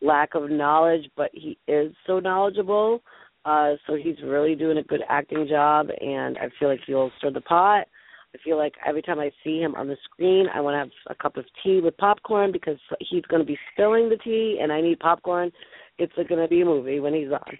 lack 0.00 0.34
of 0.34 0.50
knowledge, 0.50 1.08
but 1.16 1.30
he 1.34 1.58
is 1.68 1.92
so 2.06 2.18
knowledgeable. 2.18 3.02
Uh, 3.44 3.74
so 3.86 3.94
he's 3.94 4.16
really 4.24 4.54
doing 4.54 4.78
a 4.78 4.82
good 4.82 5.02
acting 5.08 5.46
job, 5.48 5.88
and 6.00 6.38
I 6.38 6.48
feel 6.58 6.68
like 6.68 6.80
he'll 6.86 7.10
stir 7.18 7.30
the 7.32 7.40
pot. 7.42 7.86
I 8.34 8.38
feel 8.42 8.56
like 8.56 8.72
every 8.86 9.02
time 9.02 9.18
I 9.18 9.30
see 9.44 9.58
him 9.60 9.74
on 9.74 9.88
the 9.88 9.96
screen, 10.04 10.46
I 10.54 10.60
want 10.60 10.74
to 10.74 10.78
have 10.78 11.16
a 11.16 11.22
cup 11.22 11.36
of 11.36 11.44
tea 11.62 11.80
with 11.82 11.96
popcorn 11.98 12.50
because 12.50 12.78
he's 13.00 13.24
going 13.26 13.42
to 13.42 13.46
be 13.46 13.58
spilling 13.72 14.08
the 14.08 14.16
tea, 14.16 14.58
and 14.62 14.72
I 14.72 14.80
need 14.80 15.00
popcorn. 15.00 15.52
It's 15.98 16.14
going 16.14 16.40
to 16.40 16.48
be 16.48 16.62
a 16.62 16.64
movie 16.64 17.00
when 17.00 17.12
he's 17.12 17.30
on. 17.30 17.58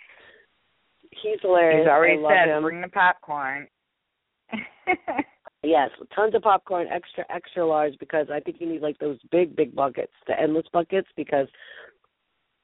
He's 1.10 1.38
hilarious. 1.42 1.82
He's 1.82 1.90
already 1.90 2.18
I 2.18 2.22
love 2.22 2.32
said, 2.46 2.56
him. 2.56 2.62
bring 2.62 2.80
the 2.80 2.88
popcorn. 2.88 3.66
Yes, 5.64 5.90
tons 6.14 6.34
of 6.34 6.42
popcorn, 6.42 6.88
extra 6.88 7.24
extra 7.30 7.64
large 7.64 7.96
because 8.00 8.26
I 8.32 8.40
think 8.40 8.56
you 8.60 8.68
need 8.68 8.82
like 8.82 8.98
those 8.98 9.18
big 9.30 9.54
big 9.54 9.74
buckets, 9.74 10.12
the 10.26 10.38
endless 10.38 10.66
buckets 10.72 11.08
because 11.16 11.46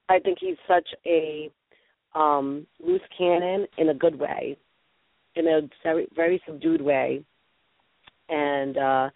I 0.08 0.18
think 0.18 0.38
he's 0.40 0.56
such 0.66 0.88
a 1.06 1.50
um 2.14 2.66
loose 2.84 3.02
cannon 3.16 3.66
in 3.76 3.90
a 3.90 3.94
good 3.94 4.18
way, 4.18 4.56
in 5.36 5.46
a 5.46 5.60
very 5.84 6.08
very 6.16 6.42
subdued 6.44 6.80
way, 6.80 7.22
and 8.28 8.76
uh 8.76 9.10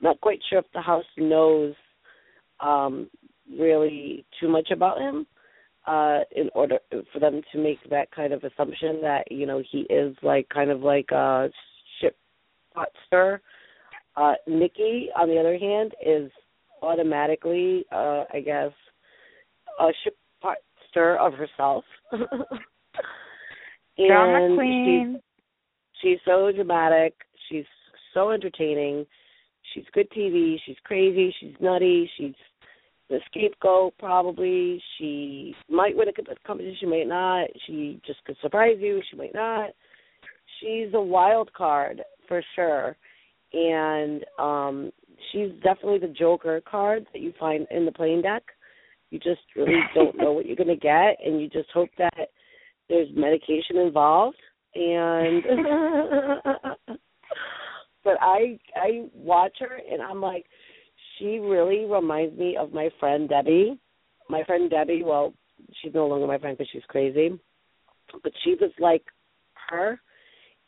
not 0.00 0.20
quite 0.22 0.40
sure 0.48 0.60
if 0.60 0.66
the 0.72 0.80
house 0.80 1.04
knows 1.18 1.74
um 2.60 3.10
really 3.58 4.24
too 4.40 4.48
much 4.48 4.70
about 4.70 4.98
him 4.98 5.26
uh 5.86 6.20
in 6.34 6.48
order 6.54 6.78
for 7.12 7.18
them 7.20 7.42
to 7.52 7.58
make 7.58 7.78
that 7.90 8.10
kind 8.12 8.32
of 8.32 8.42
assumption 8.44 9.00
that 9.02 9.30
you 9.30 9.46
know 9.46 9.62
he 9.70 9.80
is 9.90 10.16
like 10.22 10.48
kind 10.48 10.70
of 10.70 10.80
like 10.80 11.08
pot 11.08 11.50
stir. 13.06 13.40
Uh, 14.16 14.34
Nikki, 14.46 15.08
on 15.16 15.28
the 15.28 15.38
other 15.38 15.58
hand, 15.58 15.92
is 16.04 16.30
automatically, 16.82 17.84
uh, 17.92 18.24
I 18.32 18.40
guess, 18.44 18.72
a 19.80 19.88
ship 20.02 20.16
stir 20.90 21.16
of 21.16 21.34
herself. 21.34 21.84
Drama 23.98 24.56
queen. 24.56 25.20
She's, 26.00 26.12
she's 26.12 26.18
so 26.24 26.50
dramatic. 26.52 27.14
She's 27.48 27.64
so 28.14 28.30
entertaining. 28.30 29.06
She's 29.74 29.84
good 29.92 30.10
TV. 30.10 30.56
She's 30.64 30.76
crazy. 30.84 31.34
She's 31.40 31.54
nutty. 31.60 32.10
She's 32.16 32.34
the 33.08 33.20
scapegoat, 33.26 33.94
probably. 33.98 34.82
She 34.98 35.54
might 35.68 35.96
win 35.96 36.08
a 36.08 36.12
competition. 36.46 36.76
She 36.80 36.86
might 36.86 37.08
not. 37.08 37.48
She 37.66 38.00
just 38.06 38.24
could 38.24 38.36
surprise 38.40 38.76
you. 38.80 39.02
She 39.10 39.16
might 39.16 39.34
not. 39.34 39.70
She's 40.60 40.88
a 40.94 41.00
wild 41.00 41.52
card 41.52 42.02
for 42.28 42.42
sure, 42.54 42.96
and 43.52 44.24
um 44.38 44.92
she's 45.32 45.50
definitely 45.62 45.98
the 45.98 46.14
Joker 46.18 46.60
card 46.68 47.06
that 47.12 47.22
you 47.22 47.32
find 47.38 47.66
in 47.70 47.84
the 47.84 47.92
playing 47.92 48.22
deck. 48.22 48.42
You 49.10 49.18
just 49.18 49.40
really 49.54 49.80
don't 49.94 50.16
know 50.16 50.32
what 50.32 50.46
you're 50.46 50.56
going 50.56 50.68
to 50.68 50.76
get, 50.76 51.16
and 51.24 51.40
you 51.40 51.48
just 51.48 51.70
hope 51.72 51.90
that 51.98 52.28
there's 52.88 53.08
medication 53.14 53.76
involved. 53.76 54.36
And 54.74 55.42
but 58.04 58.14
I 58.20 58.58
I 58.74 59.06
watch 59.14 59.56
her, 59.60 59.78
and 59.90 60.02
I'm 60.02 60.20
like, 60.20 60.44
she 61.18 61.38
really 61.38 61.86
reminds 61.86 62.38
me 62.38 62.56
of 62.56 62.72
my 62.72 62.90
friend 63.00 63.28
Debbie. 63.28 63.78
My 64.28 64.44
friend 64.44 64.68
Debbie. 64.68 65.02
Well, 65.04 65.32
she's 65.80 65.94
no 65.94 66.06
longer 66.06 66.26
my 66.26 66.38
friend 66.38 66.58
because 66.58 66.70
she's 66.72 66.82
crazy. 66.88 67.38
but 68.22 68.32
she 68.44 68.56
was 68.60 68.70
like 68.78 69.04
her 69.70 69.98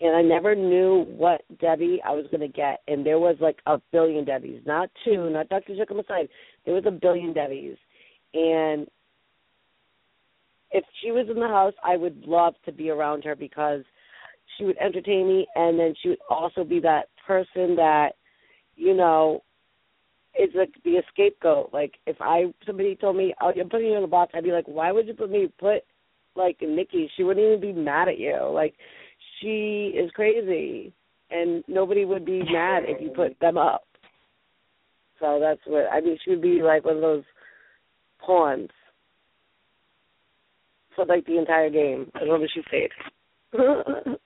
and 0.01 0.17
I 0.17 0.23
never 0.23 0.55
knew 0.55 1.07
what 1.09 1.43
Debbie 1.61 2.01
I 2.07 2.13
was 2.13 2.27
going 2.31 2.41
to 2.41 2.49
get. 2.49 2.81
And 2.87 3.05
there 3.05 3.19
was 3.19 3.37
like 3.41 3.59
a 3.67 3.81
billion 3.93 4.25
Debbies, 4.25 4.65
not 4.67 4.91
two, 5.05 5.29
not 5.31 5.49
Dr. 5.49 5.77
Jekyll 5.77 5.97
Messiah. 5.97 6.27
There 6.65 6.75
was 6.75 6.85
a 6.87 6.93
billion 6.93 7.35
Debbies. 7.35 7.77
And 8.35 8.87
if 10.71 10.85
she 11.03 11.11
was 11.11 11.27
in 11.29 11.41
the 11.41 11.49
house, 11.49 11.75
I 11.83 11.97
would 11.97 12.25
love 12.27 12.55
to 12.67 12.73
be 12.73 12.91
around 12.91 13.25
her 13.25 13.35
because 13.35 13.83
she 14.57 14.65
would 14.65 14.79
entertain 14.79 15.27
me. 15.27 15.47
And 15.57 15.79
then 15.79 15.95
she 16.01 16.11
would 16.11 16.19
also 16.31 16.63
be 16.63 16.79
that 16.81 17.09
person 17.27 17.75
that, 17.77 18.11
you 18.77 18.95
know, 18.95 19.43
is 20.39 20.51
like 20.55 20.73
the 20.85 21.03
scapegoat. 21.13 21.71
Like 21.73 21.95
if 22.07 22.17
I 22.21 22.53
somebody 22.65 22.95
told 22.95 23.17
me, 23.17 23.35
"Oh, 23.41 23.51
I'm 23.59 23.69
putting 23.69 23.89
you 23.89 23.97
in 23.97 24.05
a 24.05 24.07
box," 24.07 24.33
I'd 24.35 24.45
be 24.45 24.53
like, 24.53 24.69
"Why 24.69 24.93
would 24.93 25.09
you 25.09 25.15
put 25.15 25.31
me 25.31 25.49
put 25.59 25.83
like 26.37 26.61
Nikki? 26.61 27.11
She 27.17 27.25
wouldn't 27.25 27.45
even 27.45 27.61
be 27.61 27.73
mad 27.73 28.09
at 28.09 28.19
you. 28.19 28.37
Like 28.53 28.75
she 29.41 29.93
is 29.97 30.11
crazy, 30.13 30.93
and 31.31 31.65
nobody 31.69 32.05
would 32.05 32.25
be 32.25 32.43
mad 32.43 32.85
if 32.87 33.01
you 33.01 33.11
put 33.11 33.39
them 33.41 33.57
up. 33.59 33.85
So 35.21 35.39
that's 35.41 35.61
what 35.67 35.87
I 35.93 36.01
mean. 36.01 36.19
She 36.25 36.31
would 36.31 36.43
be 36.43 36.63
like 36.63 36.85
one 36.85 36.97
of 36.97 37.03
those 37.03 37.25
pawns 38.25 38.71
for 40.95 41.07
like 41.07 41.27
the 41.27 41.39
entire 41.39 41.71
game 41.71 42.11
as 42.15 42.23
long 42.25 42.43
as 42.43 42.51
she 42.53 42.63
stayed. 42.69 42.91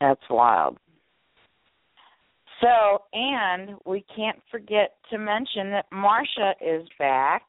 That's 0.00 0.20
wild. 0.30 0.78
So, 2.60 3.02
and 3.12 3.76
we 3.86 4.04
can't 4.14 4.38
forget 4.50 4.96
to 5.10 5.18
mention 5.18 5.70
that 5.70 5.86
Marsha 5.92 6.52
is 6.60 6.86
back. 6.98 7.42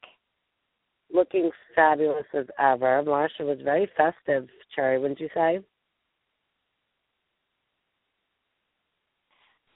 Looking 1.12 1.50
fabulous 1.74 2.24
as 2.34 2.46
ever. 2.58 3.02
Marsha 3.04 3.40
was 3.40 3.58
very 3.62 3.88
festive, 3.96 4.48
Cherry, 4.74 4.98
wouldn't 4.98 5.20
you 5.20 5.28
say? 5.34 5.60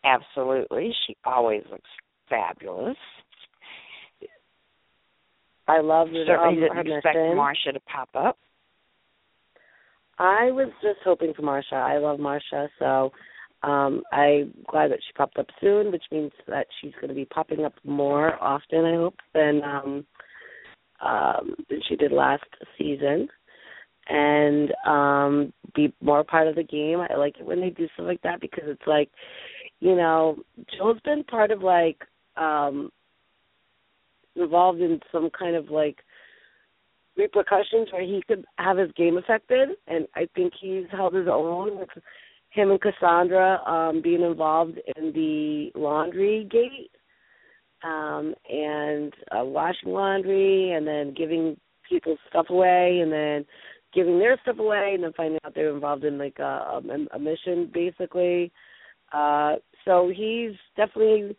Absolutely. 0.04 0.94
She 1.06 1.16
always 1.24 1.62
looks 1.70 1.90
fabulous. 2.28 2.96
I 5.68 5.80
love 5.80 6.08
that 6.10 6.24
Certainly 6.26 6.68
um, 6.68 6.76
didn't 6.76 6.96
expect. 6.96 7.16
Marsha 7.16 7.72
to 7.74 7.80
pop 7.80 8.08
up. 8.14 8.38
I 10.18 10.50
was 10.52 10.70
just 10.80 11.00
hoping 11.04 11.34
for 11.34 11.42
Marsha. 11.42 11.74
I 11.74 11.98
love 11.98 12.18
Marsha, 12.18 12.68
so 12.78 13.12
um 13.62 14.02
I'm 14.12 14.54
glad 14.68 14.90
that 14.92 15.00
she 15.06 15.12
popped 15.16 15.38
up 15.38 15.46
soon, 15.60 15.90
which 15.90 16.04
means 16.12 16.30
that 16.46 16.66
she's 16.80 16.92
going 16.94 17.08
to 17.08 17.14
be 17.14 17.24
popping 17.24 17.64
up 17.64 17.74
more 17.84 18.42
often. 18.42 18.84
I 18.84 18.94
hope 18.94 19.16
than 19.34 19.62
um 19.64 20.06
um 21.00 21.54
than 21.68 21.80
she 21.88 21.96
did 21.96 22.12
last 22.12 22.44
season, 22.78 23.28
and 24.08 24.72
um 24.86 25.52
be 25.74 25.92
more 26.00 26.24
part 26.24 26.48
of 26.48 26.54
the 26.54 26.62
game. 26.62 27.00
I 27.00 27.16
like 27.16 27.36
it 27.38 27.46
when 27.46 27.60
they 27.60 27.70
do 27.70 27.88
stuff 27.94 28.06
like 28.06 28.22
that 28.22 28.40
because 28.40 28.64
it's 28.66 28.86
like, 28.86 29.10
you 29.80 29.94
know, 29.94 30.36
Joe's 30.76 31.00
been 31.04 31.24
part 31.24 31.50
of 31.50 31.62
like 31.62 32.02
um 32.36 32.90
involved 34.36 34.80
in 34.80 35.00
some 35.10 35.30
kind 35.38 35.56
of 35.56 35.70
like 35.70 35.98
repercussions 37.16 37.88
where 37.92 38.02
he 38.02 38.22
could 38.28 38.44
have 38.58 38.76
his 38.76 38.90
game 38.92 39.16
affected 39.16 39.70
and 39.86 40.06
I 40.14 40.28
think 40.34 40.52
he's 40.60 40.84
held 40.92 41.14
his 41.14 41.28
own 41.30 41.78
with 41.78 41.88
him 42.50 42.70
and 42.70 42.80
Cassandra 42.80 43.60
um 43.66 44.02
being 44.02 44.22
involved 44.22 44.78
in 44.96 45.12
the 45.12 45.70
laundry 45.78 46.46
gate 46.50 46.90
um 47.84 48.34
and 48.48 49.12
uh, 49.30 49.44
washing 49.44 49.90
laundry 49.90 50.72
and 50.72 50.86
then 50.86 51.14
giving 51.14 51.56
people's 51.88 52.18
stuff 52.28 52.46
away 52.50 53.00
and 53.02 53.12
then 53.12 53.44
giving 53.94 54.18
their 54.18 54.38
stuff 54.42 54.58
away 54.58 54.92
and 54.94 55.04
then 55.04 55.12
finding 55.16 55.38
out 55.44 55.54
they're 55.54 55.74
involved 55.74 56.04
in 56.04 56.18
like 56.18 56.38
a, 56.38 56.42
a, 56.42 56.82
a 57.14 57.18
mission 57.18 57.70
basically 57.72 58.50
uh 59.12 59.54
so 59.84 60.10
he's 60.14 60.52
definitely 60.76 61.36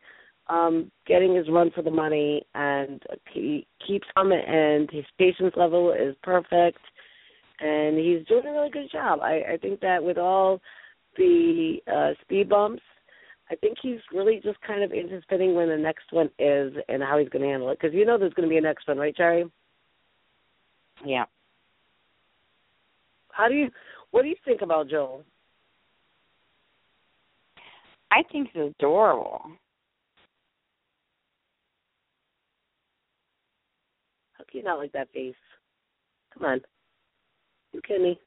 um 0.49 0.91
getting 1.05 1.35
his 1.35 1.49
run 1.49 1.71
for 1.73 1.81
the 1.81 1.91
money 1.91 2.43
and 2.55 3.01
he 3.33 3.67
keeps 3.85 4.07
coming 4.15 4.41
and 4.47 4.89
his 4.91 5.05
patience 5.17 5.53
level 5.55 5.91
is 5.91 6.15
perfect 6.23 6.79
and 7.59 7.97
he's 7.97 8.25
doing 8.27 8.45
a 8.45 8.51
really 8.51 8.69
good 8.69 8.91
job. 8.91 9.19
I, 9.21 9.41
I 9.53 9.57
think 9.61 9.79
that 9.81 10.03
with 10.03 10.17
all 10.17 10.61
the 11.17 11.77
uh 11.91 12.11
speed 12.21 12.49
bumps, 12.49 12.83
I 13.49 13.55
think 13.55 13.77
he's 13.81 13.99
really 14.13 14.41
just 14.43 14.59
kind 14.61 14.83
of 14.83 14.91
anticipating 14.91 15.55
when 15.55 15.69
the 15.69 15.77
next 15.77 16.11
one 16.11 16.29
is 16.37 16.73
and 16.89 17.01
how 17.01 17.17
he's 17.17 17.29
going 17.29 17.43
to 17.43 17.47
handle 17.47 17.69
it. 17.69 17.79
Because 17.79 17.95
you 17.95 18.05
know 18.05 18.17
there's 18.17 18.33
going 18.33 18.47
to 18.47 18.53
be 18.53 18.57
a 18.57 18.61
next 18.61 18.87
one, 18.87 18.97
right, 18.97 19.15
Cherry? 19.15 19.49
Yeah. 21.05 21.25
How 23.31 23.47
do 23.47 23.53
you? 23.53 23.69
What 24.11 24.23
do 24.23 24.29
you 24.29 24.35
think 24.43 24.61
about 24.61 24.89
Joel? 24.89 25.23
I 28.11 28.23
think 28.31 28.49
he's 28.51 28.63
adorable. 28.79 29.41
How 34.33 34.43
can 34.49 34.59
you 34.59 34.63
not 34.63 34.79
like 34.79 34.91
that 34.93 35.11
face? 35.13 35.35
Come 36.33 36.45
on, 36.45 36.61
you 37.73 37.81
kidding 37.81 38.03
me? 38.03 38.19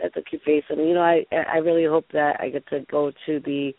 That's 0.00 0.16
a 0.16 0.22
cute 0.22 0.42
face. 0.42 0.64
Mean, 0.70 0.88
you 0.88 0.94
know, 0.94 1.02
I 1.02 1.24
I 1.32 1.58
really 1.58 1.86
hope 1.86 2.06
that 2.12 2.36
I 2.40 2.50
get 2.50 2.66
to 2.68 2.80
go 2.90 3.12
to 3.26 3.40
the 3.40 3.72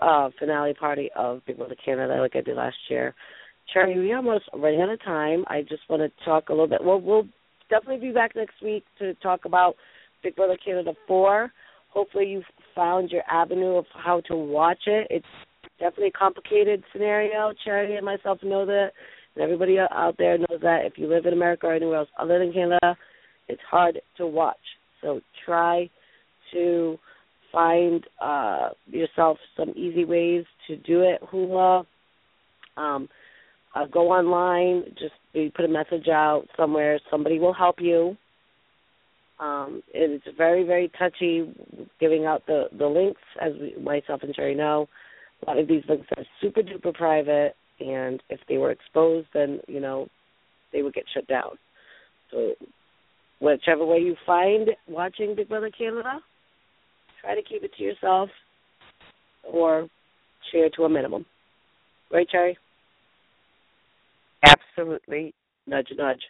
uh 0.00 0.30
finale 0.38 0.74
party 0.74 1.10
of 1.16 1.44
Big 1.46 1.58
Brother 1.58 1.76
Canada 1.82 2.20
like 2.20 2.36
I 2.36 2.40
did 2.40 2.56
last 2.56 2.76
year. 2.90 3.14
Cherry, 3.72 3.98
we 3.98 4.12
almost 4.12 4.44
running 4.54 4.80
out 4.80 4.90
of 4.90 5.02
time. 5.02 5.44
I 5.48 5.62
just 5.62 5.82
want 5.88 6.02
to 6.02 6.24
talk 6.24 6.48
a 6.48 6.52
little 6.52 6.68
bit. 6.68 6.82
Well, 6.82 7.00
we'll 7.00 7.26
definitely 7.68 8.08
be 8.08 8.12
back 8.12 8.36
next 8.36 8.62
week 8.62 8.84
to 8.98 9.14
talk 9.14 9.44
about 9.44 9.74
Big 10.22 10.36
Brother 10.36 10.56
Canada 10.64 10.92
4. 11.08 11.52
Hopefully, 11.88 12.26
you 12.26 12.42
found 12.74 13.10
your 13.10 13.22
avenue 13.30 13.76
of 13.76 13.86
how 13.92 14.20
to 14.28 14.36
watch 14.36 14.82
it. 14.86 15.06
It's 15.10 15.26
definitely 15.78 16.08
a 16.08 16.18
complicated 16.18 16.84
scenario. 16.92 17.52
Cherry 17.64 17.96
and 17.96 18.04
myself 18.04 18.38
know 18.42 18.66
that, 18.66 18.90
and 19.34 19.42
everybody 19.42 19.78
out 19.78 20.16
there 20.18 20.38
knows 20.38 20.60
that. 20.62 20.84
If 20.84 20.94
you 20.96 21.08
live 21.08 21.26
in 21.26 21.32
America 21.32 21.66
or 21.66 21.74
anywhere 21.74 21.98
else 21.98 22.08
other 22.18 22.38
than 22.38 22.52
Canada, 22.52 22.96
it's 23.48 23.62
hard 23.68 24.00
to 24.18 24.26
watch. 24.26 24.56
So 25.02 25.20
try 25.44 25.88
to 26.52 26.98
find 27.52 28.04
uh, 28.20 28.70
yourself 28.86 29.38
some 29.56 29.70
easy 29.70 30.04
ways 30.04 30.44
to 30.68 30.76
do 30.76 31.02
it. 31.02 31.20
Hulu. 31.32 31.84
Um, 32.76 33.08
uh, 33.74 33.86
go 33.86 34.10
online. 34.10 34.84
Just 34.98 35.14
put 35.54 35.64
a 35.64 35.68
message 35.68 36.08
out 36.08 36.44
somewhere. 36.56 36.98
Somebody 37.10 37.38
will 37.38 37.52
help 37.52 37.76
you. 37.78 38.16
Um, 39.38 39.82
it's 39.92 40.24
very, 40.36 40.64
very 40.64 40.90
touchy 40.98 41.52
giving 42.00 42.24
out 42.24 42.42
the 42.46 42.68
the 42.78 42.86
links, 42.86 43.20
as 43.40 43.52
we, 43.60 43.74
myself 43.82 44.22
and 44.22 44.34
Cherry 44.34 44.54
know. 44.54 44.88
A 45.42 45.50
lot 45.50 45.58
of 45.58 45.68
these 45.68 45.82
links 45.88 46.06
are 46.16 46.24
super 46.40 46.62
duper 46.62 46.94
private, 46.94 47.54
and 47.80 48.22
if 48.30 48.40
they 48.48 48.56
were 48.56 48.70
exposed, 48.70 49.28
then 49.34 49.60
you 49.68 49.80
know 49.80 50.08
they 50.72 50.82
would 50.82 50.94
get 50.94 51.04
shut 51.12 51.26
down. 51.26 51.58
So, 52.30 52.54
whichever 53.40 53.84
way 53.84 53.98
you 53.98 54.16
find 54.24 54.70
watching 54.88 55.34
Big 55.34 55.48
Brother 55.48 55.70
Canada, 55.70 56.20
try 57.20 57.34
to 57.34 57.42
keep 57.42 57.62
it 57.62 57.72
to 57.76 57.82
yourself, 57.82 58.30
or 59.44 59.88
share 60.52 60.68
to 60.76 60.84
a 60.84 60.88
minimum. 60.88 61.24
Right, 62.10 62.28
Cherry? 62.28 62.56
Absolutely. 64.44 65.34
nudge 65.66 65.88
nudge. 65.96 66.22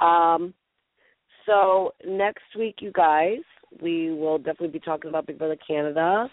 Um 0.00 0.52
so 1.46 1.92
next 2.06 2.44
week 2.58 2.76
you 2.80 2.90
guys, 2.92 3.38
we 3.82 4.12
will 4.12 4.38
definitely 4.38 4.68
be 4.68 4.80
talking 4.80 5.08
about 5.08 5.26
Big 5.26 5.38
Brother 5.38 5.56
Canada. 5.66 6.28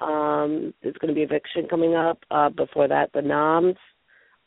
Um 0.00 0.74
there's 0.82 0.96
gonna 1.00 1.14
be 1.14 1.22
eviction 1.22 1.66
coming 1.68 1.94
up. 1.94 2.18
Uh 2.30 2.50
before 2.50 2.88
that 2.88 3.10
the 3.14 3.22
noms 3.22 3.76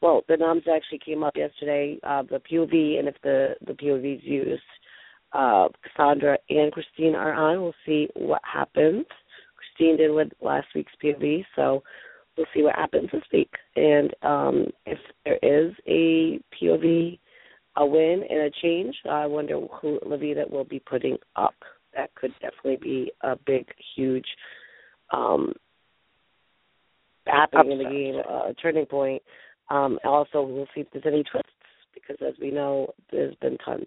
well, 0.02 0.24
the 0.28 0.38
noms 0.38 0.64
actually 0.74 1.00
came 1.00 1.24
up 1.24 1.36
yesterday, 1.36 1.98
uh 2.04 2.24
the 2.24 2.42
POV 2.52 3.00
and 3.00 3.08
if 3.08 3.16
the 3.24 3.56
the 3.66 3.74
POV 3.74 4.18
is 4.18 4.24
used, 4.24 4.62
uh 5.34 5.68
Cassandra 5.84 6.38
and 6.50 6.72
Christine 6.72 7.16
are 7.16 7.34
on. 7.34 7.62
We'll 7.62 7.74
see 7.86 8.08
what 8.16 8.42
happens. 8.44 9.06
Christine 9.56 9.98
did 9.98 10.12
with 10.12 10.30
last 10.42 10.68
week's 10.76 10.94
POV, 11.04 11.46
so 11.56 11.84
we'll 12.40 12.48
see 12.54 12.64
what 12.64 12.76
happens 12.76 13.10
this 13.12 13.24
week. 13.34 13.52
And 13.76 14.14
um, 14.24 14.68
if 14.86 14.98
there 15.26 15.40
is 15.44 15.74
a 15.88 16.40
POV, 16.56 17.20
a 17.76 17.86
win 17.86 18.24
and 18.30 18.40
a 18.40 18.52
change, 18.62 18.96
I 19.10 19.26
wonder 19.26 19.60
who 19.82 20.00
Loveita 20.06 20.50
will 20.50 20.64
be 20.64 20.80
putting 20.80 21.18
up. 21.36 21.56
That 21.96 22.14
could 22.16 22.34
definitely 22.42 22.78
be 22.82 23.12
a 23.22 23.36
big, 23.36 23.68
huge 23.96 24.28
um, 25.12 25.54
happening 27.26 27.74
in 27.74 27.78
the 27.80 27.84
game, 27.90 28.22
uh, 28.30 28.50
a 28.50 28.54
turning 28.54 28.86
point. 28.86 29.22
Um, 29.70 30.00
also, 30.04 30.42
we'll 30.42 30.68
see 30.74 30.82
if 30.82 30.88
there's 30.92 31.06
any 31.06 31.24
twists 31.24 31.50
because, 31.94 32.18
as 32.26 32.34
we 32.42 32.52
know, 32.52 32.94
there's 33.12 33.36
been 33.36 33.58
tons. 33.58 33.86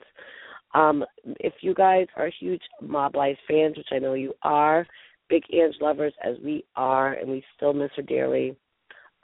Um, 0.75 1.05
if 1.41 1.55
you 1.61 1.75
guys 1.75 2.07
are 2.17 2.31
huge 2.41 2.63
Mob 2.81 3.15
Life 3.15 3.39
fans, 3.49 3.77
which 3.77 3.89
I 3.93 3.99
know 3.99 4.15
you 4.15 4.33
are, 4.43 4.87
big 5.29 5.45
Ange 5.53 5.77
lovers 5.81 6.15
as 6.25 6.37
we 6.45 6.65
are, 6.77 7.15
and 7.15 7.31
we 7.31 7.45
still 7.57 7.73
miss 7.73 7.91
her 7.97 8.03
dearly. 8.03 8.57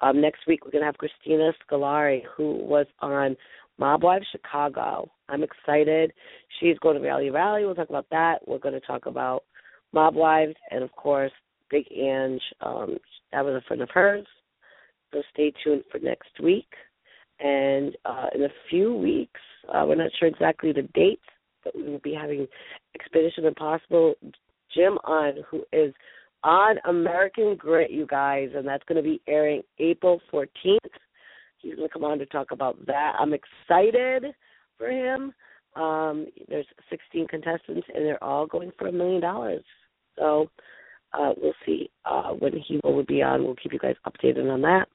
Um, 0.01 0.21
next 0.21 0.47
week 0.47 0.65
we're 0.65 0.71
gonna 0.71 0.85
have 0.85 0.99
Christina 0.99 1.53
Scoleri, 1.67 2.23
who 2.37 2.55
was 2.55 2.87
on 3.01 3.37
Mob 3.79 4.03
Wives 4.03 4.27
Chicago. 4.31 5.11
I'm 5.29 5.43
excited. 5.43 6.13
She's 6.61 6.79
going 6.79 6.97
to 6.97 7.03
Reality 7.03 7.31
Rally. 7.31 7.65
We'll 7.65 7.75
talk 7.75 7.89
about 7.89 8.07
that. 8.11 8.47
We're 8.47 8.59
to 8.59 8.81
talk 8.81 9.07
about 9.07 9.45
Mob 9.93 10.15
Wives 10.15 10.55
and 10.71 10.83
of 10.83 10.93
course 10.93 11.33
Big 11.71 11.87
Ange. 11.93 12.43
Um, 12.61 12.99
that 13.33 13.45
was 13.45 13.55
a 13.55 13.67
friend 13.67 13.83
of 13.83 13.91
hers. 13.91 14.27
So 15.13 15.23
stay 15.33 15.53
tuned 15.63 15.85
for 15.91 15.99
next 15.99 16.41
week. 16.43 16.69
And 17.41 17.97
uh, 18.05 18.27
in 18.35 18.43
a 18.43 18.49
few 18.69 18.95
weeks, 18.95 19.41
uh, 19.69 19.85
we're 19.87 19.95
not 19.95 20.11
sure 20.19 20.29
exactly 20.29 20.73
the 20.73 20.83
date, 20.95 21.21
but 21.65 21.77
we 21.77 21.85
will 21.85 22.01
be 22.01 22.15
having 22.15 22.47
Expedition 22.95 23.45
Impossible 23.45 24.15
Jim 24.75 24.99
on, 25.05 25.35
who 25.51 25.63
is 25.73 25.95
on 26.45 26.77
American 26.87 27.57
Grit, 27.57 27.91
you 27.91 28.07
guys, 28.07 28.51
and 28.55 28.67
that's 28.67 28.85
going 28.89 29.03
to 29.03 29.09
be 29.09 29.21
airing 29.29 29.63
April 29.79 30.21
14th. 30.33 30.79
He's 31.59 31.75
going 31.75 31.89
to 31.89 31.93
come 31.93 32.05
on 32.05 32.19
to 32.19 32.27
talk 32.27 32.51
about 32.51 32.85
that. 32.87 33.15
I'm 33.19 33.35
excited 33.35 34.27
for 34.77 34.89
him. 34.89 35.33
Um, 35.77 36.27
there's 36.49 36.67
16 36.91 37.29
contestants, 37.29 37.87
and 37.95 38.05
they're 38.05 38.23
all 38.23 38.47
going 38.47 38.73
for 38.79 38.89
a 38.89 38.93
million 38.93 39.21
dollars. 39.21 39.65
So 40.17 40.51
uh, 41.13 41.33
we'll 41.37 41.55
see 41.65 41.91
uh, 42.05 42.31
when 42.31 42.53
he 42.53 42.81
will 42.83 43.05
be 43.05 43.23
on. 43.23 43.45
We'll 43.45 43.57
keep 43.57 43.73
you 43.73 43.79
guys 43.79 43.97
updated 44.07 44.53
on 44.53 44.63
that. 44.63 44.89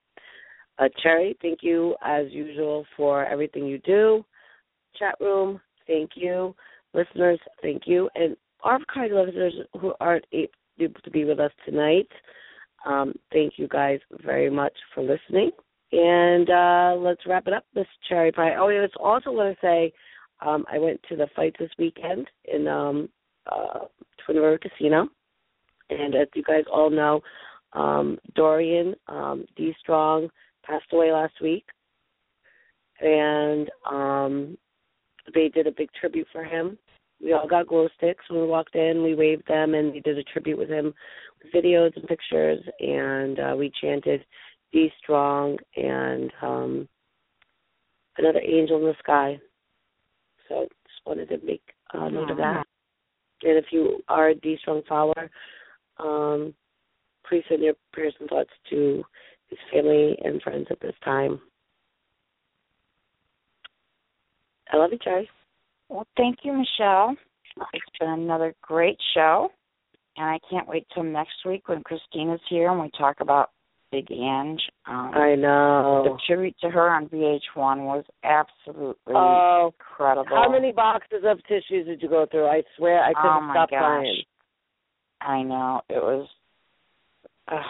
Uh, 0.79 0.89
Cherry, 1.01 1.37
thank 1.41 1.59
you 1.61 1.95
as 2.03 2.25
usual 2.31 2.85
for 2.97 3.25
everything 3.25 3.65
you 3.65 3.77
do. 3.79 4.25
Chat 4.97 5.15
room, 5.19 5.59
thank 5.87 6.11
you. 6.15 6.55
Listeners, 6.93 7.39
thank 7.61 7.83
you. 7.85 8.09
And 8.15 8.35
archive 8.63 9.11
listeners 9.11 9.53
who 9.79 9.93
aren't 9.99 10.25
able 10.31 10.99
to 11.03 11.11
be 11.11 11.25
with 11.25 11.39
us 11.39 11.51
tonight, 11.65 12.07
um, 12.85 13.13
thank 13.31 13.53
you 13.57 13.67
guys 13.67 13.99
very 14.25 14.49
much 14.49 14.73
for 14.93 15.01
listening. 15.01 15.51
And 15.91 16.49
uh, 16.49 16.95
let's 16.97 17.21
wrap 17.27 17.47
it 17.47 17.53
up, 17.53 17.65
Miss 17.75 17.85
Cherry 18.09 18.31
Pie. 18.31 18.55
Oh, 18.55 18.69
yeah, 18.69 18.85
I 18.99 19.03
also 19.03 19.31
want 19.31 19.55
to 19.55 19.65
say 19.65 19.93
um, 20.43 20.65
I 20.71 20.79
went 20.79 20.99
to 21.09 21.15
the 21.15 21.27
fight 21.35 21.55
this 21.59 21.69
weekend 21.77 22.27
in 22.51 22.67
um, 22.67 23.09
uh, 23.51 23.85
Twin 24.25 24.37
River 24.37 24.57
Casino. 24.57 25.07
And 25.89 26.15
as 26.15 26.27
you 26.33 26.41
guys 26.41 26.63
all 26.71 26.89
know, 26.89 27.21
um, 27.73 28.17
Dorian 28.35 28.95
um, 29.07 29.45
D. 29.55 29.73
Strong 29.79 30.29
passed 30.65 30.91
away 30.91 31.11
last 31.11 31.33
week. 31.41 31.65
And 32.99 33.69
um, 33.89 34.57
they 35.33 35.49
did 35.49 35.67
a 35.67 35.71
big 35.71 35.89
tribute 35.99 36.27
for 36.31 36.43
him. 36.43 36.77
We 37.21 37.33
all 37.33 37.47
got 37.47 37.67
glow 37.67 37.87
sticks 37.97 38.23
when 38.29 38.41
we 38.41 38.47
walked 38.47 38.75
in. 38.75 39.03
We 39.03 39.15
waved 39.15 39.47
them, 39.47 39.73
and 39.73 39.93
we 39.93 40.01
did 40.01 40.17
a 40.17 40.23
tribute 40.23 40.57
with 40.57 40.69
him 40.69 40.93
with 41.41 41.53
videos 41.53 41.95
and 41.95 42.07
pictures. 42.07 42.59
And 42.79 43.39
uh, 43.39 43.55
we 43.57 43.71
chanted 43.81 44.25
"Be 44.71 44.91
Strong" 45.01 45.57
and 45.75 46.31
um, 46.41 46.87
another 48.17 48.41
angel 48.41 48.77
in 48.77 48.83
the 48.83 48.95
sky. 48.99 49.39
So 50.49 50.67
just 50.85 51.05
wanted 51.05 51.29
to 51.29 51.45
make 51.45 51.63
uh, 51.93 52.09
note 52.09 52.31
of 52.31 52.37
that. 52.37 52.65
And 53.43 53.57
if 53.57 53.65
you 53.71 54.01
are 54.07 54.29
a 54.29 54.35
D 54.35 54.57
Strong 54.61 54.83
follower, 54.87 55.29
um, 55.99 56.53
please 57.27 57.43
send 57.49 57.63
your 57.63 57.75
prayers 57.91 58.13
and 58.19 58.29
thoughts 58.29 58.49
to 58.69 59.03
family 59.71 60.17
and 60.23 60.41
friends 60.41 60.67
at 60.69 60.79
this 60.79 60.95
time. 61.03 61.39
I 64.71 64.77
love 64.77 64.91
you, 64.91 64.99
Cherry. 65.03 65.29
Well, 65.89 66.07
thank 66.17 66.39
you, 66.43 66.53
Michelle. 66.53 67.15
It's 67.73 67.85
been 67.99 68.09
another 68.09 68.55
great 68.61 68.97
show, 69.13 69.49
and 70.17 70.25
I 70.25 70.39
can't 70.49 70.67
wait 70.67 70.87
till 70.93 71.03
next 71.03 71.45
week 71.45 71.67
when 71.67 71.83
Christina's 71.83 72.39
here 72.49 72.71
and 72.71 72.81
we 72.81 72.89
talk 72.97 73.17
about 73.19 73.51
Big 73.91 74.11
Ange. 74.11 74.61
Um, 74.87 75.11
I 75.13 75.35
know. 75.35 76.01
The 76.03 76.17
tribute 76.25 76.55
to 76.61 76.69
her 76.71 76.89
on 76.89 77.07
VH1 77.09 77.85
was 77.85 78.03
absolutely 78.23 79.13
Oh, 79.15 79.71
incredible. 79.79 80.35
how 80.35 80.49
many 80.51 80.71
boxes 80.71 81.23
of 81.27 81.37
tissues 81.43 81.85
did 81.85 82.01
you 82.01 82.09
go 82.09 82.25
through? 82.31 82.47
I 82.47 82.63
swear 82.75 83.03
I 83.03 83.13
couldn't 83.13 83.37
oh 83.37 83.41
my 83.41 83.53
stop 83.53 83.69
gosh. 83.69 83.79
crying. 83.79 84.23
I 85.21 85.43
know 85.43 85.81
it 85.89 86.01
was 86.01 86.27
uh, 87.51 87.61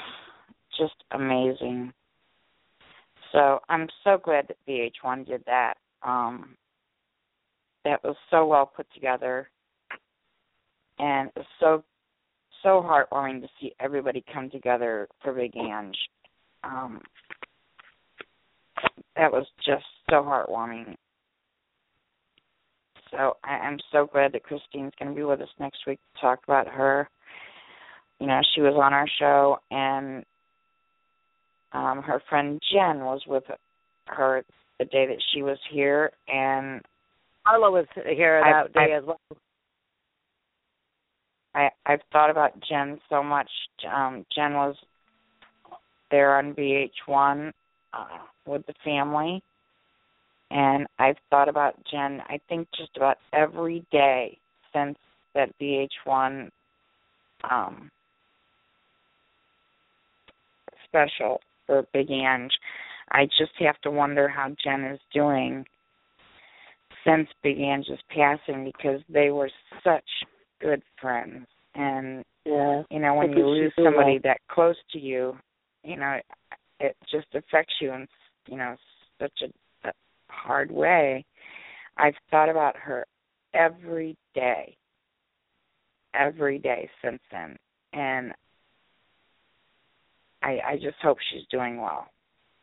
just 0.77 1.03
amazing. 1.11 1.93
So 3.31 3.59
I'm 3.69 3.87
so 4.03 4.17
glad 4.23 4.47
that 4.47 4.57
VH1 4.67 5.27
did 5.27 5.43
that. 5.45 5.75
Um, 6.03 6.55
that 7.83 8.03
was 8.03 8.15
so 8.29 8.45
well 8.45 8.65
put 8.65 8.87
together, 8.93 9.49
and 10.99 11.29
it 11.29 11.33
was 11.35 11.45
so 11.59 11.83
so 12.61 12.81
heartwarming 12.81 13.41
to 13.41 13.47
see 13.59 13.73
everybody 13.79 14.23
come 14.33 14.49
together 14.49 15.07
for 15.21 15.33
Big 15.33 15.55
Ange. 15.57 15.97
Um, 16.63 17.01
that 19.17 19.31
was 19.31 19.45
just 19.65 19.83
so 20.09 20.21
heartwarming. 20.23 20.95
So 23.11 23.37
I, 23.43 23.51
I'm 23.51 23.79
so 23.91 24.07
glad 24.11 24.31
that 24.33 24.43
Christine's 24.43 24.93
going 24.97 25.11
to 25.11 25.15
be 25.15 25.23
with 25.23 25.41
us 25.41 25.49
next 25.59 25.79
week 25.85 25.99
to 26.15 26.21
talk 26.21 26.39
about 26.45 26.67
her. 26.67 27.09
You 28.19 28.27
know, 28.27 28.39
she 28.55 28.61
was 28.61 28.75
on 28.81 28.93
our 28.93 29.07
show, 29.19 29.57
and 29.69 30.23
um, 31.73 32.01
her 32.03 32.21
friend 32.29 32.61
Jen 32.71 32.99
was 32.99 33.21
with 33.27 33.43
her 34.07 34.43
the 34.79 34.85
day 34.85 35.05
that 35.07 35.21
she 35.33 35.41
was 35.41 35.57
here, 35.71 36.11
and 36.27 36.81
Carla 37.45 37.71
was 37.71 37.85
here 37.95 38.41
that 38.43 38.73
day 38.73 38.93
I- 38.93 38.97
as 38.97 39.03
well. 39.05 39.19
I 41.55 41.69
I've 41.85 42.01
thought 42.11 42.29
about 42.29 42.59
Jen 42.67 42.99
so 43.09 43.21
much. 43.21 43.49
Um, 43.91 44.25
Jen 44.33 44.53
was 44.53 44.75
there 46.09 46.37
on 46.37 46.53
VH1 46.53 47.51
uh, 47.93 48.05
with 48.45 48.65
the 48.65 48.73
family, 48.83 49.41
and 50.51 50.87
I've 50.99 51.17
thought 51.29 51.49
about 51.49 51.75
Jen. 51.89 52.21
I 52.27 52.39
think 52.49 52.67
just 52.75 52.95
about 52.97 53.17
every 53.33 53.85
day 53.91 54.37
since 54.73 54.97
that 55.35 55.49
VH1 55.59 56.49
um, 57.49 57.91
special 60.87 61.39
for 61.73 61.87
Big 61.93 62.11
Ange. 62.11 62.51
I 63.11 63.25
just 63.25 63.51
have 63.59 63.79
to 63.81 63.91
wonder 63.91 64.27
how 64.27 64.49
Jen 64.63 64.83
is 64.85 64.99
doing 65.13 65.65
since 67.05 67.27
Big 67.41 67.59
Ange's 67.59 67.99
passing 68.09 68.63
because 68.63 69.01
they 69.09 69.29
were 69.31 69.49
such 69.83 70.05
good 70.61 70.81
friends 71.01 71.47
and 71.75 72.23
Yeah. 72.45 72.83
you 72.89 72.99
know 72.99 73.15
when 73.15 73.31
you 73.33 73.47
lose 73.47 73.73
somebody 73.75 74.13
well. 74.13 74.21
that 74.23 74.41
close 74.47 74.77
to 74.91 74.99
you 74.99 75.37
you 75.83 75.97
know 75.97 76.11
it, 76.11 76.25
it 76.79 76.97
just 77.11 77.27
affects 77.33 77.73
you 77.81 77.91
in 77.91 78.07
you 78.47 78.57
know 78.57 78.75
such 79.19 79.41
a, 79.41 79.89
a 79.89 79.91
hard 80.29 80.71
way 80.71 81.25
i've 81.97 82.15
thought 82.31 82.47
about 82.47 82.77
her 82.77 83.05
every 83.53 84.15
day 84.33 84.77
every 86.13 86.59
day 86.59 86.89
since 87.03 87.21
then 87.31 87.57
and 87.91 88.33
i 90.43 90.59
i 90.67 90.75
just 90.75 90.97
hope 91.01 91.17
she's 91.31 91.47
doing 91.49 91.81
well 91.81 92.07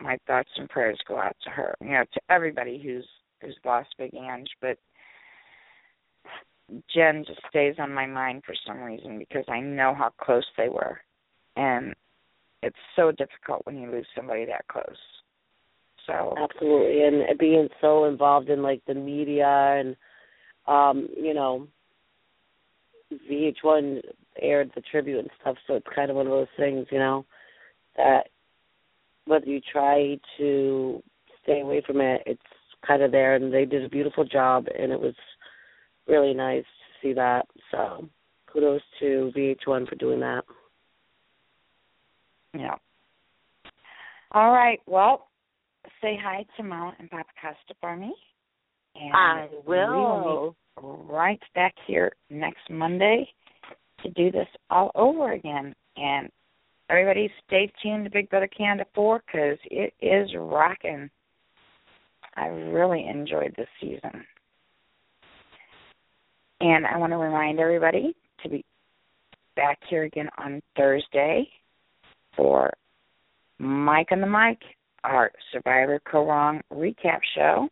my 0.01 0.17
thoughts 0.27 0.51
and 0.57 0.69
prayers 0.69 0.99
go 1.07 1.19
out 1.19 1.37
to 1.43 1.51
her 1.51 1.75
you 1.81 1.91
know 1.91 2.05
to 2.13 2.21
everybody 2.31 2.81
who's 2.83 3.07
who's 3.41 3.57
lost 3.65 3.89
big 3.99 4.15
ange 4.15 4.49
but 4.61 4.79
Jen 6.95 7.25
just 7.27 7.41
stays 7.49 7.75
on 7.79 7.93
my 7.93 8.07
mind 8.07 8.43
for 8.47 8.55
some 8.67 8.81
reason 8.81 9.19
because 9.19 9.45
I 9.49 9.61
know 9.61 9.95
how 9.95 10.13
close 10.21 10.45
they 10.57 10.69
were. 10.69 11.01
And 11.57 11.95
it's 12.63 12.77
so 12.97 13.11
difficult 13.11 13.63
when 13.65 13.79
you 13.79 13.91
lose 13.91 14.07
somebody 14.15 14.45
that 14.47 14.69
close. 14.69 14.85
So 16.07 16.35
Absolutely, 16.41 17.03
and 17.03 17.39
being 17.39 17.69
so 17.81 18.05
involved 18.05 18.49
in 18.49 18.63
like 18.63 18.83
the 18.87 18.95
media 18.95 19.47
and 19.47 19.97
um, 20.67 21.09
you 21.17 21.35
know, 21.35 21.67
VH1 23.31 24.01
aired 24.41 24.71
the 24.75 24.83
tribute 24.83 25.19
and 25.19 25.31
stuff, 25.41 25.57
so 25.67 25.75
it's 25.75 25.87
kind 25.95 26.11
of 26.11 26.17
one 26.17 26.27
of 26.27 26.33
those 26.33 26.47
things, 26.57 26.87
you 26.91 26.99
know, 26.99 27.25
that 27.97 28.29
whether 29.27 29.47
you 29.47 29.61
try 29.73 30.19
to 30.39 31.03
stay 31.43 31.61
away 31.61 31.83
from 31.87 32.01
it, 32.01 32.23
it's 32.27 32.43
kind 32.87 33.03
of 33.03 33.13
there, 33.13 33.35
and 33.35 33.53
they 33.53 33.65
did 33.65 33.85
a 33.85 33.89
beautiful 33.89 34.25
job, 34.25 34.67
and 34.79 34.93
it 34.93 35.01
was 35.01 35.15
really 36.07 36.35
nice 36.35 36.65
to 36.65 37.09
see 37.09 37.13
that. 37.15 37.47
So 37.71 38.09
kudos 38.53 38.83
to 39.01 39.33
VH1 39.37 39.89
for 39.89 39.95
doing 39.97 40.21
that. 40.21 40.43
yeah. 42.57 42.75
All 44.33 44.53
right. 44.53 44.81
Well, 44.87 45.29
say 46.01 46.19
hi 46.21 46.45
to 46.57 46.63
Mama 46.63 46.95
and 46.99 47.11
Papa 47.11 47.31
Costa 47.41 47.75
for 47.81 47.97
me. 47.97 48.15
And 48.95 49.13
I 49.15 49.49
we 49.67 49.77
will 49.77 50.25
will. 50.25 50.57
meet 50.83 51.07
right 51.13 51.41
back 51.55 51.75
here 51.87 52.13
next 52.29 52.69
Monday 52.71 53.29
to 54.03 54.11
do 54.11 54.31
this 54.31 54.49
all 54.71 54.91
over 54.95 55.33
again. 55.33 55.75
And 55.97 56.31
everybody 56.91 57.31
stay 57.47 57.73
tuned 57.83 58.05
to 58.05 58.11
Big 58.11 58.29
Brother 58.31 58.49
Canada 58.49 58.89
4 58.95 59.23
because 59.27 59.59
it 59.71 59.95
is 60.01 60.31
rocking. 60.37 61.09
I 62.37 62.47
really 62.47 63.07
enjoyed 63.09 63.55
this 63.57 63.69
season. 63.81 64.25
And 66.61 66.87
I 66.87 66.99
want 66.99 67.13
to 67.13 67.17
remind 67.17 67.61
everybody 67.61 68.15
to 68.43 68.49
be 68.49 68.65
back 69.57 69.79
here 69.89 70.05
again 70.05 70.29
on 70.39 70.61
Thursday 70.77 71.49
for 72.37 72.71
Mike 73.59 74.09
on 74.13 74.21
the 74.21 74.27
Mic, 74.27 74.59
our 75.05 75.31
Survivor 75.53 76.01
Kaoh 76.11 76.27
Rong 76.27 76.61
recap 76.73 77.21
show. 77.35 77.69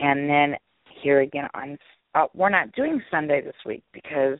and 0.00 0.28
then 0.28 0.56
here 1.02 1.20
again 1.20 1.48
on. 1.54 1.78
Uh, 2.14 2.26
we're 2.34 2.48
not 2.50 2.72
doing 2.72 3.02
Sunday 3.10 3.40
this 3.40 3.54
week 3.66 3.82
because 3.92 4.38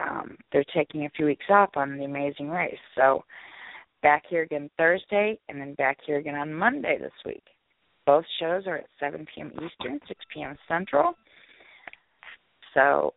um, 0.00 0.36
they're 0.52 0.64
taking 0.74 1.04
a 1.04 1.10
few 1.10 1.26
weeks 1.26 1.46
off 1.50 1.70
on 1.76 1.96
the 1.96 2.04
Amazing 2.04 2.50
Race. 2.50 2.78
So 2.94 3.24
back 4.02 4.24
here 4.28 4.42
again 4.42 4.70
Thursday, 4.76 5.38
and 5.48 5.60
then 5.60 5.74
back 5.74 5.98
here 6.06 6.18
again 6.18 6.34
on 6.34 6.54
Monday 6.54 6.98
this 6.98 7.12
week. 7.26 7.42
Both 8.06 8.24
shows 8.40 8.66
are 8.66 8.76
at 8.76 8.86
7 9.00 9.26
p.m. 9.34 9.52
Eastern, 9.54 10.00
6 10.08 10.24
p.m. 10.32 10.56
Central. 10.66 11.14
So 12.74 13.12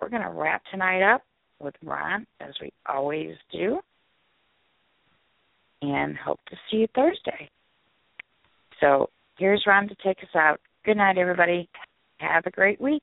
we're 0.00 0.08
going 0.08 0.22
to 0.22 0.30
wrap 0.30 0.62
tonight 0.70 1.02
up 1.02 1.22
with 1.60 1.74
Ron, 1.84 2.26
as 2.40 2.54
we 2.60 2.72
always 2.86 3.34
do, 3.52 3.80
and 5.82 6.16
hope 6.16 6.40
to 6.48 6.56
see 6.70 6.78
you 6.78 6.86
Thursday. 6.94 7.50
So 8.80 9.10
here's 9.38 9.64
Ron 9.66 9.88
to 9.88 9.94
take 10.04 10.18
us 10.18 10.34
out. 10.34 10.60
Good 10.84 10.96
night, 10.96 11.18
everybody. 11.18 11.68
Have 12.18 12.46
a 12.46 12.50
great 12.50 12.80
week. 12.80 13.02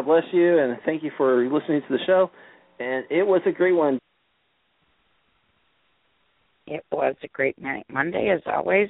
God 0.00 0.06
bless 0.06 0.32
you, 0.32 0.58
and 0.58 0.78
thank 0.86 1.02
you 1.02 1.10
for 1.18 1.44
listening 1.44 1.82
to 1.86 1.92
the 1.92 1.98
show. 2.06 2.30
And 2.78 3.04
it 3.10 3.26
was 3.26 3.42
a 3.44 3.52
great 3.52 3.72
one. 3.72 3.98
It 6.66 6.82
was 6.90 7.16
a 7.22 7.28
great 7.28 7.60
night. 7.60 7.84
Monday, 7.92 8.30
as 8.34 8.40
always. 8.46 8.88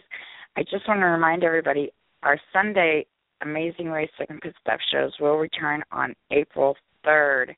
I 0.56 0.62
just 0.62 0.86
want 0.86 1.00
to 1.00 1.06
remind 1.06 1.42
everybody 1.42 1.90
our 2.22 2.38
Sunday 2.52 3.06
Amazing 3.42 3.88
Race 3.88 4.10
Second 4.16 4.40
Pit 4.40 4.54
Stop 4.60 4.78
shows 4.92 5.12
will 5.18 5.36
return 5.36 5.82
on 5.90 6.14
April 6.30 6.76
3rd. 7.04 7.56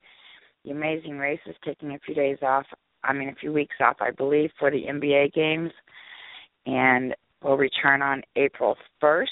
The 0.65 0.71
Amazing 0.71 1.19
Race 1.19 1.41
is 1.45 1.57
taking 1.63 1.91
a 1.91 1.99
few 2.07 2.15
days 2.15 2.39
off, 2.41 2.65
I 3.05 3.13
mean, 3.13 3.29
a 3.29 3.35
few 3.35 3.53
weeks 3.53 3.77
off, 3.83 3.97
I 4.01 4.13
believe, 4.13 4.49
for 4.59 4.71
the 4.71 4.85
NBA 4.85 5.35
games, 5.35 5.73
and 6.65 7.15
will 7.43 7.59
return 7.59 8.01
on 8.01 8.23
April 8.35 8.77
1st. 9.03 9.27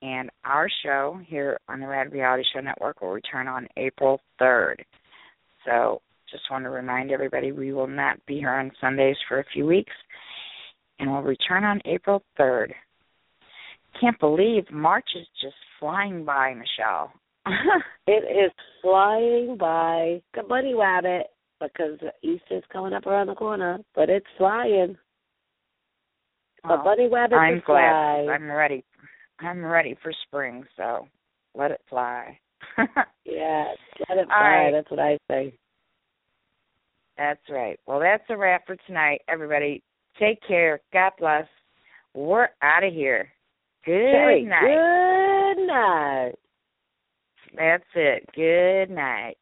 And 0.00 0.30
our 0.44 0.68
show 0.84 1.20
here 1.26 1.58
on 1.68 1.80
the 1.80 1.86
Rad 1.86 2.12
Reality 2.12 2.44
Show 2.54 2.60
Network 2.60 3.00
will 3.00 3.10
return 3.10 3.48
on 3.48 3.66
April 3.76 4.20
3rd. 4.40 4.76
So 5.66 6.00
just 6.30 6.44
want 6.50 6.64
to 6.64 6.70
remind 6.70 7.10
everybody 7.10 7.52
we 7.52 7.72
will 7.72 7.86
not 7.88 8.24
be 8.26 8.36
here 8.36 8.50
on 8.54 8.70
Sundays 8.80 9.16
for 9.28 9.40
a 9.40 9.44
few 9.52 9.66
weeks, 9.66 9.92
and 10.98 11.10
we'll 11.10 11.22
return 11.22 11.64
on 11.64 11.80
April 11.84 12.22
3rd. 12.38 12.72
Can't 14.00 14.18
believe 14.20 14.70
March 14.70 15.08
is 15.16 15.26
just 15.42 15.56
flying 15.80 16.24
by, 16.24 16.54
Michelle. 16.54 17.12
It 18.06 18.24
is 18.24 18.52
flying 18.80 19.58
by. 19.58 20.22
Good 20.34 20.48
buddy 20.48 20.72
rabbit 20.72 21.26
because 21.60 21.98
Easter's 22.22 22.62
coming 22.72 22.94
up 22.94 23.06
around 23.06 23.26
the 23.26 23.34
corner, 23.34 23.80
but 23.94 24.08
it's 24.08 24.26
flying. 24.38 24.96
Well, 26.64 26.82
bunny 26.82 27.08
rabbit 27.08 27.36
I'm 27.36 27.62
glad. 27.66 28.24
fly. 28.24 28.32
I'm 28.32 28.50
ready. 28.50 28.82
I'm 29.40 29.64
ready 29.64 29.96
for 30.02 30.12
spring, 30.26 30.64
so 30.76 31.06
let 31.54 31.70
it 31.70 31.80
fly. 31.88 32.38
Yes, 33.24 33.76
let 34.08 34.18
it 34.18 34.26
fly. 34.26 34.40
right. 34.40 34.70
That's 34.72 34.90
what 34.90 35.00
I 35.00 35.18
say. 35.30 35.52
That's 37.18 37.40
right. 37.50 37.78
Well, 37.86 38.00
that's 38.00 38.24
a 38.30 38.36
wrap 38.36 38.66
for 38.66 38.76
tonight, 38.86 39.20
everybody. 39.28 39.82
Take 40.18 40.40
care. 40.48 40.80
God 40.92 41.12
bless. 41.18 41.46
We're 42.14 42.48
out 42.62 42.84
of 42.84 42.92
here. 42.92 43.28
Good 43.84 44.12
Cherry, 44.12 44.44
night. 44.44 45.54
Good 45.56 45.66
night. 45.66 46.32
That's 47.54 47.84
it. 47.94 48.28
Good 48.34 48.90
night. 48.94 49.36